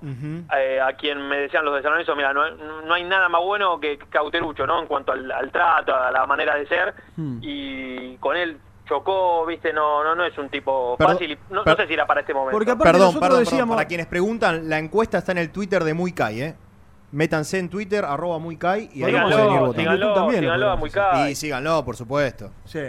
eh, 0.56 0.80
a 0.80 0.92
quien 0.92 1.26
me 1.28 1.38
decían 1.38 1.64
los 1.64 1.74
de 1.74 1.82
San 1.82 1.90
Lorenzo, 1.90 2.14
mira, 2.14 2.32
no, 2.32 2.48
no 2.52 2.94
hay 2.94 3.02
nada 3.02 3.28
más 3.28 3.42
bueno 3.42 3.80
que 3.80 3.98
Cauterucho, 3.98 4.64
¿no? 4.64 4.80
En 4.80 4.86
cuanto 4.86 5.10
al, 5.12 5.30
al 5.32 5.50
trato, 5.50 5.92
a 5.94 6.12
la 6.12 6.24
manera 6.26 6.54
de 6.54 6.66
ser, 6.68 6.94
Hmm. 7.16 7.40
y 7.42 8.16
con 8.18 8.36
él 8.36 8.58
chocó, 8.88 9.44
viste, 9.46 9.72
no 9.72 10.02
no 10.02 10.14
no 10.14 10.24
es 10.24 10.36
un 10.38 10.48
tipo 10.48 10.96
Perdón, 10.96 11.14
fácil, 11.16 11.38
no, 11.50 11.62
sé 11.64 11.86
si 11.86 11.92
era 11.94 12.06
para 12.06 12.20
este 12.22 12.32
momento. 12.34 12.58
perdón, 12.58 12.78
perdón, 12.78 13.20
perdón. 13.20 13.68
Para 13.68 13.84
quienes 13.86 14.06
preguntan, 14.06 14.68
la 14.68 14.78
encuesta 14.78 15.18
está 15.18 15.32
en 15.32 15.38
el 15.38 15.50
Twitter 15.50 15.84
de 15.84 15.94
Muy 15.94 16.12
Kai, 16.12 16.40
¿eh? 16.42 16.56
Métanse 17.10 17.58
en 17.58 17.68
Twitter, 17.70 18.04
arroba 18.04 18.38
Muy 18.38 18.56
Kai, 18.56 18.90
y 18.92 19.02
ahí 19.02 19.10
Síganlo, 19.12 19.30
pueden 19.36 19.52
ir 19.52 19.58
votando. 19.60 19.72
síganlo, 19.80 20.14
también 20.14 20.44
lo 20.44 20.54
síganlo 20.54 20.72
a. 20.72 20.90
Kai. 21.12 21.30
Y 21.32 21.34
síganlo, 21.34 21.84
por 21.84 21.96
supuesto. 21.96 22.50
Sí. 22.64 22.80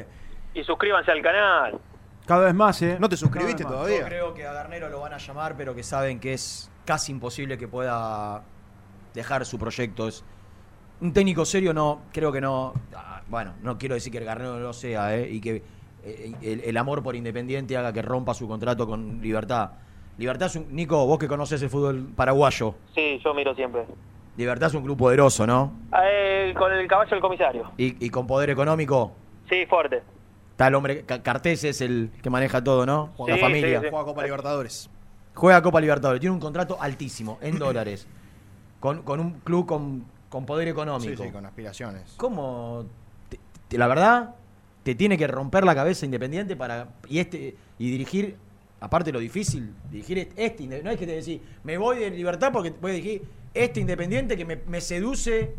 Y 0.54 0.64
suscríbanse 0.64 1.12
al 1.12 1.22
canal. 1.22 1.80
Cada 2.26 2.46
vez 2.46 2.54
más, 2.54 2.82
¿eh? 2.82 2.98
¿No 3.00 3.10
te 3.10 3.18
suscribiste 3.18 3.64
Yo 3.64 3.70
todavía? 3.70 4.06
creo 4.06 4.34
que 4.34 4.46
a 4.46 4.54
Garnero 4.54 4.90
lo 4.90 5.00
van 5.00 5.14
a 5.14 5.18
llamar, 5.18 5.56
pero 5.58 5.74
que 5.74 5.84
saben 5.84 6.20
que 6.20 6.34
es 6.34 6.70
casi 6.86 7.12
imposible 7.12 7.58
que 7.58 7.68
pueda 7.68 8.44
dejar 9.14 9.46
su 9.46 9.58
proyecto. 9.58 10.08
Es 10.08 10.24
un 11.02 11.14
técnico 11.14 11.46
serio 11.46 11.74
no, 11.74 12.02
creo 12.12 12.32
que 12.32 12.42
no. 12.42 12.74
ah, 12.96 13.22
Bueno, 13.28 13.56
no 13.62 13.78
quiero 13.78 13.96
decir 13.96 14.12
que 14.12 14.18
el 14.20 14.26
Garnero 14.26 14.54
no 14.56 14.60
lo 14.60 14.74
sea, 14.74 15.16
¿eh? 15.16 15.30
y 15.30 15.40
que 15.40 15.56
eh, 15.56 15.64
el, 16.04 16.62
el 16.62 16.78
amor 16.78 17.04
por 17.04 17.16
Independiente 17.16 17.76
haga 17.78 17.92
que 17.94 18.02
rompa 18.02 18.34
su 18.34 18.48
contrato 18.48 18.86
con 18.88 19.22
Libertad. 19.22 19.72
Libertad 20.18 20.48
es 20.48 20.56
un. 20.58 20.76
Nico, 20.76 21.06
vos 21.06 21.18
que 21.20 21.28
conoces 21.28 21.62
el 21.62 21.70
fútbol 21.70 22.08
paraguayo. 22.16 22.76
Sí, 22.96 23.20
yo 23.24 23.34
miro 23.34 23.56
siempre. 23.56 23.86
Libertad 24.38 24.68
es 24.68 24.74
un 24.76 24.84
club 24.84 24.98
poderoso, 24.98 25.46
¿no? 25.48 25.74
Eh, 26.04 26.54
con 26.58 26.72
el 26.74 26.88
caballo 26.88 27.10
del 27.12 27.20
comisario. 27.22 27.72
Y, 27.78 28.06
y 28.06 28.10
con 28.10 28.26
poder 28.28 28.50
económico. 28.50 29.12
Sí, 29.50 29.66
fuerte. 29.66 30.02
Está 30.52 30.68
el 30.68 30.76
hombre. 30.76 31.04
Ca- 31.06 31.22
Cartés 31.24 31.64
es 31.64 31.82
el 31.82 32.12
que 32.22 32.30
maneja 32.30 32.64
todo, 32.64 32.86
¿no? 32.86 33.12
la 33.28 33.36
Sí, 33.36 33.42
familia. 33.42 33.80
sí, 33.80 33.86
sí. 33.86 33.90
Juega 33.92 34.06
Copa 34.06 34.24
Libertadores. 34.24 34.90
Juega 35.36 35.62
Copa 35.62 35.80
Libertadores. 35.82 36.20
Tiene 36.20 36.34
un 36.34 36.40
contrato 36.42 36.78
altísimo, 36.82 37.38
en 37.42 37.58
dólares. 37.60 38.08
Con, 38.80 39.02
con 39.04 39.20
un 39.20 39.32
club 39.42 39.66
con, 39.66 40.06
con 40.30 40.46
poder 40.46 40.68
Sí, 40.68 40.72
económico. 40.72 41.24
sí, 41.24 41.32
con 41.32 41.46
aspiraciones. 41.46 42.14
¿Cómo? 42.18 42.86
te- 43.30 43.40
te- 43.70 43.78
la 43.78 43.88
verdad, 43.88 44.36
te 44.90 44.96
tiene 44.96 45.18
que 45.18 45.28
romper 45.28 45.64
la 45.66 45.76
cabeza 45.76 46.06
Independiente 46.06 46.56
para. 46.56 46.88
Y 47.08 47.20
este 47.20 47.56
y 47.78 47.92
dirigir. 47.92 48.36
Aparte 48.82 49.12
lo 49.12 49.20
difícil, 49.20 49.74
dirigir 49.92 50.20
este, 50.20 50.46
este 50.46 50.82
no 50.82 50.90
es 50.90 50.98
que 50.98 51.06
te 51.06 51.12
decís, 51.14 51.42
me 51.66 51.78
voy 51.78 51.98
de 52.00 52.10
libertad 52.12 52.50
porque 52.54 52.70
voy 52.82 52.92
a 52.92 52.94
dirigir 52.94 53.24
este 53.54 53.82
Independiente 53.82 54.38
que 54.38 54.46
me, 54.46 54.56
me 54.68 54.80
seduce 54.80 55.54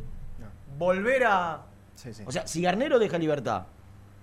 volver 0.78 1.24
a. 1.26 1.66
Sí, 1.94 2.14
sí. 2.14 2.22
O 2.26 2.32
sea, 2.32 2.46
si 2.46 2.62
Garnero 2.62 2.98
deja 2.98 3.18
libertad 3.18 3.66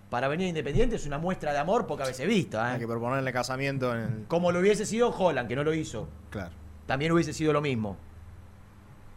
para 0.09 0.27
venir 0.27 0.47
a 0.47 0.49
Independiente 0.49 0.95
es 0.95 1.05
una 1.05 1.19
muestra 1.19 1.53
de 1.53 1.59
amor 1.59 1.85
pocas 1.85 2.07
veces 2.07 2.27
vista. 2.27 2.69
¿eh? 2.69 2.73
Hay 2.73 2.79
que 2.79 2.88
proponerle 2.88 3.31
casamiento 3.31 3.93
en 3.93 3.99
el... 4.01 4.23
Como 4.27 4.51
lo 4.51 4.59
hubiese 4.59 4.85
sido 4.85 5.09
Holland, 5.09 5.47
que 5.47 5.55
no 5.55 5.63
lo 5.63 5.73
hizo. 5.75 6.07
Claro. 6.31 6.51
También 6.88 7.11
hubiese 7.11 7.34
sido 7.34 7.53
lo 7.53 7.61
mismo. 7.61 7.97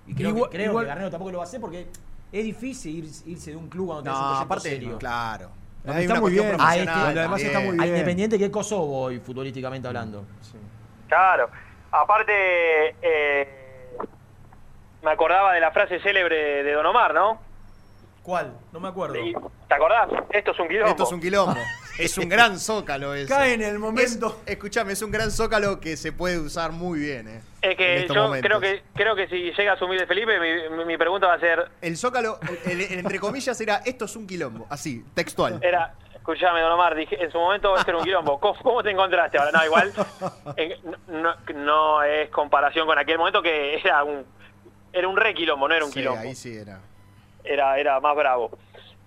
Y 0.06 0.14
creo, 0.14 0.30
Igual- 0.30 0.50
que, 0.50 0.56
creo 0.58 0.70
igual- 0.70 0.84
que 0.84 0.88
Garnero 0.88 1.10
tampoco 1.10 1.30
lo 1.32 1.38
va 1.38 1.44
a 1.44 1.46
hacer 1.46 1.60
porque 1.60 1.86
es 2.32 2.44
difícil 2.44 3.04
ir- 3.04 3.22
irse 3.28 3.50
de 3.52 3.56
un 3.56 3.68
club 3.68 3.86
cuando 3.86 4.10
No, 4.10 4.16
tenés 4.16 4.20
un 4.20 4.28
proyecto 4.28 4.44
aparte, 4.44 4.68
serio. 4.68 4.98
claro. 4.98 5.50
Hay 5.86 6.02
está 6.02 6.14
una 6.14 6.20
muy 6.20 6.32
bien. 6.32 6.56
A 6.58 6.76
este, 6.76 6.90
además 6.90 7.42
está 7.42 7.60
muy 7.60 7.68
a 7.70 7.72
bien. 7.72 7.86
Independiente 7.88 8.38
que 8.38 8.44
es 8.46 8.50
Kosovo 8.50 9.02
hoy, 9.02 9.18
futbolísticamente 9.20 9.88
hablando. 9.88 10.24
Claro. 11.08 11.50
Aparte, 11.92 12.94
eh, 13.02 13.48
me 15.02 15.10
acordaba 15.10 15.52
de 15.52 15.60
la 15.60 15.70
frase 15.70 15.98
célebre 16.00 16.62
de 16.62 16.72
Don 16.72 16.86
Omar, 16.86 17.14
¿no? 17.14 17.49
¿Cuál? 18.22 18.52
No 18.72 18.80
me 18.80 18.88
acuerdo. 18.88 19.14
¿Te 19.68 19.74
acordás? 19.74 20.08
Esto 20.30 20.50
es 20.50 20.58
un 20.60 20.68
quilombo. 20.68 20.90
Esto 20.90 21.02
es 21.04 21.12
un 21.12 21.20
quilombo. 21.20 21.56
es 21.98 22.18
un 22.18 22.28
gran 22.28 22.58
zócalo 22.58 23.14
ese. 23.14 23.28
Cae 23.28 23.54
en 23.54 23.62
el 23.62 23.78
momento. 23.78 24.26
Es- 24.46 24.52
escuchame, 24.52 24.92
es 24.92 25.02
un 25.02 25.10
gran 25.10 25.30
zócalo 25.30 25.80
que 25.80 25.96
se 25.96 26.12
puede 26.12 26.38
usar 26.38 26.72
muy 26.72 26.98
bien, 27.00 27.28
¿eh? 27.28 27.40
Es 27.62 27.70
en 27.72 27.76
que 27.76 27.96
estos 28.00 28.16
yo 28.16 28.22
momentos. 28.24 28.46
creo 28.48 28.60
que 28.60 28.82
creo 28.94 29.16
que 29.16 29.26
si 29.28 29.52
llega 29.52 29.72
a 29.72 29.74
asumir 29.74 29.98
de 30.00 30.06
Felipe, 30.06 30.32
mi, 30.86 30.96
pregunta 30.98 31.26
va 31.28 31.34
a 31.34 31.40
ser, 31.40 31.70
El 31.80 31.96
zócalo, 31.96 32.38
el- 32.66 32.80
entre 32.80 33.18
comillas, 33.18 33.58
era 33.60 33.76
esto 33.86 34.04
es 34.04 34.14
un 34.16 34.26
quilombo. 34.26 34.66
Así, 34.68 35.02
textual. 35.14 35.58
era 35.62 35.94
Escuchame, 36.14 36.60
Don 36.60 36.72
Omar, 36.72 36.94
dije, 36.94 37.22
en 37.24 37.32
su 37.32 37.38
momento 37.38 37.74
este 37.76 37.90
era 37.90 37.98
un 37.98 38.04
quilombo. 38.04 38.38
¿Cómo, 38.38 38.54
cómo 38.62 38.82
te 38.82 38.90
encontraste 38.90 39.38
ahora? 39.38 39.50
No, 39.52 39.64
igual 39.64 39.92
eh, 40.56 40.78
no, 41.08 41.34
no 41.54 42.02
es 42.02 42.28
comparación 42.28 42.86
con 42.86 42.98
aquel 42.98 43.16
momento 43.16 43.40
que 43.42 43.76
era 43.78 44.04
un 44.04 44.24
era 44.92 45.08
un 45.08 45.16
re 45.16 45.32
quilombo, 45.34 45.66
no 45.68 45.74
era 45.74 45.84
un 45.84 45.90
Sí, 45.92 46.00
quilombo. 46.00 46.20
ahí 46.20 46.34
sí 46.34 46.54
era. 46.56 46.80
Era, 47.44 47.78
era 47.78 48.00
más 48.00 48.14
bravo. 48.16 48.50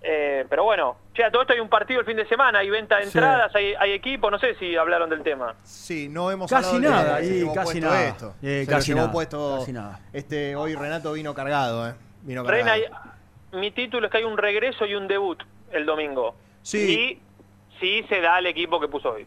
Eh, 0.05 0.45
pero 0.49 0.65
bueno, 0.65 0.97
che, 1.13 1.23
a 1.23 1.31
todo 1.31 1.43
esto 1.43 1.53
hay 1.53 1.61
un 1.61 1.69
partido 1.69 2.01
el 2.01 2.05
fin 2.05 2.17
de 2.17 2.27
semana, 2.27 2.59
hay 2.59 2.69
venta 2.69 2.97
de 2.97 3.03
Sí. 3.03 3.17
entradas, 3.17 3.55
hay, 3.55 3.73
hay 3.79 3.91
equipo, 3.93 4.29
no 4.29 4.37
sé 4.37 4.55
si 4.55 4.75
hablaron 4.75 5.09
del 5.09 5.23
tema. 5.23 5.55
Sí, 5.63 6.09
no 6.09 6.29
hemos 6.29 6.49
Casi 6.51 6.75
hablado 6.75 6.93
nada, 6.95 7.19
se 7.19 7.37
y 7.37 7.53
casi 7.53 7.79
nada. 7.79 8.07
esto. 8.07 8.35
Eh, 8.41 8.65
casi 8.67 8.93
nada, 8.93 9.09
puesto 9.11 9.57
casi 9.59 9.71
nada. 9.71 10.01
Este, 10.11 10.55
hoy 10.57 10.75
Renato 10.75 11.13
vino 11.13 11.33
cargado, 11.33 11.87
¿eh? 11.89 11.93
Vino 12.23 12.43
Reina, 12.43 12.71
cargado. 12.71 12.95
hay- 13.53 13.59
mi 13.59 13.71
título 13.71 14.07
es 14.07 14.11
que 14.11 14.17
hay 14.17 14.23
un 14.25 14.37
regreso 14.37 14.85
y 14.85 14.95
un 14.95 15.07
debut 15.07 15.41
el 15.71 15.85
domingo. 15.85 16.35
Sí. 16.63 16.79
Y 16.79 17.21
sí 17.79 18.03
se 18.09 18.19
da 18.19 18.39
el 18.39 18.47
equipo 18.47 18.79
que 18.81 18.87
puso 18.89 19.11
hoy. 19.11 19.25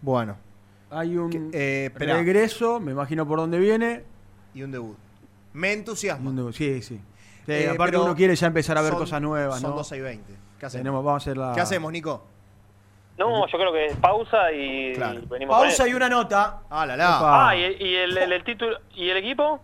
Bueno. 0.00 0.36
Hay 0.90 1.16
un 1.16 1.50
esperá. 1.52 2.16
regreso, 2.16 2.80
me 2.80 2.90
imagino 2.90 3.28
por 3.28 3.38
dónde 3.38 3.58
viene. 3.60 4.02
Y 4.54 4.62
un 4.64 4.72
debut. 4.72 4.96
Me 5.52 5.72
entusiasma. 5.72 6.30
un 6.30 6.36
debut, 6.36 6.52
Sí, 6.54 6.82
sí. 6.82 7.00
Sí, 7.46 7.52
Eh, 7.52 7.70
aparte 7.70 7.96
uno 7.98 8.14
quiere 8.14 8.34
ya 8.36 8.46
empezar 8.46 8.76
a 8.78 8.82
ver 8.82 8.90
son- 8.92 9.00
cosas 9.00 9.20
nuevas, 9.22 9.60
Son 9.60 9.70
¿no? 9.70 9.76
12 9.76 9.96
y 9.96 10.00
20. 10.00 10.32
¿Qué 10.58 10.66
hacemos? 10.66 10.82
Tenemos, 10.82 11.04
vamos 11.04 11.22
a 11.22 11.24
hacer 11.24 11.36
la... 11.36 11.52
¿Qué 11.54 11.60
hacemos, 11.60 11.90
Nico? 11.92 12.26
No, 13.18 13.46
yo 13.48 13.58
creo 13.58 13.72
que 13.72 13.94
pausa 14.00 14.50
y, 14.52 14.94
Claro. 14.94 15.20
y 15.20 15.26
venimos 15.26 15.54
Pausa 15.58 15.86
y 15.88 15.92
una 15.94 16.08
nota. 16.08 16.60
Ah, 16.70 16.86
la 16.86 16.96
la. 16.96 17.48
Ah, 17.48 17.56
y, 17.56 17.60
y 17.60 17.94
el, 17.96 18.16
el- 18.16 18.32
el 18.32 18.44
título 18.44 18.78
y 18.94 19.10
el 19.10 19.16
equipo. 19.18 19.60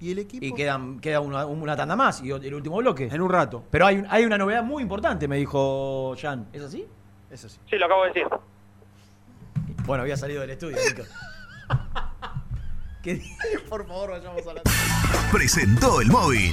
¿Y 0.00 0.12
el 0.12 0.18
equipo? 0.20 0.44
Y 0.44 0.52
quedan, 0.54 1.00
queda 1.00 1.20
una, 1.20 1.46
una 1.46 1.76
tanda 1.76 1.96
más 1.96 2.22
y 2.22 2.30
el 2.30 2.54
último 2.54 2.76
bloque. 2.78 3.08
En 3.10 3.20
un 3.20 3.30
rato. 3.30 3.64
Pero 3.70 3.86
hay, 3.86 4.04
hay 4.08 4.24
una 4.24 4.36
novedad 4.38 4.62
muy 4.62 4.82
importante, 4.82 5.26
me 5.28 5.36
dijo 5.36 6.14
Jan. 6.20 6.46
¿Es 6.52 6.62
así? 6.62 6.86
Es 7.30 7.44
así. 7.44 7.58
Sí, 7.70 7.76
lo 7.76 7.86
acabo 7.86 8.02
de 8.04 8.08
decir. 8.08 8.26
Bueno, 9.84 10.02
había 10.02 10.16
salido 10.16 10.40
del 10.42 10.50
estudio, 10.50 10.76
Nico. 10.88 11.02
¿Qué? 13.02 13.20
Por 13.68 13.84
favor, 13.86 14.10
vayamos 14.10 14.46
a 14.46 14.54
la. 14.54 14.62
Presentó 15.32 16.00
el 16.00 16.08
móvil. 16.08 16.52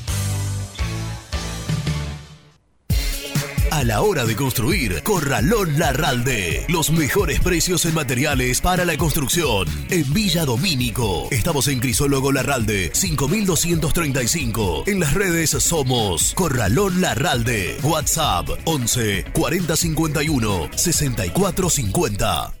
A 3.71 3.85
la 3.85 4.01
hora 4.01 4.25
de 4.25 4.35
construir, 4.35 5.01
Corralón 5.01 5.79
Larralde. 5.79 6.65
Los 6.67 6.91
mejores 6.91 7.39
precios 7.39 7.85
en 7.85 7.93
materiales 7.93 8.59
para 8.59 8.83
la 8.83 8.97
construcción. 8.97 9.65
En 9.89 10.13
Villa 10.13 10.43
Domínico. 10.43 11.29
Estamos 11.31 11.69
en 11.69 11.79
Crisólogo 11.79 12.33
Larralde, 12.33 12.91
5235. 12.93 14.83
En 14.87 14.99
las 14.99 15.13
redes 15.13 15.51
somos 15.51 16.33
Corralón 16.33 16.99
Larralde. 16.99 17.77
WhatsApp 17.81 18.49
11 18.65 19.27
4051 19.31 20.69
6450. 20.75 22.60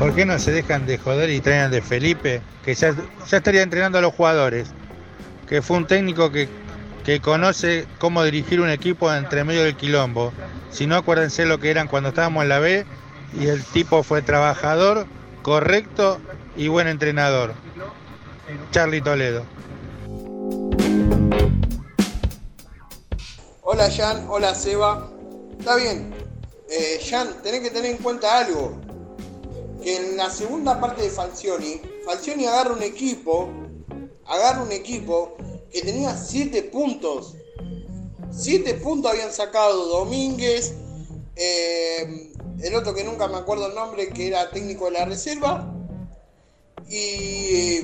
¿Por 0.00 0.14
qué 0.14 0.24
no 0.24 0.38
se 0.38 0.50
dejan 0.50 0.86
de 0.86 0.96
joder 0.96 1.28
y 1.28 1.42
traen 1.42 1.70
de 1.70 1.82
Felipe? 1.82 2.40
Que 2.64 2.74
ya, 2.74 2.94
ya 3.28 3.36
estaría 3.36 3.60
entrenando 3.60 3.98
a 3.98 4.00
los 4.00 4.14
jugadores. 4.14 4.68
Que 5.46 5.60
fue 5.60 5.76
un 5.76 5.86
técnico 5.86 6.32
que, 6.32 6.48
que 7.04 7.20
conoce 7.20 7.86
cómo 7.98 8.24
dirigir 8.24 8.62
un 8.62 8.70
equipo 8.70 9.12
entre 9.12 9.44
medio 9.44 9.62
del 9.62 9.76
quilombo. 9.76 10.32
Si 10.70 10.86
no, 10.86 10.96
acuérdense 10.96 11.44
lo 11.44 11.60
que 11.60 11.70
eran 11.70 11.86
cuando 11.86 12.08
estábamos 12.08 12.44
en 12.44 12.48
la 12.48 12.60
B 12.60 12.86
y 13.38 13.48
el 13.48 13.62
tipo 13.62 14.02
fue 14.02 14.22
trabajador, 14.22 15.06
correcto 15.42 16.18
y 16.56 16.68
buen 16.68 16.88
entrenador. 16.88 17.52
Charlie 18.70 19.02
Toledo. 19.02 19.44
Hola 23.60 23.90
Jan, 23.94 24.24
hola 24.30 24.54
Seba. 24.54 25.10
Está 25.58 25.76
bien. 25.76 26.14
Eh, 26.70 27.00
Jan, 27.06 27.42
tenés 27.42 27.60
que 27.60 27.70
tener 27.70 27.90
en 27.90 27.98
cuenta 27.98 28.38
algo. 28.38 28.80
Que 29.82 29.96
en 29.96 30.16
la 30.16 30.30
segunda 30.30 30.80
parte 30.80 31.02
de 31.02 31.10
Falcioni, 31.10 31.80
Falcioni 32.04 32.46
agarra 32.46 32.72
un 32.72 32.82
equipo, 32.82 33.48
agarra 34.26 34.62
un 34.62 34.72
equipo 34.72 35.36
que 35.72 35.82
tenía 35.82 36.16
7 36.16 36.64
puntos. 36.64 37.34
7 38.30 38.74
puntos 38.74 39.10
habían 39.10 39.32
sacado 39.32 39.86
Domínguez, 39.86 40.74
eh, 41.36 42.32
el 42.60 42.74
otro 42.74 42.94
que 42.94 43.04
nunca 43.04 43.26
me 43.28 43.36
acuerdo 43.38 43.68
el 43.68 43.74
nombre, 43.74 44.10
que 44.10 44.28
era 44.28 44.50
técnico 44.50 44.86
de 44.86 44.90
la 44.92 45.04
reserva, 45.06 45.72
y, 46.88 47.80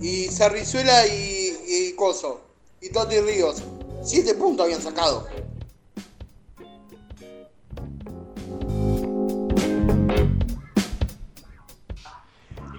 y 0.00 0.28
Cerrizuela 0.28 1.06
y, 1.06 1.56
y 1.66 1.92
Coso, 1.92 2.40
y 2.80 2.90
Toti 2.90 3.20
Ríos. 3.20 3.62
7 4.02 4.34
puntos 4.34 4.64
habían 4.64 4.82
sacado. 4.82 5.26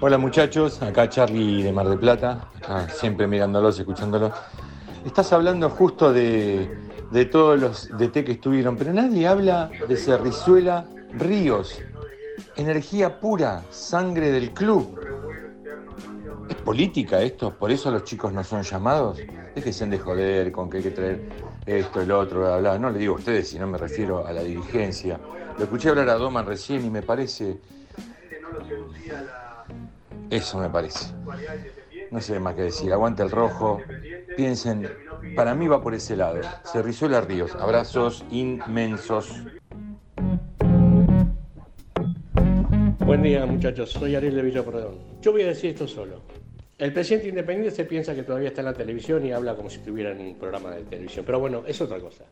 Hola 0.02 0.18
muchachos, 0.18 0.82
acá 0.82 1.10
Charlie 1.10 1.62
de 1.62 1.74
Mar 1.74 1.90
del 1.90 2.00
Plata, 2.00 2.48
siempre 2.88 3.28
mirándolos, 3.28 3.78
escuchándolos. 3.78 4.32
Estás 5.06 5.34
hablando 5.34 5.70
justo 5.70 6.14
de, 6.14 6.74
de 7.12 7.26
todos 7.26 7.60
los 7.60 7.90
DT 7.98 8.24
que 8.24 8.32
estuvieron, 8.32 8.78
pero 8.78 8.94
nadie 8.94 9.28
habla 9.28 9.70
de 9.90 9.98
Cerrizuela 9.98 10.86
Ríos. 11.12 11.82
Energía 12.56 13.20
pura, 13.20 13.66
sangre 13.72 14.32
del 14.32 14.52
club. 14.52 14.98
¿Es 16.48 16.56
política 16.56 17.22
esto? 17.22 17.54
¿Por 17.54 17.70
eso 17.70 17.92
los 17.92 18.06
chicos 18.06 18.32
no 18.32 18.42
son 18.46 18.64
llamados? 18.64 19.20
Déjense 19.54 19.86
de 19.86 20.00
joder 20.00 20.52
con 20.54 20.70
que 20.70 20.78
hay 20.78 20.84
que 20.84 20.92
traer 20.92 21.30
esto, 21.66 22.00
el 22.00 22.12
otro, 22.12 22.40
bla, 22.40 22.58
bla. 22.58 22.80
No 22.80 22.90
le 22.90 23.00
digo 23.00 23.16
a 23.16 23.18
ustedes, 23.18 23.50
sino 23.50 23.68
me 23.68 23.78
refiero 23.78 24.26
a 24.26 24.32
la 24.32 24.44
dirigencia. 24.44 25.20
Lo 25.58 25.66
escuché 25.66 25.90
hablar 25.90 26.08
a 26.08 26.14
Doman 26.14 26.46
recién 26.46 26.86
y 26.86 26.90
me 26.90 27.02
parece... 27.02 27.58
Eso 30.30 30.60
me 30.60 30.70
parece. 30.70 31.14
No 32.12 32.22
sé 32.22 32.40
más 32.40 32.56
que 32.56 32.64
decir. 32.64 32.91
Aguante 32.94 33.24
el 33.24 33.32
rojo. 33.32 33.82
Piensen, 34.36 34.90
para 35.36 35.56
mí 35.56 35.68
va 35.68 35.82
por 35.82 35.94
ese 35.94 36.16
lado. 36.16 36.41
Cerrizuela 36.66 37.22
Ríos. 37.22 37.56
Abrazos 37.56 38.24
inmensos. 38.32 39.44
Buen 43.00 43.24
día, 43.24 43.46
muchachos. 43.46 43.91
Soy 43.91 44.16
Ariel 44.16 44.36
de 44.36 44.41
Villa 44.44 44.64
Perdón. 44.64 45.00
Yo 45.22 45.32
voy 45.32 45.41
a 45.41 45.48
decir 45.48 45.72
esto 45.72 45.88
solo. 45.88 46.22
El 46.78 46.94
presidente 46.94 47.28
independiente 47.28 47.76
se 47.76 47.86
piensa 47.86 48.16
que 48.16 48.24
todavía 48.24 48.50
está 48.50 48.62
en 48.62 48.66
la 48.68 48.74
televisión 48.74 49.26
y 49.26 49.32
habla 49.32 49.56
como 49.56 49.70
si 49.70 49.80
estuviera 49.80 50.12
en 50.12 50.22
un 50.22 50.36
programa 50.36 50.72
de 50.72 50.84
televisión. 50.84 51.26
Pero 51.26 51.40
bueno, 51.40 51.64
es 51.68 51.82
otra 51.82 52.00
cosa. 52.00 52.24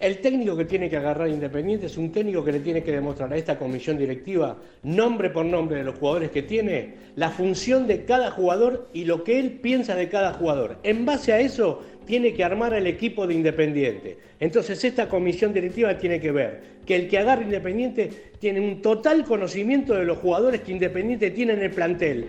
El 0.00 0.18
técnico 0.18 0.56
que 0.56 0.64
tiene 0.64 0.90
que 0.90 0.96
agarrar 0.96 1.28
Independiente 1.28 1.86
es 1.86 1.96
un 1.96 2.10
técnico 2.10 2.44
que 2.44 2.52
le 2.52 2.60
tiene 2.60 2.82
que 2.82 2.90
demostrar 2.90 3.32
a 3.32 3.36
esta 3.36 3.58
comisión 3.58 3.96
directiva, 3.96 4.58
nombre 4.82 5.30
por 5.30 5.44
nombre 5.44 5.78
de 5.78 5.84
los 5.84 5.96
jugadores 5.96 6.30
que 6.30 6.42
tiene, 6.42 6.94
la 7.14 7.30
función 7.30 7.86
de 7.86 8.04
cada 8.04 8.32
jugador 8.32 8.88
y 8.92 9.04
lo 9.04 9.22
que 9.22 9.38
él 9.38 9.52
piensa 9.52 9.94
de 9.94 10.08
cada 10.08 10.32
jugador. 10.32 10.78
En 10.82 11.06
base 11.06 11.32
a 11.32 11.38
eso, 11.38 11.82
tiene 12.06 12.34
que 12.34 12.44
armar 12.44 12.74
el 12.74 12.86
equipo 12.86 13.26
de 13.26 13.34
Independiente. 13.34 14.18
Entonces, 14.40 14.82
esta 14.84 15.08
comisión 15.08 15.52
directiva 15.52 15.96
tiene 15.96 16.20
que 16.20 16.32
ver 16.32 16.74
que 16.84 16.96
el 16.96 17.08
que 17.08 17.18
agarra 17.18 17.42
Independiente 17.42 18.10
tiene 18.40 18.60
un 18.60 18.82
total 18.82 19.24
conocimiento 19.24 19.94
de 19.94 20.04
los 20.04 20.18
jugadores 20.18 20.60
que 20.60 20.72
Independiente 20.72 21.30
tiene 21.30 21.54
en 21.54 21.62
el 21.62 21.70
plantel 21.70 22.26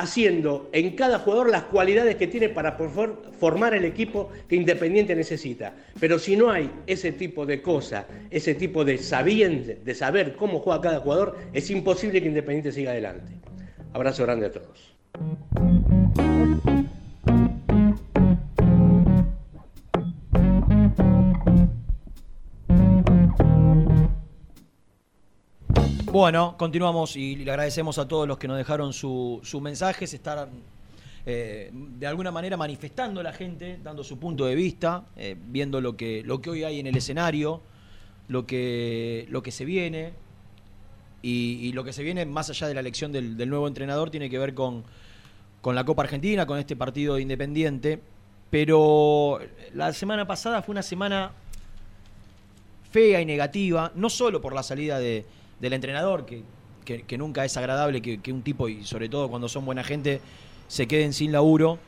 haciendo 0.00 0.70
en 0.72 0.96
cada 0.96 1.18
jugador 1.18 1.50
las 1.50 1.64
cualidades 1.64 2.16
que 2.16 2.26
tiene 2.26 2.48
para 2.48 2.72
formar 2.72 3.74
el 3.74 3.84
equipo 3.84 4.30
que 4.48 4.56
Independiente 4.56 5.14
necesita. 5.14 5.74
Pero 6.00 6.18
si 6.18 6.36
no 6.36 6.50
hay 6.50 6.70
ese 6.86 7.12
tipo 7.12 7.44
de 7.44 7.60
cosa, 7.60 8.06
ese 8.30 8.54
tipo 8.54 8.84
de 8.84 8.96
sabiente, 8.96 9.78
de 9.84 9.94
saber 9.94 10.36
cómo 10.36 10.60
juega 10.60 10.80
cada 10.80 11.00
jugador, 11.00 11.36
es 11.52 11.70
imposible 11.70 12.22
que 12.22 12.28
Independiente 12.28 12.72
siga 12.72 12.92
adelante. 12.92 13.32
Abrazo 13.92 14.22
grande 14.24 14.46
a 14.46 14.52
todos. 14.52 14.94
Bueno, 26.12 26.56
continuamos 26.58 27.14
y 27.14 27.36
le 27.36 27.48
agradecemos 27.52 27.96
a 27.98 28.08
todos 28.08 28.26
los 28.26 28.36
que 28.36 28.48
nos 28.48 28.58
dejaron 28.58 28.92
sus 28.92 29.48
su 29.48 29.60
mensajes, 29.60 30.12
estar 30.12 30.48
eh, 31.24 31.70
de 31.72 32.04
alguna 32.04 32.32
manera 32.32 32.56
manifestando 32.56 33.20
a 33.20 33.22
la 33.22 33.32
gente, 33.32 33.78
dando 33.80 34.02
su 34.02 34.18
punto 34.18 34.44
de 34.44 34.56
vista, 34.56 35.04
eh, 35.16 35.36
viendo 35.38 35.80
lo 35.80 35.96
que, 35.96 36.24
lo 36.24 36.42
que 36.42 36.50
hoy 36.50 36.64
hay 36.64 36.80
en 36.80 36.88
el 36.88 36.96
escenario, 36.96 37.60
lo 38.26 38.44
que, 38.44 39.28
lo 39.30 39.44
que 39.44 39.52
se 39.52 39.64
viene. 39.64 40.12
Y, 41.22 41.70
lo 41.74 41.84
que 41.84 41.92
se 41.92 42.02
viene, 42.02 42.26
más 42.26 42.50
allá 42.50 42.66
de 42.66 42.74
la 42.74 42.80
elección 42.80 43.12
del, 43.12 43.36
del 43.36 43.48
nuevo 43.48 43.68
entrenador, 43.68 44.10
tiene 44.10 44.28
que 44.28 44.38
ver 44.38 44.52
con, 44.52 44.82
con 45.60 45.76
la 45.76 45.84
Copa 45.84 46.02
Argentina, 46.02 46.44
con 46.44 46.58
este 46.58 46.74
partido 46.74 47.14
de 47.14 47.22
Independiente. 47.22 48.00
Pero 48.50 49.38
la 49.74 49.92
semana 49.92 50.26
pasada 50.26 50.60
fue 50.60 50.72
una 50.72 50.82
semana 50.82 51.30
fea 52.90 53.20
y 53.20 53.26
negativa, 53.26 53.92
no 53.94 54.10
solo 54.10 54.40
por 54.40 54.54
la 54.54 54.64
salida 54.64 54.98
de, 54.98 55.24
del 55.60 55.72
entrenador, 55.74 56.24
que, 56.26 56.42
que- 56.84 57.02
nunca 57.18 57.44
es 57.44 57.56
agradable 57.56 58.00
que, 58.02 58.32
un 58.32 58.42
tipo, 58.42 58.68
y 58.68 58.84
sobre 58.84 59.08
todo 59.08 59.28
cuando 59.28 59.48
son 59.48 59.64
buena 59.64 59.84
gente, 59.84 60.20
se 60.66 60.86
queden 60.88 61.12
sin 61.12 61.30
laburo, 61.32 61.78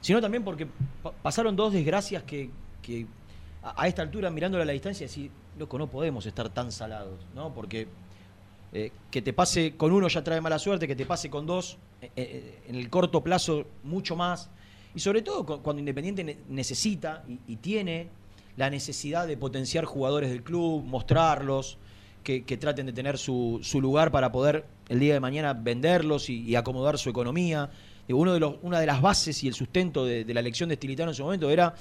sino 0.00 0.20
también 0.20 0.42
porque 0.44 0.66
pa- 1.02 1.12
pasaron 1.12 1.54
dos 1.54 1.72
desgracias 1.72 2.22
que, 2.22 2.50
a, 3.62 3.86
esta 3.86 4.02
altura, 4.02 4.30
mirándolo 4.30 4.62
a 4.62 4.66
la 4.66 4.72
distancia, 4.72 5.06
decir, 5.06 5.30
loco, 5.58 5.78
no 5.78 5.86
podemos 5.88 6.26
estar 6.26 6.48
tan 6.48 6.72
salados, 6.72 7.20
¿no? 7.34 7.52
Porque 7.54 7.86
eh, 8.72 8.90
que 9.10 9.20
te 9.22 9.32
pase 9.32 9.76
con 9.76 9.92
uno 9.92 10.08
ya 10.08 10.24
trae 10.24 10.40
mala 10.40 10.58
suerte, 10.58 10.88
que 10.88 10.96
te 10.96 11.04
pase 11.06 11.28
con 11.30 11.46
dos, 11.46 11.76
eh, 12.00 12.10
eh, 12.16 12.58
en 12.68 12.74
el 12.76 12.88
corto 12.88 13.22
plazo 13.22 13.66
mucho 13.84 14.16
más. 14.16 14.48
Y 14.94 15.00
sobre 15.00 15.22
todo 15.22 15.44
cu- 15.46 15.60
cuando 15.62 15.80
Independiente 15.80 16.24
ne- 16.24 16.38
necesita 16.48 17.22
y 17.46 17.56
tiene 17.56 18.08
la 18.56 18.70
necesidad 18.70 19.26
de 19.26 19.36
potenciar 19.36 19.84
jugadores 19.84 20.30
del 20.30 20.42
club, 20.42 20.82
mostrarlos, 20.84 21.78
que, 22.22 22.56
traten 22.56 22.86
de 22.86 22.92
tener 22.92 23.18
su, 23.18 23.60
su 23.62 23.80
lugar 23.80 24.10
para 24.10 24.30
poder 24.32 24.64
el 24.88 25.00
día 25.00 25.14
de 25.14 25.20
mañana 25.20 25.52
venderlos 25.54 26.30
y, 26.30 26.54
acomodar 26.56 26.98
su 26.98 27.10
economía. 27.10 27.70
Uno 28.08 28.34
de 28.34 28.40
los, 28.40 28.56
una 28.62 28.78
de 28.80 28.86
las 28.86 29.00
bases 29.00 29.42
y 29.44 29.48
el 29.48 29.54
sustento 29.54 30.04
de, 30.04 30.24
la 30.32 30.40
elección 30.40 30.68
de 30.68 30.76
Stilitano 30.76 31.10
en 31.10 31.14
su 31.14 31.22
momento 31.22 31.50
era 31.50 31.74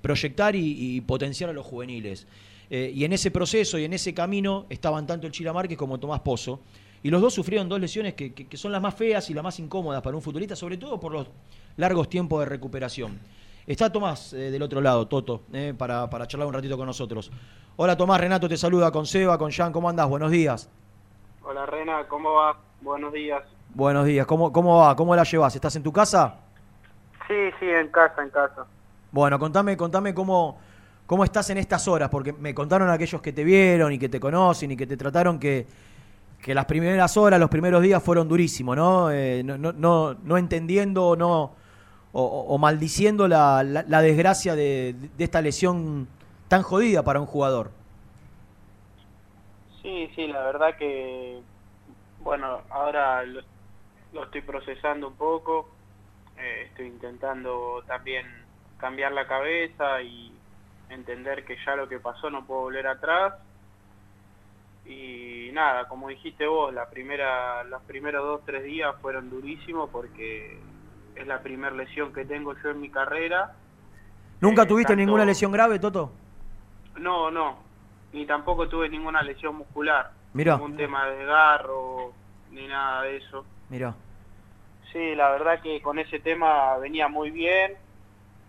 proyectar 0.00 0.54
y, 0.56 1.00
potenciar 1.02 1.50
a 1.50 1.52
los 1.52 1.66
juveniles. 1.66 2.26
Eh, 2.68 2.92
y 2.94 3.04
en 3.04 3.12
ese 3.12 3.30
proceso 3.30 3.78
y 3.78 3.84
en 3.84 3.92
ese 3.92 4.12
camino 4.12 4.66
estaban 4.68 5.06
tanto 5.06 5.26
el 5.26 5.32
Chila 5.32 5.52
Márquez 5.52 5.78
como 5.78 5.98
Tomás 5.98 6.20
Pozo. 6.20 6.60
Y 7.02 7.10
los 7.10 7.20
dos 7.20 7.34
sufrieron 7.34 7.68
dos 7.68 7.80
lesiones 7.80 8.14
que, 8.14 8.32
que- 8.32 8.46
que 8.48 8.56
son 8.56 8.72
las 8.72 8.82
más 8.82 8.94
feas 8.94 9.30
y 9.30 9.34
las 9.34 9.44
más 9.44 9.60
incómodas 9.60 10.02
para 10.02 10.16
un 10.16 10.22
futbolista, 10.22 10.56
sobre 10.56 10.76
todo 10.76 10.98
por 10.98 11.12
los 11.12 11.28
largos 11.76 12.08
tiempos 12.08 12.40
de 12.40 12.46
recuperación. 12.46 13.18
Está 13.66 13.90
Tomás 13.90 14.32
eh, 14.32 14.52
del 14.52 14.62
otro 14.62 14.80
lado, 14.80 15.08
Toto, 15.08 15.42
eh, 15.52 15.74
para, 15.76 16.08
para 16.08 16.28
charlar 16.28 16.46
un 16.46 16.54
ratito 16.54 16.76
con 16.76 16.86
nosotros. 16.86 17.32
Hola 17.74 17.96
Tomás, 17.96 18.20
Renato 18.20 18.48
te 18.48 18.56
saluda 18.56 18.92
con 18.92 19.06
Seba, 19.06 19.36
con 19.38 19.50
Jan, 19.50 19.72
¿cómo 19.72 19.88
andás? 19.88 20.08
Buenos 20.08 20.30
días. 20.30 20.70
Hola 21.42 21.66
Rena, 21.66 22.06
¿cómo 22.06 22.34
va? 22.34 22.56
Buenos 22.80 23.12
días. 23.12 23.42
Buenos 23.74 24.06
días, 24.06 24.24
¿cómo, 24.24 24.52
cómo 24.52 24.78
va? 24.78 24.94
¿Cómo 24.94 25.16
la 25.16 25.24
llevas? 25.24 25.56
¿Estás 25.56 25.74
en 25.74 25.82
tu 25.82 25.92
casa? 25.92 26.36
Sí, 27.26 27.34
sí, 27.58 27.66
en 27.68 27.88
casa, 27.88 28.22
en 28.22 28.30
casa. 28.30 28.66
Bueno, 29.10 29.36
contame, 29.36 29.76
contame 29.76 30.14
cómo, 30.14 30.58
cómo 31.04 31.24
estás 31.24 31.50
en 31.50 31.58
estas 31.58 31.88
horas, 31.88 32.08
porque 32.08 32.32
me 32.32 32.54
contaron 32.54 32.88
aquellos 32.88 33.20
que 33.20 33.32
te 33.32 33.42
vieron 33.42 33.92
y 33.92 33.98
que 33.98 34.08
te 34.08 34.20
conocen 34.20 34.70
y 34.70 34.76
que 34.76 34.86
te 34.86 34.96
trataron 34.96 35.40
que, 35.40 35.66
que 36.40 36.54
las 36.54 36.66
primeras 36.66 37.16
horas, 37.16 37.40
los 37.40 37.50
primeros 37.50 37.82
días 37.82 38.00
fueron 38.00 38.28
durísimos, 38.28 38.76
¿no? 38.76 39.10
Eh, 39.10 39.42
no, 39.44 39.58
no, 39.58 39.72
no, 39.72 40.14
no 40.22 40.38
entendiendo 40.38 41.16
no, 41.16 41.65
o, 42.12 42.58
maldiciendo 42.58 43.28
la, 43.28 43.62
la- 43.62 43.84
la 43.86 44.02
desgracia 44.02 44.54
de, 44.56 44.94
de 45.16 45.24
esta 45.24 45.42
lesión 45.42 46.08
tan 46.48 46.62
jodida 46.62 47.02
para 47.02 47.20
un 47.20 47.26
jugador. 47.26 47.70
Sí, 49.82 50.10
sí, 50.14 50.26
la 50.26 50.42
verdad 50.42 50.76
que, 50.76 51.40
bueno, 52.20 52.62
ahora 52.70 53.24
lo, 53.24 53.40
lo 54.12 54.24
estoy 54.24 54.42
procesando 54.42 55.08
un 55.08 55.16
poco, 55.16 55.68
eh, 56.36 56.64
estoy 56.68 56.86
intentando 56.86 57.82
también 57.86 58.26
cambiar 58.78 59.12
la 59.12 59.26
cabeza 59.26 60.02
y 60.02 60.32
entender 60.90 61.44
que 61.44 61.56
ya 61.64 61.76
lo 61.76 61.88
que 61.88 62.00
pasó 62.00 62.30
no 62.30 62.46
puedo 62.46 62.62
volver 62.62 62.86
atrás. 62.86 63.34
Y 64.84 65.50
nada, 65.52 65.88
como 65.88 66.08
dijiste 66.08 66.46
vos, 66.46 66.72
la 66.72 66.88
primera, 66.88 67.64
los 67.64 67.82
primeros 67.82 68.24
dos, 68.24 68.44
tres 68.44 68.62
días 68.64 68.94
fueron 69.00 69.28
durísimos 69.30 69.90
porque 69.90 70.58
es 71.16 71.26
la 71.26 71.40
primera 71.40 71.74
lesión 71.74 72.12
que 72.12 72.24
tengo 72.24 72.54
yo 72.62 72.70
en 72.70 72.80
mi 72.80 72.90
carrera. 72.90 73.52
¿Nunca 74.40 74.62
Eh, 74.62 74.66
tuviste 74.66 74.92
tanto- 74.92 75.00
ninguna 75.04 75.24
lesión 75.24 75.50
grave, 75.52 75.78
Toto? 75.78 76.12
No, 76.96 77.30
no, 77.30 77.58
ni 78.12 78.26
tampoco 78.26 78.68
tuve 78.68 78.88
ninguna 78.88 79.22
lesión 79.22 79.56
muscular. 79.56 80.10
Mirá. 80.32 80.54
Ningún 80.56 80.76
tema 80.76 81.06
de 81.08 81.16
desgarro, 81.18 82.12
ni 82.50 82.66
nada 82.68 83.02
de 83.02 83.16
eso. 83.16 83.44
Mirá. 83.70 83.94
Sí, 84.92 85.14
la 85.14 85.30
verdad 85.30 85.60
que 85.62 85.80
con 85.82 85.98
ese 85.98 86.20
tema 86.20 86.76
venía 86.78 87.08
muy 87.08 87.30
bien. 87.30 87.74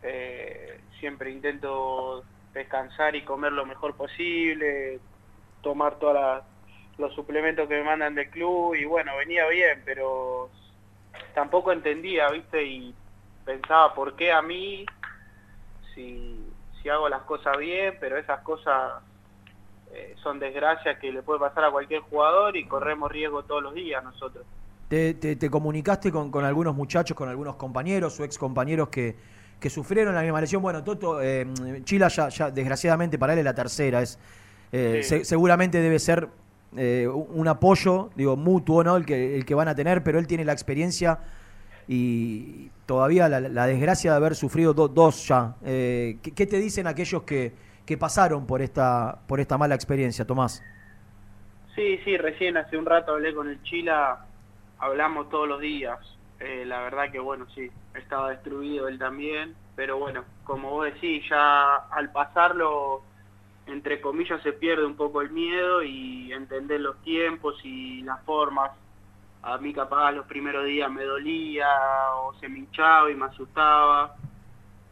Eh, 0.03 0.80
siempre 0.99 1.31
intento 1.31 2.23
descansar 2.53 3.15
y 3.15 3.23
comer 3.23 3.52
lo 3.53 3.65
mejor 3.65 3.95
posible, 3.95 4.99
tomar 5.61 5.95
todos 5.99 6.44
los 6.98 7.14
suplementos 7.15 7.68
que 7.68 7.76
me 7.76 7.84
mandan 7.84 8.15
del 8.15 8.30
club 8.30 8.76
y 8.76 8.85
bueno, 8.85 9.15
venía 9.18 9.48
bien, 9.48 9.81
pero 9.85 10.49
tampoco 11.34 11.72
entendía, 11.72 12.30
¿viste? 12.30 12.64
Y 12.64 12.94
pensaba, 13.45 13.94
¿por 13.94 14.15
qué 14.15 14.31
a 14.31 14.41
mí? 14.41 14.85
Si, 15.94 16.48
si 16.81 16.89
hago 16.89 17.10
las 17.10 17.22
cosas 17.23 17.57
bien, 17.57 17.95
pero 17.99 18.18
esas 18.18 18.41
cosas 18.41 18.94
eh, 19.94 20.15
son 20.22 20.39
desgracias 20.39 20.98
que 20.99 21.11
le 21.11 21.22
puede 21.23 21.39
pasar 21.39 21.64
a 21.65 21.72
cualquier 21.72 22.02
jugador 22.02 22.56
y 22.56 22.65
corremos 22.65 23.11
riesgo 23.11 23.44
todos 23.44 23.64
los 23.64 23.73
días 23.73 24.03
nosotros. 24.03 24.45
¿Te, 24.88 25.15
te- 25.15 25.35
te 25.35 25.49
comunicaste 25.49 26.11
con, 26.11 26.31
con 26.31 26.45
algunos 26.45 26.76
muchachos, 26.76 27.15
con 27.18 27.27
algunos 27.30 27.56
compañeros 27.56 28.19
o 28.19 28.23
ex 28.23 28.38
compañeros 28.38 28.89
que, 28.89 29.15
que 29.60 29.69
sufrieron 29.69 30.15
la 30.15 30.22
misma 30.22 30.39
lesión? 30.39 30.61
Bueno, 30.61 30.84
Toto, 30.84 31.22
eh, 31.22 31.45
Chila 31.84 32.07
ya, 32.07 32.30
ya, 32.30 32.52
desgraciadamente 32.52 33.18
para 33.18 33.34
él 33.34 33.39
es 33.39 33.45
la 33.45 33.53
tercera. 33.56 34.02
Es, 34.02 34.18
eh, 34.72 34.99
Sí. 35.03 35.10
se- 35.10 35.26
seguramente 35.26 35.80
debe 35.81 35.99
ser 35.99 36.30
eh, 36.78 37.08
un 37.08 37.48
apoyo, 37.48 38.10
digo, 38.16 38.36
mutuo, 38.38 38.84
¿no? 38.84 38.98
El 38.98 39.06
que, 39.06 39.36
el 39.36 39.45
que 39.45 39.56
van 39.56 39.68
a 39.68 39.76
tener, 39.76 40.04
pero 40.04 40.20
él 40.20 40.28
tiene 40.28 40.45
la 40.45 40.54
experiencia 40.54 41.20
y 41.88 42.70
todavía 42.86 43.30
la, 43.30 43.68
desgracia 43.68 44.12
de 44.12 44.18
haber 44.18 44.36
sufrido 44.36 44.74
do- 44.74 44.88
dos 44.90 45.28
ya. 45.28 45.58
Eh, 45.66 46.20
¿qué, 46.24 46.34
qué 46.34 46.48
te 46.48 46.60
dicen 46.60 46.88
aquellos 46.88 47.24
que, 47.24 47.56
que 47.86 47.98
pasaron 47.98 48.45
por 48.48 48.62
esta, 48.62 49.24
por 49.28 49.40
esta 49.40 49.58
mala 49.58 49.76
experiencia, 49.76 50.26
Tomás? 50.26 50.66
Sí, 51.76 51.99
sí, 52.04 52.18
recién 52.18 52.58
hace 52.58 52.78
un 52.78 52.86
rato 52.86 53.14
hablé 53.14 53.34
con 53.36 53.49
el 53.49 53.62
Chila, 53.64 54.26
hablamos 54.78 55.30
todos 55.30 55.48
los 55.48 55.62
días. 55.62 55.99
Eh, 56.40 56.66
la 56.66 56.82
verdad 56.82 57.12
que 57.12 57.20
bueno, 57.20 57.48
sí, 57.54 57.72
estaba 57.94 58.32
destruido 58.32 58.88
él 58.88 58.98
también, 58.99 59.56
pero 59.76 59.98
bueno, 59.99 60.26
como 60.44 60.72
vos 60.72 60.86
decís, 60.86 61.24
ya 61.30 61.76
al 61.91 62.12
pasarlo, 62.12 63.06
entre 63.68 63.99
comillas, 63.99 64.41
se 64.44 64.53
pierde 64.53 64.85
un 64.85 64.95
poco 64.95 65.22
el 65.22 65.30
miedo 65.30 65.84
y 65.84 66.31
entender 66.31 66.80
los 66.80 67.02
tiempos 67.02 67.60
y 67.64 68.02
las 68.02 68.23
formas. 68.23 68.72
A 69.44 69.57
mí 69.57 69.73
capaz 69.73 70.11
los 70.14 70.26
primeros 70.26 70.65
días 70.65 70.89
me 70.89 71.03
dolía 71.03 71.68
o 72.15 72.34
se 72.39 72.48
me 72.48 72.60
hinchaba 72.60 73.11
y 73.11 73.15
me 73.15 73.26
asustaba. 73.26 74.15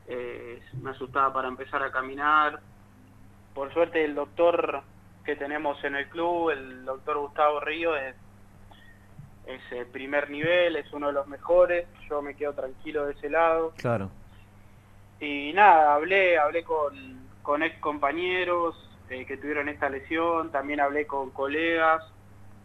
Eh, 0.07 0.61
me 0.81 0.91
asustaba 0.91 1.33
para 1.33 1.47
empezar 1.47 1.81
a 1.83 1.91
caminar. 1.91 2.59
Por 3.53 3.73
suerte 3.73 4.03
el 4.03 4.13
doctor 4.13 4.81
que 5.23 5.35
tenemos 5.35 5.81
en 5.83 5.95
el 5.95 6.07
club, 6.09 6.51
el 6.51 6.85
doctor 6.85 7.17
Gustavo 7.17 7.61
Río, 7.61 7.95
es, 7.95 8.15
es 9.47 9.61
el 9.71 9.87
primer 9.87 10.29
nivel, 10.29 10.75
es 10.75 10.91
uno 10.91 11.07
de 11.07 11.13
los 11.13 11.27
mejores. 11.27 11.87
Yo 12.09 12.21
me 12.21 12.35
quedo 12.35 12.53
tranquilo 12.53 13.05
de 13.05 13.13
ese 13.13 13.29
lado. 13.29 13.73
Claro. 13.77 14.11
Y 15.19 15.53
nada, 15.53 15.95
hablé, 15.95 16.37
hablé 16.37 16.63
con, 16.63 17.24
con 17.45 17.63
ex 17.63 17.79
compañeros 17.79 18.75
eh, 19.09 19.25
que 19.25 19.37
tuvieron 19.37 19.69
esta 19.69 19.87
lesión, 19.89 20.51
también 20.51 20.79
hablé 20.81 21.05
con 21.07 21.29
colegas 21.29 22.01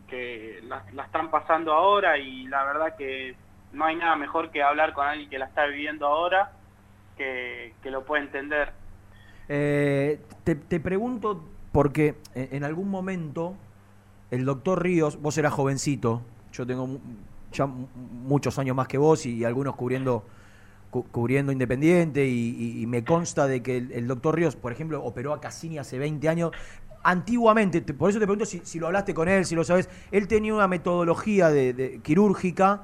que 0.08 0.60
la, 0.64 0.84
están 1.04 1.30
pasando 1.30 1.72
ahora 1.72 2.18
y 2.18 2.46
la 2.48 2.64
verdad 2.64 2.96
que 2.96 3.36
no 3.72 3.84
hay 3.84 3.94
nada 3.96 4.16
mejor 4.16 4.50
que 4.50 4.62
hablar 4.62 4.92
con 4.94 5.06
alguien 5.06 5.30
que 5.30 5.38
la 5.38 5.44
está 5.46 5.66
viviendo 5.66 6.06
ahora, 6.06 6.52
que, 7.16 7.74
que 7.82 7.90
lo 7.90 8.04
puede 8.04 8.22
entender. 8.24 8.72
Eh, 9.48 10.20
te, 10.44 10.54
te 10.56 10.80
pregunto 10.80 11.44
porque 11.72 12.16
en 12.34 12.56
en 12.56 12.64
algún 12.64 12.88
momento 12.90 13.54
el 14.30 14.44
doctor 14.44 14.82
Ríos, 14.82 15.20
vos 15.20 15.36
eras 15.38 15.52
jovencito, 15.52 16.22
yo 16.52 16.66
tengo 16.66 16.98
ya 17.52 17.66
mu- 17.66 17.86
muchos 17.94 18.58
años 18.58 18.74
más 18.76 18.88
que 18.88 18.96
vos 18.98 19.26
y, 19.26 19.44
algunos 19.44 19.76
cubriendo 19.76 20.24
cu- 20.90 21.06
cubriendo 21.10 21.52
Independiente 21.52 22.26
y, 22.26 22.84
me 22.86 23.04
consta 23.04 23.46
de 23.46 23.62
que 23.62 23.76
el, 23.76 24.06
doctor 24.06 24.36
Ríos, 24.36 24.56
por 24.56 24.72
ejemplo, 24.72 25.02
operó 25.02 25.32
a 25.32 25.40
Cassini 25.40 25.78
hace 25.78 25.98
20 25.98 26.28
años. 26.28 26.50
Antiguamente, 27.02 27.80
te- 27.80 27.94
por 27.94 28.10
eso 28.10 28.18
te 28.18 28.26
pregunto 28.26 28.44
si, 28.44 28.78
lo 28.78 28.88
hablaste 28.88 29.14
con 29.14 29.28
él, 29.28 29.46
si 29.46 29.54
lo 29.54 29.64
sabes, 29.64 29.88
él 30.10 30.28
tenía 30.28 30.54
una 30.54 30.68
metodología 30.68 31.48
de, 31.48 32.00
quirúrgica 32.02 32.82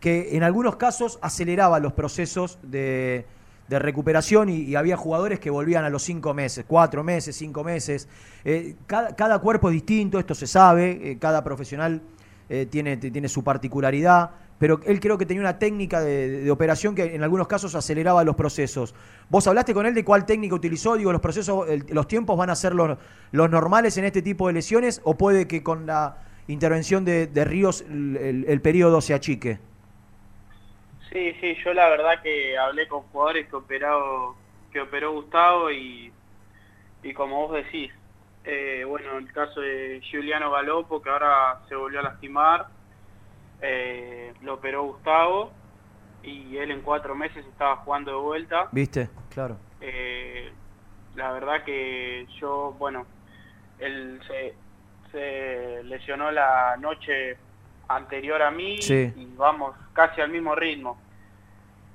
que 0.00 0.36
en 0.36 0.42
algunos 0.42 0.76
casos 0.76 1.18
aceleraba 1.22 1.80
los 1.80 1.94
procesos 1.94 2.58
de, 2.62 3.26
de 3.68 3.78
recuperación 3.78 4.48
y, 4.48 4.76
había 4.76 4.96
jugadores 4.96 5.40
que 5.40 5.50
volvían 5.50 5.84
a 5.84 5.90
los 5.90 6.02
cinco 6.02 6.34
meses, 6.34 6.64
cuatro 6.68 7.02
meses, 7.02 7.34
cinco 7.36 7.64
meses. 7.64 8.08
Eh, 8.44 8.76
cada, 8.86 9.38
cuerpo 9.38 9.68
es 9.68 9.74
distinto, 9.74 10.18
esto 10.18 10.34
se 10.34 10.46
sabe, 10.46 11.10
eh, 11.10 11.18
cada 11.18 11.42
profesional 11.42 12.02
eh, 12.48 12.66
tiene, 12.70 12.96
tiene 12.96 13.28
su 13.28 13.42
particularidad, 13.42 14.30
pero 14.58 14.80
él 14.86 15.00
creo 15.00 15.18
que 15.18 15.26
tenía 15.26 15.42
una 15.42 15.58
técnica 15.58 16.00
de, 16.00 16.50
operación 16.50 16.94
que 16.94 17.14
en 17.14 17.22
algunos 17.22 17.46
casos 17.46 17.74
aceleraba 17.74 18.24
los 18.24 18.36
procesos. 18.36 18.94
¿Vos 19.28 19.46
hablaste 19.46 19.74
con 19.74 19.86
él 19.86 19.94
de 19.94 20.04
cuál 20.04 20.24
técnica 20.26 20.54
utilizó? 20.54 20.96
Digo, 20.96 21.12
los 21.12 21.20
procesos, 21.20 21.66
los 21.88 22.08
tiempos 22.08 22.36
van 22.36 22.50
a 22.50 22.56
ser 22.56 22.74
los, 22.74 22.96
normales 23.32 23.96
en 23.98 24.04
este 24.04 24.22
tipo 24.22 24.46
de 24.48 24.54
lesiones 24.54 25.00
o 25.04 25.16
puede 25.16 25.46
que 25.46 25.62
con 25.62 25.86
la 25.86 26.18
intervención 26.46 27.04
de, 27.04 27.28
Ríos 27.44 27.82
el, 27.82 28.16
el- 28.16 28.44
el 28.48 28.60
periodo 28.62 29.00
se 29.00 29.14
achique? 29.14 29.58
Sí, 31.10 31.32
sí, 31.40 31.56
yo 31.64 31.72
la 31.72 31.88
verdad 31.88 32.22
que 32.22 32.58
hablé 32.58 32.88
con 32.88 33.02
jugadores 33.04 33.48
que 33.48 33.56
operado, 33.56 34.36
que 34.72 34.80
operó 34.80 35.12
Gustavo 35.12 35.70
y, 35.70 36.12
y 37.02 37.14
como 37.14 37.48
vos 37.48 37.56
decís, 37.64 37.92
eh, 38.44 38.84
bueno, 38.86 39.18
el 39.18 39.32
caso 39.32 39.60
de 39.60 40.00
Giuliano 40.02 40.50
Galopo, 40.50 41.02
que 41.02 41.10
ahora 41.10 41.60
se 41.68 41.76
volvió 41.76 42.00
a 42.00 42.04
lastimar, 42.04 42.68
eh, 43.60 44.32
lo 44.42 44.54
operó 44.54 44.84
Gustavo 44.84 45.50
y 46.22 46.56
él 46.56 46.70
en 46.70 46.82
cuatro 46.82 47.14
meses 47.14 47.44
estaba 47.46 47.76
jugando 47.76 48.10
de 48.12 48.16
vuelta. 48.22 48.68
¿Viste? 48.72 49.08
Claro. 49.30 49.56
Eh, 49.80 50.50
la 51.14 51.32
verdad 51.32 51.64
que 51.64 52.26
yo, 52.40 52.74
bueno, 52.78 53.06
él 53.78 54.20
se, 54.26 54.54
se 55.12 55.82
lesionó 55.84 56.30
la 56.30 56.76
noche 56.78 57.36
anterior 57.88 58.42
a 58.42 58.50
mí 58.50 58.78
Sí. 58.82 59.12
y 59.16 59.26
vamos 59.36 59.74
casi 59.92 60.20
al 60.20 60.30
mismo 60.30 60.54
ritmo. 60.54 60.98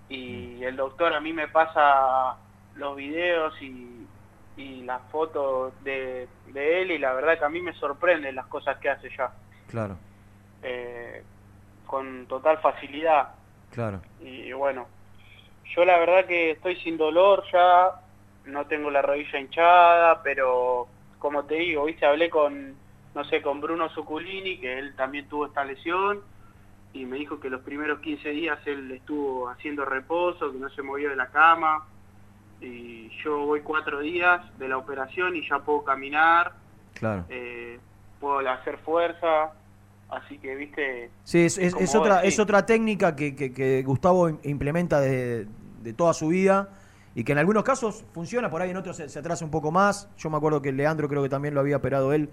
Y 0.10 0.64
el 0.64 0.76
doctor 0.76 1.14
a 1.14 1.20
mí 1.20 1.32
me 1.34 1.48
pasa 1.48 2.36
los 2.76 2.96
videos 2.96 3.54
y, 3.62 4.06
y 4.58 4.84
las 4.84 5.02
fotos 5.12 5.74
de, 5.84 6.28
de 6.48 6.82
él 6.82 6.92
y 6.92 6.98
la 6.98 7.14
verdad 7.14 7.38
que 7.40 7.46
a 7.46 7.50
mí 7.50 7.62
me 7.62 7.74
sorprenden 7.74 8.36
las 8.36 8.48
cosas 8.48 8.78
que 8.80 8.90
hace 8.90 9.10
ya. 9.18 9.32
Claro, 9.68 9.98
Eh, 10.64 11.24
con 11.92 12.26
total 12.28 12.58
facilidad. 12.60 13.28
claro. 13.70 14.02
Y 14.22 14.54
bueno, 14.54 14.88
yo 15.76 15.84
la 15.84 15.98
verdad 16.00 16.26
que 16.26 16.52
estoy 16.52 16.78
sin 16.78 16.98
dolor 16.98 17.44
ya, 17.52 17.90
no 18.46 18.66
tengo 18.66 18.90
la 18.90 19.02
rodilla 19.02 19.40
hinchada, 19.40 20.24
pero 20.24 20.88
como 21.20 21.44
te 21.44 21.56
digo, 21.56 21.84
viste, 21.86 22.06
hablé 22.06 22.30
con, 22.30 22.76
no 23.14 23.24
sé, 23.26 23.42
con 23.42 23.60
Bruno 23.60 23.90
Zuculini, 23.90 24.58
que 24.58 24.80
él 24.80 24.96
también 24.96 25.28
tuvo 25.28 25.48
esta 25.48 25.66
lesión, 25.66 26.22
y 26.94 27.06
me 27.06 27.18
dijo 27.18 27.40
que 27.42 27.50
los 27.50 27.62
primeros 27.62 28.00
15 28.00 28.30
días 28.30 28.60
él 28.66 28.90
estuvo 28.92 29.50
haciendo 29.50 29.84
reposo, 29.84 30.52
que 30.52 30.58
no 30.60 30.70
se 30.70 30.82
movió 30.82 31.10
de 31.10 31.16
la 31.18 31.28
cama, 31.28 31.86
y 32.62 33.10
yo 33.24 33.40
voy 33.46 33.62
cuatro 33.62 34.00
días 34.00 34.42
de 34.60 34.68
la 34.70 34.78
operación 34.78 35.36
y 35.36 35.48
ya 35.48 35.60
puedo 35.60 35.84
caminar, 35.84 36.54
Claro. 36.94 37.26
eh, 37.30 37.80
puedo 38.20 38.48
hacer 38.50 38.78
fuerza, 38.80 39.52
así 40.12 40.38
que, 40.38 40.56
viste... 40.56 41.10
Sí, 41.24 41.40
es, 41.46 41.58
otra, 41.96 42.18
decís. 42.18 42.34
es 42.34 42.40
otra 42.40 42.66
técnica 42.66 43.16
que, 43.16 43.36
que- 43.36 43.52
que 43.52 43.82
Gustavo 43.84 44.30
im- 44.30 44.40
implementa 44.44 45.00
de, 45.00 45.48
de 45.82 45.94
toda 45.94 46.14
su 46.14 46.28
vida 46.28 46.70
y 47.16 47.24
que 47.24 47.32
en 47.32 47.38
algunos 47.40 47.64
casos 47.64 48.06
funciona, 48.14 48.50
por 48.50 48.62
ahí 48.62 48.70
en 48.72 48.78
otros 48.78 48.98
se, 48.98 49.10
se 49.10 49.20
atrasa 49.20 49.44
un 49.44 49.52
poco 49.52 49.72
más. 49.72 50.10
Yo 50.18 50.30
me 50.30 50.38
acuerdo 50.38 50.62
que 50.62 50.72
Leandro 50.72 51.10
creo 51.10 51.24
que 51.24 51.30
también 51.30 51.54
lo 51.54 51.60
había 51.60 51.78
operado 51.78 52.14
él 52.14 52.30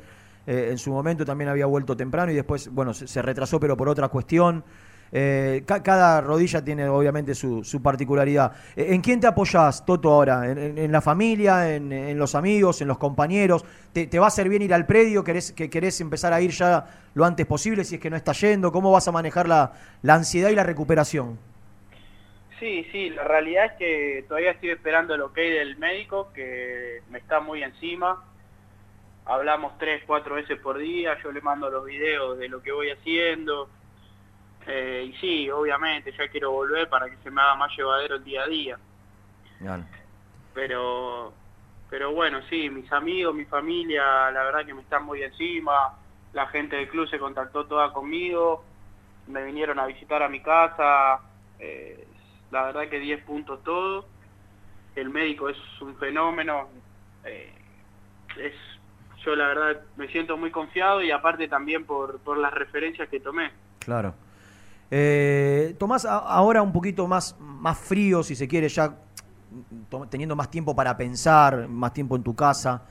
eh, 0.47 0.69
en 0.71 0.79
su 0.79 0.91
momento, 0.93 1.25
también 1.25 1.49
había 1.51 1.67
vuelto 1.67 1.97
temprano 1.97 2.31
y 2.33 2.35
después, 2.35 2.69
bueno, 2.73 2.95
se, 2.95 3.07
se 3.07 3.23
retrasó 3.23 3.59
pero 3.61 3.77
por 3.77 3.89
otra 3.89 4.09
cuestión. 4.09 4.65
Eh, 5.11 5.63
ca- 5.67 5.83
cada 5.83 6.21
rodilla 6.21 6.63
tiene 6.63 6.87
obviamente 6.89 7.35
su, 7.35 7.65
su 7.65 7.81
particularidad. 7.83 8.53
Eh, 8.77 8.89
¿En 8.91 9.01
quién 9.01 9.21
te 9.21 9.27
apoyás, 9.27 9.85
Toto, 9.85 10.11
ahora? 10.13 10.51
¿En, 10.51 10.79
en- 10.79 10.93
la 10.93 11.01
familia, 11.01 11.75
en, 11.75 12.19
los 12.19 12.35
amigos, 12.35 12.81
en 12.83 12.89
los 12.89 12.99
compañeros? 12.99 13.65
¿Te, 13.93 14.19
va 14.19 14.27
a 14.27 14.29
hacer 14.29 14.49
bien 14.49 14.63
ir 14.63 14.75
al 14.75 14.87
predio? 14.87 15.25
¿Querés, 15.25 15.53
que 15.53 15.71
querés 15.71 16.01
empezar 16.01 16.33
a 16.33 16.41
ir 16.41 16.51
ya 16.51 16.87
lo 17.15 17.25
antes 17.25 17.47
posible 17.47 17.85
si 17.85 17.97
es 17.97 18.01
que 18.01 18.11
no 18.11 18.17
está 18.17 18.33
yendo? 18.33 18.71
¿Cómo 18.73 18.93
vas 18.93 19.09
a 19.09 19.13
manejar 19.13 19.49
la, 19.49 19.73
la 20.03 20.15
ansiedad 20.15 20.51
y 20.51 20.55
la 20.55 20.63
recuperación? 20.65 21.39
Sí, 22.59 22.85
sí, 22.91 23.11
la 23.11 23.23
realidad 23.25 23.67
es 23.67 23.73
que 23.75 24.25
todavía 24.27 24.51
estoy 24.51 24.71
esperando 24.71 25.15
el 25.15 25.23
ok 25.23 25.37
del 25.37 25.77
médico, 25.79 26.33
que 26.35 27.03
me 27.09 27.19
está 27.19 27.39
muy 27.41 27.63
encima. 27.63 28.25
Hablamos 29.27 29.79
tres, 29.79 30.03
cuatro 30.07 30.35
veces 30.35 30.59
por 30.59 30.79
día, 30.79 31.17
yo 31.23 31.31
le 31.31 31.41
mando 31.41 31.71
los 31.71 31.85
videos 31.85 32.39
de 32.39 32.49
lo 32.49 32.61
que 32.63 32.73
voy 32.73 32.91
haciendo. 32.91 33.69
Eh, 34.71 35.07
y 35.09 35.13
sí, 35.19 35.51
obviamente, 35.51 36.13
ya 36.13 36.29
quiero 36.29 36.53
volver 36.53 36.89
para 36.91 37.09
que 37.09 37.17
se 37.23 37.31
me 37.31 37.41
haga 37.41 37.55
más 37.55 37.75
llevadero 37.77 38.17
el 38.17 38.25
día 38.25 38.43
a 38.43 38.47
día. 38.47 38.79
Pero, 40.53 41.33
pero 41.89 42.13
bueno, 42.13 42.41
sí, 42.51 42.69
mis 42.69 42.91
amigos, 42.93 43.35
mi 43.35 43.47
familia, 43.47 44.31
la 44.31 44.45
verdad 44.45 44.67
que 44.67 44.75
me 44.75 44.83
están 44.83 45.05
muy 45.05 45.23
encima. 45.23 45.95
La 46.35 46.47
gente 46.49 46.77
del 46.77 46.89
club 46.91 47.09
se 47.09 47.19
contactó 47.19 47.65
toda 47.65 47.93
conmigo, 47.95 48.63
me 49.29 49.43
vinieron 49.45 49.79
a 49.79 49.87
visitar 49.87 50.23
a 50.23 50.29
mi 50.29 50.41
casa. 50.41 51.21
eh, 51.59 52.07
la 52.51 52.65
verdad 52.65 52.89
que 52.89 52.99
10 52.99 53.25
puntos 53.25 53.63
todo. 53.65 54.07
el 54.97 55.11
médico 55.11 55.49
es 55.49 55.57
un 55.81 55.97
fenómeno. 55.97 56.69
eh, 57.25 57.53
es, 58.37 58.53
yo 59.25 59.35
la 59.35 59.49
verdad 59.49 59.81
me 59.97 60.09
siento 60.09 60.37
muy 60.37 60.51
confiado 60.51 61.03
y 61.03 61.11
aparte 61.11 61.49
también 61.49 61.85
por, 61.85 62.21
por 62.21 62.37
las 62.39 62.53
referencias 62.53 63.09
que 63.09 63.21
tomé. 63.21 63.51
Claro. 63.81 64.15
Eh, 64.91 65.75
Tomás, 65.79 66.05
ahora 66.07 66.63
un 66.63 66.73
poquito 66.73 67.07
más, 67.07 67.37
más 67.41 67.79
frío, 67.79 68.23
si 68.23 68.35
se 68.35 68.49
quiere, 68.49 68.69
ya 68.69 68.95
teniendo 70.11 70.37
más 70.37 70.51
tiempo 70.51 70.75
para 70.75 70.97
pensar, 70.97 71.69
más 71.69 71.93
tiempo 71.93 72.17
en 72.17 72.23
tu 72.23 72.35
casa, 72.35 72.83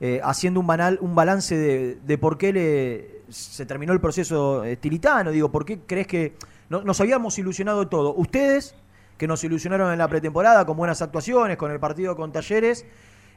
eh, 0.00 0.20
haciendo 0.22 0.60
un, 0.60 0.66
banal, 0.66 0.98
un 1.00 1.14
balance 1.14 1.56
de, 1.56 1.96
de 2.04 2.18
por 2.18 2.38
qué 2.38 2.52
le, 2.52 3.22
se 3.32 3.66
terminó 3.66 3.92
el 3.92 4.00
proceso 4.00 4.64
estilitano. 4.64 5.30
Digo, 5.30 5.50
¿por 5.50 5.64
qué 5.64 5.80
crees 5.86 6.06
que 6.06 6.36
no- 6.68 6.82
nos 6.82 7.00
habíamos 7.00 7.38
ilusionado 7.38 7.88
todo? 7.88 8.14
Ustedes, 8.14 8.74
que 9.16 9.28
nos 9.28 9.42
ilusionaron 9.44 9.92
en 9.92 9.98
la 9.98 10.08
pretemporada 10.08 10.66
con 10.66 10.76
buenas 10.76 11.00
actuaciones, 11.02 11.56
con 11.56 11.70
el 11.70 11.78
partido 11.78 12.16
con 12.16 12.32
Talleres, 12.32 12.84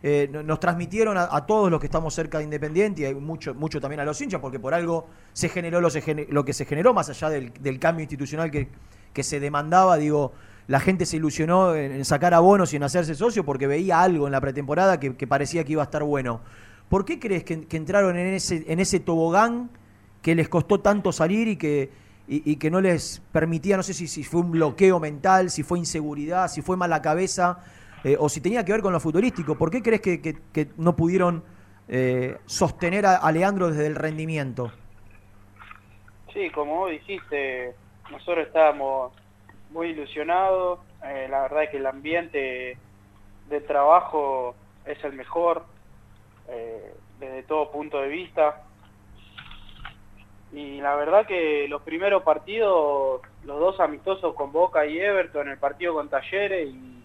eh, 0.03 0.29
no- 0.31 0.43
nos 0.43 0.59
transmitieron 0.59 1.17
a, 1.17 1.45
todos 1.45 1.71
los 1.71 1.79
que 1.79 1.87
estamos 1.87 2.13
cerca 2.13 2.37
de 2.37 2.43
Independiente 2.43 3.01
y 3.01 3.05
hay 3.05 3.15
mucho, 3.15 3.55
mucho 3.55 3.81
también 3.81 3.99
a 3.99 4.05
los 4.05 4.19
hinchas, 4.21 4.39
porque 4.39 4.59
por 4.59 4.73
algo 4.73 5.07
se 5.33 5.49
generó 5.49 5.81
lo, 5.81 5.89
que 5.89 6.53
se 6.53 6.65
generó, 6.65 6.93
más 6.93 7.09
allá 7.09 7.29
del, 7.29 7.79
cambio 7.79 8.03
institucional 8.03 8.51
que, 8.51 8.67
se 9.23 9.39
demandaba, 9.39 9.97
digo, 9.97 10.33
la 10.67 10.79
gente 10.79 11.07
se 11.07 11.17
ilusionó 11.17 11.75
en, 11.75 12.05
sacar 12.05 12.35
abonos 12.35 12.71
y 12.73 12.75
en 12.75 12.83
hacerse 12.83 13.15
socio 13.15 13.43
porque 13.43 13.65
veía 13.65 13.99
algo 14.01 14.27
en 14.27 14.31
la 14.31 14.41
pretemporada 14.41 14.99
que, 14.99 15.27
parecía 15.27 15.63
que 15.63 15.71
iba 15.71 15.81
a 15.81 15.85
estar 15.85 16.03
bueno. 16.03 16.41
¿Por 16.89 17.03
qué 17.03 17.19
crees 17.19 17.43
que, 17.43 17.65
entraron 17.71 18.17
en 18.17 18.35
ese, 18.35 18.65
en 18.67 18.79
ese 18.79 18.99
tobogán 18.99 19.71
que 20.21 20.35
les 20.35 20.47
costó 20.47 20.79
tanto 20.79 21.11
salir 21.11 21.47
y 21.47 21.55
que, 21.57 22.69
no 22.69 22.81
les 22.81 23.23
permitía, 23.31 23.77
no 23.77 23.83
sé 23.83 23.95
si 23.95 24.23
fue 24.23 24.41
un 24.41 24.51
bloqueo 24.51 24.99
mental, 24.99 25.49
si 25.49 25.63
fue 25.63 25.79
inseguridad, 25.79 26.49
si 26.49 26.61
fue 26.61 26.77
mala 26.77 27.01
cabeza, 27.01 27.59
eh, 28.07 28.15
o 28.17 28.29
si 28.29 28.39
tenía 28.39 28.63
que 28.63 28.71
ver 28.71 28.81
con 28.81 28.93
lo 28.93 29.01
futbolístico? 29.01 29.55
¿Por 29.55 29.69
qué 29.69 29.83
crees 29.83 29.99
que, 29.99 30.67
no 30.77 30.95
pudieron 30.95 31.43
eh, 31.89 32.37
sostener 32.45 33.05
a, 33.05 33.17
a 33.17 33.31
Leandro 33.33 33.67
desde 33.67 33.85
el 33.85 33.95
rendimiento? 33.95 34.71
Sí, 36.33 36.49
como 36.51 36.75
vos 36.75 36.91
dijiste, 36.91 37.75
nosotros 38.09 38.47
estábamos 38.47 39.11
muy 39.71 39.87
ilusionados. 39.87 40.79
eh, 41.03 41.27
la 41.29 41.41
verdad 41.41 41.63
es 41.63 41.69
que 41.69 41.77
el 41.77 41.85
ambiente 41.85 42.77
de 43.49 43.61
trabajo 43.61 44.55
es 44.85 45.03
el 45.03 45.11
mejor 45.13 45.65
desde 47.19 47.43
todo 47.43 47.71
punto 47.71 47.99
de 47.99 48.07
vista. 48.07 48.63
Y 50.53 50.79
la 50.79 50.95
verdad 50.95 51.25
que 51.25 51.67
los 51.67 51.81
primeros 51.81 52.23
partidos, 52.23 53.19
los 53.43 53.59
dos 53.59 53.81
amistosos 53.81 54.33
con 54.33 54.53
Boca 54.53 54.85
y 54.85 54.97
Everton, 54.97 55.49
el 55.49 55.57
partido 55.57 55.93
con 55.93 56.07
Talleres 56.07 56.69
y 56.69 56.96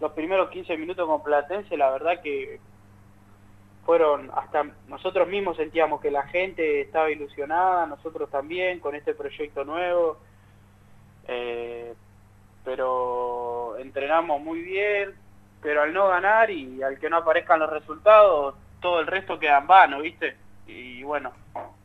los 0.00 0.12
primeros 0.12 0.50
15 0.50 0.76
minutos 0.76 1.06
con 1.06 1.22
Platense, 1.22 1.76
la 1.76 1.90
verdad 1.90 2.20
que 2.22 2.60
fueron 3.84 4.30
hasta 4.34 4.66
nosotros 4.86 5.28
mismos 5.28 5.56
sentíamos 5.56 6.00
que 6.00 6.10
la 6.10 6.24
gente 6.24 6.82
estaba 6.82 7.10
ilusionada, 7.10 7.86
nosotros 7.86 8.30
también 8.30 8.80
con 8.80 8.94
este 8.94 9.14
proyecto 9.14 9.64
nuevo, 9.64 10.18
eh, 11.26 11.94
pero 12.64 13.78
entrenamos 13.78 14.42
muy 14.42 14.60
bien, 14.60 15.14
pero 15.62 15.82
al 15.82 15.94
no 15.94 16.08
ganar 16.08 16.50
y 16.50 16.82
al 16.82 16.98
que 16.98 17.08
no 17.08 17.16
aparezcan 17.16 17.60
los 17.60 17.70
resultados, 17.70 18.54
todo 18.80 19.00
el 19.00 19.06
resto 19.06 19.38
queda 19.38 19.58
en 19.58 19.66
vano, 19.66 20.00
¿viste? 20.02 20.36
Y 20.66 21.02
bueno, 21.02 21.32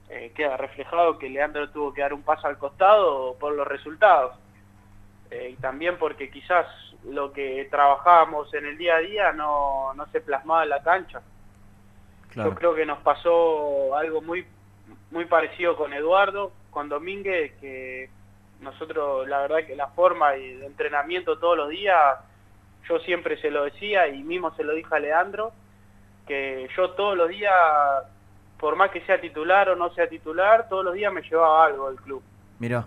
eh, 0.09 0.31
queda 0.35 0.57
reflejado 0.57 1.17
que 1.17 1.29
Leandro 1.29 1.69
tuvo 1.71 1.93
que 1.93 2.01
dar 2.01 2.13
un 2.13 2.21
paso 2.21 2.47
al 2.47 2.57
costado 2.57 3.35
por 3.39 3.53
los 3.53 3.67
resultados. 3.67 4.35
Eh, 5.31 5.51
y 5.53 5.55
también 5.55 5.97
porque 5.97 6.29
quizás 6.29 6.67
lo 7.09 7.33
que 7.33 7.67
trabajábamos 7.69 8.53
en 8.53 8.65
el 8.65 8.77
día 8.77 8.95
a 8.95 8.99
día 8.99 9.31
no, 9.33 9.93
no 9.93 10.05
se 10.07 10.21
plasmaba 10.21 10.63
en 10.63 10.69
la 10.69 10.83
cancha. 10.83 11.21
Yo 12.35 12.55
creo 12.55 12.73
que 12.73 12.85
nos 12.85 12.99
pasó 12.99 13.95
algo 13.95 14.21
muy 14.21 14.45
muy 15.11 15.25
parecido 15.25 15.77
con 15.77 15.93
Eduardo, 15.93 16.51
con 16.71 16.89
Domínguez, 16.89 17.53
que 17.61 18.09
nosotros 18.59 19.27
la 19.27 19.41
verdad 19.41 19.65
que 19.65 19.75
la 19.75 19.87
forma 19.89 20.35
y 20.35 20.53
de 20.53 20.65
entrenamiento 20.65 21.37
todos 21.37 21.55
los 21.55 21.69
días, 21.69 22.17
yo 22.89 22.99
siempre 22.99 23.39
se 23.39 23.51
lo 23.51 23.65
decía 23.65 24.07
y 24.07 24.23
mismo 24.23 24.53
se 24.55 24.63
lo 24.63 24.73
dije 24.73 24.93
a 24.93 24.99
Leandro, 24.99 25.53
que 26.27 26.67
yo 26.75 26.91
todos 26.91 27.15
los 27.15 27.29
días, 27.29 27.53
por 28.59 28.75
más 28.75 28.89
que 28.89 29.01
sea 29.01 29.21
titular 29.21 29.69
o 29.69 29.75
no 29.75 29.93
sea 29.93 30.07
titular, 30.07 30.67
todos 30.67 30.83
los 30.83 30.95
días 30.95 31.13
me 31.13 31.21
llevaba 31.21 31.65
algo 31.65 31.89
del 31.89 32.01
club. 32.01 32.23
Mirá. 32.59 32.85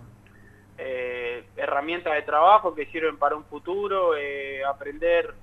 Eh, 0.79 1.43
herramientas 1.55 2.13
de 2.13 2.21
trabajo 2.21 2.75
que 2.75 2.85
sirven 2.87 3.17
para 3.17 3.35
un 3.35 3.43
futuro, 3.45 4.15
eh, 4.15 4.63
aprender 4.63 5.33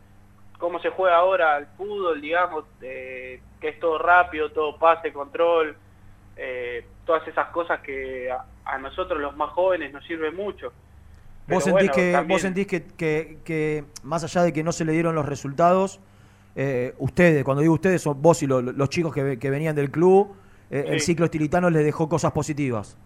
cómo 0.58 0.78
se 0.80 0.90
juega 0.90 1.16
ahora 1.16 1.58
el 1.58 1.66
fútbol, 1.76 2.20
digamos, 2.20 2.64
eh, 2.80 3.40
que 3.60 3.70
es 3.70 3.80
todo 3.80 3.98
rápido, 3.98 4.50
todo 4.52 4.78
pase, 4.78 5.12
control, 5.12 5.76
eh, 6.36 6.86
todas 7.04 7.26
esas 7.26 7.48
cosas 7.48 7.80
que 7.80 8.30
a, 8.30 8.44
a 8.64 8.78
nosotros 8.78 9.20
los 9.20 9.36
más 9.36 9.50
jóvenes 9.50 9.92
nos 9.92 10.04
sirven 10.04 10.36
mucho. 10.36 10.72
Pero 11.46 11.56
¿Vos 11.56 11.64
sentís, 11.64 11.90
bueno, 11.90 11.94
que, 11.94 12.12
también- 12.12 12.28
vos 12.28 12.40
sentís 12.40 12.66
que, 12.66 12.86
que- 12.86 13.38
que, 13.44 13.84
más 14.04 14.22
allá 14.24 14.42
de 14.44 14.52
que 14.52 14.62
no 14.62 14.70
se 14.72 14.84
le 14.84 14.92
dieron 14.92 15.14
los 15.16 15.26
resultados, 15.26 16.00
eh, 16.56 16.94
ustedes, 16.98 17.42
cuando 17.44 17.60
digo 17.62 17.74
ustedes, 17.74 18.00
son 18.02 18.22
vos 18.22 18.40
y 18.42 18.46
lo- 18.46 18.62
lo- 18.62 18.72
los 18.72 18.88
chicos 18.88 19.12
que, 19.12 19.38
que 19.38 19.50
venían 19.50 19.74
del 19.74 19.90
club, 19.90 20.36
eh, 20.70 20.84
el 20.88 21.00
ciclo 21.00 21.24
estilitano 21.26 21.68
les 21.70 21.84
dejó 21.84 22.08
cosas 22.08 22.30
positivas? 22.32 22.96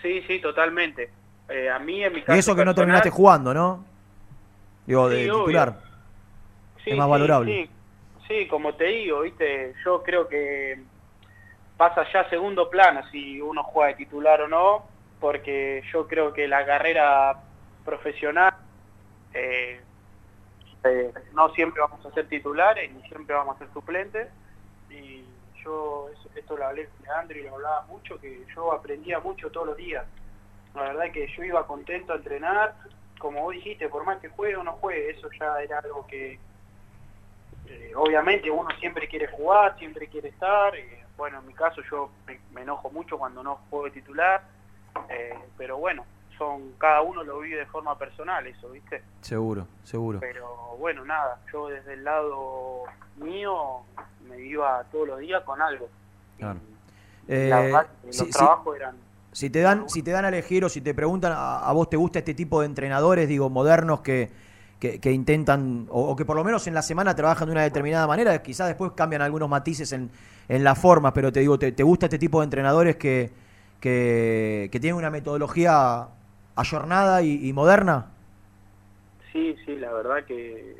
Sí, 0.00 0.22
sí, 0.26 0.40
totalmente. 0.40 1.10
Eh, 1.52 1.68
a 1.68 1.78
mí 1.78 2.02
en 2.02 2.14
mi 2.14 2.24
Y 2.26 2.38
eso 2.38 2.56
que 2.56 2.64
no 2.64 2.74
terminaste 2.74 3.10
jugando, 3.10 3.52
¿no? 3.52 3.84
Digo, 4.86 5.08
de 5.10 5.24
Sí, 5.24 5.30
titular. 5.30 5.78
Sí, 6.82 6.90
es 6.90 6.96
más 6.96 7.06
sí, 7.06 7.10
valorable. 7.10 7.68
Sí, 8.26 8.48
como 8.48 8.74
te 8.74 8.84
digo, 8.84 9.20
viste, 9.20 9.74
yo 9.84 10.02
creo 10.02 10.26
que 10.26 10.82
pasa 11.76 12.06
ya 12.10 12.20
a 12.20 12.30
segundo 12.30 12.70
plano 12.70 13.02
si 13.10 13.38
uno 13.40 13.62
juega 13.64 13.88
de 13.88 13.96
titular 13.96 14.40
o 14.40 14.48
no, 14.48 14.86
porque 15.20 15.82
yo 15.92 16.08
creo 16.08 16.32
que 16.32 16.48
la 16.48 16.64
carrera 16.64 17.36
profesional 17.84 18.54
eh, 19.34 19.80
eh, 20.84 21.12
no 21.34 21.50
siempre 21.50 21.82
vamos 21.82 22.04
a 22.06 22.12
ser 22.12 22.28
titulares 22.28 22.90
ni 22.92 23.02
siempre 23.08 23.34
vamos 23.34 23.56
a 23.56 23.58
ser 23.58 23.68
suplentes 23.72 24.28
y 24.90 25.24
yo 25.64 26.08
esto 26.34 26.56
lo 26.56 26.66
hablé 26.66 26.86
con 26.86 27.04
Leandro 27.04 27.38
y 27.38 27.42
lo 27.42 27.54
hablaba 27.54 27.82
mucho 27.88 28.20
que 28.20 28.44
yo 28.54 28.72
aprendía 28.72 29.20
mucho 29.20 29.50
todos 29.50 29.66
los 29.68 29.76
días 29.76 30.04
la 30.74 30.82
verdad 30.82 31.12
que 31.12 31.26
yo 31.36 31.44
iba 31.44 31.66
contento 31.66 32.12
a 32.12 32.16
entrenar 32.16 32.74
como 33.18 33.42
vos 33.42 33.54
dijiste 33.54 33.88
por 33.88 34.04
más 34.04 34.18
que 34.20 34.28
juegue 34.28 34.56
o 34.56 34.62
no 34.64 34.72
juegue 34.72 35.10
eso 35.10 35.28
ya 35.38 35.60
era 35.62 35.78
algo 35.78 36.06
que 36.06 36.38
eh, 37.66 37.92
obviamente 37.94 38.50
uno 38.50 38.68
siempre 38.80 39.06
quiere 39.08 39.28
jugar 39.28 39.78
siempre 39.78 40.08
quiere 40.08 40.28
estar 40.30 40.74
eh, 40.74 41.04
bueno 41.16 41.38
en 41.38 41.46
mi 41.46 41.54
caso 41.54 41.80
yo 41.90 42.10
me, 42.26 42.40
me 42.52 42.62
enojo 42.62 42.90
mucho 42.90 43.18
cuando 43.18 43.42
no 43.42 43.56
juego 43.70 43.84
de 43.86 43.90
titular 43.92 44.42
eh, 45.08 45.38
pero 45.56 45.76
bueno 45.78 46.04
son 46.36 46.72
cada 46.78 47.02
uno 47.02 47.22
lo 47.22 47.38
vive 47.40 47.58
de 47.58 47.66
forma 47.66 47.96
personal 47.96 48.44
eso 48.46 48.70
viste 48.70 49.02
Seguro, 49.20 49.66
seguro. 49.84 50.18
pero 50.20 50.76
bueno, 50.78 51.04
nada, 51.04 51.38
yo 51.52 51.68
desde 51.68 51.92
el 51.92 52.02
lado 52.02 52.82
mío 53.18 53.82
me 54.28 54.40
iba 54.40 54.82
todos 54.90 55.06
los 55.08 55.18
días 55.20 55.44
con 55.44 55.60
algo. 55.62 55.88
Claro. 56.38 56.58
la 57.28 57.34
Eh, 57.36 57.48
verdad 57.66 57.86
los 58.04 58.30
trabajos 58.30 58.76
eran... 58.76 58.96
Si 59.32 59.48
te 59.48 59.60
dan, 59.60 59.88
si 59.88 60.02
te 60.02 60.10
dan 60.10 60.26
a 60.26 60.28
elegir 60.28 60.64
o 60.64 60.68
si 60.68 60.80
te 60.82 60.92
preguntan 60.94 61.32
a, 61.34 61.72
vos 61.72 61.88
te 61.88 61.96
gusta 61.96 62.18
este 62.18 62.34
tipo 62.34 62.60
de 62.60 62.66
entrenadores, 62.66 63.28
digo, 63.28 63.48
modernos 63.48 64.00
que, 64.00 64.30
que, 64.78 65.12
intentan, 65.12 65.86
o, 65.90 66.14
que 66.14 66.24
por 66.24 66.36
lo 66.36 66.44
menos 66.44 66.66
en 66.66 66.74
la 66.74 66.82
semana 66.82 67.14
trabajan 67.14 67.48
de 67.48 67.52
una 67.52 67.62
determinada 67.62 68.06
manera, 68.06 68.42
quizás 68.42 68.68
después 68.68 68.92
cambian 68.92 69.22
algunos 69.22 69.48
matices 69.48 69.92
en, 69.92 70.10
en 70.48 70.64
la 70.64 70.74
forma, 70.74 71.14
pero 71.14 71.32
te 71.32 71.40
digo, 71.40 71.58
¿te, 71.58 71.72
te 71.72 71.82
gusta 71.82 72.06
este 72.06 72.18
tipo 72.18 72.40
de 72.40 72.44
entrenadores 72.44 72.96
que, 72.96 73.30
que, 73.80 74.68
que 74.70 74.80
tienen 74.80 74.96
una 74.96 75.08
metodología 75.08 76.08
ayornada 76.54 77.22
y, 77.22 77.48
y 77.48 77.52
moderna? 77.54 78.10
Sí, 79.32 79.56
sí, 79.64 79.76
la 79.76 79.92
verdad 79.92 80.24
que 80.26 80.76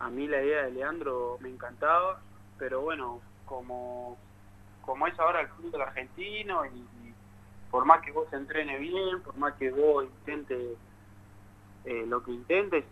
a 0.00 0.10
mí 0.10 0.26
la 0.26 0.42
idea 0.42 0.64
de 0.64 0.72
Leandro 0.72 1.38
me 1.40 1.48
encantaba, 1.48 2.20
pero 2.58 2.80
bueno, 2.80 3.20
como, 3.44 4.16
como 4.82 5.06
es 5.06 5.16
ahora 5.20 5.42
el 5.42 5.48
fútbol 5.48 5.82
argentino 5.82 6.66
y 6.66 7.03
por 7.74 7.86
más 7.86 8.02
que 8.02 8.12
vos 8.12 8.32
entrenes 8.32 8.78
bien, 8.78 9.20
por 9.22 9.36
más 9.36 9.54
que 9.54 9.68
vos 9.68 10.04
intentes 10.04 10.78
eh, 11.84 12.04
lo 12.06 12.22
que 12.22 12.30
intentes, 12.30 12.84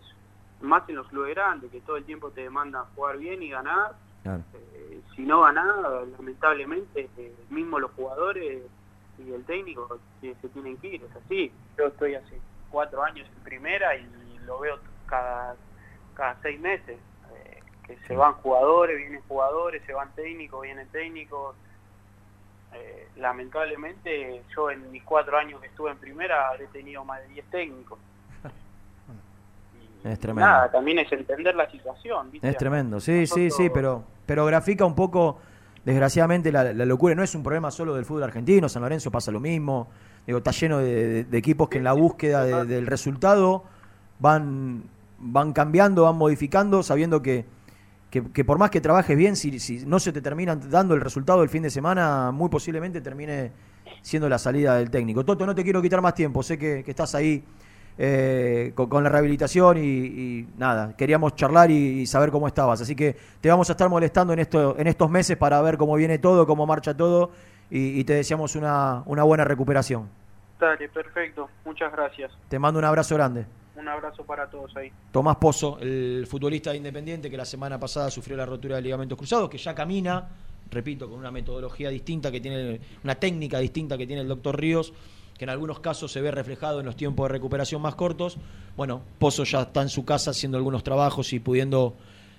más 0.59 0.83
en 0.89 0.97
los 0.97 1.07
clubes 1.07 1.33
grandes, 1.35 1.71
que 1.71 1.79
todo 1.79 1.95
el 1.95 2.03
tiempo 2.03 2.31
te 2.31 2.41
demandan 2.41 2.83
jugar 2.93 3.17
bien 3.17 3.41
y 3.41 3.49
ganar, 3.49 3.95
eh, 4.25 5.01
si 5.15 5.21
no 5.21 5.43
ganás, 5.43 6.05
lamentablemente, 6.17 7.09
eh, 7.15 7.33
mismo 7.49 7.79
los 7.79 7.91
jugadores 7.91 8.63
y 9.19 9.31
el 9.31 9.45
técnico 9.45 9.99
que 10.19 10.35
se 10.41 10.49
tienen 10.49 10.75
que 10.75 10.87
ir, 10.87 11.01
es 11.01 11.15
así. 11.15 11.49
Yo 11.77 11.85
estoy 11.85 12.15
hace 12.15 12.41
cuatro 12.69 13.01
años 13.03 13.25
en 13.37 13.43
primera 13.43 13.95
y 13.95 14.05
lo 14.45 14.59
veo 14.59 14.79
cada, 15.05 15.55
cada 16.13 16.35
seis 16.41 16.59
meses, 16.59 16.99
que 17.87 17.97
se 18.05 18.17
van 18.17 18.33
jugadores, 18.33 18.97
vienen 18.97 19.21
jugadores, 19.29 19.81
se 19.85 19.93
van 19.93 20.13
técnicos, 20.13 20.61
vienen 20.61 20.89
técnicos. 20.89 21.55
Eh, 22.75 23.07
lamentablemente 23.17 24.41
yo 24.55 24.71
en 24.71 24.91
mis 24.91 25.03
cuatro 25.03 25.37
años 25.37 25.59
que 25.61 25.67
estuve 25.67 25.91
en 25.91 25.97
primera 25.97 26.51
he 26.59 26.65
tenido 26.67 27.03
más 27.05 27.21
de 27.21 27.27
10 27.29 27.45
técnicos. 27.51 27.99
Es 30.03 30.19
tremendo. 30.19 30.49
nada, 30.49 30.69
también 30.71 30.99
es 30.99 31.09
entender 31.11 31.55
la 31.55 31.69
situación. 31.71 32.29
¿viste? 32.29 32.49
Es 32.49 32.57
tremendo, 32.57 32.99
sí, 32.99 33.25
sí, 33.25 33.49
sí, 33.49 33.69
pero, 33.73 34.03
pero 34.25 34.45
grafica 34.45 34.83
un 34.85 34.95
poco, 34.95 35.39
desgraciadamente, 35.85 36.51
la, 36.51 36.73
la 36.73 36.85
locura. 36.85 37.15
No 37.15 37.23
es 37.23 37.33
un 37.35 37.41
problema 37.43 37.71
solo 37.71 37.95
del 37.95 38.03
fútbol 38.03 38.23
argentino, 38.23 38.67
San 38.67 38.81
Lorenzo 38.81 39.11
pasa 39.11 39.31
lo 39.31 39.39
mismo. 39.39 39.87
Digo, 40.27 40.39
está 40.39 40.51
lleno 40.51 40.79
de, 40.79 41.07
de- 41.07 41.23
de 41.23 41.37
equipos 41.37 41.69
que 41.69 41.77
en 41.77 41.85
la 41.85 41.93
búsqueda 41.93 42.43
de- 42.43 42.65
del 42.65 42.85
resultado 42.87 43.63
van, 44.19 44.83
van 45.19 45.53
cambiando, 45.53 46.03
van 46.03 46.17
modificando, 46.17 46.83
sabiendo 46.83 47.21
que, 47.21 47.45
que, 48.13 48.21
que 48.31 48.45
por 48.45 48.59
más 48.59 48.69
que 48.69 48.79
trabajes 48.79 49.17
bien, 49.17 49.35
si, 49.35 49.59
si 49.59 49.83
no 49.87 49.97
se 49.97 50.11
te 50.11 50.21
termina 50.21 50.55
dando 50.55 50.93
el 50.93 51.01
resultado 51.01 51.39
del 51.39 51.49
fin 51.49 51.63
de 51.63 51.71
semana, 51.71 52.29
muy 52.31 52.47
posiblemente 52.47 53.01
termine 53.01 53.51
siendo 54.03 54.29
la 54.29 54.37
salida 54.37 54.75
del 54.75 54.91
técnico. 54.91 55.25
Toto, 55.25 55.47
no 55.47 55.55
te 55.55 55.63
quiero 55.63 55.81
quitar 55.81 55.99
más 55.99 56.13
tiempo, 56.13 56.43
sé 56.43 56.59
que, 56.59 56.83
que 56.83 56.91
estás 56.91 57.15
ahí 57.15 57.43
eh, 57.97 58.71
con, 58.75 58.87
con 58.87 59.03
la 59.03 59.09
rehabilitación 59.09 59.79
y, 59.79 59.81
y 59.81 60.47
nada, 60.59 60.95
queríamos 60.95 61.35
charlar 61.35 61.71
y, 61.71 62.01
y 62.01 62.05
saber 62.05 62.29
cómo 62.29 62.45
estabas. 62.47 62.81
Así 62.81 62.95
que 62.95 63.15
te 63.41 63.49
vamos 63.49 63.67
a 63.69 63.73
estar 63.73 63.89
molestando 63.89 64.31
en, 64.33 64.39
esto, 64.39 64.75
en 64.77 64.85
estos 64.85 65.09
meses 65.09 65.35
para 65.35 65.59
ver 65.63 65.77
cómo 65.77 65.95
viene 65.95 66.19
todo, 66.19 66.45
cómo 66.45 66.67
marcha 66.67 66.95
todo 66.95 67.31
y, 67.71 67.99
y 67.99 68.03
te 68.03 68.13
deseamos 68.13 68.55
una, 68.55 69.01
una 69.07 69.23
buena 69.23 69.43
recuperación. 69.43 70.07
Dale, 70.59 70.87
perfecto. 70.87 71.49
Muchas 71.65 71.91
gracias. 71.91 72.31
Te 72.47 72.59
mando 72.59 72.77
un 72.77 72.85
abrazo 72.85 73.15
grande. 73.15 73.47
Un 73.75 73.87
abrazo 73.87 74.23
para 74.23 74.47
todos 74.49 74.75
ahí. 74.77 74.91
Tomás 75.11 75.37
Pozo, 75.37 75.79
el 75.79 76.25
futbolista 76.27 76.71
de 76.71 76.77
Independiente 76.77 77.29
que 77.29 77.37
la 77.37 77.45
semana 77.45 77.79
pasada 77.79 78.11
sufrió 78.11 78.37
la 78.37 78.45
rotura 78.45 78.75
de 78.75 78.83
ligamentos 78.83 79.17
cruzados, 79.17 79.49
que 79.49 79.57
ya 79.57 79.73
camina, 79.73 80.27
repito, 80.69 81.09
con 81.09 81.17
una 81.19 81.31
metodología 81.31 81.89
distinta 81.89 82.31
que 82.31 82.39
tiene, 82.39 82.79
una 83.03 83.15
técnica 83.15 83.57
distinta 83.59 83.97
que 83.97 84.05
tiene 84.05 84.21
el 84.21 84.27
doctor 84.27 84.59
Ríos, 84.59 84.93
que 85.37 85.45
en 85.45 85.49
algunos 85.49 85.79
casos 85.79 86.11
se 86.11 86.21
ve 86.21 86.29
reflejado 86.29 86.79
en 86.81 86.85
los 86.85 86.95
tiempos 86.95 87.25
de 87.27 87.33
recuperación 87.33 87.81
más 87.81 87.95
cortos. 87.95 88.37
Bueno, 88.77 89.01
Pozo 89.17 89.43
ya 89.43 89.61
está 89.63 89.81
en 89.81 89.89
su 89.89 90.05
casa 90.05 90.29
haciendo 90.31 90.57
algunos 90.57 90.83
trabajos 90.83 91.33
y 91.33 91.39
pudiendo 91.39 91.95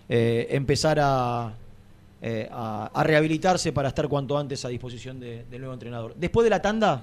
eh, 0.09 0.47
empezar 0.51 0.98
a, 1.01 1.52
eh, 2.23 2.48
a, 2.52 2.90
a 2.94 3.02
rehabilitarse 3.02 3.73
para 3.73 3.89
estar 3.89 4.06
cuanto 4.06 4.39
antes 4.39 4.65
a 4.65 4.69
disposición 4.69 5.19
de- 5.19 5.44
del 5.51 5.61
nuevo 5.62 5.74
entrenador. 5.74 6.15
Después 6.15 6.44
de 6.44 6.51
la 6.51 6.62
tanda, 6.62 7.02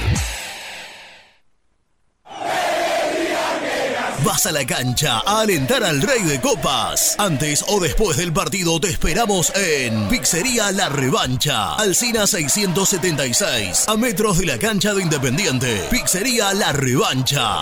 Vas 4.23 4.45
a 4.45 4.51
la 4.51 4.65
cancha 4.67 5.21
a 5.25 5.41
alentar 5.41 5.83
al 5.83 5.99
Rey 6.01 6.21
de 6.21 6.39
Copas. 6.39 7.15
Antes 7.17 7.65
o 7.67 7.79
después 7.79 8.17
del 8.17 8.31
partido 8.31 8.79
te 8.79 8.89
esperamos 8.89 9.51
en 9.55 10.07
Pizzería 10.09 10.71
La 10.71 10.89
Revancha, 10.89 11.73
Alcina 11.75 12.27
676, 12.27 13.85
a 13.87 13.97
metros 13.97 14.37
de 14.37 14.45
la 14.45 14.59
cancha 14.59 14.93
de 14.93 15.01
Independiente. 15.01 15.87
Pizzería 15.89 16.53
La 16.53 16.71
Revancha. 16.71 17.61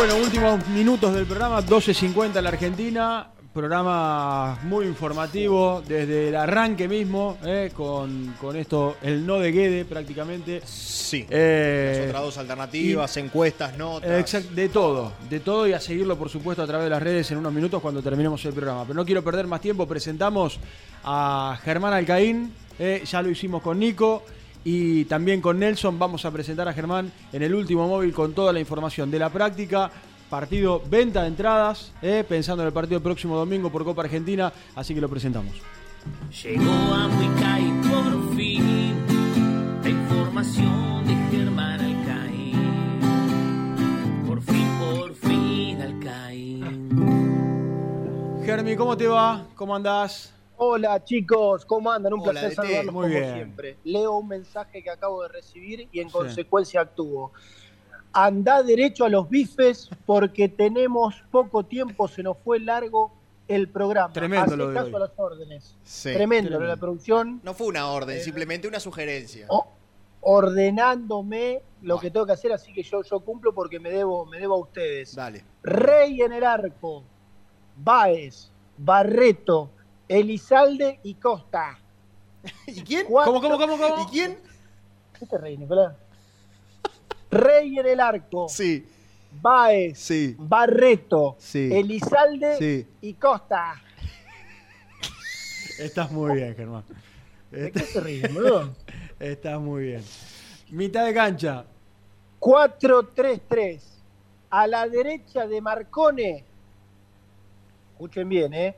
Bueno, 0.00 0.16
últimos 0.16 0.66
minutos 0.68 1.14
del 1.14 1.26
programa, 1.26 1.60
12.50 1.62 2.38
en 2.38 2.44
la 2.44 2.48
Argentina. 2.48 3.26
Programa 3.52 4.58
muy 4.62 4.86
informativo 4.86 5.82
desde 5.86 6.30
el 6.30 6.36
arranque 6.36 6.88
mismo, 6.88 7.36
eh, 7.44 7.70
con, 7.74 8.34
con 8.40 8.56
esto, 8.56 8.96
el 9.02 9.26
no 9.26 9.38
de 9.38 9.52
Guede 9.52 9.84
prácticamente. 9.84 10.62
Sí. 10.64 11.26
Eh, 11.28 11.96
Las 11.98 12.06
otras 12.08 12.22
dos 12.22 12.38
alternativas, 12.38 13.14
encuestas, 13.18 13.76
notas. 13.76 14.18
Exacto, 14.18 14.54
de 14.54 14.70
todo, 14.70 15.12
de 15.28 15.40
todo 15.40 15.68
y 15.68 15.74
a 15.74 15.80
seguirlo 15.80 16.16
por 16.16 16.30
supuesto 16.30 16.62
a 16.62 16.66
través 16.66 16.84
de 16.84 16.90
las 16.90 17.02
redes 17.02 17.30
en 17.32 17.36
unos 17.36 17.52
minutos 17.52 17.82
cuando 17.82 18.02
terminemos 18.02 18.42
el 18.46 18.54
programa. 18.54 18.84
Pero 18.84 18.94
no 18.94 19.04
quiero 19.04 19.22
perder 19.22 19.46
más 19.48 19.60
tiempo, 19.60 19.86
presentamos 19.86 20.58
a 21.04 21.58
Germán 21.62 21.92
Alcaín, 21.92 22.54
eh, 22.78 23.02
ya 23.04 23.20
lo 23.20 23.28
hicimos 23.28 23.60
con 23.60 23.78
Nico 23.78 24.22
y 24.64 25.04
también 25.06 25.40
con 25.40 25.58
Nelson. 25.58 25.98
Vamos 25.98 26.24
a 26.24 26.30
presentar 26.30 26.68
a 26.68 26.72
Germán 26.72 27.12
en 27.32 27.42
el 27.42 27.54
último 27.54 27.86
móvil 27.88 28.12
con 28.12 28.32
toda 28.34 28.52
la 28.52 28.60
información 28.60 29.10
de 29.10 29.18
la 29.18 29.30
práctica. 29.30 29.90
Partido 30.28 30.82
venta 30.88 31.22
de 31.22 31.28
entradas, 31.28 31.92
eh, 32.02 32.24
pensando 32.28 32.62
en 32.62 32.68
el 32.68 32.72
partido 32.72 33.00
próximo 33.00 33.36
domingo 33.36 33.70
por 33.70 33.84
Copa 33.84 34.02
Argentina, 34.02 34.52
así 34.76 34.94
que 34.94 35.00
lo 35.00 35.08
presentamos. 35.08 35.54
Llegó 36.42 36.70
a 36.70 37.08
Huicay 37.08 37.72
por 37.90 38.36
fin 38.36 38.94
la 39.82 39.90
información 39.90 41.04
de 41.04 41.36
Germán 41.36 41.80
Alcaín. 41.80 43.00
Por 44.26 44.40
fin, 44.42 44.68
por 44.78 45.14
fin 45.16 45.82
Alcaín. 45.82 46.62
Germi, 48.44 48.76
¿cómo 48.76 48.96
te 48.96 49.08
va? 49.08 49.46
¿Cómo 49.56 49.74
andás? 49.74 50.32
Hola 50.62 51.02
chicos, 51.02 51.64
¿cómo 51.64 51.90
andan? 51.90 52.12
Un 52.12 52.20
Hola, 52.20 52.32
placer 52.32 52.54
saludarlos 52.54 52.92
Muy 52.94 53.04
como 53.08 53.18
bien. 53.18 53.34
siempre. 53.34 53.78
Leo 53.84 54.18
un 54.18 54.28
mensaje 54.28 54.82
que 54.82 54.90
acabo 54.90 55.22
de 55.22 55.28
recibir 55.28 55.88
y 55.90 56.00
en 56.00 56.10
consecuencia 56.10 56.82
actúo. 56.82 57.32
Andá 58.12 58.62
derecho 58.62 59.06
a 59.06 59.08
los 59.08 59.26
bifes 59.30 59.88
porque 60.04 60.50
tenemos 60.50 61.14
poco 61.30 61.64
tiempo, 61.64 62.08
se 62.08 62.22
nos 62.22 62.36
fue 62.44 62.60
largo 62.60 63.10
el 63.48 63.70
programa. 63.70 64.12
Tremendo 64.12 64.44
Hacé 64.48 64.56
lo 64.58 64.68
de 64.68 64.74
caso 64.74 64.86
hoy. 64.88 64.94
a 64.96 64.98
las 64.98 65.12
órdenes. 65.16 65.76
Sí. 65.82 66.12
Tremendo, 66.12 66.50
lo 66.50 66.58
de 66.58 66.66
la 66.66 66.76
producción 66.76 67.40
No 67.42 67.54
fue 67.54 67.66
una 67.68 67.90
orden, 67.90 68.20
simplemente 68.20 68.68
una 68.68 68.80
sugerencia. 68.80 69.48
ordenándome 70.20 71.62
lo 71.80 71.98
que 71.98 72.10
tengo 72.10 72.26
que 72.26 72.32
hacer, 72.32 72.52
así 72.52 72.74
que 72.74 72.82
yo, 72.82 73.02
yo 73.02 73.20
cumplo 73.20 73.54
porque 73.54 73.80
me 73.80 73.90
debo, 73.90 74.26
me 74.26 74.38
debo 74.38 74.56
a 74.56 74.58
ustedes. 74.58 75.14
Dale. 75.14 75.42
Rey 75.62 76.20
en 76.20 76.34
el 76.34 76.44
arco, 76.44 77.02
Baez, 77.78 78.50
Barreto, 78.76 79.70
Elizalde 80.10 80.98
y 81.04 81.14
Costa. 81.14 81.78
¿Y 82.66 82.82
quién? 82.82 83.06
¿Cómo, 83.06 83.40
cómo, 83.40 83.56
cómo, 83.58 83.78
cómo? 83.78 84.02
¿Y 84.02 84.06
quién? 84.10 84.38
¿Qué 85.16 85.24
te 85.24 85.38
reí, 85.38 85.56
Nicolás? 85.56 85.94
Rey 87.30 87.78
en 87.78 87.86
el 87.86 88.00
arco. 88.00 88.48
Sí. 88.48 88.84
Baez. 89.40 89.96
Sí. 89.98 90.34
Barreto. 90.36 91.36
Sí. 91.38 91.70
Elizalde 91.72 92.56
Sí. 92.58 92.86
y 93.02 93.14
Costa. 93.14 93.80
Estás 95.78 96.10
muy 96.10 96.34
bien, 96.34 96.56
Germán. 96.56 96.82
¿De 97.52 97.70
qué 97.70 97.80
se 97.80 98.00
ríen, 98.00 98.34
boludo? 98.34 98.74
Estás 99.20 99.60
muy 99.60 99.84
bien. 99.84 100.04
Mitad 100.70 101.06
de 101.06 101.14
cancha. 101.14 101.64
4-3-3. 102.40 103.80
A 104.50 104.66
la 104.66 104.88
derecha 104.88 105.46
de 105.46 105.60
Marcone. 105.60 106.44
Escuchen 107.92 108.28
bien, 108.28 108.52
¿eh? 108.54 108.76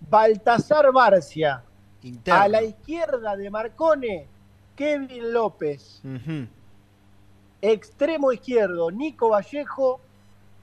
Baltasar 0.00 0.92
Barcia. 0.92 1.62
Interno. 2.02 2.40
A 2.40 2.48
la 2.48 2.62
izquierda 2.62 3.36
de 3.36 3.50
Marcone, 3.50 4.28
Kevin 4.76 5.32
López. 5.32 6.02
Extremo 7.60 8.32
izquierdo, 8.32 8.90
Nico 8.90 9.30
Vallejo. 9.30 10.00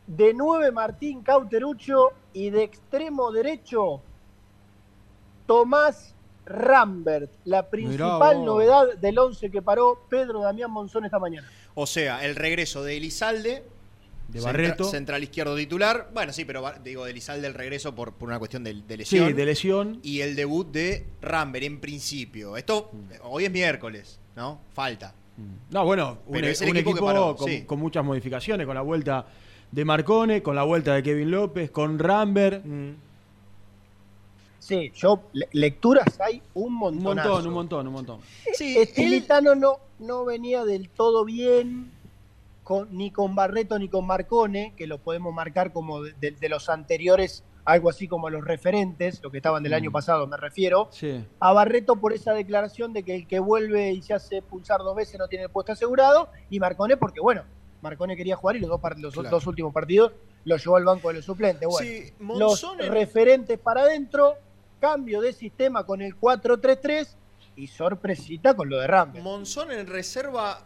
De 0.07 0.34
9, 0.34 0.72
Martín 0.72 1.22
Cauterucho. 1.22 2.11
Y 2.34 2.49
de 2.49 2.64
extremo 2.64 3.31
derecho, 3.31 4.01
Tomás 5.45 6.15
Rambert. 6.45 7.31
La 7.45 7.69
principal 7.69 8.43
novedad 8.43 8.95
del 8.97 9.19
11 9.19 9.51
que 9.51 9.61
paró 9.61 10.01
Pedro 10.10 10.41
Damián 10.41 10.72
Monzón 10.72 11.05
esta 11.05 11.19
mañana. 11.19 11.47
O 11.76 11.85
sea, 11.85 12.26
el 12.26 12.35
regreso 12.35 12.84
de 12.84 12.97
Elizalde. 12.97 13.64
De 14.34 14.39
centra- 14.39 14.45
Barreto. 14.45 14.84
Central 14.85 15.23
izquierdo 15.23 15.55
titular. 15.55 16.10
Bueno, 16.14 16.34
sí, 16.34 16.43
pero 16.43 16.64
digo, 16.84 17.05
de 17.05 17.11
Elizalde 17.11 17.47
el 17.47 17.53
regreso 17.53 17.93
por, 17.95 18.14
por 18.14 18.27
una 18.30 18.39
cuestión 18.39 18.64
de, 18.64 18.73
de 18.73 18.97
lesión. 18.97 19.27
Sí, 19.27 19.34
de 19.34 19.45
lesión. 19.45 19.99
Y 20.03 20.22
el 20.22 20.35
debut 20.35 20.69
de 20.72 21.05
Rambert 21.22 21.64
en 21.65 21.80
principio. 21.80 22.57
Esto, 22.57 22.91
hoy 23.22 23.45
es 23.45 23.51
miércoles, 23.51 24.19
¿no? 24.35 24.60
Falta. 24.73 25.14
No, 25.72 25.85
bueno, 25.85 26.19
un, 26.27 26.34
Pero 26.34 26.47
es 26.47 26.61
el 26.61 26.69
un 26.69 26.77
equipo 26.77 26.91
que 26.91 26.99
equipo 26.99 27.05
paró, 27.07 27.35
con, 27.35 27.49
sí. 27.49 27.61
con 27.64 27.80
muchas 27.80 28.03
modificaciones, 28.05 28.65
con 28.68 28.76
la 28.76 28.81
vuelta 28.81 29.26
de 29.72 29.85
Marcone, 29.85 30.43
con 30.43 30.55
la 30.55 30.64
vuelta 30.64 30.93
de 30.93 31.01
Kevin 31.03 31.31
López, 31.31 31.72
con 31.72 31.97
Rambert. 31.97 32.64
Mm. 32.65 32.91
Sí, 34.60 34.91
yo, 34.95 35.23
le- 35.34 35.49
lecturas 35.51 36.19
hay 36.22 36.41
un 36.53 36.65
Un 36.68 36.73
montón. 36.76 37.03
montón, 37.03 37.47
un 37.47 37.53
montón, 37.53 37.88
un 37.88 37.93
montón. 37.93 38.19
Sí, 38.53 38.77
Estilitano 38.77 39.55
no, 39.55 39.77
no 39.99 40.23
venía 40.23 40.64
del 40.64 40.89
todo 40.89 41.26
bien, 41.26 41.91
con- 42.73 42.97
ni 42.97 43.11
con 43.11 43.35
Barreto 43.35 43.77
ni 43.77 43.87
con 43.89 44.05
Marcone, 44.07 44.73
que 44.75 44.87
lo 44.87 44.97
podemos 44.97 45.33
marcar 45.33 45.71
como 45.71 46.01
de, 46.01 46.35
los 46.49 46.69
anteriores, 46.69 47.43
algo 47.65 47.89
así 47.89 48.07
como 48.07 48.29
los 48.29 48.43
referentes, 48.43 49.21
lo 49.23 49.29
que 49.31 49.37
estaban 49.37 49.61
del 49.63 49.73
Mm. 49.73 49.75
año 49.75 49.91
pasado, 49.91 50.25
me 50.27 50.37
refiero. 50.37 50.89
Sí. 50.91 51.23
A 51.39 51.53
Barreto 51.53 51.95
por 51.97 52.13
esa 52.13 52.33
declaración 52.33 52.91
de 52.93 53.03
que 53.03 53.15
el 53.15 53.27
que 53.27 53.39
vuelve 53.39 53.91
y 53.91 54.01
se 54.01 54.13
hace 54.13 54.41
pulsar 54.41 54.79
dos 54.79 54.95
veces 54.95 55.19
no 55.19 55.27
tiene 55.27 55.45
el 55.45 55.51
puesto 55.51 55.71
asegurado, 55.71 56.29
y 56.49 56.59
Marcone 56.59 56.97
porque, 56.97 57.19
bueno, 57.21 57.43
Marcone 57.81 58.15
quería 58.15 58.35
jugar 58.37 58.55
y 58.55 58.59
los 58.59 58.69
dos, 58.69 58.81
par- 58.81 58.97
los 58.99 59.13
Claro. 59.13 59.29
dos 59.29 59.45
últimos 59.45 59.73
partidos 59.73 60.13
lo 60.45 60.57
llevó 60.57 60.75
al 60.77 60.83
banco 60.85 61.09
de 61.09 61.15
los 61.15 61.25
suplentes. 61.25 61.67
Bueno, 61.69 61.87
Sí, 61.87 62.13
los 62.19 62.63
en- 62.79 62.91
referentes 62.91 63.59
para 63.59 63.81
adentro, 63.81 64.35
cambio 64.79 65.21
de 65.21 65.31
sistema 65.33 65.85
con 65.85 66.01
el 66.01 66.15
4-3-3 66.15 67.17
y 67.55 67.67
sorpresita 67.67 68.55
con 68.55 68.69
lo 68.69 68.79
de 68.79 68.87
Rambert. 68.87 69.23
Monzón 69.23 69.71
en 69.71 69.85
reserva. 69.87 70.65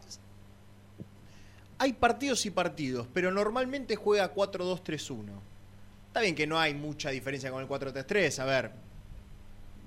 Hay 1.80 1.94
partidos 1.94 2.46
y 2.46 2.52
partidos, 2.52 3.08
pero 3.14 3.32
normalmente 3.32 3.96
juega 3.96 4.34
4-2-3-1. 4.34 5.18
Está 6.08 6.22
bien 6.22 6.34
que 6.36 6.48
no 6.48 6.60
hay 6.60 6.74
mucha 6.74 7.10
diferencia 7.12 7.52
con 7.52 7.62
el 7.62 7.68
4-3-3. 7.70 8.40
A 8.40 8.46
ver, 8.46 8.72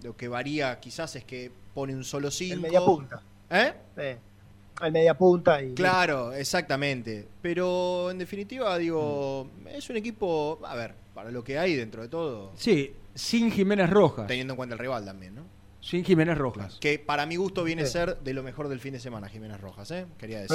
lo 0.03 0.17
que 0.17 0.29
varía 0.29 0.79
quizás 0.79 1.17
es 1.17 1.25
que 1.25 1.51
pone 1.75 1.95
un 1.95 2.05
solo 2.05 2.31
5. 2.31 2.55
El 2.55 2.61
media 2.61 2.81
punta. 2.81 3.23
¿Eh? 3.51 3.73
Sí. 3.97 4.85
El 4.85 4.93
media 4.93 5.15
punta 5.15 5.63
y. 5.63 5.75
Claro, 5.75 6.33
exactamente. 6.33 7.27
Pero 7.43 8.11
en 8.11 8.19
definitiva, 8.19 8.79
digo, 8.79 9.51
es 9.69 9.91
un 9.91 9.97
equipo, 9.97 10.61
a 10.65 10.75
ver, 10.77 10.95
para 11.15 11.31
lo 11.31 11.43
que 11.43 11.59
hay 11.59 11.75
dentro 11.75 12.03
de 12.03 12.09
todo, 12.09 12.53
Sí, 12.57 12.95
sin 13.15 13.51
Jiménez 13.51 13.91
Rojas. 13.91 14.27
teniendo 14.29 14.53
en 14.53 14.57
cuenta 14.57 14.75
el 14.75 14.79
rival 14.79 15.05
también, 15.05 15.35
¿no? 15.35 15.43
Sin 15.83 16.05
Jiménez 16.05 16.39
Rojas. 16.39 16.79
Que 16.81 16.99
para 16.99 17.27
mi 17.27 17.37
gusto 17.37 17.65
viene 17.65 17.83
a 17.83 17.87
Sí. 17.87 17.93
ser 17.93 18.19
de 18.21 18.33
lo 18.35 18.43
mejor 18.43 18.69
del 18.69 18.81
fin 18.81 18.93
de 18.93 19.01
semana, 19.01 19.29
Jiménez 19.29 19.61
Rojas, 19.61 19.91
¿eh? 19.91 20.07
Quería 20.19 20.47
Sí. 20.47 20.55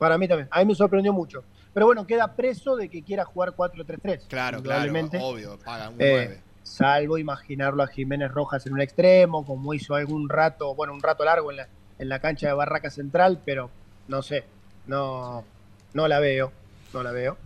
Para 0.00 0.16
mí 0.16 0.26
también. 0.26 0.48
A 0.50 0.60
mí 0.60 0.64
me 0.64 0.74
sorprendió 0.74 1.12
mucho. 1.12 1.44
Pero 1.74 1.84
bueno, 1.84 2.06
queda 2.06 2.34
preso 2.34 2.74
de 2.74 2.88
que 2.88 3.02
quiera 3.02 3.24
jugar 3.26 3.52
4-3-3. 3.54 4.26
Claro, 4.26 4.26
claro, 4.28 4.56
indudablemente. 4.56 5.18
obvio, 5.20 5.58
paga 5.62 5.90
un 5.90 5.96
Eh, 5.98 6.24
9. 6.26 6.40
salvo 6.62 7.18
imaginarlo 7.18 7.82
a 7.82 7.86
Jiménez 7.86 8.30
Rojas 8.32 8.64
en 8.66 8.72
un 8.72 8.80
extremo, 8.80 9.44
como 9.44 9.74
hizo 9.74 9.94
algún 9.94 10.30
rato, 10.30 10.74
bueno, 10.74 10.94
un 10.94 11.02
rato 11.02 11.22
largo 11.22 11.50
en 11.50 11.58
la, 11.58 11.68
en 11.98 12.08
la 12.08 12.18
cancha 12.18 12.46
de 12.48 12.54
Barraca 12.54 12.88
Central, 12.90 13.42
pero 13.44 13.70
no 14.08 14.22
sé, 14.22 14.44
no, 14.86 15.44
no 15.92 16.08
la 16.08 16.18
veo, 16.18 16.50
no 16.94 17.02
la 17.02 17.12
veo. 17.12 17.36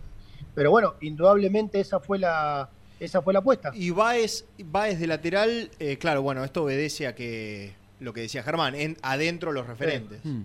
Pero 0.55 0.71
bueno, 0.71 0.95
indudablemente 1.01 1.81
esa 1.81 1.99
fue 1.99 2.17
la, 2.19 2.69
esa 3.01 3.21
fue 3.21 3.33
la 3.33 3.39
apuesta. 3.39 3.71
Y 3.73 3.89
Baez, 3.91 4.45
Baez 4.63 4.97
de 4.99 5.07
lateral, 5.07 5.69
eh, 5.79 5.97
claro, 5.97 6.21
bueno, 6.21 6.43
esto 6.45 6.63
obedece 6.63 7.05
a 7.05 7.15
que 7.15 7.75
lo 7.99 8.13
que 8.13 8.21
decía 8.21 8.43
Germán, 8.43 8.75
en, 8.75 8.95
adentro 9.01 9.51
los 9.51 9.67
referentes. 9.67 10.23
Mm. 10.23 10.43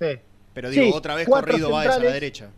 Sí. 0.00 0.18
Pero 0.60 0.68
digo, 0.70 0.84
Sí, 0.84 0.92
otra 0.94 1.14
vez 1.14 1.26
cuatro 1.26 1.52
corrido 1.52 1.70
Baez 1.70 1.90
a 1.90 1.98
la 1.98 2.10
derecha. 2.12 2.50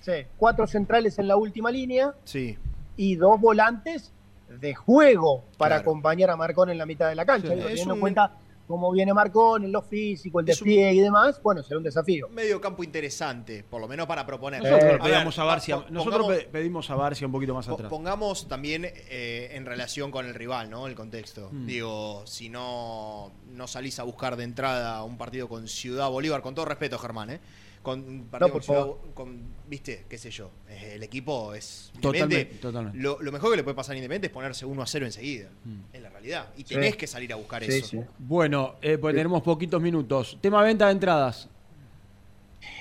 Sí, 0.00 0.12
cuatro 0.38 0.66
centrales 0.66 1.18
en 1.18 1.28
la 1.28 1.36
última 1.36 1.70
línea 1.70 2.14
Sí. 2.24 2.56
y 2.96 3.16
dos 3.16 3.38
volantes 3.38 4.10
de 4.48 4.74
juego 4.74 5.44
para 5.58 5.76
Claro. 5.76 5.82
acompañar 5.90 6.30
a 6.30 6.36
Marcón 6.36 6.70
en 6.70 6.78
la 6.78 6.86
mitad 6.86 7.10
de 7.10 7.14
la 7.14 7.26
cancha. 7.26 7.48
Sí, 7.48 7.54
teniendo 7.60 7.82
en 7.82 7.90
un- 7.92 8.00
cuenta 8.00 8.32
cómo 8.70 8.92
viene 8.92 9.12
Marcón, 9.12 9.64
en 9.64 9.72
lo 9.72 9.82
físico, 9.82 10.40
el 10.40 10.48
Es 10.48 10.62
un- 10.62 10.66
despliegue 10.68 10.92
y 10.94 11.00
demás, 11.00 11.40
bueno, 11.42 11.62
será 11.62 11.78
un 11.78 11.82
desafío. 11.84 12.28
Medio 12.28 12.60
campo 12.60 12.84
interesante, 12.84 13.64
por 13.68 13.80
lo 13.80 13.88
menos 13.88 14.06
para 14.06 14.24
proponer. 14.24 14.62
Nosotros, 14.62 14.92
Eh, 14.92 14.98
pedimos 15.02 15.38
a 15.38 15.42
ver, 15.42 15.50
Barcia, 15.50 15.84
nosotros 15.90 16.26
pedimos 16.52 16.88
a 16.90 16.94
Barcia 16.94 17.26
un 17.26 17.32
poquito 17.32 17.52
más 17.54 17.68
atrás. 17.68 17.90
Pongamos 17.90 18.46
también 18.48 18.84
eh, 18.86 19.50
en 19.52 19.66
relación 19.66 20.10
con 20.10 20.24
el 20.26 20.34
rival, 20.34 20.70
¿no? 20.70 20.86
El 20.86 20.94
contexto. 20.94 21.48
Mm. 21.50 21.66
Digo, 21.66 22.22
si 22.26 22.48
no, 22.48 23.32
no 23.48 23.66
salís 23.66 23.98
a 23.98 24.04
buscar 24.04 24.36
de 24.36 24.44
entrada 24.44 25.02
un 25.02 25.18
partido 25.18 25.48
con 25.48 25.66
Ciudad 25.66 26.08
Bolívar, 26.08 26.40
con 26.42 26.54
todo 26.54 26.64
respeto, 26.66 26.98
Germán, 26.98 27.30
¿eh? 27.30 27.40
Con 27.82 28.00
un 28.00 28.24
partido 28.24 28.48
No, 28.48 28.52
con 28.52 28.52
por 28.52 28.62
Ciudad, 28.62 28.80
favor. 28.80 28.98
con, 29.14 29.40
viste, 29.66 30.04
qué 30.06 30.18
sé 30.18 30.30
yo, 30.30 30.50
el 30.68 31.02
equipo 31.02 31.54
es 31.54 31.90
Totalmente. 32.00 32.58
Lo, 32.94 33.22
lo 33.22 33.32
mejor 33.32 33.50
que 33.52 33.56
le 33.56 33.62
puede 33.64 33.74
pasar 33.74 33.94
a 33.94 33.96
Independiente 33.96 34.26
es 34.26 34.32
ponerse 34.32 34.66
1 34.66 34.82
a 34.82 34.86
0 34.86 35.06
enseguida, 35.06 35.48
Mm. 35.64 35.80
en 35.94 36.02
la 36.02 36.10
realidad. 36.10 36.48
Y 36.58 36.64
Sí. 36.64 36.74
tenés 36.74 36.96
que 36.96 37.06
salir 37.06 37.32
a 37.32 37.36
buscar 37.36 37.64
Sí, 37.64 37.72
eso. 37.72 37.86
sí. 37.86 38.00
Bueno, 38.18 38.74
eh, 38.82 38.98
pues 38.98 39.14
tenemos 39.14 39.40
poquitos 39.42 39.80
minutos. 39.80 40.36
Tema 40.42 40.62
venta 40.62 40.86
de 40.86 40.92
entradas. 40.92 41.48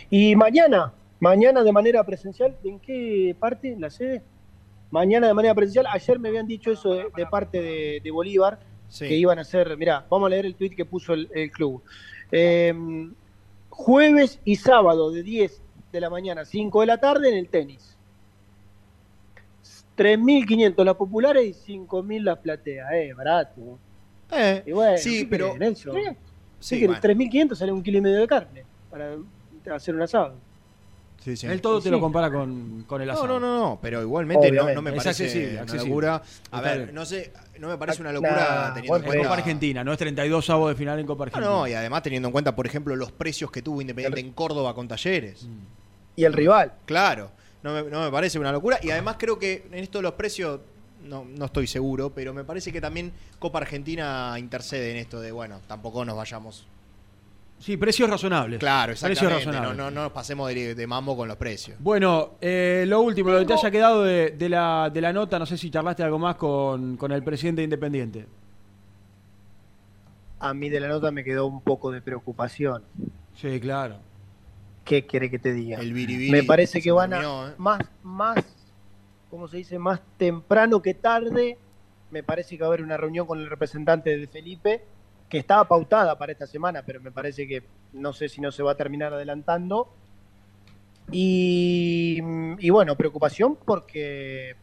Y 0.09 0.35
mañana, 0.35 0.91
mañana 1.21 1.63
de 1.63 1.71
manera 1.71 2.03
presencial, 2.03 2.57
¿en 2.65 2.80
qué 2.80 3.34
parte? 3.39 3.76
¿La 3.80 3.89
sede? 3.89 4.21
Mañana 4.91 5.27
de 5.27 5.34
manera 5.34 5.55
presencial, 5.55 5.85
ayer 5.88 6.19
me 6.19 6.30
habían 6.30 6.47
dicho 6.47 6.71
eso 6.71 6.93
de, 6.93 7.05
de 7.15 7.26
parte 7.27 7.61
de, 7.61 8.01
de 8.03 8.11
Bolívar, 8.11 8.59
Sí. 8.89 9.07
que 9.07 9.15
iban 9.15 9.38
a 9.38 9.43
hacer, 9.43 9.77
mirá, 9.77 10.03
vamos 10.09 10.26
a 10.26 10.30
leer 10.31 10.47
el 10.47 10.55
tweet 10.55 10.71
que 10.71 10.84
puso 10.84 11.13
el, 11.13 11.30
el 11.34 11.51
club. 11.51 11.81
Eh, 12.31 12.73
jueves 13.80 14.39
y 14.43 14.57
sábado 14.57 15.10
de 15.10 15.23
10 15.23 15.61
de 15.93 16.01
la 16.01 16.10
mañana 16.10 16.41
a 16.41 16.45
5 16.45 16.81
de 16.81 16.85
la 16.85 16.97
tarde 16.97 17.30
en 17.30 17.38
el 17.38 17.47
tenis. 17.47 17.95
3.500 19.97 20.84
las 20.84 20.95
populares 20.95 21.64
y 21.68 21.77
5.000 21.77 22.23
las 22.23 22.39
plateas, 22.39 22.91
eh, 22.93 23.14
barato. 23.14 23.80
Eh, 24.31 24.64
Y 24.65 24.72
bueno, 24.73 24.97
sí, 24.97 25.19
¿qué 25.19 25.27
pero. 25.30 25.53
Sí, 25.93 26.01
Sí, 26.60 26.80
que 26.80 26.88
bueno. 26.88 27.01
3.500 27.01 27.56
sale 27.56 27.72
un 27.72 27.81
kilo 27.81 27.99
y 27.99 28.01
medio 28.01 28.19
de 28.19 28.27
carne 28.27 28.65
para 28.91 29.15
hacer 29.73 29.95
un 29.95 30.01
asado. 30.01 30.35
Sí, 31.23 31.35
sí. 31.35 31.47
Él 31.47 31.59
todo 31.61 31.79
te 31.79 31.83
Sí. 31.85 31.89
lo 31.89 31.99
compara 31.99 32.31
con, 32.31 32.83
con 32.87 33.01
el 33.01 33.07
No, 33.07 33.13
asado. 33.13 33.27
no, 33.27 33.39
no, 33.39 33.57
no, 33.59 33.79
pero 33.81 34.01
igualmente 34.01 34.51
no, 34.51 34.71
no 34.73 34.81
me 34.81 34.91
Es 34.91 34.95
parece 35.03 35.23
accesible, 35.23 35.51
una 35.53 35.61
accesible. 35.63 35.89
locura. 35.89 36.21
A 36.51 36.61
ver, 36.61 36.93
no 36.93 37.05
sé, 37.05 37.33
no 37.59 37.67
me 37.67 37.77
parece 37.77 38.01
una 38.01 38.11
Nah, 38.11 38.19
locura 38.21 38.71
teniendo 38.73 38.97
en 38.97 39.03
cuenta. 39.03 39.23
Copa 39.23 39.33
Argentina, 39.37 39.83
no 39.83 39.91
es 39.91 39.97
32 39.97 40.49
avos 40.49 40.69
de 40.69 40.75
final 40.75 40.97
en 40.99 41.05
Copa 41.05 41.25
No, 41.25 41.27
Argentina. 41.27 41.49
no, 41.51 41.67
y 41.67 41.73
además 41.73 42.03
teniendo 42.03 42.29
en 42.29 42.31
cuenta, 42.31 42.55
por 42.55 42.65
ejemplo, 42.65 42.95
los 42.95 43.11
precios 43.11 43.51
que 43.51 43.61
tuvo 43.61 43.81
Independiente 43.81 44.21
en 44.21 44.31
Córdoba 44.31 44.73
con 44.73 44.87
Talleres. 44.87 45.43
Mm. 45.43 45.57
Y 46.15 46.23
el 46.23 46.33
rival. 46.33 46.73
Claro, 46.85 47.31
no 47.63 47.73
me, 47.73 47.83
no 47.89 48.01
me 48.01 48.11
parece 48.11 48.39
una 48.39 48.51
locura. 48.53 48.79
Y 48.81 48.89
además 48.91 49.17
creo 49.19 49.37
que 49.37 49.67
en 49.71 49.79
esto 49.79 49.97
de 49.99 50.03
los 50.03 50.13
precios, 50.13 50.61
no, 51.03 51.25
no 51.25 51.45
estoy 51.45 51.67
seguro, 51.67 52.11
pero 52.11 52.33
me 52.33 52.45
parece 52.45 52.71
que 52.71 52.79
también 52.79 53.11
Copa 53.39 53.59
Argentina 53.59 54.35
intercede 54.37 54.91
en 54.91 54.97
esto 54.97 55.19
de, 55.19 55.31
bueno, 55.33 55.59
tampoco 55.67 56.05
nos 56.05 56.15
vayamos. 56.15 56.65
Sí, 57.60 57.76
precios 57.76 58.10
razonables. 58.10 58.57
Claro, 58.60 58.91
Precios 58.94 59.11
exactamente. 59.11 59.45
No, 59.45 59.52
razonables. 59.52 59.77
no, 59.77 59.91
no 59.91 60.02
nos 60.03 60.11
pasemos 60.14 60.48
de, 60.48 60.76
de 60.76 60.88
mambo 60.88 61.15
con 61.18 61.27
los 61.27 61.36
precios. 61.38 61.77
Bueno, 61.80 62.36
eh, 62.40 62.86
lo 62.88 63.02
último, 63.02 63.31
lo 63.31 63.40
que 63.40 63.45
te 63.45 63.53
haya 63.53 63.69
quedado 63.69 64.03
de, 64.03 64.31
de 64.31 64.49
la, 64.49 64.90
de 64.91 65.02
la 65.02 65.11
nota, 65.11 65.38
no 65.38 65.45
sé 65.45 65.57
si 65.57 65.69
charlaste 65.69 66.02
algo 66.03 66.18
más 66.18 66.36
con, 66.38 66.95
con 66.95 67.11
el 67.11 67.22
presidente 67.22 67.60
de 67.61 67.65
Independiente. 67.65 68.26
A 70.40 70.53
mí 70.53 70.69
de 70.69 70.80
la 70.80 70.88
nota 70.88 71.11
me 71.11 71.23
quedó 71.23 71.48
un 71.48 71.61
poco 71.61 71.91
de 71.91 72.02
preocupación. 72.02 72.84
Sí, 73.36 73.60
claro. 73.60 73.98
¿Qué 74.86 75.06
quiere 75.06 75.30
que 75.30 75.38
te 75.38 75.52
diga? 75.53 75.80
El 75.80 75.94
biribiri 75.94 76.31
Me 76.31 76.44
parece 76.44 76.81
que 76.81 76.91
van 76.91 77.14
a 77.14 77.22
¿eh? 77.22 77.53
más, 77.57 77.81
más, 78.03 78.38
¿cómo 79.30 79.48
se 79.49 79.57
dice? 79.57 79.77
Más 79.77 79.99
temprano 80.18 80.81
que 80.81 80.94
tarde. 80.94 81.57
Me 82.10 82.23
parece 82.23 82.56
que 82.57 82.61
va 82.64 82.68
a 82.68 82.69
haber 82.69 82.84
una 82.84 82.95
reunión 82.98 83.27
con 83.27 83.40
el 83.40 83.49
representante 83.49 84.18
de 84.18 84.27
Felipe, 84.27 84.84
que 85.30 85.38
estaba 85.38 85.68
pautada 85.68 86.18
para 86.18 86.31
esta 86.31 86.47
semana, 86.47 86.84
pero 86.84 86.99
me 86.99 87.11
parece 87.11 87.47
que 87.47 87.64
no 87.93 88.14
sé 88.14 88.27
si 88.30 88.41
no 88.41 88.51
se 88.51 88.64
va 88.64 88.72
a 88.72 88.76
terminar 88.76 89.14
adelantando. 89.14 89.88
Y, 91.11 92.19
y 92.60 92.69
bueno, 92.69 92.95
preocupación 92.95 93.57
porque, 93.65 94.56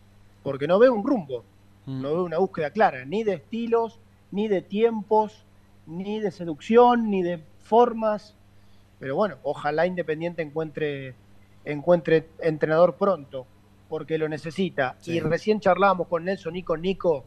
porque 0.42 0.66
no 0.66 0.78
veo 0.78 0.92
un 0.92 1.06
rumbo, 1.06 1.44
Mm. 1.86 2.02
no 2.02 2.08
veo 2.14 2.24
una 2.24 2.38
búsqueda 2.38 2.70
clara, 2.70 3.04
ni 3.04 3.22
de 3.24 3.34
estilos, 3.34 4.00
ni 4.32 4.48
de 4.48 4.60
tiempos, 4.60 5.44
ni 5.86 6.20
de 6.20 6.30
seducción, 6.32 7.10
ni 7.10 7.22
de 7.22 7.42
formas. 7.60 8.34
Pero 8.98 9.14
bueno, 9.14 9.36
ojalá 9.44 9.86
Independiente 9.86 10.42
encuentre, 10.42 11.14
encuentre 11.64 12.28
entrenador 12.40 12.96
pronto, 12.96 13.46
porque 13.88 14.18
lo 14.18 14.28
necesita. 14.28 14.96
Sí. 14.98 15.12
Y 15.12 15.20
recién 15.20 15.60
charlábamos 15.60 16.08
con 16.08 16.24
Nelson 16.24 16.56
y 16.56 16.62
con 16.62 16.82
Nico. 16.82 17.24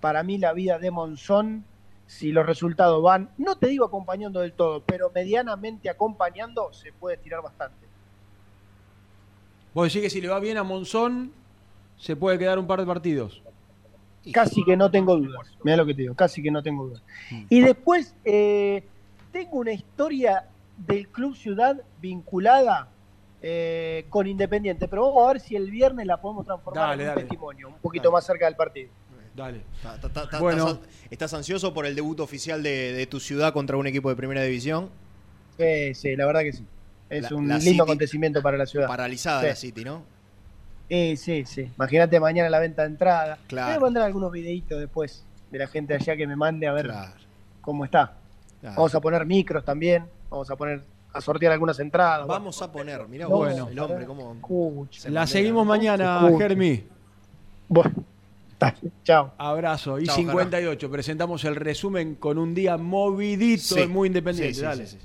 Para 0.00 0.22
mí 0.22 0.38
la 0.38 0.52
vida 0.54 0.78
de 0.78 0.90
Monzón, 0.90 1.64
si 2.08 2.32
los 2.32 2.46
resultados 2.46 3.02
van, 3.02 3.28
no 3.36 3.56
te 3.56 3.68
digo 3.68 3.84
acompañando 3.84 4.40
del 4.40 4.54
todo, 4.54 4.82
pero 4.82 5.12
medianamente 5.14 5.90
acompañando, 5.90 6.72
se 6.72 6.90
puede 6.90 7.16
estirar 7.16 7.42
bastante. 7.42 7.86
Vos 9.74 9.86
decís 9.86 10.00
que 10.00 10.10
si 10.10 10.22
le 10.22 10.28
va 10.28 10.40
bien 10.40 10.56
a 10.56 10.62
Monzón, 10.62 11.32
se 11.98 12.16
puede 12.16 12.38
quedar 12.38 12.58
un 12.58 12.66
par 12.66 12.80
de 12.80 12.86
partidos. 12.86 13.42
Casi 14.32 14.64
que 14.64 14.74
no 14.74 14.90
tengo 14.90 15.16
dudas. 15.16 15.54
Mira 15.62 15.76
lo 15.76 15.84
que 15.84 15.92
te 15.94 16.02
digo, 16.02 16.14
casi 16.14 16.42
que 16.42 16.50
no 16.50 16.62
tengo 16.62 16.86
dudas. 16.86 17.02
Mm. 17.30 17.44
Y 17.50 17.60
después, 17.60 18.14
eh, 18.24 18.82
tengo 19.30 19.58
una 19.58 19.72
historia 19.72 20.46
del 20.78 21.08
Club 21.08 21.36
Ciudad 21.36 21.78
vinculada 22.00 22.88
eh, 23.42 24.06
con 24.08 24.26
Independiente, 24.26 24.88
pero 24.88 25.08
vamos 25.08 25.28
a 25.28 25.32
ver 25.34 25.40
si 25.40 25.56
el 25.56 25.70
viernes 25.70 26.06
la 26.06 26.18
podemos 26.22 26.46
transformar 26.46 26.88
Dale, 26.88 27.02
en 27.02 27.08
un 27.10 27.14
dale. 27.14 27.26
testimonio, 27.26 27.68
un 27.68 27.74
poquito 27.74 28.04
Dale. 28.04 28.12
más 28.14 28.24
cerca 28.24 28.46
del 28.46 28.56
partido. 28.56 28.90
Dale. 29.38 29.60
Ta- 29.82 29.98
ta- 30.00 30.08
ta- 30.08 30.28
ta- 30.28 30.40
Bueno. 30.40 30.80
¿Estás, 31.10 31.32
ansioso 31.32 31.72
por 31.72 31.86
el 31.86 31.94
debut 31.94 32.18
oficial 32.20 32.60
de, 32.62 32.92
de 32.92 33.06
tu 33.06 33.20
ciudad 33.20 33.52
contra 33.52 33.76
un 33.76 33.86
equipo 33.86 34.10
de 34.10 34.16
primera 34.16 34.42
división? 34.42 34.90
Sí, 35.56 35.94
sí, 35.94 36.16
la 36.16 36.26
verdad 36.26 36.40
que 36.40 36.52
sí. 36.52 36.64
Es 37.08 37.30
La- 37.30 37.36
un 37.36 37.48
la 37.48 37.54
lindo 37.56 37.70
City 37.70 37.80
acontecimiento 37.80 38.42
para 38.42 38.58
la 38.58 38.66
ciudad. 38.66 38.88
Paralizada 38.88 39.40
Sí. 39.42 39.46
la 39.46 39.54
City, 39.56 39.84
¿no? 39.84 40.02
Sí, 40.88 41.16
sí, 41.16 41.44
sí. 41.46 41.70
Imagínate 41.76 42.18
mañana 42.18 42.50
la 42.50 42.58
venta 42.58 42.82
de 42.82 42.88
entrada. 42.88 43.38
Claro. 43.46 43.68
Voy 43.68 43.76
a 43.76 43.80
mandar 43.80 44.02
algunos 44.04 44.32
videitos 44.32 44.78
después 44.80 45.24
de 45.50 45.58
la 45.58 45.68
gente 45.68 45.94
allá 45.94 46.16
que 46.16 46.26
me 46.26 46.34
mande 46.36 46.66
a 46.66 46.72
ver 46.72 46.86
Claro. 46.86 47.12
cómo 47.60 47.84
está. 47.84 48.14
Claro. 48.60 48.76
Vamos 48.76 48.94
a 48.94 49.00
poner 49.00 49.24
micros 49.24 49.64
también. 49.64 50.04
Vamos 50.28 50.50
a 50.50 50.56
poner 50.56 50.82
a 51.12 51.20
sortear 51.20 51.52
algunas 51.52 51.78
entradas. 51.78 52.26
Vamos 52.26 52.60
a 52.60 52.70
poner, 52.72 53.06
mirá 53.08 53.24
No, 53.24 53.30
vos, 53.30 53.38
bueno. 53.48 53.68
el 53.70 53.78
hombre, 53.78 54.04
cómo. 54.04 54.34
Escucha. 54.34 55.08
La 55.10 55.26
seguimos 55.26 55.64
mañana. 55.66 56.20
Germi. 56.36 56.84
Bueno, 57.68 57.92
dale, 58.58 58.76
chao. 59.04 59.32
Abrazo. 59.38 59.98
Y 60.00 60.04
Chao, 60.06 60.16
58. 60.16 60.90
Presentamos 60.90 61.44
el 61.44 61.56
resumen 61.56 62.14
con 62.16 62.38
un 62.38 62.54
día 62.54 62.76
movidito 62.76 63.74
Sí. 63.76 63.80
y 63.82 63.86
muy 63.86 64.08
independiente. 64.08 64.54
Sí, 64.54 64.60
sí, 64.60 64.64
Dale. 64.66 64.86
sí, 64.86 64.96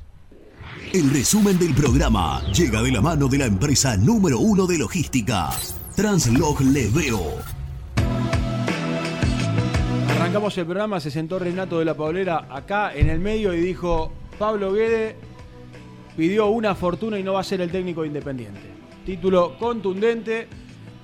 El 0.94 1.10
resumen 1.12 1.58
del 1.60 1.74
programa 1.74 2.42
llega 2.52 2.82
de 2.82 2.92
la 2.92 3.02
mano 3.02 3.28
de 3.28 3.38
la 3.40 3.46
empresa 3.46 3.96
número 3.98 4.40
uno 4.40 4.66
de 4.68 4.78
logística, 4.78 5.50
Translog 5.96 6.62
Leveo. 6.62 7.22
Arrancamos 10.10 10.58
el 10.58 10.66
programa, 10.66 11.00
se 11.00 11.12
sentó 11.12 11.38
Renato 11.40 11.80
de 11.80 11.86
la 11.86 11.96
Paulera 11.96 12.48
acá 12.50 12.94
en 12.96 13.10
el 13.10 13.20
medio 13.20 13.54
y 13.54 13.62
dijo, 13.62 14.12
Pablo 14.40 14.72
Guede 14.72 15.16
pidió 16.16 16.48
una 16.48 16.76
fortuna 16.76 17.20
y 17.20 17.24
no 17.24 17.34
va 17.34 17.42
a 17.42 17.44
ser 17.44 17.62
el 17.62 17.70
técnico 17.72 18.02
de 18.02 18.08
independiente. 18.08 18.62
Título 19.06 19.58
contundente 19.58 20.48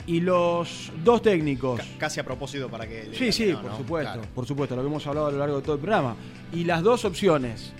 y 0.09 0.21
los 0.21 0.91
dos 1.03 1.21
técnicos. 1.21 1.79
Casi 1.99 2.19
a 2.19 2.23
propósito 2.23 2.67
para 2.67 2.87
que. 2.87 3.11
Sí, 3.13 3.31
sí, 3.31 3.51
no, 3.51 3.61
por 3.61 3.71
¿no? 3.71 3.77
supuesto, 3.77 4.13
Claro. 4.13 4.27
por 4.33 4.45
supuesto, 4.47 4.75
lo 4.75 4.81
que 4.81 4.87
hemos 4.87 5.05
hablado 5.05 5.27
a 5.27 5.31
lo 5.31 5.37
largo 5.37 5.57
de 5.57 5.61
todo 5.61 5.75
el 5.75 5.81
programa. 5.81 6.15
Y 6.51 6.63
las 6.63 6.81
dos 6.81 7.05
opciones 7.05 7.71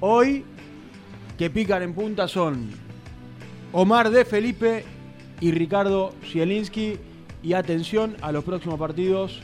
hoy 0.00 0.44
que 1.38 1.48
pican 1.48 1.82
en 1.82 1.94
punta 1.94 2.26
son 2.26 2.70
Omar 3.72 4.10
de 4.10 4.24
Felipe 4.24 4.84
y 5.40 5.52
Ricardo 5.52 6.12
Zielinski. 6.24 6.98
Y 7.42 7.52
atención 7.52 8.16
a 8.22 8.32
los 8.32 8.42
próximos 8.42 8.76
partidos 8.80 9.40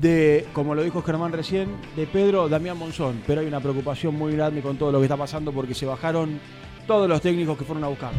de, 0.00 0.46
como 0.52 0.76
lo 0.76 0.84
dijo 0.84 1.02
Germán 1.02 1.32
recién, 1.32 1.68
de 1.96 2.06
Pedro 2.06 2.48
Damián 2.48 2.78
Monzón. 2.78 3.20
Pero 3.26 3.40
hay 3.40 3.48
una 3.48 3.58
preocupación 3.58 4.14
muy 4.14 4.32
grande 4.34 4.60
con 4.62 4.76
todo 4.76 4.92
lo 4.92 4.98
que 4.98 5.06
está 5.06 5.16
pasando 5.16 5.50
porque 5.50 5.74
se 5.74 5.84
bajaron 5.84 6.38
todos 6.86 7.08
los 7.08 7.20
técnicos 7.20 7.58
que 7.58 7.64
fueron 7.64 7.82
a 7.82 7.88
buscar. 7.88 8.12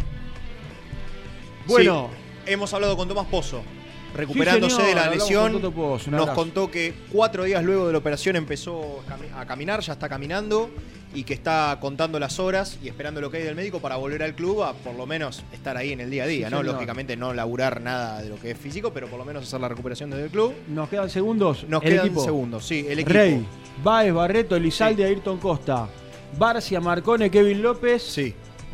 Bueno, 1.67 2.09
Sí, 2.11 2.22
hemos 2.45 2.73
hablado 2.73 2.95
con 2.97 3.07
Tomás 3.07 3.27
Pozo, 3.27 3.61
recuperándose 4.15 4.81
de 4.83 4.95
la 4.95 5.09
lesión. 5.09 5.59
con 5.61 5.71
Pozo, 5.73 6.11
nos 6.11 6.29
contó 6.31 6.69
que 6.69 6.93
cuatro 7.11 7.43
días 7.43 7.63
luego 7.63 7.87
de 7.87 7.93
la 7.93 7.99
operación 7.99 8.35
empezó 8.35 9.03
a 9.35 9.45
caminar, 9.45 9.79
ya 9.81 9.93
está 9.93 10.07
caminando 10.09 10.69
y 11.15 11.23
que 11.25 11.35
está 11.35 11.77
contando 11.79 12.19
las 12.19 12.39
horas 12.39 12.79
y 12.81 12.87
esperando 12.87 13.21
lo 13.21 13.29
que 13.29 13.37
hay 13.37 13.43
del 13.43 13.53
médico 13.55 13.79
para 13.79 13.97
volver 13.97 14.23
al 14.23 14.33
club 14.33 14.63
a 14.63 14.73
por 14.73 14.95
lo 14.95 15.05
menos 15.05 15.43
estar 15.53 15.77
ahí 15.77 15.91
en 15.91 16.01
el 16.01 16.09
día 16.09 16.23
a 16.23 16.27
día, 16.27 16.47
Sí, 16.47 16.51
¿no? 16.51 16.59
señor. 16.61 16.73
Lógicamente 16.73 17.15
no 17.15 17.33
laburar 17.33 17.81
nada 17.81 18.21
de 18.23 18.29
lo 18.29 18.35
que 18.39 18.51
es 18.51 18.57
físico, 18.57 18.91
pero 18.91 19.07
por 19.07 19.19
lo 19.19 19.25
menos 19.25 19.43
hacer 19.43 19.61
la 19.61 19.69
recuperación 19.69 20.09
desde 20.09 20.25
el 20.25 20.29
club. 20.31 20.53
nos 20.69 20.89
quedan 20.89 21.09
segundos. 21.11 21.65
Nos 21.67 21.83
El 21.83 21.89
quedan 21.89 22.05
equipo. 22.07 22.23
segundos, 22.23 22.65
sí, 22.65 22.85
el 22.89 22.99
equipo. 22.99 23.13
Rey, 23.13 23.45
Baez, 23.83 24.11
Barreto, 24.13 24.55
Elizalde, 24.55 25.05
Ayrton 25.05 25.37
Costa, 25.37 25.87
Barcia, 26.37 26.81
Marcone, 26.81 27.29
Kevin 27.29 27.61
López, 27.61 28.19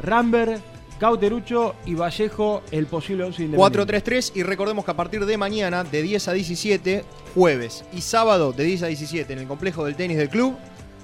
Rambert, 0.02 0.62
Cauterucho 1.00 1.76
y 1.86 1.96
Vallejo, 1.96 2.62
el 2.72 2.86
posible 2.86 3.24
11 3.24 3.44
independiente. 3.44 4.02
4-3-3 4.04 4.32
y 4.36 4.44
recordemos 4.44 4.84
que 4.84 4.92
a 4.92 4.96
partir 4.96 5.26
de 5.26 5.38
mañana 5.38 5.86
de 5.86 6.02
10 6.02 6.28
a 6.28 6.34
17, 6.34 7.06
jueves 7.34 7.86
y 7.94 8.02
sábado 8.02 8.52
de 8.52 8.66
10 8.66 8.84
a 8.84 8.88
17 8.88 9.32
en 9.32 9.40
el 9.40 9.48
complejo 9.48 9.86
del 9.86 9.96
tenis 9.96 10.18
del 10.18 10.30
club, 10.30 10.58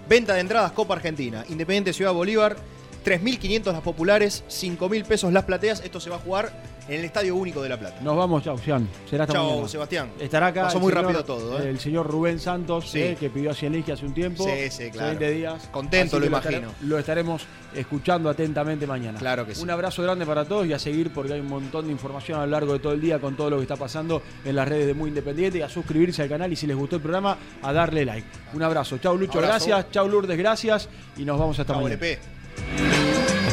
venta 0.09 0.33
de 0.33 0.41
entradas 0.41 0.73
Copa 0.73 0.95
Argentina, 0.95 1.45
Independiente 1.47 1.93
Ciudad 1.93 2.11
Bolívar, 2.11 2.57
3.500 3.05 3.71
las 3.71 3.81
populares, 3.81 4.43
5.000 4.49 5.05
pesos 5.05 5.31
las 5.31 5.43
plateas, 5.43 5.81
esto 5.85 5.99
se 5.99 6.09
va 6.09 6.15
a 6.15 6.19
jugar 6.19 6.51
en 6.87 6.99
el 6.99 7.05
Estadio 7.05 7.35
Único 7.35 7.61
de 7.63 7.69
La 7.69 7.79
Plata. 7.79 7.97
Nos 8.01 8.15
vamos, 8.15 8.43
chau, 8.43 8.57
Sean. 8.59 8.87
Será 9.09 9.23
hasta 9.23 9.33
Chau, 9.35 9.49
mañana. 9.49 9.67
Sebastián. 9.67 10.11
Estará 10.19 10.47
acá. 10.47 10.63
Pasó 10.63 10.77
el 10.77 10.83
muy 10.83 10.91
señor- 10.91 11.03
rápido 11.05 11.25
todo, 11.25 11.59
¿eh? 11.63 11.69
El 11.69 11.79
señor 11.79 12.07
Rubén 12.07 12.39
Santos, 12.39 12.89
Sí. 12.91 12.99
eh, 13.01 13.17
que 13.19 13.29
pidió 13.31 13.51
a 13.51 13.53
Zielinski 13.55 13.91
hace 13.91 14.05
un 14.05 14.13
tiempo. 14.13 14.43
Sí, 14.45 14.69
sí, 14.69 14.91
claro. 14.91 15.07
20 15.17 15.29
días. 15.31 15.67
Contento, 15.71 16.19
lo 16.19 16.25
imagino. 16.27 16.69
Lo 16.81 16.99
estaremos 16.99 17.43
escuchando 17.73 18.29
atentamente 18.29 18.85
mañana. 18.85 19.17
Claro 19.17 19.45
que 19.47 19.55
sí. 19.55 19.63
Un 19.63 19.69
abrazo 19.71 20.03
grande 20.03 20.25
para 20.27 20.45
todos 20.45 20.65
y 20.67 20.73
a 20.73 20.79
seguir 20.79 21.11
porque 21.11 21.33
hay 21.33 21.39
un 21.39 21.47
montón 21.49 21.85
de 21.87 21.91
información 21.91 22.39
a 22.39 22.45
lo 22.45 22.51
largo 22.51 22.73
de 22.73 22.79
todo 22.79 22.93
el 22.93 23.01
día 23.01 23.19
con 23.19 23.35
todo 23.35 23.49
lo 23.49 23.57
que 23.57 23.63
está 23.63 23.75
pasando 23.77 24.21
en 24.43 24.55
las 24.55 24.67
redes 24.67 24.85
de 24.85 24.93
Muy 24.93 25.09
Independiente 25.09 25.57
y 25.57 25.61
a 25.63 25.69
suscribirse 25.69 26.21
al 26.21 26.29
canal 26.29 26.53
y 26.53 26.55
si 26.55 26.67
les 26.67 26.77
gustó 26.77 26.97
el 26.97 27.01
programa, 27.01 27.35
a 27.63 27.73
darle 27.73 28.05
like. 28.05 28.27
Un 28.53 28.61
abrazo. 28.61 28.97
Chau 28.99 29.17
Lucho, 29.17 29.39
Abrazo. 29.39 29.65
gracias. 29.67 29.91
Chau 29.91 30.07
Lourdes, 30.07 30.37
gracias. 30.37 30.87
Y 31.17 31.25
nos 31.25 31.39
vamos 31.39 31.57
hasta 31.59 31.73
Chau, 31.73 31.81
mañana. 31.81 31.95
LP. 32.05 32.19
Thank 32.57 33.39
you. 33.39 33.44